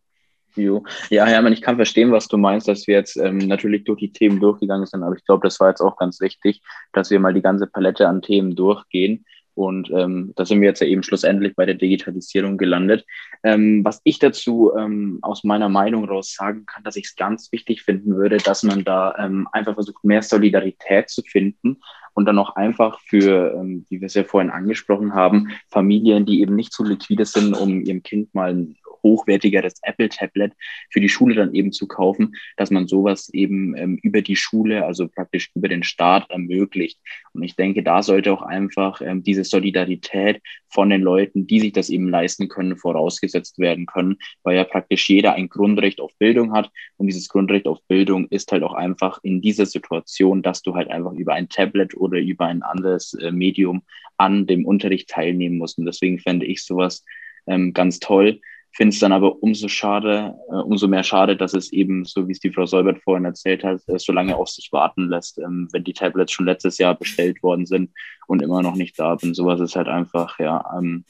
Ja, 1.09 1.25
Hermann, 1.25 1.53
ich 1.53 1.61
kann 1.61 1.75
verstehen, 1.75 2.13
was 2.13 2.29
du 2.29 2.37
meinst, 2.37 2.67
dass 2.67 2.87
wir 2.87 2.95
jetzt 2.95 3.17
ähm, 3.17 3.39
natürlich 3.39 3.83
durch 3.83 3.99
die 3.99 4.13
Themen 4.13 4.39
durchgegangen 4.39 4.85
sind, 4.85 5.03
aber 5.03 5.15
ich 5.15 5.25
glaube, 5.25 5.45
das 5.45 5.59
war 5.59 5.69
jetzt 5.69 5.81
auch 5.81 5.97
ganz 5.97 6.21
wichtig, 6.21 6.61
dass 6.93 7.11
wir 7.11 7.19
mal 7.19 7.33
die 7.33 7.41
ganze 7.41 7.67
Palette 7.67 8.07
an 8.07 8.21
Themen 8.21 8.55
durchgehen. 8.55 9.25
Und 9.55 9.89
ähm, 9.91 10.33
da 10.35 10.45
sind 10.45 10.61
wir 10.61 10.67
jetzt 10.67 10.81
ja 10.81 10.87
eben 10.87 11.01
schlussendlich 11.01 11.55
bei 11.55 11.65
der 11.65 11.75
Digitalisierung 11.75 12.57
gelandet. 12.57 13.05
Ähm, 13.43 13.83
was 13.83 14.01
ich 14.03 14.19
dazu 14.19 14.73
ähm, 14.77 15.19
aus 15.21 15.43
meiner 15.43 15.69
Meinung 15.69 16.05
raus 16.05 16.35
sagen 16.37 16.65
kann, 16.65 16.83
dass 16.83 16.97
ich 16.97 17.05
es 17.05 17.15
ganz 17.15 17.51
wichtig 17.51 17.81
finden 17.81 18.15
würde, 18.15 18.37
dass 18.37 18.63
man 18.63 18.83
da 18.83 19.15
ähm, 19.17 19.47
einfach 19.51 19.75
versucht, 19.75 20.03
mehr 20.03 20.21
Solidarität 20.21 21.09
zu 21.09 21.23
finden 21.23 21.77
und 22.13 22.25
dann 22.25 22.37
auch 22.37 22.55
einfach 22.55 22.99
für, 22.99 23.53
ähm, 23.55 23.85
wie 23.89 24.01
wir 24.01 24.07
es 24.07 24.13
ja 24.13 24.23
vorhin 24.23 24.51
angesprochen 24.51 25.13
haben, 25.13 25.49
Familien, 25.69 26.25
die 26.25 26.41
eben 26.41 26.55
nicht 26.55 26.73
so 26.73 26.83
liquide 26.83 27.25
sind, 27.25 27.53
um 27.53 27.81
ihrem 27.81 28.03
Kind 28.03 28.33
mal 28.33 28.53
ein 28.53 28.77
hochwertigeres 29.05 29.75
Apple-Tablet 29.83 30.53
für 30.89 30.99
die 30.99 31.09
Schule 31.09 31.35
dann 31.35 31.53
eben 31.53 31.71
zu 31.71 31.87
kaufen, 31.87 32.35
dass 32.57 32.71
man 32.71 32.87
sowas 32.87 33.29
eben 33.29 33.77
ähm, 33.77 33.99
über 34.01 34.21
die 34.21 34.35
Schule, 34.35 34.83
also 34.83 35.07
praktisch 35.07 35.51
über 35.53 35.67
den 35.67 35.83
Staat 35.83 36.29
ermöglicht. 36.31 36.99
Und 37.33 37.43
ich 37.43 37.55
denke, 37.55 37.83
da 37.83 38.01
sollte 38.01 38.33
auch 38.33 38.41
einfach 38.41 39.01
ähm, 39.01 39.23
diese 39.23 39.43
Solidarität 39.43 40.41
von 40.69 40.89
den 40.89 41.01
Leuten, 41.01 41.45
die 41.45 41.59
sich 41.59 41.71
das 41.71 41.89
eben 41.89 42.09
leisten 42.09 42.49
können, 42.49 42.77
vorausgesetzt 42.77 43.59
werden 43.59 43.85
können, 43.85 44.17
weil 44.43 44.57
ja 44.57 44.63
praktisch 44.63 45.07
jeder 45.07 45.33
ein 45.33 45.49
Grundrecht 45.49 46.01
auf 46.01 46.11
Bildung 46.17 46.53
hat. 46.53 46.71
Und 46.97 47.07
dieses 47.07 47.29
Grundrecht 47.29 47.67
auf 47.67 47.79
Bildung 47.87 48.27
ist 48.29 48.51
halt 48.51 48.63
auch 48.63 48.73
einfach 48.73 49.19
in 49.21 49.39
dieser 49.39 49.67
Situation, 49.67 50.41
dass 50.41 50.63
du 50.63 50.73
halt 50.73 50.89
einfach 50.89 51.13
über 51.13 51.33
ein 51.33 51.47
Tablet 51.47 51.95
oder 51.95 52.19
über 52.19 52.45
ein 52.45 52.63
anderes 52.63 53.13
äh, 53.13 53.31
Medium 53.31 53.83
an 54.17 54.47
dem 54.47 54.65
Unterricht 54.65 55.09
teilnehmen 55.09 55.57
musst. 55.57 55.77
Und 55.77 55.85
deswegen 55.85 56.19
fände 56.19 56.45
ich 56.45 56.63
sowas 56.63 57.03
ähm, 57.47 57.73
ganz 57.73 57.99
toll 57.99 58.41
finde 58.75 58.93
es 58.93 58.99
dann 58.99 59.13
aber 59.13 59.41
umso 59.41 59.67
schade, 59.67 60.35
äh, 60.49 60.55
umso 60.55 60.87
mehr 60.87 61.03
schade, 61.03 61.37
dass 61.37 61.53
es 61.53 61.71
eben, 61.71 62.03
so 62.03 62.27
wie 62.27 62.33
es 62.33 62.39
die 62.39 62.51
Frau 62.51 62.65
Solbert 62.65 63.01
vorhin 63.01 63.25
erzählt 63.25 63.63
hat, 63.63 63.81
äh, 63.87 63.97
so 63.97 64.11
lange 64.11 64.35
auf 64.35 64.49
sich 64.49 64.71
warten 64.71 65.07
lässt, 65.07 65.37
ähm, 65.39 65.69
wenn 65.71 65.83
die 65.83 65.93
Tablets 65.93 66.33
schon 66.33 66.45
letztes 66.45 66.77
Jahr 66.77 66.95
bestellt 66.95 67.41
worden 67.41 67.65
sind 67.65 67.91
und 68.27 68.41
immer 68.41 68.61
noch 68.61 68.75
nicht 68.75 68.99
da 68.99 69.17
sind. 69.17 69.35
Sowas 69.35 69.61
ist 69.61 69.75
halt 69.75 69.87
einfach, 69.87 70.39
ja, 70.39 70.63
ähm, 70.77 71.05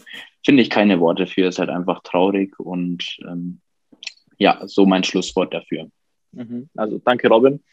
finde 0.45 0.61
ich 0.61 0.69
keine 0.69 0.99
Worte 0.99 1.25
für, 1.25 1.47
ist 1.47 1.59
halt 1.59 1.69
einfach 1.69 2.03
traurig 2.03 2.59
und 2.59 3.17
ähm, 3.27 3.61
ja, 4.37 4.61
so 4.67 4.85
mein 4.85 5.03
Schlusswort 5.03 5.53
dafür. 5.53 5.89
Mhm. 6.33 6.69
Also 6.75 7.01
danke, 7.03 7.27
Robin. 7.29 7.63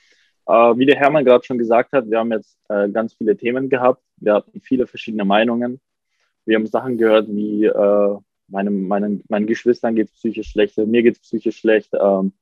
Äh, 0.46 0.52
wie 0.52 0.86
der 0.86 0.96
Hermann 0.96 1.24
gerade 1.24 1.44
schon 1.44 1.58
gesagt 1.58 1.92
hat, 1.92 2.10
wir 2.10 2.18
haben 2.18 2.32
jetzt 2.32 2.58
äh, 2.68 2.88
ganz 2.88 3.12
viele 3.14 3.36
Themen 3.36 3.68
gehabt. 3.68 4.02
Wir 4.16 4.34
hatten 4.34 4.60
viele 4.62 4.86
verschiedene 4.86 5.24
Meinungen. 5.24 5.80
Wir 6.46 6.56
haben 6.56 6.66
Sachen 6.66 6.96
gehört 6.96 7.28
wie 7.28 7.66
äh, 7.66 8.16
meinem, 8.48 8.86
meinen, 8.86 9.22
meinen 9.28 9.46
Geschwistern 9.46 9.94
geht 9.94 10.08
es 10.08 10.14
psychisch 10.14 10.50
schlecht, 10.50 10.76
mir 10.78 11.02
geht 11.02 11.16
es 11.16 11.22
psychisch 11.22 11.58
schlecht. 11.58 11.90
Ähm, 11.98 12.32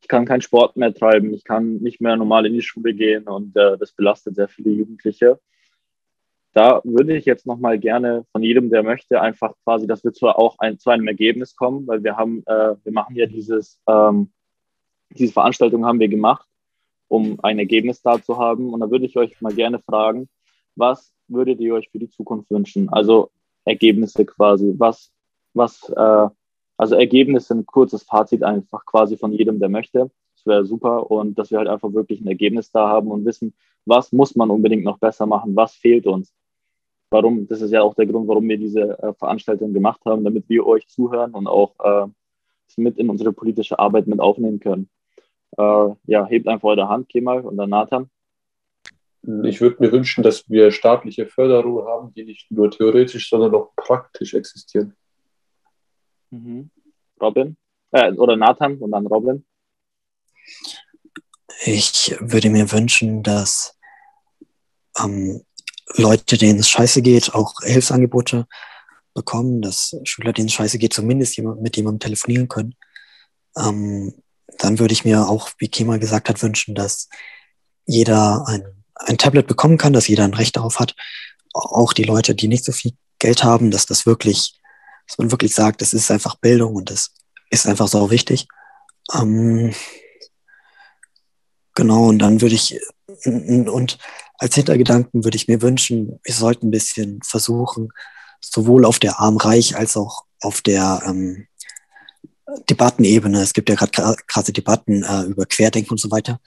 ich 0.00 0.08
kann 0.08 0.26
keinen 0.26 0.42
Sport 0.42 0.76
mehr 0.76 0.94
treiben, 0.94 1.34
ich 1.34 1.44
kann 1.44 1.78
nicht 1.78 2.00
mehr 2.00 2.16
normal 2.16 2.46
in 2.46 2.54
die 2.54 2.62
Schule 2.62 2.94
gehen 2.94 3.24
und 3.24 3.56
äh, 3.56 3.76
das 3.78 3.92
belastet 3.92 4.36
sehr 4.36 4.48
viele 4.48 4.70
Jugendliche. 4.70 5.40
Da 6.52 6.80
würde 6.84 7.16
ich 7.16 7.24
jetzt 7.24 7.46
nochmal 7.46 7.78
gerne 7.78 8.24
von 8.32 8.42
jedem, 8.42 8.70
der 8.70 8.82
möchte, 8.82 9.20
einfach 9.20 9.54
quasi, 9.64 9.86
dass 9.86 10.02
wir 10.02 10.12
zwar 10.12 10.38
auch 10.38 10.58
ein, 10.58 10.78
zu 10.78 10.90
einem 10.90 11.06
Ergebnis 11.06 11.54
kommen, 11.54 11.86
weil 11.86 12.02
wir 12.02 12.16
haben, 12.16 12.42
äh, 12.46 12.74
wir 12.82 12.92
machen 12.92 13.16
ja 13.16 13.26
dieses, 13.26 13.80
ähm, 13.86 14.32
diese 15.10 15.32
Veranstaltung 15.32 15.84
haben 15.84 16.00
wir 16.00 16.08
gemacht, 16.08 16.48
um 17.08 17.38
ein 17.42 17.58
Ergebnis 17.58 18.02
da 18.02 18.22
zu 18.22 18.38
haben. 18.38 18.72
Und 18.72 18.80
da 18.80 18.90
würde 18.90 19.06
ich 19.06 19.16
euch 19.16 19.40
mal 19.40 19.54
gerne 19.54 19.78
fragen, 19.78 20.28
was 20.74 21.12
würdet 21.28 21.60
ihr 21.60 21.74
euch 21.74 21.90
für 21.90 21.98
die 21.98 22.10
Zukunft 22.10 22.50
wünschen? 22.50 22.88
Also 22.88 23.30
Ergebnisse 23.68 24.24
quasi. 24.24 24.74
Was, 24.78 25.12
was, 25.54 25.88
äh, 25.90 26.28
also 26.76 26.94
Ergebnisse, 26.94 27.54
ein 27.54 27.66
kurzes 27.66 28.02
Fazit 28.02 28.42
einfach 28.42 28.84
quasi 28.86 29.16
von 29.16 29.32
jedem, 29.32 29.58
der 29.58 29.68
möchte. 29.68 30.10
Das 30.36 30.46
wäre 30.46 30.64
super 30.64 31.10
und 31.10 31.38
dass 31.38 31.50
wir 31.50 31.58
halt 31.58 31.68
einfach 31.68 31.92
wirklich 31.92 32.20
ein 32.20 32.28
Ergebnis 32.28 32.70
da 32.70 32.88
haben 32.88 33.10
und 33.10 33.24
wissen, 33.24 33.54
was 33.84 34.12
muss 34.12 34.36
man 34.36 34.50
unbedingt 34.50 34.84
noch 34.84 34.98
besser 34.98 35.26
machen, 35.26 35.56
was 35.56 35.74
fehlt 35.74 36.06
uns. 36.06 36.32
Warum, 37.10 37.48
das 37.48 37.62
ist 37.62 37.72
ja 37.72 37.82
auch 37.82 37.94
der 37.94 38.06
Grund, 38.06 38.28
warum 38.28 38.48
wir 38.48 38.58
diese 38.58 38.98
äh, 39.02 39.14
Veranstaltung 39.14 39.72
gemacht 39.72 40.00
haben, 40.04 40.24
damit 40.24 40.48
wir 40.48 40.66
euch 40.66 40.86
zuhören 40.88 41.32
und 41.32 41.46
auch 41.46 41.74
äh, 41.82 42.06
mit 42.76 42.98
in 42.98 43.08
unsere 43.08 43.32
politische 43.32 43.78
Arbeit 43.78 44.06
mit 44.06 44.20
aufnehmen 44.20 44.60
können. 44.60 44.90
Äh, 45.56 45.88
ja, 46.04 46.26
hebt 46.26 46.46
einfach 46.46 46.68
eure 46.68 46.88
Hand, 46.88 47.08
Kemal 47.08 47.40
und 47.40 47.56
dann 47.56 47.70
Nathan. 47.70 48.10
Ich 49.44 49.60
würde 49.60 49.76
mir 49.80 49.92
wünschen, 49.92 50.22
dass 50.22 50.48
wir 50.48 50.70
staatliche 50.70 51.26
Förderung 51.26 51.86
haben, 51.86 52.14
die 52.14 52.24
nicht 52.24 52.50
nur 52.50 52.70
theoretisch, 52.70 53.28
sondern 53.28 53.54
auch 53.54 53.74
praktisch 53.76 54.32
existieren. 54.32 54.96
Mhm. 56.30 56.70
Robin? 57.20 57.58
Äh, 57.90 58.12
oder 58.12 58.36
Nathan 58.36 58.78
und 58.78 58.90
dann 58.90 59.06
Robin? 59.06 59.44
Ich 61.64 62.16
würde 62.20 62.48
mir 62.48 62.72
wünschen, 62.72 63.22
dass 63.22 63.76
ähm, 64.98 65.42
Leute, 65.96 66.38
denen 66.38 66.60
es 66.60 66.70
scheiße 66.70 67.02
geht, 67.02 67.34
auch 67.34 67.52
Hilfsangebote 67.62 68.46
bekommen, 69.12 69.60
dass 69.60 69.94
Schüler, 70.04 70.32
denen 70.32 70.48
es 70.48 70.54
scheiße 70.54 70.78
geht, 70.78 70.94
zumindest 70.94 71.36
jemand, 71.36 71.60
mit 71.60 71.76
jemandem 71.76 72.00
telefonieren 72.00 72.48
können. 72.48 72.76
Ähm, 73.58 74.14
dann 74.56 74.78
würde 74.78 74.92
ich 74.92 75.04
mir 75.04 75.28
auch, 75.28 75.50
wie 75.58 75.68
Kemal 75.68 75.98
gesagt 75.98 76.30
hat, 76.30 76.42
wünschen, 76.42 76.74
dass 76.74 77.10
jeder 77.84 78.46
ein 78.46 78.77
ein 78.98 79.18
Tablet 79.18 79.46
bekommen 79.46 79.78
kann, 79.78 79.92
dass 79.92 80.08
jeder 80.08 80.24
ein 80.24 80.34
Recht 80.34 80.56
darauf 80.56 80.78
hat. 80.78 80.94
Auch 81.54 81.92
die 81.92 82.04
Leute, 82.04 82.34
die 82.34 82.48
nicht 82.48 82.64
so 82.64 82.72
viel 82.72 82.92
Geld 83.18 83.44
haben, 83.44 83.70
dass 83.70 83.86
das 83.86 84.06
wirklich, 84.06 84.54
dass 85.06 85.18
man 85.18 85.30
wirklich 85.30 85.54
sagt, 85.54 85.80
das 85.80 85.92
ist 85.92 86.10
einfach 86.10 86.36
Bildung 86.36 86.74
und 86.74 86.90
das 86.90 87.12
ist 87.50 87.66
einfach 87.66 87.88
so 87.88 88.10
wichtig. 88.10 88.46
Ähm, 89.14 89.72
genau, 91.74 92.08
und 92.08 92.18
dann 92.18 92.40
würde 92.40 92.54
ich, 92.54 92.78
und 93.24 93.98
als 94.38 94.54
Hintergedanken 94.54 95.24
würde 95.24 95.36
ich 95.36 95.48
mir 95.48 95.62
wünschen, 95.62 96.20
wir 96.22 96.34
sollten 96.34 96.68
ein 96.68 96.72
bisschen 96.72 97.20
versuchen, 97.22 97.88
sowohl 98.40 98.84
auf 98.84 98.98
der 98.98 99.18
Arm-Reich 99.18 99.76
als 99.76 99.96
auch 99.96 100.24
auf 100.40 100.60
der, 100.60 101.02
ähm, 101.06 101.48
Debattenebene, 102.70 103.40
es 103.42 103.52
gibt 103.52 103.68
ja 103.68 103.74
gerade 103.74 104.16
krasse 104.26 104.52
Debatten 104.52 105.02
äh, 105.02 105.22
über 105.22 105.44
Querdenken 105.46 105.92
und 105.92 106.00
so 106.00 106.10
weiter, 106.10 106.40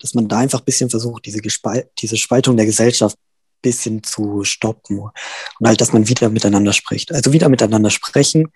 dass 0.00 0.14
man 0.14 0.28
da 0.28 0.38
einfach 0.38 0.60
ein 0.60 0.64
bisschen 0.64 0.90
versucht, 0.90 1.26
diese, 1.26 1.40
Gespal 1.40 1.88
diese 1.98 2.16
Spaltung 2.16 2.56
der 2.56 2.66
Gesellschaft 2.66 3.16
ein 3.16 3.62
bisschen 3.62 4.02
zu 4.02 4.44
stoppen 4.44 5.00
und 5.00 5.66
halt, 5.66 5.80
dass 5.80 5.92
man 5.92 6.08
wieder 6.08 6.28
miteinander 6.28 6.72
spricht. 6.72 7.12
Also 7.12 7.32
wieder 7.32 7.48
miteinander 7.48 7.90
sprechen, 7.90 8.52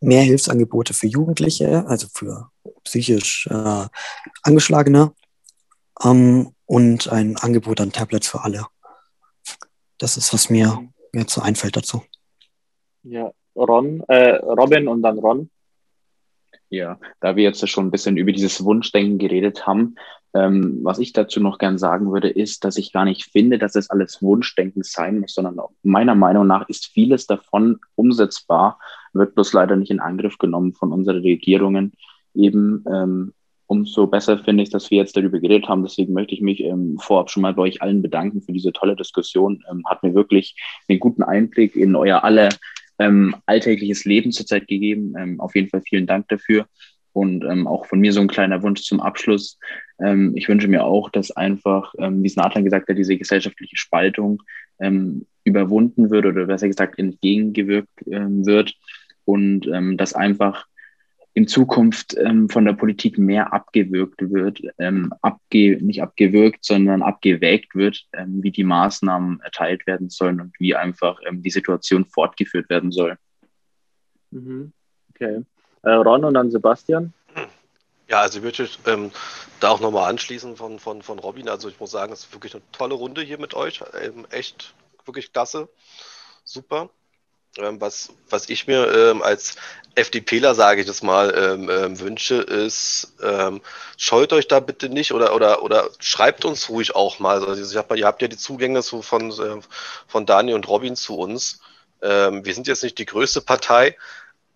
mehr 0.00 0.22
Hilfsangebote 0.22 0.94
für 0.94 1.06
Jugendliche, 1.06 1.86
also 1.86 2.08
für 2.12 2.50
psychisch 2.84 3.48
äh, 3.50 3.86
Angeschlagene 4.42 5.12
ähm, 6.04 6.52
und 6.66 7.08
ein 7.08 7.36
Angebot 7.36 7.80
an 7.80 7.92
Tablets 7.92 8.28
für 8.28 8.42
alle. 8.42 8.66
Das 9.98 10.16
ist, 10.16 10.32
was 10.32 10.50
mir 10.50 10.88
jetzt 11.12 11.32
so 11.32 11.40
einfällt 11.40 11.76
dazu. 11.76 12.02
Ja, 13.02 13.32
Ron, 13.54 14.02
äh, 14.08 14.36
Robin 14.36 14.88
und 14.88 15.02
dann 15.02 15.18
Ron. 15.18 15.50
Ja, 16.70 16.98
da 17.20 17.36
wir 17.36 17.44
jetzt 17.44 17.68
schon 17.68 17.86
ein 17.86 17.90
bisschen 17.90 18.16
über 18.16 18.32
dieses 18.32 18.64
Wunschdenken 18.64 19.18
geredet 19.18 19.66
haben, 19.66 19.94
ähm, 20.34 20.80
was 20.82 20.98
ich 20.98 21.12
dazu 21.12 21.40
noch 21.40 21.58
gern 21.58 21.78
sagen 21.78 22.12
würde, 22.12 22.28
ist, 22.28 22.64
dass 22.64 22.76
ich 22.76 22.92
gar 22.92 23.04
nicht 23.04 23.30
finde, 23.30 23.58
dass 23.58 23.72
das 23.72 23.88
alles 23.90 24.20
Wunschdenken 24.20 24.82
sein 24.82 25.20
muss, 25.20 25.34
sondern 25.34 25.56
meiner 25.82 26.16
Meinung 26.16 26.46
nach 26.46 26.68
ist 26.68 26.86
vieles 26.86 27.26
davon 27.26 27.78
umsetzbar, 27.94 28.78
wird 29.12 29.34
bloß 29.34 29.52
leider 29.52 29.76
nicht 29.76 29.90
in 29.90 30.00
Angriff 30.00 30.38
genommen 30.38 30.72
von 30.72 30.92
unseren 30.92 31.22
Regierungen. 31.22 31.92
Eben 32.34 32.84
ähm, 32.90 33.32
umso 33.66 34.08
besser 34.08 34.38
finde 34.38 34.64
ich, 34.64 34.70
dass 34.70 34.90
wir 34.90 34.98
jetzt 34.98 35.16
darüber 35.16 35.38
geredet 35.38 35.68
haben. 35.68 35.84
Deswegen 35.84 36.12
möchte 36.12 36.34
ich 36.34 36.40
mich 36.40 36.60
ähm, 36.64 36.98
vorab 36.98 37.30
schon 37.30 37.42
mal 37.42 37.54
bei 37.54 37.62
euch 37.62 37.80
allen 37.80 38.02
bedanken 38.02 38.42
für 38.42 38.52
diese 38.52 38.72
tolle 38.72 38.96
Diskussion. 38.96 39.62
Ähm, 39.70 39.84
hat 39.86 40.02
mir 40.02 40.14
wirklich 40.14 40.56
einen 40.88 40.98
guten 40.98 41.22
Einblick 41.22 41.76
in 41.76 41.94
euer 41.94 42.24
aller 42.24 42.48
ähm, 42.98 43.36
alltägliches 43.46 44.04
Leben 44.04 44.32
zurzeit 44.32 44.66
gegeben. 44.66 45.14
Ähm, 45.16 45.40
auf 45.40 45.54
jeden 45.54 45.68
Fall 45.68 45.82
vielen 45.82 46.06
Dank 46.06 46.28
dafür. 46.28 46.66
Und 47.14 47.44
ähm, 47.44 47.68
auch 47.68 47.86
von 47.86 48.00
mir 48.00 48.12
so 48.12 48.20
ein 48.20 48.28
kleiner 48.28 48.62
Wunsch 48.64 48.82
zum 48.82 49.00
Abschluss. 49.00 49.56
Ähm, 50.00 50.32
ich 50.34 50.48
wünsche 50.48 50.66
mir 50.66 50.84
auch, 50.84 51.08
dass 51.10 51.30
einfach, 51.30 51.94
ähm, 51.98 52.22
wie 52.22 52.26
es 52.26 52.34
Nathan 52.34 52.64
gesagt 52.64 52.88
hat, 52.88 52.98
diese 52.98 53.16
gesellschaftliche 53.16 53.76
Spaltung 53.76 54.42
ähm, 54.80 55.24
überwunden 55.44 56.10
wird 56.10 56.26
oder 56.26 56.46
besser 56.46 56.66
gesagt 56.66 56.98
entgegengewirkt 56.98 58.04
ähm, 58.10 58.44
wird 58.44 58.74
und 59.24 59.68
ähm, 59.68 59.96
dass 59.96 60.12
einfach 60.12 60.66
in 61.34 61.46
Zukunft 61.48 62.16
von 62.48 62.64
der 62.64 62.74
Politik 62.74 63.18
mehr 63.18 63.52
abgewirkt 63.52 64.30
wird, 64.30 64.62
abge 65.20 65.82
nicht 65.82 66.00
abgewirkt, 66.00 66.64
sondern 66.64 67.02
abgewägt 67.02 67.74
wird, 67.74 68.06
wie 68.28 68.52
die 68.52 68.62
Maßnahmen 68.62 69.40
erteilt 69.40 69.84
werden 69.88 70.10
sollen 70.10 70.40
und 70.40 70.54
wie 70.60 70.76
einfach 70.76 71.18
die 71.32 71.50
Situation 71.50 72.04
fortgeführt 72.04 72.70
werden 72.70 72.92
soll. 72.92 73.18
Mhm. 74.30 74.72
Okay. 75.10 75.42
Äh, 75.84 75.90
Ron 75.90 76.24
und 76.24 76.34
dann 76.34 76.50
Sebastian. 76.50 77.12
Ja, 78.08 78.20
also 78.20 78.38
ich 78.38 78.44
würde 78.44 78.68
ähm, 78.86 79.10
da 79.60 79.70
auch 79.70 79.80
nochmal 79.80 80.10
anschließen 80.10 80.56
von, 80.56 80.78
von, 80.78 81.02
von 81.02 81.18
Robin. 81.18 81.48
Also 81.48 81.68
ich 81.68 81.80
muss 81.80 81.90
sagen, 81.90 82.12
es 82.12 82.20
ist 82.24 82.32
wirklich 82.32 82.54
eine 82.54 82.62
tolle 82.72 82.94
Runde 82.94 83.22
hier 83.22 83.38
mit 83.38 83.54
euch. 83.54 83.82
Ähm, 84.00 84.26
echt, 84.30 84.74
wirklich 85.04 85.32
klasse. 85.32 85.68
Super. 86.44 86.90
Ähm, 87.56 87.80
was, 87.80 88.10
was 88.28 88.48
ich 88.50 88.66
mir 88.66 88.92
ähm, 88.92 89.22
als 89.22 89.56
FDPler, 89.94 90.54
sage 90.54 90.80
ich 90.80 90.86
das 90.86 91.02
mal, 91.02 91.32
ähm, 91.36 91.70
ähm, 91.70 92.00
wünsche, 92.00 92.34
ist, 92.36 93.14
scheut 93.96 94.32
euch 94.32 94.48
da 94.48 94.58
bitte 94.58 94.88
nicht 94.88 95.12
oder, 95.12 95.34
oder, 95.36 95.62
oder 95.62 95.88
schreibt 96.00 96.44
uns 96.44 96.68
ruhig 96.68 96.96
auch 96.96 97.20
mal. 97.20 97.44
Also 97.44 97.62
ich 97.62 97.76
hab, 97.76 97.94
ihr 97.96 98.06
habt 98.06 98.22
ja 98.22 98.28
die 98.28 98.36
Zugänge 98.36 98.82
so 98.82 99.02
von, 99.02 99.30
äh, 99.30 99.60
von 100.08 100.26
Dani 100.26 100.52
und 100.52 100.68
Robin 100.68 100.96
zu 100.96 101.16
uns. 101.16 101.60
Wir 102.00 102.54
sind 102.54 102.66
jetzt 102.66 102.82
nicht 102.82 102.98
die 102.98 103.06
größte 103.06 103.40
Partei, 103.40 103.96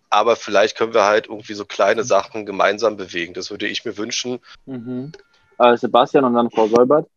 aber 0.09 0.35
vielleicht 0.35 0.77
können 0.77 0.93
wir 0.93 1.05
halt 1.05 1.27
irgendwie 1.27 1.53
so 1.53 1.65
kleine 1.65 2.03
Sachen 2.03 2.45
gemeinsam 2.45 2.97
bewegen. 2.97 3.33
Das 3.33 3.51
würde 3.51 3.67
ich 3.67 3.85
mir 3.85 3.97
wünschen. 3.97 4.39
Mhm. 4.65 5.11
Äh, 5.57 5.77
Sebastian 5.77 6.25
und 6.25 6.33
dann 6.33 6.49
Frau 6.49 6.67
Solbert. 6.67 7.07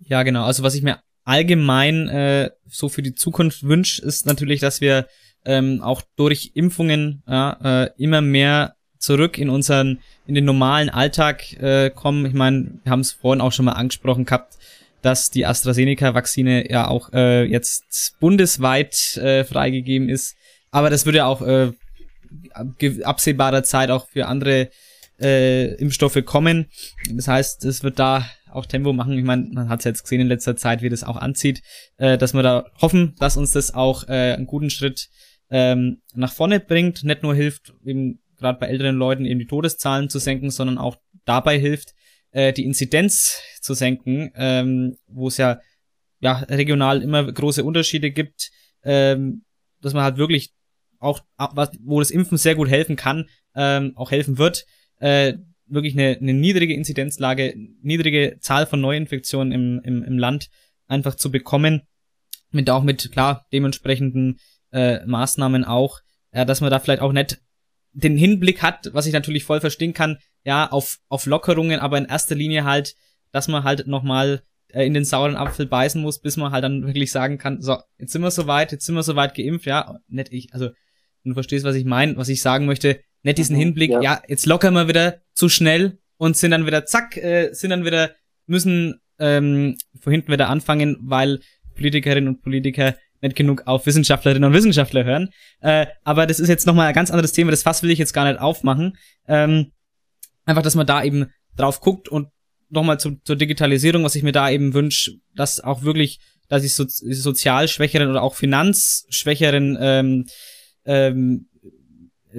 Ja, 0.00 0.22
genau. 0.22 0.44
Also 0.44 0.62
was 0.62 0.74
ich 0.74 0.82
mir 0.82 1.00
allgemein 1.24 2.08
äh, 2.08 2.50
so 2.66 2.88
für 2.88 3.02
die 3.02 3.14
Zukunft 3.14 3.62
wünsche, 3.62 4.02
ist 4.02 4.26
natürlich, 4.26 4.60
dass 4.60 4.80
wir 4.80 5.06
ähm, 5.44 5.82
auch 5.82 6.02
durch 6.16 6.52
Impfungen 6.54 7.22
ja, 7.26 7.84
äh, 7.84 7.90
immer 7.96 8.20
mehr 8.20 8.76
zurück 8.98 9.38
in 9.38 9.50
unseren, 9.50 10.00
in 10.26 10.34
den 10.34 10.44
normalen 10.44 10.90
Alltag 10.90 11.52
äh, 11.60 11.90
kommen. 11.90 12.26
Ich 12.26 12.34
meine, 12.34 12.80
wir 12.82 12.90
haben 12.90 13.00
es 13.00 13.12
vorhin 13.12 13.40
auch 13.40 13.52
schon 13.52 13.66
mal 13.66 13.72
angesprochen 13.72 14.24
gehabt, 14.24 14.58
dass 15.02 15.30
die 15.30 15.46
AstraZeneca-Vakzine 15.46 16.70
ja 16.70 16.88
auch 16.88 17.12
äh, 17.12 17.44
jetzt 17.44 18.16
bundesweit 18.18 19.16
äh, 19.16 19.44
freigegeben 19.44 20.08
ist. 20.08 20.36
Aber 20.70 20.90
das 20.90 21.06
würde 21.06 21.18
ja 21.18 21.26
auch 21.26 21.42
äh, 21.42 21.72
absehbarer 23.02 23.62
Zeit 23.62 23.90
auch 23.90 24.08
für 24.08 24.26
andere 24.26 24.70
äh, 25.20 25.74
Impfstoffe 25.74 26.24
kommen. 26.24 26.66
Das 27.12 27.28
heißt, 27.28 27.64
es 27.64 27.82
wird 27.82 27.98
da 27.98 28.28
auch 28.50 28.66
Tempo 28.66 28.92
machen. 28.92 29.18
Ich 29.18 29.24
meine, 29.24 29.48
man 29.52 29.68
hat 29.68 29.80
es 29.80 29.84
jetzt 29.84 30.02
gesehen 30.02 30.20
in 30.20 30.28
letzter 30.28 30.56
Zeit, 30.56 30.82
wie 30.82 30.88
das 30.88 31.04
auch 31.04 31.16
anzieht, 31.16 31.62
äh, 31.96 32.18
dass 32.18 32.34
wir 32.34 32.42
da 32.42 32.66
hoffen, 32.80 33.14
dass 33.18 33.36
uns 33.36 33.52
das 33.52 33.74
auch 33.74 34.08
äh, 34.08 34.34
einen 34.34 34.46
guten 34.46 34.70
Schritt 34.70 35.08
ähm, 35.50 36.02
nach 36.14 36.32
vorne 36.32 36.60
bringt, 36.60 37.04
nicht 37.04 37.22
nur 37.22 37.34
hilft, 37.34 37.72
eben 37.84 38.20
gerade 38.36 38.58
bei 38.58 38.66
älteren 38.66 38.96
Leuten 38.96 39.24
eben 39.24 39.40
die 39.40 39.46
Todeszahlen 39.46 40.08
zu 40.08 40.18
senken, 40.18 40.50
sondern 40.50 40.78
auch 40.78 40.96
dabei 41.24 41.58
hilft, 41.58 41.94
äh, 42.30 42.52
die 42.52 42.64
Inzidenz 42.64 43.40
zu 43.60 43.74
senken, 43.74 44.30
ähm, 44.36 44.96
wo 45.08 45.28
es 45.28 45.36
ja 45.36 45.58
ja 46.20 46.38
regional 46.38 47.02
immer 47.02 47.30
große 47.30 47.64
Unterschiede 47.64 48.10
gibt, 48.10 48.50
ähm, 48.82 49.44
dass 49.80 49.94
man 49.94 50.02
halt 50.02 50.16
wirklich 50.16 50.52
auch, 50.98 51.20
was, 51.36 51.70
wo 51.82 52.00
das 52.00 52.10
Impfen 52.10 52.38
sehr 52.38 52.54
gut 52.54 52.68
helfen 52.68 52.96
kann, 52.96 53.28
ähm, 53.54 53.92
auch 53.96 54.10
helfen 54.10 54.38
wird, 54.38 54.66
äh, 55.00 55.34
wirklich 55.66 55.94
eine, 55.94 56.18
eine 56.18 56.34
niedrige 56.34 56.74
Inzidenzlage, 56.74 57.54
niedrige 57.82 58.38
Zahl 58.40 58.66
von 58.66 58.80
Neuinfektionen 58.80 59.52
im, 59.52 59.80
im, 59.84 60.02
im 60.02 60.18
Land 60.18 60.48
einfach 60.86 61.14
zu 61.14 61.30
bekommen. 61.30 61.82
Mit 62.50 62.70
auch 62.70 62.82
mit, 62.82 63.12
klar, 63.12 63.46
dementsprechenden 63.52 64.38
äh, 64.72 65.04
Maßnahmen 65.04 65.64
auch, 65.64 66.00
ja, 66.32 66.44
dass 66.44 66.60
man 66.60 66.70
da 66.70 66.78
vielleicht 66.78 67.02
auch 67.02 67.12
nicht 67.12 67.40
den 67.92 68.16
Hinblick 68.16 68.62
hat, 68.62 68.90
was 68.92 69.06
ich 69.06 69.12
natürlich 69.12 69.44
voll 69.44 69.60
verstehen 69.60 69.92
kann, 69.92 70.18
ja, 70.44 70.70
auf, 70.70 70.98
auf 71.08 71.26
Lockerungen, 71.26 71.80
aber 71.80 71.98
in 71.98 72.04
erster 72.04 72.34
Linie 72.34 72.64
halt, 72.64 72.94
dass 73.32 73.48
man 73.48 73.64
halt 73.64 73.86
nochmal 73.86 74.42
äh, 74.68 74.86
in 74.86 74.94
den 74.94 75.04
sauren 75.04 75.36
Apfel 75.36 75.66
beißen 75.66 76.00
muss, 76.00 76.20
bis 76.20 76.36
man 76.36 76.52
halt 76.52 76.64
dann 76.64 76.86
wirklich 76.86 77.10
sagen 77.10 77.38
kann, 77.38 77.60
so, 77.60 77.78
jetzt 77.98 78.12
sind 78.12 78.22
wir 78.22 78.30
soweit, 78.30 78.72
jetzt 78.72 78.86
sind 78.86 78.94
wir 78.94 79.02
soweit 79.02 79.34
geimpft, 79.34 79.66
ja, 79.66 79.98
nicht 80.08 80.32
ich, 80.32 80.52
also, 80.54 80.70
du 81.28 81.34
verstehst, 81.34 81.64
was 81.64 81.76
ich 81.76 81.84
meine, 81.84 82.16
was 82.16 82.28
ich 82.28 82.42
sagen 82.42 82.66
möchte, 82.66 83.00
nicht 83.22 83.38
diesen 83.38 83.56
mhm, 83.56 83.60
Hinblick, 83.60 83.90
ja. 83.90 84.00
ja. 84.00 84.22
jetzt 84.28 84.46
lockern 84.46 84.74
wir 84.74 84.88
wieder 84.88 85.22
zu 85.34 85.48
schnell 85.48 85.98
und 86.16 86.36
sind 86.36 86.50
dann 86.50 86.66
wieder, 86.66 86.86
zack, 86.86 87.16
äh, 87.16 87.52
sind 87.52 87.70
dann 87.70 87.84
wieder, 87.84 88.12
müssen 88.46 89.00
ähm, 89.18 89.76
vor 90.00 90.12
hinten 90.12 90.32
wieder 90.32 90.48
anfangen, 90.48 90.96
weil 91.00 91.40
Politikerinnen 91.74 92.28
und 92.28 92.42
Politiker 92.42 92.94
nicht 93.20 93.36
genug 93.36 93.62
auf 93.66 93.86
Wissenschaftlerinnen 93.86 94.44
und 94.44 94.54
Wissenschaftler 94.54 95.04
hören. 95.04 95.30
Äh, 95.60 95.86
aber 96.04 96.26
das 96.26 96.40
ist 96.40 96.48
jetzt 96.48 96.66
nochmal 96.66 96.88
ein 96.88 96.94
ganz 96.94 97.10
anderes 97.10 97.32
Thema, 97.32 97.50
das 97.50 97.62
Fass 97.62 97.82
will 97.82 97.90
ich 97.90 97.98
jetzt 97.98 98.12
gar 98.12 98.28
nicht 98.28 98.40
aufmachen. 98.40 98.96
Ähm, 99.26 99.72
einfach, 100.44 100.62
dass 100.62 100.74
man 100.74 100.86
da 100.86 101.02
eben 101.02 101.26
drauf 101.56 101.80
guckt 101.80 102.08
und 102.08 102.28
nochmal 102.70 103.00
zu, 103.00 103.16
zur 103.24 103.36
Digitalisierung, 103.36 104.04
was 104.04 104.14
ich 104.14 104.22
mir 104.22 104.32
da 104.32 104.50
eben 104.50 104.74
wünsche, 104.74 105.12
dass 105.34 105.60
auch 105.60 105.82
wirklich, 105.82 106.20
dass 106.48 106.64
ich 106.64 106.74
so, 106.74 106.84
sozial 106.86 107.68
schwächeren 107.68 108.10
oder 108.10 108.22
auch 108.22 108.34
finanzschwächeren 108.34 109.76
ähm, 109.80 110.26
ähm, 110.88 111.46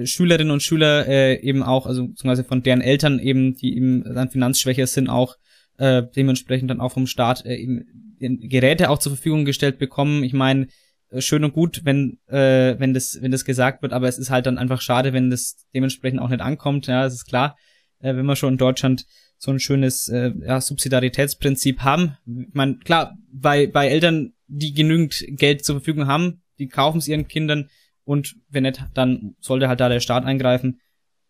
Schülerinnen 0.04 0.52
und 0.52 0.62
Schüler 0.62 1.06
äh, 1.06 1.40
eben 1.40 1.62
auch, 1.62 1.86
also 1.86 2.06
beziehungsweise 2.08 2.44
von 2.44 2.62
deren 2.62 2.80
Eltern 2.80 3.18
eben, 3.18 3.54
die 3.54 3.76
eben 3.76 4.04
dann 4.04 4.30
finanzschwächer 4.30 4.86
sind, 4.86 5.08
auch 5.08 5.36
äh, 5.78 6.02
dementsprechend 6.14 6.70
dann 6.70 6.80
auch 6.80 6.92
vom 6.92 7.06
Staat 7.06 7.44
äh, 7.46 7.56
eben 7.56 7.86
Geräte 8.20 8.90
auch 8.90 8.98
zur 8.98 9.12
Verfügung 9.12 9.44
gestellt 9.44 9.78
bekommen. 9.78 10.22
Ich 10.24 10.32
meine, 10.32 10.68
äh, 11.10 11.20
schön 11.20 11.44
und 11.44 11.54
gut, 11.54 11.82
wenn 11.84 12.18
äh, 12.26 12.78
wenn 12.78 12.92
das 12.92 13.18
wenn 13.20 13.30
das 13.30 13.44
gesagt 13.44 13.82
wird, 13.82 13.92
aber 13.92 14.08
es 14.08 14.18
ist 14.18 14.30
halt 14.30 14.46
dann 14.46 14.58
einfach 14.58 14.80
schade, 14.80 15.12
wenn 15.12 15.30
das 15.30 15.56
dementsprechend 15.74 16.20
auch 16.20 16.28
nicht 16.28 16.42
ankommt. 16.42 16.86
Ja, 16.86 17.04
das 17.04 17.14
ist 17.14 17.26
klar. 17.26 17.56
Äh, 18.00 18.14
wenn 18.16 18.26
wir 18.26 18.36
schon 18.36 18.54
in 18.54 18.58
Deutschland 18.58 19.06
so 19.38 19.50
ein 19.50 19.60
schönes 19.60 20.08
äh, 20.08 20.32
ja, 20.44 20.60
Subsidiaritätsprinzip 20.60 21.80
haben. 21.80 22.16
Ich 22.26 22.52
meine, 22.54 22.76
klar, 22.76 23.16
bei 23.32 23.66
bei 23.66 23.88
Eltern, 23.88 24.34
die 24.46 24.74
genügend 24.74 25.24
Geld 25.28 25.64
zur 25.64 25.76
Verfügung 25.76 26.06
haben, 26.06 26.42
die 26.58 26.68
kaufen 26.68 26.98
es 26.98 27.08
ihren 27.08 27.26
Kindern 27.26 27.70
und 28.10 28.34
wenn 28.48 28.64
nicht, 28.64 28.82
dann 28.94 29.36
sollte 29.38 29.68
halt 29.68 29.78
da 29.78 29.88
der 29.88 30.00
Staat 30.00 30.24
eingreifen. 30.24 30.80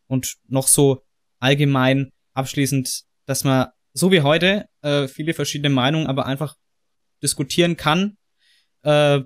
Und 0.07 0.37
noch 0.49 0.67
so 0.67 1.03
allgemein 1.39 2.11
abschließend, 2.33 3.03
dass 3.27 3.45
man 3.45 3.67
so 3.93 4.11
wie 4.11 4.23
heute 4.23 4.65
äh, 4.81 5.07
viele 5.07 5.35
verschiedene 5.35 5.69
Meinungen 5.69 6.07
aber 6.07 6.25
einfach 6.25 6.57
diskutieren 7.23 7.77
kann 7.77 8.17
äh, 8.83 9.21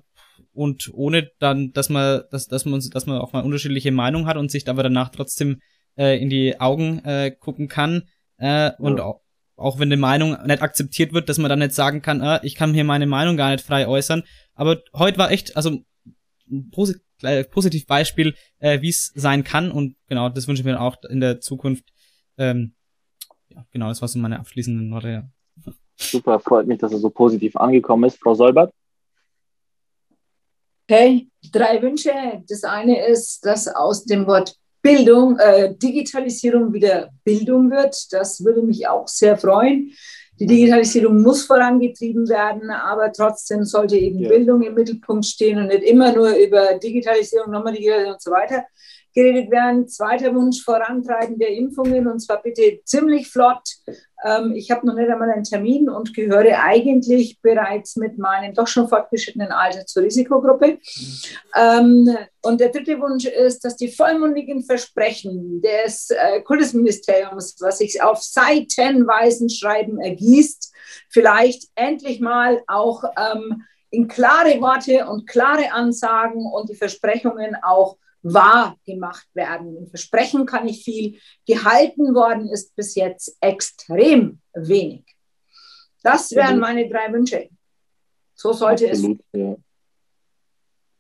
und 0.53 0.91
ohne 0.95 1.31
dann, 1.39 1.73
dass 1.73 1.91
man, 1.91 2.23
dass, 2.33 2.49
dass 2.49 2.65
man, 2.65 2.81
dass 2.91 3.07
man 3.07 3.19
auch 3.19 3.33
mal 3.33 3.45
unterschiedliche 3.45 3.93
Meinungen 3.93 4.27
hat 4.27 4.37
und 4.37 4.51
sich 4.51 4.69
aber 4.69 4.83
danach 4.83 5.11
trotzdem 5.11 5.61
äh, 5.97 6.21
in 6.21 6.31
die 6.31 6.61
Augen 6.61 7.05
äh, 7.05 7.31
gucken 7.31 7.69
kann 7.69 8.09
äh, 8.39 8.73
und 8.79 8.99
ja. 8.99 9.05
auch, 9.05 9.21
auch 9.55 9.79
wenn 9.79 9.91
die 9.91 9.97
Meinung 9.97 10.37
nicht 10.45 10.61
akzeptiert 10.61 11.13
wird, 11.13 11.29
dass 11.29 11.39
man 11.39 11.51
dann 11.51 11.61
nicht 11.61 11.73
sagen 11.73 12.03
kann, 12.03 12.21
äh, 12.21 12.41
ich 12.43 12.57
kann 12.57 12.75
hier 12.75 12.83
meine 12.83 13.07
Meinung 13.07 13.37
gar 13.37 13.53
nicht 13.53 13.65
frei 13.65 13.87
äußern. 13.87 14.25
Aber 14.55 14.83
heute 14.93 15.19
war 15.19 15.31
echt, 15.31 15.57
also 15.57 15.85
äh, 17.25 17.45
Positivbeispiel, 17.45 18.35
äh, 18.59 18.81
wie 18.81 18.91
es 18.91 19.13
sein 19.15 19.45
kann. 19.45 19.71
Und 19.71 19.97
genau, 20.09 20.29
das 20.29 20.49
wünsche 20.49 20.61
ich 20.61 20.67
mir 20.67 20.81
auch 20.81 20.97
in 21.09 21.21
der 21.21 21.41
Zukunft. 21.41 21.85
Ähm, 22.39 22.75
ja, 23.49 23.65
genau, 23.71 23.89
das 23.89 24.01
war 24.01 24.09
so 24.09 24.19
meine 24.19 24.39
abschließenden 24.39 24.91
Worte. 24.91 25.09
Ja. 25.09 25.73
Super, 25.97 26.41
freut 26.41 26.67
mich, 26.67 26.79
dass 26.79 26.93
er 26.93 26.99
so 26.99 27.11
positiv 27.11 27.57
angekommen 27.57 28.05
ist. 28.05 28.19
Frau 28.19 28.35
Solbert? 28.35 28.73
Okay, 30.89 31.29
drei 31.51 31.81
Wünsche. 31.81 32.13
Das 32.49 32.65
eine 32.65 33.07
ist, 33.07 33.45
dass 33.47 33.69
aus 33.69 34.05
dem 34.05 34.27
Wort 34.27 34.57
Bildung, 34.83 35.39
äh, 35.39 35.75
Digitalisierung 35.75 36.75
wieder 36.75 37.09
Bildung 37.25 37.71
wird. 37.71 38.13
Das 38.13 38.45
würde 38.45 38.63
mich 38.63 38.87
auch 38.87 39.09
sehr 39.09 39.39
freuen. 39.39 39.93
Die 40.41 40.47
Digitalisierung 40.47 41.23
muss 41.23 41.45
vorangetrieben 41.45 42.29
werden, 42.29 42.71
aber 42.71 43.13
trotzdem 43.13 43.65
sollte 43.65 43.97
eben 43.97 44.19
ja. 44.19 44.29
Bildung 44.29 44.63
im 44.63 44.75
Mittelpunkt 44.75 45.25
stehen 45.27 45.59
und 45.59 45.69
nicht 45.69 45.85
immer 45.85 46.13
nur 46.13 46.31
über 46.35 46.75
Digitalisierung, 46.75 47.53
nochmal 47.53 47.75
Digitalisierung 47.75 48.13
und 48.13 48.21
so 48.21 48.31
weiter 48.33 48.65
geredet 49.15 49.51
werden. 49.51 49.89
Zweiter 49.89 50.35
Wunsch, 50.35 50.63
Vorantreiben 50.63 51.39
der 51.39 51.51
Impfungen 51.51 52.07
und 52.09 52.21
zwar 52.21 52.43
bitte 52.43 52.81
ziemlich 52.85 53.31
flott. 53.31 53.63
Ähm, 54.25 54.53
ich 54.55 54.71
habe 54.71 54.87
noch 54.87 54.95
nicht 54.95 55.09
einmal 55.09 55.31
einen 55.31 55.45
Termin 55.45 55.89
und 55.89 56.15
gehöre 56.15 56.61
eigentlich 56.63 57.41
bereits 57.41 57.97
mit 57.97 58.19
meinem 58.19 58.55
doch 58.55 58.67
schon 58.67 58.89
fortgeschrittenen 58.89 59.53
Alter 59.53 59.87
zur 59.87 60.03
Risikogruppe. 60.03 60.79
Ähm, 61.57 62.17
und 62.43 62.61
der 62.61 62.71
dritte 62.71 63.01
Wunsch 63.01 63.27
ist, 63.27 63.65
dass 63.65 63.77
die 63.77 63.89
vollmundigen 63.89 64.65
Versprechen 64.65 65.63
des 65.63 66.11
äh, 66.11 66.41
Kultusministeriums, 66.41 67.57
was 67.61 67.79
sich 67.79 68.03
auf 68.03 68.23
seitenweisen 68.23 69.49
Schreiben 69.49 70.01
ergießt, 70.01 70.73
vielleicht 71.09 71.69
endlich 71.77 72.21
mal 72.21 72.63
auch 72.67 73.05
ähm, 73.17 73.63
in 73.91 74.09
klare 74.09 74.61
Worte 74.61 75.07
und 75.07 75.29
klare 75.29 75.73
Ansagen 75.73 76.45
und 76.53 76.69
die 76.69 76.75
Versprechungen 76.75 77.57
auch 77.63 77.97
wahr 78.25 78.77
gemacht 78.85 79.29
werden. 79.35 79.77
Im 79.77 79.87
Versprechen 79.87 80.47
kann 80.47 80.67
ich 80.67 80.83
viel. 80.83 81.21
Gehalten 81.47 82.15
worden 82.15 82.49
ist 82.49 82.75
bis 82.75 82.95
jetzt 82.95 83.37
extrem 83.41 84.41
wenig. 84.55 85.05
Das 86.03 86.33
wären 86.33 86.59
meine 86.59 86.89
drei 86.89 87.13
Wünsche. 87.13 87.49
So 88.35 88.53
sollte 88.53 88.91
Absolut, 88.91 89.21
es. 89.33 89.41
Ja. 89.41 89.57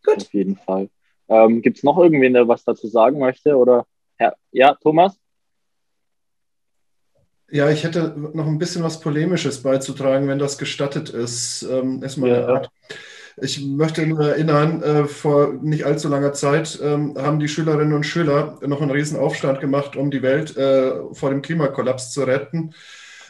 Gut. 0.04 0.16
Auf 0.16 0.34
jeden 0.34 0.56
Fall. 0.56 0.88
Ähm, 1.28 1.62
Gibt 1.62 1.78
es 1.78 1.82
noch 1.82 1.98
irgendwen, 1.98 2.34
der 2.34 2.46
was 2.46 2.64
dazu 2.64 2.86
sagen 2.86 3.18
möchte? 3.18 3.56
Oder 3.56 3.86
ja, 4.20 4.34
ja, 4.52 4.74
Thomas? 4.74 5.18
Ja, 7.50 7.70
ich 7.70 7.84
hätte 7.84 8.14
noch 8.34 8.46
ein 8.46 8.58
bisschen 8.58 8.82
was 8.82 9.00
Polemisches 9.00 9.62
beizutragen, 9.62 10.28
wenn 10.28 10.38
das 10.38 10.58
gestattet 10.58 11.10
ist. 11.10 11.62
Ähm, 11.62 12.02
erstmal 12.02 12.30
ja. 12.30 12.62
Ich 13.36 13.64
möchte 13.64 14.06
nur 14.06 14.28
erinnern, 14.28 14.82
äh, 14.82 15.04
vor 15.06 15.54
nicht 15.60 15.84
allzu 15.84 16.08
langer 16.08 16.32
Zeit 16.32 16.78
ähm, 16.82 17.14
haben 17.18 17.40
die 17.40 17.48
Schülerinnen 17.48 17.92
und 17.92 18.04
Schüler 18.04 18.58
noch 18.64 18.80
einen 18.80 18.92
riesen 18.92 19.18
Aufstand 19.18 19.60
gemacht, 19.60 19.96
um 19.96 20.10
die 20.10 20.22
Welt 20.22 20.56
äh, 20.56 20.92
vor 21.12 21.30
dem 21.30 21.42
Klimakollaps 21.42 22.12
zu 22.12 22.22
retten. 22.22 22.74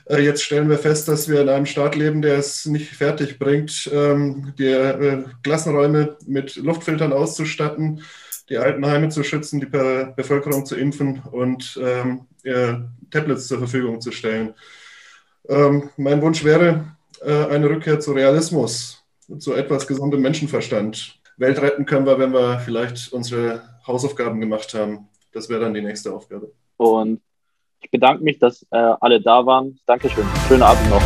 Äh, 0.04 0.20
jetzt 0.20 0.42
stellen 0.42 0.68
wir 0.68 0.78
fest, 0.78 1.08
dass 1.08 1.28
wir 1.28 1.40
in 1.40 1.48
einem 1.48 1.64
Staat 1.64 1.96
leben, 1.96 2.20
der 2.20 2.36
es 2.36 2.66
nicht 2.66 2.94
fertig 2.94 3.38
bringt, 3.38 3.90
ähm, 3.94 4.52
die 4.58 4.66
äh, 4.66 5.24
Klassenräume 5.42 6.18
mit 6.26 6.56
Luftfiltern 6.56 7.14
auszustatten, 7.14 8.02
die 8.50 8.58
Altenheime 8.58 9.08
zu 9.08 9.22
schützen, 9.22 9.60
die 9.60 9.66
Be 9.66 10.12
Bevölkerung 10.14 10.66
zu 10.66 10.76
impfen 10.76 11.22
und 11.30 11.80
ähm, 11.82 12.26
Tablets 13.10 13.48
zur 13.48 13.56
Verfügung 13.56 14.02
zu 14.02 14.12
stellen. 14.12 14.52
Ähm, 15.48 15.88
mein 15.96 16.20
Wunsch 16.20 16.44
wäre 16.44 16.94
äh, 17.22 17.46
eine 17.46 17.70
Rückkehr 17.70 18.00
zu 18.00 18.12
Realismus 18.12 19.03
zu 19.38 19.54
etwas 19.54 19.86
gesundem 19.86 20.20
Menschenverstand. 20.20 21.18
Welt 21.36 21.60
retten 21.60 21.86
können 21.86 22.06
wir, 22.06 22.18
wenn 22.18 22.32
wir 22.32 22.60
vielleicht 22.60 23.12
unsere 23.12 23.62
Hausaufgaben 23.86 24.40
gemacht 24.40 24.74
haben. 24.74 25.08
Das 25.32 25.48
wäre 25.48 25.60
dann 25.60 25.74
die 25.74 25.82
nächste 25.82 26.12
Aufgabe. 26.12 26.52
Und 26.76 27.20
ich 27.80 27.90
bedanke 27.90 28.22
mich, 28.22 28.38
dass 28.38 28.62
äh, 28.70 28.76
alle 29.00 29.20
da 29.20 29.44
waren. 29.44 29.78
Dankeschön. 29.86 30.24
Schönen 30.48 30.62
Abend 30.62 30.88
noch. 30.90 31.02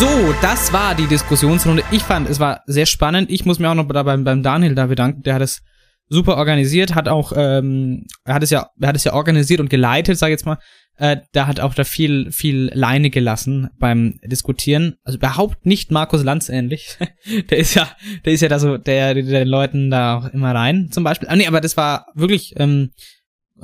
So, 0.00 0.06
das 0.40 0.72
war 0.72 0.94
die 0.94 1.06
Diskussionsrunde. 1.06 1.82
Ich 1.90 2.02
fand, 2.02 2.28
es 2.30 2.40
war 2.40 2.62
sehr 2.66 2.86
spannend. 2.86 3.30
Ich 3.30 3.44
muss 3.44 3.58
mir 3.58 3.70
auch 3.70 3.74
noch 3.74 3.84
beim, 3.84 4.24
beim 4.24 4.42
Daniel 4.42 4.74
da 4.74 4.86
bedanken. 4.86 5.22
Der 5.22 5.34
hat 5.34 5.42
es 5.42 5.62
super 6.10 6.36
organisiert, 6.36 6.94
hat 6.94 7.08
auch, 7.08 7.32
ähm, 7.34 8.06
hat 8.26 8.42
es 8.42 8.50
ja, 8.50 8.68
hat 8.82 8.96
es 8.96 9.04
ja 9.04 9.14
organisiert 9.14 9.60
und 9.60 9.70
geleitet, 9.70 10.18
sag 10.18 10.28
ich 10.28 10.32
jetzt 10.32 10.44
mal. 10.44 10.58
Äh, 10.96 11.18
da 11.32 11.46
hat 11.46 11.60
auch 11.60 11.72
da 11.72 11.84
viel, 11.84 12.30
viel 12.30 12.70
Leine 12.74 13.08
gelassen 13.08 13.70
beim 13.78 14.18
Diskutieren. 14.24 14.96
Also 15.04 15.16
überhaupt 15.16 15.64
nicht 15.64 15.90
Markus 15.90 16.22
Lanz 16.22 16.50
ähnlich. 16.50 16.98
der 17.50 17.58
ist 17.58 17.74
ja, 17.74 17.88
der 18.24 18.32
ist 18.32 18.42
ja 18.42 18.48
da 18.48 18.58
so, 18.58 18.76
der, 18.76 19.14
der 19.14 19.22
den 19.22 19.48
Leuten 19.48 19.90
da 19.90 20.18
auch 20.18 20.26
immer 20.34 20.54
rein, 20.54 20.90
zum 20.90 21.04
Beispiel. 21.04 21.28
Ah, 21.28 21.36
nee, 21.36 21.46
aber 21.46 21.60
das 21.60 21.76
war 21.76 22.06
wirklich 22.14 22.54
ähm, 22.58 22.90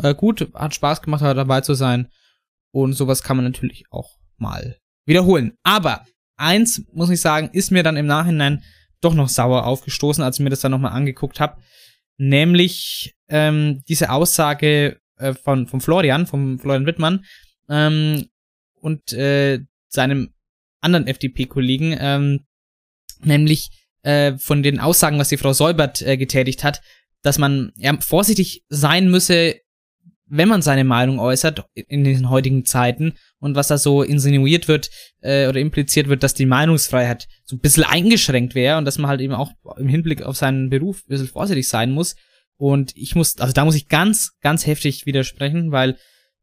äh, 0.00 0.14
gut, 0.14 0.48
hat 0.54 0.74
Spaß 0.74 1.02
gemacht, 1.02 1.22
dabei 1.22 1.60
zu 1.60 1.74
sein. 1.74 2.08
Und 2.70 2.94
sowas 2.94 3.22
kann 3.22 3.36
man 3.36 3.44
natürlich 3.44 3.84
auch 3.90 4.16
mal 4.38 4.76
wiederholen. 5.04 5.52
Aber 5.64 6.04
eins, 6.36 6.84
muss 6.92 7.10
ich 7.10 7.20
sagen, 7.20 7.50
ist 7.52 7.72
mir 7.72 7.82
dann 7.82 7.96
im 7.96 8.06
Nachhinein 8.06 8.62
doch 9.00 9.14
noch 9.14 9.28
sauer 9.28 9.66
aufgestoßen, 9.66 10.22
als 10.22 10.38
ich 10.38 10.44
mir 10.44 10.50
das 10.50 10.60
dann 10.60 10.70
nochmal 10.70 10.92
angeguckt 10.92 11.40
habe 11.40 11.58
nämlich 12.16 13.14
ähm, 13.28 13.82
diese 13.88 14.10
Aussage 14.10 15.00
äh, 15.16 15.34
von, 15.34 15.66
von 15.66 15.80
Florian, 15.80 16.26
vom 16.26 16.58
Florian 16.58 16.86
Wittmann 16.86 17.24
ähm, 17.68 18.26
und 18.74 19.12
äh, 19.12 19.60
seinem 19.88 20.32
anderen 20.80 21.06
FDP-Kollegen, 21.06 21.96
ähm, 21.98 22.46
nämlich 23.22 23.70
äh, 24.02 24.36
von 24.38 24.62
den 24.62 24.78
Aussagen, 24.78 25.18
was 25.18 25.28
die 25.28 25.36
Frau 25.36 25.52
Säubert 25.52 26.02
äh, 26.02 26.16
getätigt 26.16 26.64
hat, 26.64 26.80
dass 27.22 27.38
man 27.38 27.72
ja, 27.76 27.98
vorsichtig 28.00 28.64
sein 28.68 29.10
müsse, 29.10 29.56
wenn 30.28 30.48
man 30.48 30.62
seine 30.62 30.84
Meinung 30.84 31.20
äußert 31.20 31.64
in 31.74 32.04
den 32.04 32.28
heutigen 32.30 32.64
Zeiten 32.64 33.14
und 33.38 33.54
was 33.54 33.68
da 33.68 33.78
so 33.78 34.02
insinuiert 34.02 34.68
wird 34.68 34.90
äh, 35.20 35.48
oder 35.48 35.60
impliziert 35.60 36.08
wird, 36.08 36.22
dass 36.22 36.34
die 36.34 36.46
Meinungsfreiheit 36.46 37.28
so 37.44 37.56
ein 37.56 37.60
bisschen 37.60 37.84
eingeschränkt 37.84 38.54
wäre 38.54 38.78
und 38.78 38.84
dass 38.84 38.98
man 38.98 39.08
halt 39.08 39.20
eben 39.20 39.34
auch 39.34 39.52
im 39.76 39.88
Hinblick 39.88 40.22
auf 40.22 40.36
seinen 40.36 40.68
Beruf 40.68 41.02
ein 41.02 41.10
bisschen 41.10 41.28
vorsichtig 41.28 41.68
sein 41.68 41.92
muss. 41.92 42.16
Und 42.58 42.92
ich 42.96 43.14
muss, 43.14 43.38
also 43.38 43.52
da 43.52 43.64
muss 43.64 43.76
ich 43.76 43.88
ganz, 43.88 44.32
ganz 44.40 44.66
heftig 44.66 45.06
widersprechen, 45.06 45.70
weil 45.72 45.96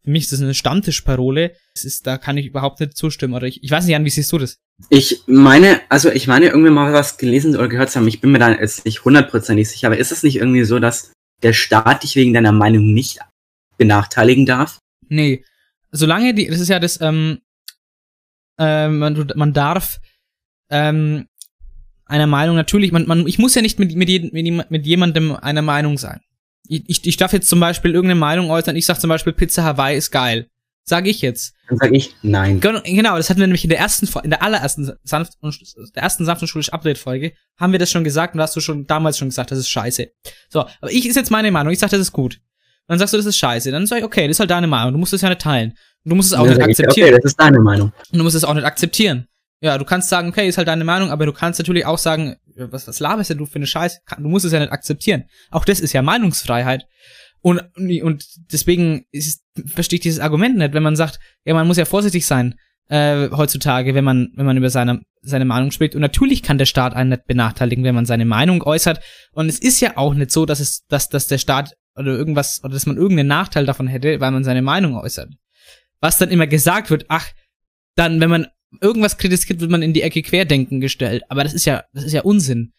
für 0.03 0.11
mich 0.11 0.23
ist 0.23 0.33
das 0.33 0.41
eine 0.41 0.53
Stammtischparole. 0.53 1.53
Das 1.73 1.85
ist, 1.85 2.05
da 2.05 2.17
kann 2.17 2.37
ich 2.37 2.45
überhaupt 2.45 2.79
nicht 2.79 2.95
zustimmen. 2.95 3.33
Oder 3.33 3.47
ich, 3.47 3.63
ich 3.63 3.71
weiß 3.71 3.85
nicht, 3.85 3.95
an 3.95 4.05
wie 4.05 4.09
siehst 4.09 4.31
du 4.31 4.37
das? 4.37 4.57
Ich 4.89 5.23
meine, 5.27 5.81
also 5.89 6.09
ich 6.09 6.27
meine, 6.27 6.47
irgendwie 6.47 6.69
mal 6.69 6.93
was 6.93 7.17
gelesen 7.17 7.55
oder 7.55 7.67
gehört 7.67 7.89
zu 7.89 7.99
haben. 7.99 8.07
Ich 8.07 8.21
bin 8.21 8.31
mir 8.31 8.39
da 8.39 8.51
jetzt 8.51 8.85
nicht 8.85 9.05
hundertprozentig 9.05 9.69
sicher, 9.69 9.87
aber 9.87 9.97
ist 9.97 10.11
es 10.11 10.23
nicht 10.23 10.35
irgendwie 10.35 10.63
so, 10.63 10.79
dass 10.79 11.11
der 11.41 11.53
Staat 11.53 12.03
dich 12.03 12.15
wegen 12.15 12.33
deiner 12.33 12.51
Meinung 12.51 12.93
nicht 12.93 13.19
benachteiligen 13.77 14.45
darf? 14.45 14.79
Nee. 15.09 15.43
Solange 15.91 16.33
die, 16.33 16.47
das 16.47 16.59
ist 16.59 16.69
ja 16.69 16.79
das, 16.79 16.99
ähm, 17.01 17.39
äh, 18.57 18.87
man, 18.87 19.31
man 19.35 19.53
darf 19.53 19.99
ähm, 20.69 21.27
einer 22.05 22.27
Meinung 22.27 22.55
natürlich, 22.55 22.91
man, 22.91 23.07
man, 23.07 23.27
ich 23.27 23.39
muss 23.39 23.55
ja 23.55 23.61
nicht 23.61 23.79
mit, 23.79 23.95
mit, 23.95 24.33
mit, 24.33 24.71
mit 24.71 24.85
jemandem 24.85 25.35
einer 25.35 25.61
Meinung 25.61 25.97
sein. 25.97 26.21
Ich, 26.67 26.83
ich, 26.87 27.05
ich 27.05 27.17
darf 27.17 27.33
jetzt 27.33 27.49
zum 27.49 27.59
Beispiel 27.59 27.91
irgendeine 27.91 28.19
Meinung 28.19 28.49
äußern, 28.49 28.75
ich 28.75 28.85
sag 28.85 28.99
zum 28.99 29.09
Beispiel 29.09 29.33
Pizza 29.33 29.63
Hawaii 29.63 29.97
ist 29.97 30.11
geil. 30.11 30.47
Sag 30.85 31.07
ich 31.07 31.21
jetzt. 31.21 31.53
Dann 31.69 31.77
sag 31.77 31.93
ich 31.93 32.13
nein. 32.23 32.59
Genau, 32.59 33.15
das 33.15 33.29
hatten 33.29 33.39
wir 33.39 33.47
nämlich 33.47 33.63
in 33.63 33.69
der 33.69 33.79
ersten, 33.79 34.07
in 34.21 34.31
der 34.31 34.43
allerersten 34.43 34.91
sanft 35.03 35.37
der 35.41 36.03
ersten 36.03 36.25
sanft 36.25 36.41
und 36.41 36.49
schulisch 36.49 36.73
Update-Folge, 36.73 37.33
haben 37.57 37.71
wir 37.71 37.79
das 37.79 37.89
schon 37.89 38.03
gesagt 38.03 38.35
und 38.35 38.41
hast 38.41 38.55
du 38.55 38.59
schon 38.59 38.85
damals 38.85 39.17
schon 39.17 39.29
gesagt, 39.29 39.51
das 39.51 39.59
ist 39.59 39.69
scheiße. 39.69 40.11
So, 40.49 40.61
aber 40.61 40.91
ich 40.91 41.07
ist 41.07 41.15
jetzt 41.15 41.31
meine 41.31 41.51
Meinung, 41.51 41.71
ich 41.71 41.79
sag, 41.79 41.89
das 41.89 42.01
ist 42.01 42.11
gut. 42.11 42.41
Dann 42.87 42.99
sagst 42.99 43.13
du, 43.13 43.17
das 43.17 43.25
ist 43.25 43.37
scheiße. 43.37 43.71
Dann 43.71 43.87
sag 43.87 43.99
ich, 43.99 44.03
okay, 44.03 44.27
das 44.27 44.35
ist 44.35 44.39
halt 44.39 44.51
deine 44.51 44.67
Meinung. 44.67 44.93
Du 44.93 44.99
musst 44.99 45.13
es 45.13 45.21
ja 45.21 45.29
nicht 45.29 45.41
teilen. 45.41 45.73
Du 46.03 46.15
musst 46.15 46.33
es 46.33 46.37
auch 46.37 46.45
nicht 46.45 46.61
akzeptieren. 46.61 47.07
okay, 47.07 47.15
das 47.15 47.31
ist 47.31 47.39
deine 47.39 47.59
Meinung. 47.59 47.93
Und 48.11 48.17
du 48.17 48.23
musst 48.23 48.35
es 48.35 48.43
auch 48.43 48.53
nicht 48.53 48.65
akzeptieren. 48.65 49.27
Ja, 49.61 49.77
du 49.77 49.85
kannst 49.85 50.09
sagen, 50.09 50.27
okay, 50.27 50.49
ist 50.49 50.57
halt 50.57 50.67
deine 50.67 50.83
Meinung, 50.83 51.09
aber 51.09 51.25
du 51.25 51.31
kannst 51.31 51.59
natürlich 51.59 51.85
auch 51.85 51.97
sagen, 51.97 52.35
was, 52.57 52.87
was 52.87 52.99
laberst 52.99 53.29
denn 53.29 53.37
du 53.37 53.45
für 53.45 53.55
eine 53.55 53.67
Scheiße? 53.67 53.99
Du 54.17 54.27
musst 54.27 54.43
es 54.43 54.51
ja 54.51 54.59
nicht 54.59 54.73
akzeptieren. 54.73 55.23
Auch 55.51 55.63
das 55.63 55.79
ist 55.79 55.93
ja 55.93 56.01
Meinungsfreiheit. 56.01 56.85
Und, 57.41 57.61
und 57.77 58.25
deswegen 58.51 59.05
ist, 59.11 59.43
verstehe 59.65 59.97
ich 59.97 60.01
dieses 60.01 60.19
Argument 60.19 60.57
nicht, 60.57 60.73
wenn 60.73 60.83
man 60.83 60.97
sagt, 60.97 61.19
ja, 61.45 61.53
man 61.53 61.67
muss 61.67 61.77
ja 61.77 61.85
vorsichtig 61.85 62.25
sein, 62.25 62.55
äh, 62.89 63.29
heutzutage, 63.31 63.95
wenn 63.95 64.03
man, 64.03 64.31
wenn 64.35 64.45
man 64.45 64.57
über 64.57 64.69
seine, 64.69 65.01
seine 65.21 65.45
Meinung 65.45 65.71
spricht. 65.71 65.95
Und 65.95 66.01
natürlich 66.01 66.43
kann 66.43 66.57
der 66.57 66.65
Staat 66.65 66.93
einen 66.93 67.11
nicht 67.11 67.25
benachteiligen, 67.25 67.83
wenn 67.83 67.95
man 67.95 68.05
seine 68.05 68.25
Meinung 68.25 68.63
äußert. 68.63 69.01
Und 69.31 69.47
es 69.47 69.59
ist 69.59 69.79
ja 69.79 69.97
auch 69.97 70.13
nicht 70.13 70.31
so, 70.31 70.45
dass 70.45 70.59
es, 70.59 70.85
dass, 70.87 71.09
dass 71.09 71.27
der 71.27 71.37
Staat 71.37 71.73
oder 71.95 72.11
irgendwas, 72.11 72.63
oder 72.63 72.73
dass 72.73 72.85
man 72.85 72.97
irgendeinen 72.97 73.29
Nachteil 73.29 73.65
davon 73.65 73.87
hätte, 73.87 74.19
weil 74.19 74.31
man 74.31 74.43
seine 74.43 74.61
Meinung 74.61 74.95
äußert. 74.95 75.31
Was 75.99 76.17
dann 76.17 76.31
immer 76.31 76.47
gesagt 76.47 76.89
wird, 76.89 77.05
ach, 77.09 77.31
dann, 77.95 78.19
wenn 78.19 78.29
man 78.29 78.47
irgendwas 78.81 79.17
kritisiert, 79.17 79.59
wird 79.59 79.71
man 79.71 79.81
in 79.81 79.93
die 79.93 80.01
Ecke 80.01 80.21
Querdenken 80.21 80.79
gestellt. 80.79 81.23
Aber 81.29 81.43
das 81.43 81.53
ist 81.53 81.65
ja, 81.65 81.83
das 81.93 82.03
ist 82.03 82.13
ja 82.13 82.21
Unsinn. 82.21 82.73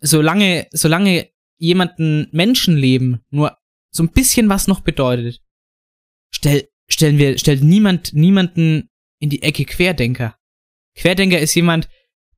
Solange, 0.00 0.68
solange 0.72 1.28
jemanden 1.58 2.28
Menschenleben 2.32 3.20
nur 3.30 3.56
so 3.90 4.02
ein 4.02 4.12
bisschen 4.12 4.48
was 4.48 4.68
noch 4.68 4.80
bedeutet, 4.80 5.40
stell, 6.30 6.68
stellen 6.88 7.18
wir, 7.18 7.38
stellt 7.38 7.62
niemand, 7.62 8.14
niemanden 8.14 8.88
in 9.18 9.30
die 9.30 9.42
Ecke 9.42 9.64
Querdenker. 9.64 10.36
Querdenker 10.94 11.38
ist 11.38 11.54
jemand, 11.54 11.88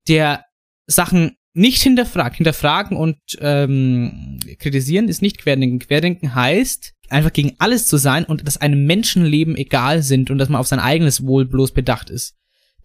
der 0.09 0.45
Sachen 0.87 1.37
nicht 1.55 1.83
hinterfragt. 1.83 2.37
Hinterfragen 2.37 2.97
und 2.97 3.17
ähm, 3.41 4.39
kritisieren 4.59 5.09
ist 5.09 5.23
nicht 5.23 5.39
Querdenken. 5.39 5.79
Querdenken 5.79 6.35
heißt, 6.35 6.93
einfach 7.09 7.33
gegen 7.33 7.55
alles 7.59 7.87
zu 7.87 7.97
sein 7.97 8.25
und 8.25 8.47
dass 8.47 8.61
einem 8.61 8.85
Menschenleben 8.87 9.57
egal 9.57 10.03
sind 10.03 10.31
und 10.31 10.39
dass 10.39 10.49
man 10.49 10.61
auf 10.61 10.67
sein 10.67 10.81
eigenes 10.81 11.25
Wohl 11.25 11.47
bloß 11.47 11.73
bedacht 11.73 12.11
ist. 12.11 12.35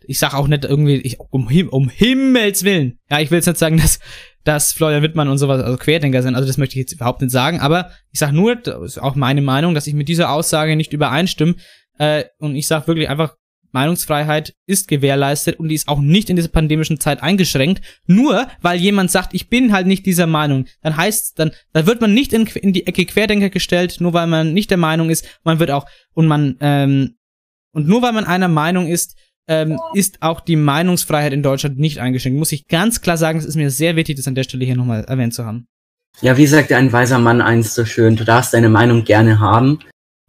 Ich 0.08 0.20
sag 0.20 0.34
auch 0.34 0.48
nicht 0.48 0.66
irgendwie, 0.66 0.96
ich, 0.96 1.20
um, 1.20 1.50
Him 1.50 1.70
um 1.70 1.90
Himmels 1.90 2.64
Willen. 2.64 3.00
Ja, 3.10 3.20
ich 3.20 3.32
will 3.32 3.38
jetzt 3.38 3.48
nicht 3.48 3.60
sagen, 3.60 3.78
dass, 3.78 4.00
dass 4.44 4.72
Florian 4.72 5.04
Wittmann 5.04 5.28
und 5.28 5.38
sowas 5.38 5.62
also 5.62 5.78
Querdenker 5.78 6.24
sind. 6.24 6.36
Also 6.36 6.48
das 6.48 6.58
möchte 6.58 6.74
ich 6.74 6.82
jetzt 6.82 6.94
überhaupt 6.94 7.22
nicht 7.22 7.32
sagen. 7.32 7.60
Aber 7.60 7.91
ich 8.12 8.20
sag 8.20 8.32
nur, 8.32 8.56
das 8.56 8.82
ist 8.84 8.98
auch 8.98 9.16
meine 9.16 9.41
Meinung, 9.41 9.74
dass 9.74 9.88
ich 9.88 9.94
mit 9.94 10.08
dieser 10.08 10.32
Aussage 10.32 10.76
nicht 10.76 10.94
übereinstimme. 10.94 11.56
Äh, 11.98 12.26
und 12.40 12.56
ich 12.56 12.68
sag 12.68 12.88
wirklich 12.88 13.10
einfach, 13.10 13.36
Meinungsfreiheit 13.72 14.54
ist 14.66 14.88
gewährleistet 14.88 15.60
und 15.60 15.70
die 15.70 15.76
ist 15.76 15.88
auch 15.88 16.00
nicht 16.00 16.30
in 16.30 16.36
dieser 16.36 16.50
pandemischen 16.50 17.00
Zeit 17.00 17.22
eingeschränkt. 17.22 17.82
Nur 18.08 18.48
weil 18.62 18.80
jemand 18.80 19.12
sagt, 19.12 19.34
ich 19.34 19.50
bin 19.50 19.74
halt 19.74 19.88
nicht 19.88 20.06
dieser 20.06 20.28
Meinung, 20.28 20.66
dann 20.82 20.98
heißt, 20.98 21.38
dann, 21.40 21.52
dann 21.74 21.86
wird 21.86 22.02
man 22.02 22.14
nicht 22.14 22.34
in, 22.34 22.46
in 22.48 22.74
die 22.74 22.88
Ecke 22.88 23.06
Querdenker 23.06 23.50
gestellt, 23.50 23.98
nur 24.00 24.14
weil 24.14 24.28
man 24.28 24.54
nicht 24.54 24.70
der 24.70 24.78
Meinung 24.78 25.10
ist. 25.10 25.28
Man 25.44 25.60
wird 25.60 25.72
auch 25.72 25.86
und 26.14 26.28
man 26.28 26.58
ähm, 26.60 27.16
und 27.72 27.88
nur 27.88 28.02
weil 28.02 28.14
man 28.14 28.26
einer 28.26 28.48
Meinung 28.48 28.88
ist, 28.88 29.16
ähm, 29.48 29.80
ist 29.94 30.22
auch 30.22 30.41
die 30.41 30.56
Meinungsfreiheit 30.56 31.34
in 31.34 31.44
Deutschland 31.44 31.80
nicht 31.80 32.00
eingeschränkt. 32.00 32.38
Muss 32.38 32.52
ich 32.52 32.68
ganz 32.68 33.02
klar 33.02 33.18
sagen, 33.18 33.40
es 33.40 33.46
ist 33.46 33.56
mir 33.56 33.72
sehr 33.72 33.96
wichtig, 33.96 34.16
das 34.18 34.28
an 34.28 34.36
der 34.36 34.44
Stelle 34.44 34.66
hier 34.66 34.76
nochmal 34.76 35.04
erwähnt 35.06 35.34
zu 35.34 35.46
haben. 35.46 35.68
Ja, 36.22 36.38
wie 36.38 36.48
sagte 36.48 36.76
ein 36.76 36.91
weiser 36.91 37.20
Mann 37.20 37.41
einst 37.41 37.76
so 37.76 37.86
schön, 37.86 38.16
du 38.16 38.26
darfst 38.26 38.54
deine 38.54 38.70
Meinung 38.70 39.06
gerne 39.06 39.40
haben, 39.40 39.80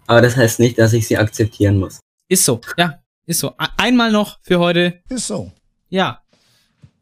aber 0.07 0.23
das 0.23 0.37
heißt 0.37 0.61
nicht, 0.61 0.79
dass 0.79 0.93
ich 0.93 1.07
sie 1.07 1.19
akzeptieren 1.19 1.79
muss. 1.79 2.01
Ist 2.29 2.45
so, 2.45 2.61
ja, 2.79 3.00
ist 3.31 3.39
so. 3.39 3.55
Einmal 3.77 4.11
noch 4.11 4.41
für 4.43 4.59
heute. 4.59 5.01
Ist 5.09 5.29
so. 5.29 5.53
Ja. 5.89 6.23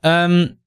Ähm, 0.02 0.58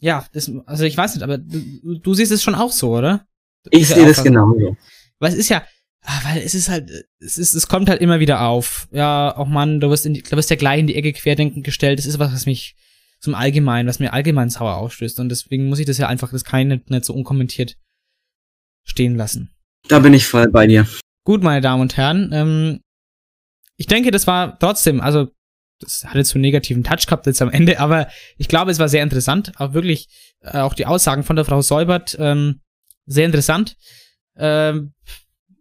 ja, 0.00 0.26
das, 0.32 0.50
also 0.66 0.84
ich 0.84 0.96
weiß 0.96 1.14
nicht, 1.14 1.22
aber 1.22 1.38
du, 1.38 1.98
du 1.98 2.14
siehst 2.14 2.32
es 2.32 2.42
schon 2.42 2.54
auch 2.54 2.72
so, 2.72 2.96
oder? 2.96 3.26
Ich 3.70 3.88
sehe 3.88 4.06
das 4.06 4.24
genauso. 4.24 4.76
Weil 5.18 5.32
es 5.32 5.38
ist 5.38 5.50
ja, 5.50 5.62
ah, 6.02 6.20
weil 6.24 6.42
es 6.42 6.54
ist 6.54 6.68
halt, 6.68 6.90
es 7.18 7.38
ist, 7.38 7.54
es 7.54 7.68
kommt 7.68 7.88
halt 7.88 8.00
immer 8.00 8.18
wieder 8.18 8.42
auf. 8.42 8.88
Ja, 8.92 9.36
auch 9.36 9.46
Mann, 9.46 9.80
du 9.80 9.90
wirst 9.90 10.06
in 10.06 10.14
die, 10.14 10.22
du 10.22 10.36
wirst 10.36 10.50
ja 10.50 10.56
gleich 10.56 10.80
in 10.80 10.86
die 10.86 10.96
Ecke 10.96 11.12
querdenken 11.12 11.62
gestellt. 11.62 11.98
Das 11.98 12.06
ist 12.06 12.18
was, 12.18 12.32
was 12.32 12.46
mich 12.46 12.74
zum 13.20 13.34
Allgemeinen, 13.34 13.88
was 13.88 13.98
mir 13.98 14.12
allgemein 14.12 14.50
sauer 14.50 14.76
ausstößt. 14.76 15.20
Und 15.20 15.28
deswegen 15.28 15.68
muss 15.68 15.78
ich 15.78 15.86
das 15.86 15.98
ja 15.98 16.08
einfach, 16.08 16.30
das 16.30 16.44
kann 16.44 16.60
ich 16.60 16.66
nicht, 16.66 16.90
nicht 16.90 17.04
so 17.04 17.14
unkommentiert 17.14 17.76
stehen 18.84 19.16
lassen. 19.16 19.54
Da 19.88 19.98
bin 19.98 20.14
ich 20.14 20.26
voll 20.26 20.48
bei 20.48 20.66
dir. 20.66 20.86
Gut, 21.24 21.42
meine 21.42 21.60
Damen 21.60 21.82
und 21.82 21.96
Herren, 21.96 22.30
ähm, 22.32 22.80
ich 23.76 23.86
denke, 23.86 24.10
das 24.10 24.26
war 24.26 24.58
trotzdem, 24.58 25.00
also 25.00 25.28
das 25.80 26.04
hatte 26.04 26.24
zu 26.24 26.38
negativen 26.38 26.84
Touch 26.84 27.06
gehabt 27.06 27.26
jetzt 27.26 27.42
am 27.42 27.50
Ende, 27.50 27.78
aber 27.80 28.08
ich 28.36 28.48
glaube, 28.48 28.70
es 28.70 28.78
war 28.78 28.88
sehr 28.88 29.02
interessant. 29.02 29.52
Auch 29.56 29.72
wirklich, 29.74 30.08
äh, 30.40 30.58
auch 30.58 30.74
die 30.74 30.86
Aussagen 30.86 31.22
von 31.22 31.36
der 31.36 31.44
Frau 31.44 31.60
Säubert, 31.62 32.16
ähm, 32.18 32.60
sehr 33.06 33.26
interessant. 33.26 33.76
Ähm, 34.36 34.94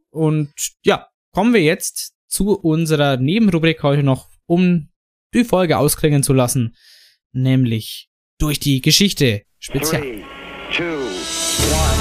und 0.10 0.53
ja, 0.84 1.07
kommen 1.31 1.53
wir 1.53 1.61
jetzt 1.61 2.14
zu 2.27 2.57
unserer 2.57 3.18
Nebenrubrik 3.18 3.84
heute 3.84 4.03
noch, 4.03 4.30
um 4.45 4.90
die 5.34 5.44
Folge 5.44 5.77
ausklingen 5.77 6.23
zu 6.23 6.34
lassen, 6.34 6.76
nämlich 7.31 8.10
durch 8.40 8.60
die 8.60 8.81
Geschichte 8.81 9.44
spezial. 9.60 10.02
Three, 10.02 10.23
two, 10.72 11.93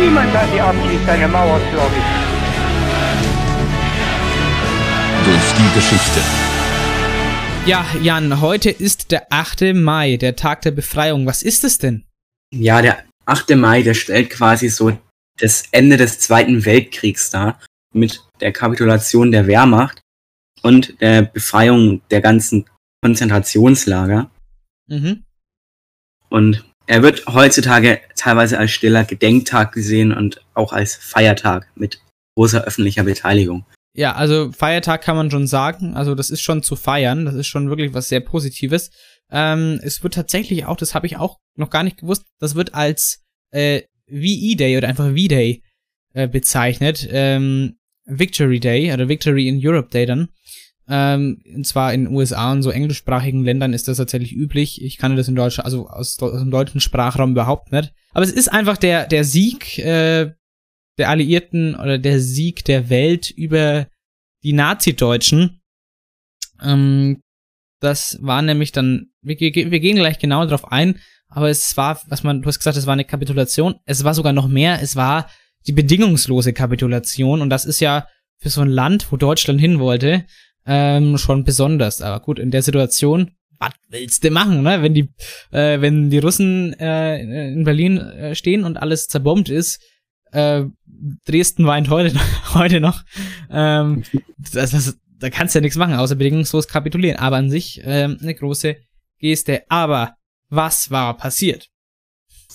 Niemand 0.00 0.32
hat 0.32 0.52
die 0.52 0.60
Absicht, 0.60 1.08
eine 1.08 1.28
Mauer 1.28 1.58
zu 1.70 1.76
errichten. 1.76 2.26
Durch 5.24 5.52
die 5.58 5.74
Geschichte. 5.74 6.20
Ja, 7.66 7.84
Jan, 8.02 8.40
heute 8.40 8.70
ist 8.70 9.10
der 9.10 9.26
8. 9.30 9.74
Mai, 9.74 10.18
der 10.18 10.36
Tag 10.36 10.62
der 10.62 10.70
Befreiung. 10.70 11.26
Was 11.26 11.42
ist 11.42 11.64
es 11.64 11.78
denn? 11.78 12.04
Ja, 12.52 12.82
der 12.82 13.04
8. 13.24 13.56
Mai, 13.56 13.82
der 13.82 13.94
stellt 13.94 14.30
quasi 14.30 14.68
so 14.68 14.96
das 15.38 15.64
Ende 15.72 15.96
des 15.96 16.20
Zweiten 16.20 16.64
Weltkriegs 16.64 17.30
dar, 17.30 17.58
mit 17.92 18.22
der 18.40 18.52
Kapitulation 18.52 19.32
der 19.32 19.46
Wehrmacht 19.46 20.00
und 20.62 21.00
der 21.00 21.22
Befreiung 21.22 22.02
der 22.10 22.20
ganzen 22.20 22.66
Konzentrationslager. 23.02 24.30
Mhm. 24.88 25.24
Und 26.28 26.64
er 26.86 27.02
wird 27.02 27.26
heutzutage 27.26 28.00
teilweise 28.14 28.58
als 28.58 28.70
stiller 28.70 29.04
Gedenktag 29.04 29.72
gesehen 29.72 30.12
und 30.12 30.42
auch 30.54 30.72
als 30.72 30.94
Feiertag 30.96 31.68
mit 31.74 32.00
großer 32.36 32.64
öffentlicher 32.64 33.04
Beteiligung. 33.04 33.64
Ja, 33.94 34.14
also 34.14 34.52
Feiertag 34.52 35.02
kann 35.02 35.16
man 35.16 35.30
schon 35.30 35.46
sagen. 35.46 35.94
Also 35.94 36.14
das 36.14 36.30
ist 36.30 36.42
schon 36.42 36.62
zu 36.62 36.76
feiern. 36.76 37.24
Das 37.24 37.34
ist 37.34 37.46
schon 37.46 37.70
wirklich 37.70 37.94
was 37.94 38.08
sehr 38.08 38.20
Positives. 38.20 38.90
Ähm, 39.30 39.80
es 39.82 40.02
wird 40.02 40.14
tatsächlich 40.14 40.66
auch, 40.66 40.76
das 40.76 40.94
habe 40.94 41.06
ich 41.06 41.16
auch 41.16 41.38
noch 41.56 41.70
gar 41.70 41.82
nicht 41.82 41.98
gewusst, 41.98 42.24
das 42.38 42.54
wird 42.54 42.74
als 42.74 43.24
äh, 43.50 43.82
VE 44.06 44.54
Day 44.56 44.76
oder 44.76 44.88
einfach 44.88 45.08
V-Day 45.08 45.62
äh, 46.12 46.28
bezeichnet. 46.28 47.08
Ähm, 47.10 47.78
Victory 48.04 48.60
Day 48.60 48.92
oder 48.92 49.08
Victory 49.08 49.48
in 49.48 49.60
Europe 49.60 49.88
Day 49.90 50.06
dann. 50.06 50.28
Ähm, 50.88 51.42
und 51.54 51.66
zwar 51.66 51.92
in 51.92 52.04
den 52.04 52.14
USA 52.14 52.52
und 52.52 52.62
so 52.62 52.70
englischsprachigen 52.70 53.44
Ländern 53.44 53.72
ist 53.72 53.88
das 53.88 53.96
tatsächlich 53.96 54.32
üblich. 54.32 54.82
Ich 54.82 54.98
kann 54.98 55.16
das 55.16 55.28
in 55.28 55.34
Deutschland, 55.34 55.66
also 55.66 55.88
aus, 55.88 56.18
aus 56.20 56.40
dem 56.40 56.50
deutschen 56.50 56.80
Sprachraum 56.80 57.32
überhaupt 57.32 57.72
nicht. 57.72 57.92
Aber 58.12 58.24
es 58.24 58.30
ist 58.30 58.48
einfach 58.48 58.76
der, 58.76 59.06
der 59.06 59.24
Sieg 59.24 59.78
äh, 59.78 60.32
der 60.98 61.10
Alliierten 61.10 61.74
oder 61.74 61.98
der 61.98 62.20
Sieg 62.20 62.64
der 62.64 62.88
Welt 62.88 63.30
über 63.30 63.86
die 64.42 64.52
Nazi-Deutschen. 64.52 65.60
Ähm, 66.62 67.20
das 67.80 68.18
war 68.22 68.42
nämlich 68.42 68.72
dann, 68.72 69.10
wir, 69.22 69.38
wir 69.38 69.80
gehen 69.80 69.96
gleich 69.96 70.18
genau 70.18 70.44
darauf 70.44 70.70
ein, 70.72 70.98
aber 71.28 71.50
es 71.50 71.76
war, 71.76 72.00
was 72.06 72.22
man, 72.22 72.42
du 72.42 72.48
hast 72.48 72.58
gesagt, 72.58 72.76
es 72.76 72.86
war 72.86 72.94
eine 72.94 73.04
Kapitulation. 73.04 73.74
Es 73.84 74.04
war 74.04 74.14
sogar 74.14 74.32
noch 74.32 74.48
mehr, 74.48 74.80
es 74.80 74.96
war 74.96 75.28
die 75.66 75.72
bedingungslose 75.72 76.52
Kapitulation 76.52 77.42
und 77.42 77.50
das 77.50 77.64
ist 77.64 77.80
ja 77.80 78.06
für 78.38 78.50
so 78.50 78.60
ein 78.60 78.68
Land, 78.68 79.10
wo 79.10 79.16
Deutschland 79.16 79.60
hin 79.60 79.78
wollte, 79.78 80.24
ähm, 80.66 81.18
schon 81.18 81.44
besonders. 81.44 82.02
Aber 82.02 82.20
gut, 82.20 82.38
in 82.38 82.50
der 82.50 82.62
Situation, 82.62 83.32
was 83.58 83.72
willst 83.88 84.24
du 84.24 84.30
machen, 84.30 84.62
ne? 84.62 84.82
Wenn 84.82 84.94
die, 84.94 85.08
äh, 85.50 85.80
wenn 85.80 86.10
die 86.10 86.18
Russen 86.18 86.74
äh, 86.74 87.52
in 87.52 87.64
Berlin 87.64 87.98
äh, 87.98 88.34
stehen 88.34 88.64
und 88.64 88.76
alles 88.76 89.06
zerbombt 89.06 89.48
ist, 89.48 89.80
äh, 90.32 90.64
Dresden 91.26 91.66
weint 91.66 91.88
heute, 91.88 92.18
heute 92.54 92.80
noch. 92.80 93.02
Ähm, 93.50 94.02
das, 94.52 94.72
das, 94.72 94.98
da 95.18 95.30
kannst 95.30 95.54
du 95.54 95.58
ja 95.58 95.62
nichts 95.62 95.76
machen, 95.76 95.94
außer 95.94 96.16
bedingungslos 96.16 96.68
kapitulieren. 96.68 97.18
Aber 97.18 97.36
an 97.36 97.50
sich 97.50 97.80
ähm, 97.84 98.18
eine 98.20 98.34
große 98.34 98.76
Geste. 99.18 99.62
Aber 99.68 100.14
was 100.48 100.90
war 100.90 101.16
passiert? 101.16 101.68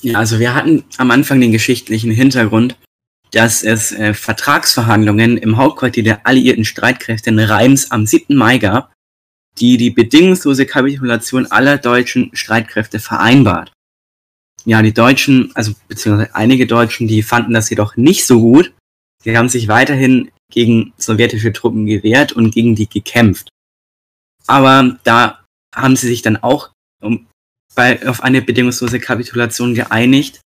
Ja, 0.02 0.20
also 0.20 0.40
wir 0.40 0.56
hatten 0.56 0.84
am 0.98 1.12
Anfang 1.12 1.42
den 1.42 1.52
geschichtlichen 1.52 2.12
Hintergrund, 2.12 2.76
dass 3.32 3.64
es 3.64 3.92
äh, 3.94 4.14
Vertragsverhandlungen 4.14 5.38
im 5.38 5.58
Hauptquartier 5.58 6.04
der 6.04 6.28
alliierten 6.28 6.66
Streitkräfte 6.66 7.30
in 7.30 7.40
Reims 7.40 7.92
am 7.92 8.06
7. 8.06 8.36
Mai 8.36 8.58
gab, 8.58 8.94
die 9.58 9.78
die 9.78 9.90
bedingungslose 9.90 10.66
Kapitulation 10.66 11.46
aller 11.48 11.78
deutschen 11.78 12.30
Streitkräfte 12.34 13.00
vereinbart. 13.00 13.72
Ja, 14.66 14.82
die 14.82 14.94
Deutschen, 14.94 15.52
also 15.56 15.74
beziehungsweise 15.88 16.36
einige 16.36 16.68
Deutschen, 16.68 17.08
die 17.08 17.24
fanden 17.24 17.54
das 17.54 17.70
jedoch 17.70 17.96
nicht 17.96 18.26
so 18.26 18.40
gut. 18.40 18.74
Sie 19.24 19.36
haben 19.36 19.50
sich 19.50 19.68
weiterhin 19.68 20.30
gegen 20.52 20.94
sowjetische 20.98 21.54
Truppen 21.54 21.86
gewehrt 21.86 22.34
und 22.34 22.54
gegen 22.54 22.76
die 22.76 22.88
gekämpft. 22.88 23.50
Aber 24.46 25.00
da 25.04 25.44
haben 25.74 25.96
sie 25.96 26.08
sich 26.08 26.22
dann 26.22 26.38
auch 26.38 26.72
um, 27.02 27.28
bei, 27.76 28.08
auf 28.08 28.22
eine 28.22 28.42
bedingungslose 28.42 29.00
Kapitulation 29.00 29.74
geeinigt. 29.74 30.42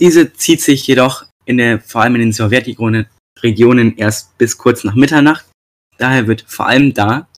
Diese 0.00 0.32
zieht 0.32 0.60
sich 0.60 0.86
jedoch 0.86 1.26
in 1.44 1.58
der, 1.58 1.80
vor 1.80 2.02
allem 2.02 2.14
in 2.16 2.20
den 2.22 2.32
Sowjetregionen 2.32 3.96
erst 3.96 4.36
bis 4.38 4.58
kurz 4.58 4.84
nach 4.84 4.94
Mitternacht. 4.94 5.44
Daher 5.98 6.26
wird 6.26 6.44
vor 6.46 6.66
allem 6.66 6.94
da 6.94 7.28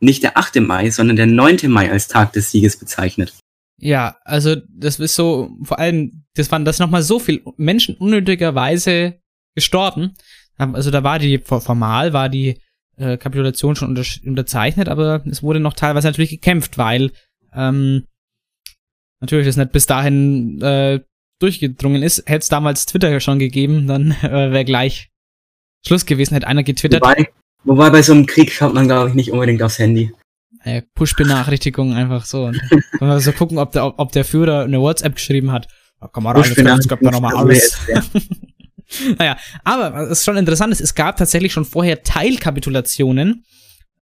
nicht 0.00 0.22
der 0.22 0.38
8. 0.38 0.60
Mai, 0.60 0.90
sondern 0.90 1.16
der 1.16 1.26
9. 1.26 1.68
Mai 1.68 1.90
als 1.90 2.08
Tag 2.08 2.32
des 2.32 2.50
Sieges 2.50 2.78
bezeichnet. 2.78 3.34
Ja, 3.78 4.16
also 4.24 4.56
das 4.68 4.98
ist 4.98 5.14
so, 5.14 5.56
vor 5.62 5.78
allem, 5.78 6.24
das 6.34 6.50
waren 6.50 6.64
das 6.64 6.78
nochmal 6.78 7.02
so 7.02 7.18
viel 7.18 7.42
Menschen 7.56 7.96
unnötigerweise 7.96 9.20
gestorben. 9.54 10.14
Also 10.56 10.90
da 10.90 11.02
war 11.02 11.18
die, 11.18 11.38
formal 11.38 12.12
war 12.12 12.28
die 12.28 12.60
äh, 12.96 13.16
Kapitulation 13.16 13.76
schon 13.76 13.88
unter, 13.88 14.04
unterzeichnet, 14.26 14.88
aber 14.88 15.24
es 15.26 15.42
wurde 15.42 15.60
noch 15.60 15.72
teilweise 15.72 16.08
natürlich 16.08 16.30
gekämpft, 16.30 16.76
weil 16.76 17.12
ähm, 17.54 18.04
natürlich 19.20 19.46
das 19.46 19.56
nicht 19.56 19.72
bis 19.72 19.86
dahin 19.86 20.60
äh, 20.60 21.00
durchgedrungen 21.40 22.02
ist. 22.02 22.18
Hätte 22.26 22.38
es 22.38 22.48
damals 22.48 22.86
Twitter 22.86 23.18
schon 23.20 23.38
gegeben, 23.38 23.86
dann 23.86 24.12
äh, 24.22 24.52
wäre 24.52 24.64
gleich 24.64 25.10
Schluss 25.84 26.06
gewesen, 26.06 26.34
hätte 26.34 26.46
einer 26.46 26.62
getwittert. 26.62 27.02
Wobei, 27.02 27.28
wobei 27.64 27.90
bei 27.90 28.02
so 28.02 28.12
einem 28.12 28.26
Krieg 28.26 28.52
schaut 28.52 28.74
man, 28.74 28.86
glaube 28.86 29.08
ich, 29.08 29.14
nicht 29.14 29.32
unbedingt 29.32 29.62
aufs 29.62 29.78
Handy. 29.78 30.12
äh, 30.64 30.82
Push-Benachrichtigungen 30.94 31.96
einfach 31.96 32.24
so. 32.24 32.44
Und 32.44 32.60
dann 32.98 33.08
wir 33.08 33.20
so 33.20 33.32
gucken, 33.32 33.58
ob 33.58 33.72
der, 33.72 33.86
ob, 33.86 33.98
ob 33.98 34.12
der 34.12 34.24
Führer 34.24 34.64
eine 34.64 34.80
WhatsApp 34.80 35.14
geschrieben 35.14 35.52
hat. 35.52 35.68
Da 36.00 36.08
kann 36.08 36.22
man 36.22 36.36
rein, 36.36 36.52
jetzt 36.76 36.88
gab 36.88 37.00
da 37.00 37.10
nochmal 37.10 37.36
alles. 37.36 37.78
naja, 39.18 39.36
aber 39.64 39.92
was 39.92 40.10
ist 40.10 40.24
schon 40.24 40.36
interessant 40.36 40.72
ist, 40.72 40.80
es 40.80 40.94
gab 40.94 41.16
tatsächlich 41.16 41.52
schon 41.52 41.64
vorher 41.64 42.02
Teilkapitulationen 42.02 43.44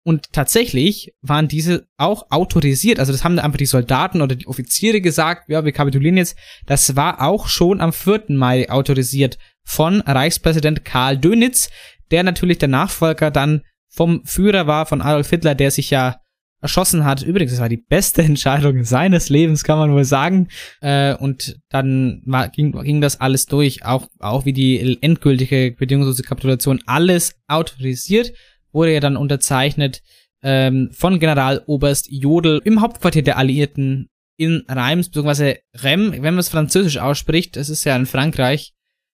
und 0.08 0.32
tatsächlich 0.34 1.16
waren 1.24 1.48
diese 1.48 1.88
auch 1.98 2.28
autorisiert. 2.30 3.00
Also 3.00 3.12
das 3.12 3.24
haben 3.24 3.40
einfach 3.40 3.58
die 3.58 3.66
Soldaten 3.66 4.22
oder 4.22 4.36
die 4.36 4.46
Offiziere 4.46 5.02
gesagt, 5.02 5.50
ja, 5.50 5.66
wir 5.66 5.72
kapitulieren 5.72 6.18
jetzt. 6.18 6.38
Das 6.68 6.96
war 6.96 7.24
auch 7.24 7.48
schon 7.48 7.82
am 7.82 7.92
4. 7.92 8.26
Mai 8.28 8.70
autorisiert 8.70 9.40
von 9.64 10.02
Reichspräsident 10.02 10.86
Karl 10.86 11.18
Dönitz, 11.18 11.72
der 12.12 12.22
natürlich 12.22 12.60
der 12.60 12.68
Nachfolger 12.68 13.32
dann 13.32 13.64
vom 13.90 14.24
Führer 14.26 14.68
war, 14.68 14.86
von 14.86 15.02
Adolf 15.02 15.32
Hitler, 15.32 15.56
der 15.56 15.72
sich 15.72 15.90
ja 15.90 16.18
erschossen 16.62 17.04
hat. 17.04 17.24
Übrigens, 17.24 17.54
das 17.54 17.62
war 17.62 17.70
die 17.70 17.78
beste 17.78 18.22
Entscheidung 18.22 18.84
seines 18.84 19.30
Lebens, 19.30 19.64
kann 19.64 19.80
man 19.80 19.92
wohl 19.92 20.06
sagen. 20.06 20.50
Äh, 20.82 21.16
und 21.16 21.60
dann 21.70 22.22
war, 22.28 22.50
ging, 22.50 22.74
ging 22.84 23.02
das 23.02 23.20
alles 23.20 23.48
durch, 23.48 23.84
auch, 23.84 24.08
auch 24.20 24.46
wie 24.46 24.54
die 24.54 25.00
endgültige 25.02 25.72
bedingungslose 25.76 26.22
Kapitulation, 26.22 26.84
alles 26.86 27.34
autorisiert 27.48 28.34
wurde 28.76 28.94
ja 28.94 29.00
dann 29.00 29.18
unterzeichnet 29.18 30.04
ähm, 30.44 30.92
von 30.92 31.20
Generaloberst 31.20 32.08
Jodl 32.10 32.62
im 32.64 32.82
Hauptquartier 32.82 33.24
der 33.24 33.38
Alliierten 33.38 34.10
in 34.38 34.64
Reims, 34.68 35.08
beziehungsweise 35.08 35.58
Rem, 35.82 36.12
wenn 36.12 36.22
man 36.22 36.38
es 36.38 36.50
französisch 36.50 36.98
ausspricht, 36.98 37.56
das 37.56 37.70
ist 37.70 37.86
ja 37.86 37.96
in 37.96 38.06
Frankreich, 38.06 38.74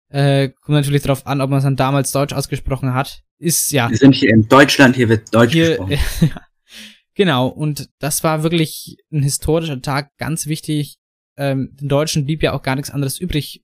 äh, 0.10 0.50
kommt 0.50 0.76
natürlich 0.76 1.04
darauf 1.04 1.26
an, 1.28 1.40
ob 1.40 1.50
man 1.50 1.60
es 1.60 1.64
dann 1.64 1.76
damals 1.76 2.12
deutsch 2.12 2.34
ausgesprochen 2.34 2.94
hat. 2.94 3.22
Ist 3.38 3.72
ja. 3.72 3.90
Wir 3.90 3.98
sind 3.98 4.16
hier 4.16 4.32
in 4.32 4.48
Deutschland, 4.48 4.96
hier 4.96 5.10
wird 5.10 5.34
Deutsch 5.34 5.54
hier, 5.54 5.78
gesprochen. 5.78 6.34
genau, 7.16 7.48
und 7.48 7.90
das 8.00 8.24
war 8.24 8.44
wirklich 8.44 8.98
ein 9.12 9.24
historischer 9.24 9.82
Tag, 9.82 10.10
ganz 10.18 10.48
wichtig. 10.48 10.98
Ähm, 11.38 11.76
den 11.80 11.88
Deutschen 11.88 12.26
blieb 12.26 12.44
ja 12.44 12.54
auch 12.54 12.62
gar 12.62 12.76
nichts 12.76 12.92
anderes 12.92 13.20
übrig 13.20 13.64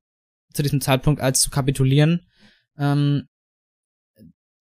zu 0.53 0.64
diesem 0.64 0.80
Zeitpunkt, 0.80 1.22
als 1.22 1.41
zu 1.41 1.49
kapitulieren. 1.49 2.28
Ähm, 2.78 3.28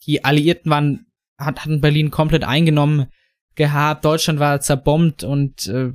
die 0.06 0.24
Alliierten 0.24 0.70
waren 0.70 1.06
hat, 1.38 1.60
hatten 1.60 1.80
Berlin 1.80 2.10
komplett 2.10 2.44
eingenommen 2.44 3.06
gehabt, 3.54 4.04
Deutschland 4.04 4.38
war 4.38 4.60
zerbombt 4.60 5.24
und 5.24 5.66
äh, 5.66 5.92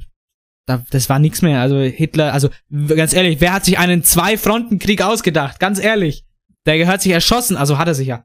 da, 0.66 0.84
das 0.90 1.10
war 1.10 1.20
nichts 1.20 1.42
mehr. 1.42 1.62
Also 1.62 1.80
Hitler, 1.80 2.34
also 2.34 2.50
ganz 2.88 3.14
ehrlich, 3.14 3.42
wer 3.42 3.54
hat 3.54 3.66
sich 3.66 3.78
einen 3.78 4.04
Zwei-Fronten-Krieg 4.04 5.02
ausgedacht? 5.02 5.60
Ganz 5.60 5.80
ehrlich. 5.80 6.26
Der 6.66 6.78
gehört 6.78 7.02
sich 7.02 7.12
erschossen, 7.12 7.58
also 7.58 7.78
hat 7.78 7.88
er 7.88 7.96
sich 7.96 8.08
ja. 8.08 8.24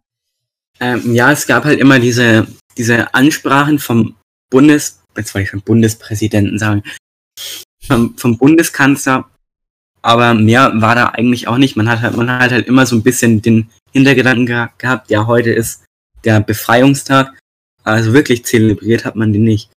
Ähm, 0.80 1.14
ja, 1.14 1.32
es 1.32 1.46
gab 1.46 1.64
halt 1.64 1.80
immer 1.80 1.98
diese, 1.98 2.46
diese 2.76 3.14
Ansprachen 3.14 3.78
vom 3.78 4.14
Bundes, 4.50 5.02
jetzt 5.16 5.34
wollte 5.34 5.44
ich 5.44 5.50
vom 5.50 5.62
Bundespräsidenten 5.62 6.58
sagen, 6.58 6.82
vom, 7.82 8.16
vom 8.18 8.36
Bundeskanzler, 8.36 9.30
aber 10.02 10.34
mehr 10.34 10.72
war 10.76 10.94
da 10.94 11.06
eigentlich 11.08 11.48
auch 11.48 11.56
nicht. 11.56 11.76
Man 11.76 11.88
hat 11.88 12.02
halt, 12.02 12.16
man 12.16 12.30
hat 12.30 12.52
halt 12.52 12.66
immer 12.66 12.84
so 12.84 12.94
ein 12.94 13.02
bisschen 13.02 13.40
den 13.40 13.70
Hintergedanken 13.92 14.46
ge 14.46 14.66
gehabt, 14.76 15.10
ja, 15.10 15.26
heute 15.26 15.50
ist 15.50 15.85
der 16.26 16.40
Befreiungstag. 16.40 17.38
Also 17.82 18.12
wirklich 18.12 18.44
zelebriert 18.44 19.04
hat 19.04 19.16
man 19.16 19.32
den 19.32 19.44
nicht. 19.44 19.70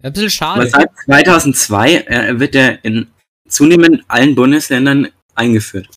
Ein 0.00 0.12
bisschen 0.12 0.30
schade. 0.30 0.60
Aber 0.60 0.70
seit 0.70 0.90
2002 1.06 1.94
äh, 1.94 2.40
wird 2.40 2.54
er 2.54 2.84
in 2.84 3.08
zunehmend 3.48 4.04
allen 4.06 4.34
Bundesländern 4.34 5.08
eingeführt. 5.34 5.88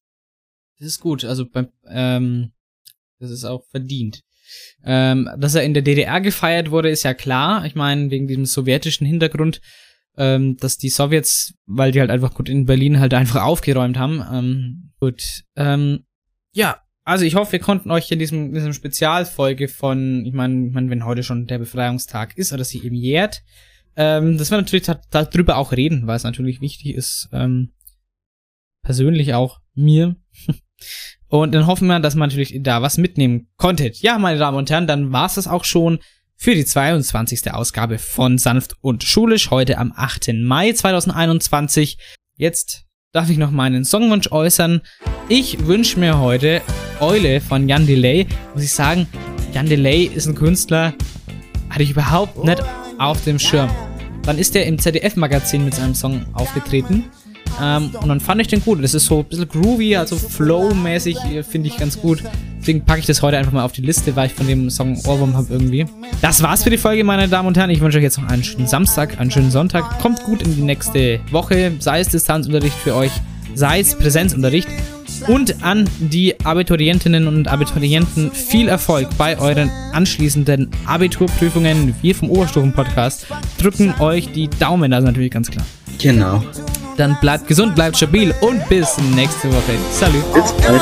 Das 0.80 0.88
ist 0.88 0.99
gut. 0.99 1.23
Also 1.23 1.45
beim, 1.45 1.69
ähm, 1.88 2.52
das 3.19 3.30
ist 3.30 3.45
auch 3.45 3.64
verdient. 3.69 4.22
Ähm, 4.84 5.30
dass 5.38 5.56
er 5.56 5.64
in 5.64 5.73
der 5.73 5.84
DDR 5.84 6.19
gefeiert 6.19 6.72
wurde, 6.72 6.89
ist 6.89 7.03
ja 7.03 7.14
klar. 7.14 7.65
Ich 7.65 7.76
meine, 7.76 8.10
wegen 8.10 8.27
diesem 8.27 8.45
sowjetischen 8.45 9.06
Hintergrund, 9.06 9.61
ähm, 10.18 10.57
dass 10.57 10.77
die 10.77 10.89
Sowjets, 10.89 11.53
weil 11.68 11.91
die 11.91 11.99
halt 11.99 12.10
einfach 12.10 12.34
gut 12.34 12.49
in 12.49 12.65
Berlin 12.65 12.99
halt 12.99 13.14
einfach 13.14 13.43
aufgeräumt 13.43 13.98
haben. 13.98 14.26
Ähm, 14.31 14.93
gut. 14.99 15.43
Ähm, 15.56 16.06
ja, 16.53 16.81
also 17.03 17.26
ich 17.26 17.36
hoffe, 17.36 17.53
wir 17.53 17.60
konnten 17.60 17.91
euch 17.91 18.11
in 18.11 18.19
diesem, 18.19 18.53
diesem 18.53 18.73
Spezialfolge 18.73 19.68
von, 19.68 20.26
ich 20.26 20.34
meine, 20.34 20.68
ich 20.68 20.73
mein, 20.73 20.90
wenn 20.90 21.06
heute 21.06 21.23
schon 21.23 21.48
der 21.48 21.57
Befreiungstag 21.57 22.38
ist 22.38 22.53
oder 22.53 22.64
sie 22.64 22.84
eben 22.84 22.95
jährt, 22.95 23.41
ähm, 23.95 24.38
dass 24.38 24.52
wir 24.52 24.57
natürlich 24.57 24.90
darüber 25.10 25.57
auch 25.57 25.72
reden, 25.72 26.07
weil 26.07 26.15
es 26.15 26.23
natürlich 26.23 26.61
wichtig 26.61 26.95
ist, 26.95 27.30
ähm, 27.34 27.73
persönlich 28.84 29.34
auch 29.34 29.60
mir. 29.73 30.15
und 31.28 31.53
dann 31.53 31.68
hoffen 31.68 31.88
wir, 31.88 31.99
dass 31.99 32.15
man 32.15 32.30
natürlich 32.30 32.60
da 32.61 32.82
was 32.82 32.98
mitnehmen 32.98 33.49
konntet. 33.57 33.98
Ja, 34.02 34.18
meine 34.18 34.40
Damen 34.40 34.57
und 34.57 34.69
Herren, 34.69 34.88
dann 34.88 35.11
war's 35.11 35.36
das 35.36 35.48
auch 35.48 35.65
schon 35.65 35.99
für 36.36 36.56
die 36.56 36.65
22. 36.65 37.52
Ausgabe 37.52 37.99
von 37.99 38.38
Sanft 38.38 38.76
und 38.82 39.03
Schulisch, 39.03 39.52
heute 39.52 39.78
am 39.78 39.94
8. 39.95 40.34
Mai 40.34 40.72
2021. 40.72 41.98
Jetzt 42.36 42.86
darf 43.14 43.30
ich 43.30 43.38
noch 43.38 43.52
meinen 43.52 43.84
Songwunsch 43.84 44.32
äußern. 44.32 44.80
Ich 45.28 45.68
wünsche 45.68 46.00
mir 46.00 46.20
heute 46.20 46.62
Eule 47.02 47.42
von 47.42 47.68
Jan 47.68 47.86
Delay. 47.86 48.26
Muss 48.54 48.64
ich 48.64 48.72
sagen, 48.72 49.06
Jan 49.54 49.66
Delay 49.66 50.06
ist 50.06 50.28
ein 50.28 50.36
Künstler, 50.36 50.94
hatte 51.70 51.84
ich 51.84 51.92
überhaupt 51.92 52.42
nicht 52.46 52.64
auf 53.00 53.22
dem 53.26 53.38
Schirm. 53.38 53.70
Dann 54.24 54.38
ist 54.38 54.56
er 54.56 54.66
im 54.66 54.80
ZDF-Magazin 54.80 55.66
mit 55.66 55.74
seinem 55.74 55.94
Song 55.94 56.26
aufgetreten. 56.34 57.04
Ähm, 57.61 57.91
und 58.02 58.07
dann 58.07 58.19
fand 58.19 58.41
ich 58.41 58.48
den 58.48 58.61
gut. 58.61 58.84
Das 58.84 58.94
ist 58.94 59.06
so 59.06 59.19
ein 59.19 59.26
bisschen 59.26 59.48
groovy, 59.48 59.95
also 59.95 60.15
flow-mäßig, 60.15 61.18
äh, 61.26 61.44
finde 61.44 61.69
ich 61.69 61.78
ganz 61.78 61.99
gut. 61.99 62.23
Deswegen 62.60 62.86
packe 62.86 62.99
ich 62.99 63.07
das 63.07 63.22
heute 63.23 63.38
einfach 63.38 63.52
mal 63.52 63.64
auf 63.64 63.72
die 63.72 63.82
Liste, 63.82 64.15
weil 64.15 64.28
ich 64.28 64.34
von 64.34 64.45
dem 64.48 64.69
Song 64.69 64.95
Ohrwurm 65.06 65.36
habe 65.36 65.48
irgendwie. 65.49 65.86
Das 66.22 66.44
war's 66.44 66.64
für 66.64 66.69
die 66.69 66.78
Folge, 66.78 67.03
meine 67.03 67.28
Damen 67.28 67.48
und 67.48 67.57
Herren. 67.57 67.72
Ich 67.72 67.82
wünsche 67.82 67.98
euch 67.98 68.03
jetzt 68.03 68.19
noch 68.19 68.30
einen 68.30 68.44
schönen 68.44 68.68
Samstag, 68.68 69.19
einen 69.19 69.32
schönen 69.32 69.49
Sonntag. 69.49 69.99
Kommt 69.99 70.23
gut 70.23 70.44
in 70.44 70.56
die 70.56 70.61
nächste 70.61 71.19
Woche, 71.32 71.72
sei 71.80 72.02
es 72.02 72.10
Distanzunterricht 72.10 72.78
für 72.78 72.95
euch, 72.95 73.11
sei 73.56 73.80
es 73.80 73.95
Präsenzunterricht. 73.95 74.68
Und 75.28 75.64
an 75.64 75.88
die 75.99 76.40
Abiturientinnen 76.44 77.28
und 77.28 77.48
Abiturienten 77.48 78.32
viel 78.32 78.68
Erfolg 78.68 79.07
bei 79.18 79.38
euren 79.38 79.69
anschließenden 79.94 80.69
Abiturprüfungen. 80.86 81.94
Wir 82.02 82.15
vom 82.15 82.30
Oberstufen-Podcast 82.30 83.28
drücken 83.60 83.94
euch 83.99 84.32
die 84.32 84.49
Daumen, 84.49 84.91
das 84.91 85.02
ist 85.02 85.06
natürlich 85.06 85.32
ganz 85.32 85.52
klar. 85.52 85.65
Genau. 85.99 86.44
Dann 86.97 87.18
bleibt 87.19 87.47
gesund, 87.47 87.76
bleibt 87.76 87.97
stabil 87.97 88.34
und 88.41 88.68
bis 88.69 88.97
nächste 89.15 89.49
Woche. 89.49 89.77
Salut. 89.91 90.34
Bis 90.34 90.51
bald. 90.53 90.81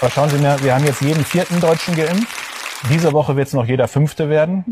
Aber 0.00 0.10
schauen 0.10 0.30
Sie 0.30 0.38
mir, 0.38 0.56
wir 0.62 0.74
haben 0.74 0.84
jetzt 0.86 1.02
jeden 1.02 1.24
vierten 1.24 1.60
Deutschen 1.60 1.94
geimpft. 1.94 2.26
Diese 2.88 3.12
Woche 3.12 3.36
wird 3.36 3.48
es 3.48 3.54
noch 3.54 3.66
jeder 3.66 3.86
fünfte 3.86 4.30
werden. 4.30 4.64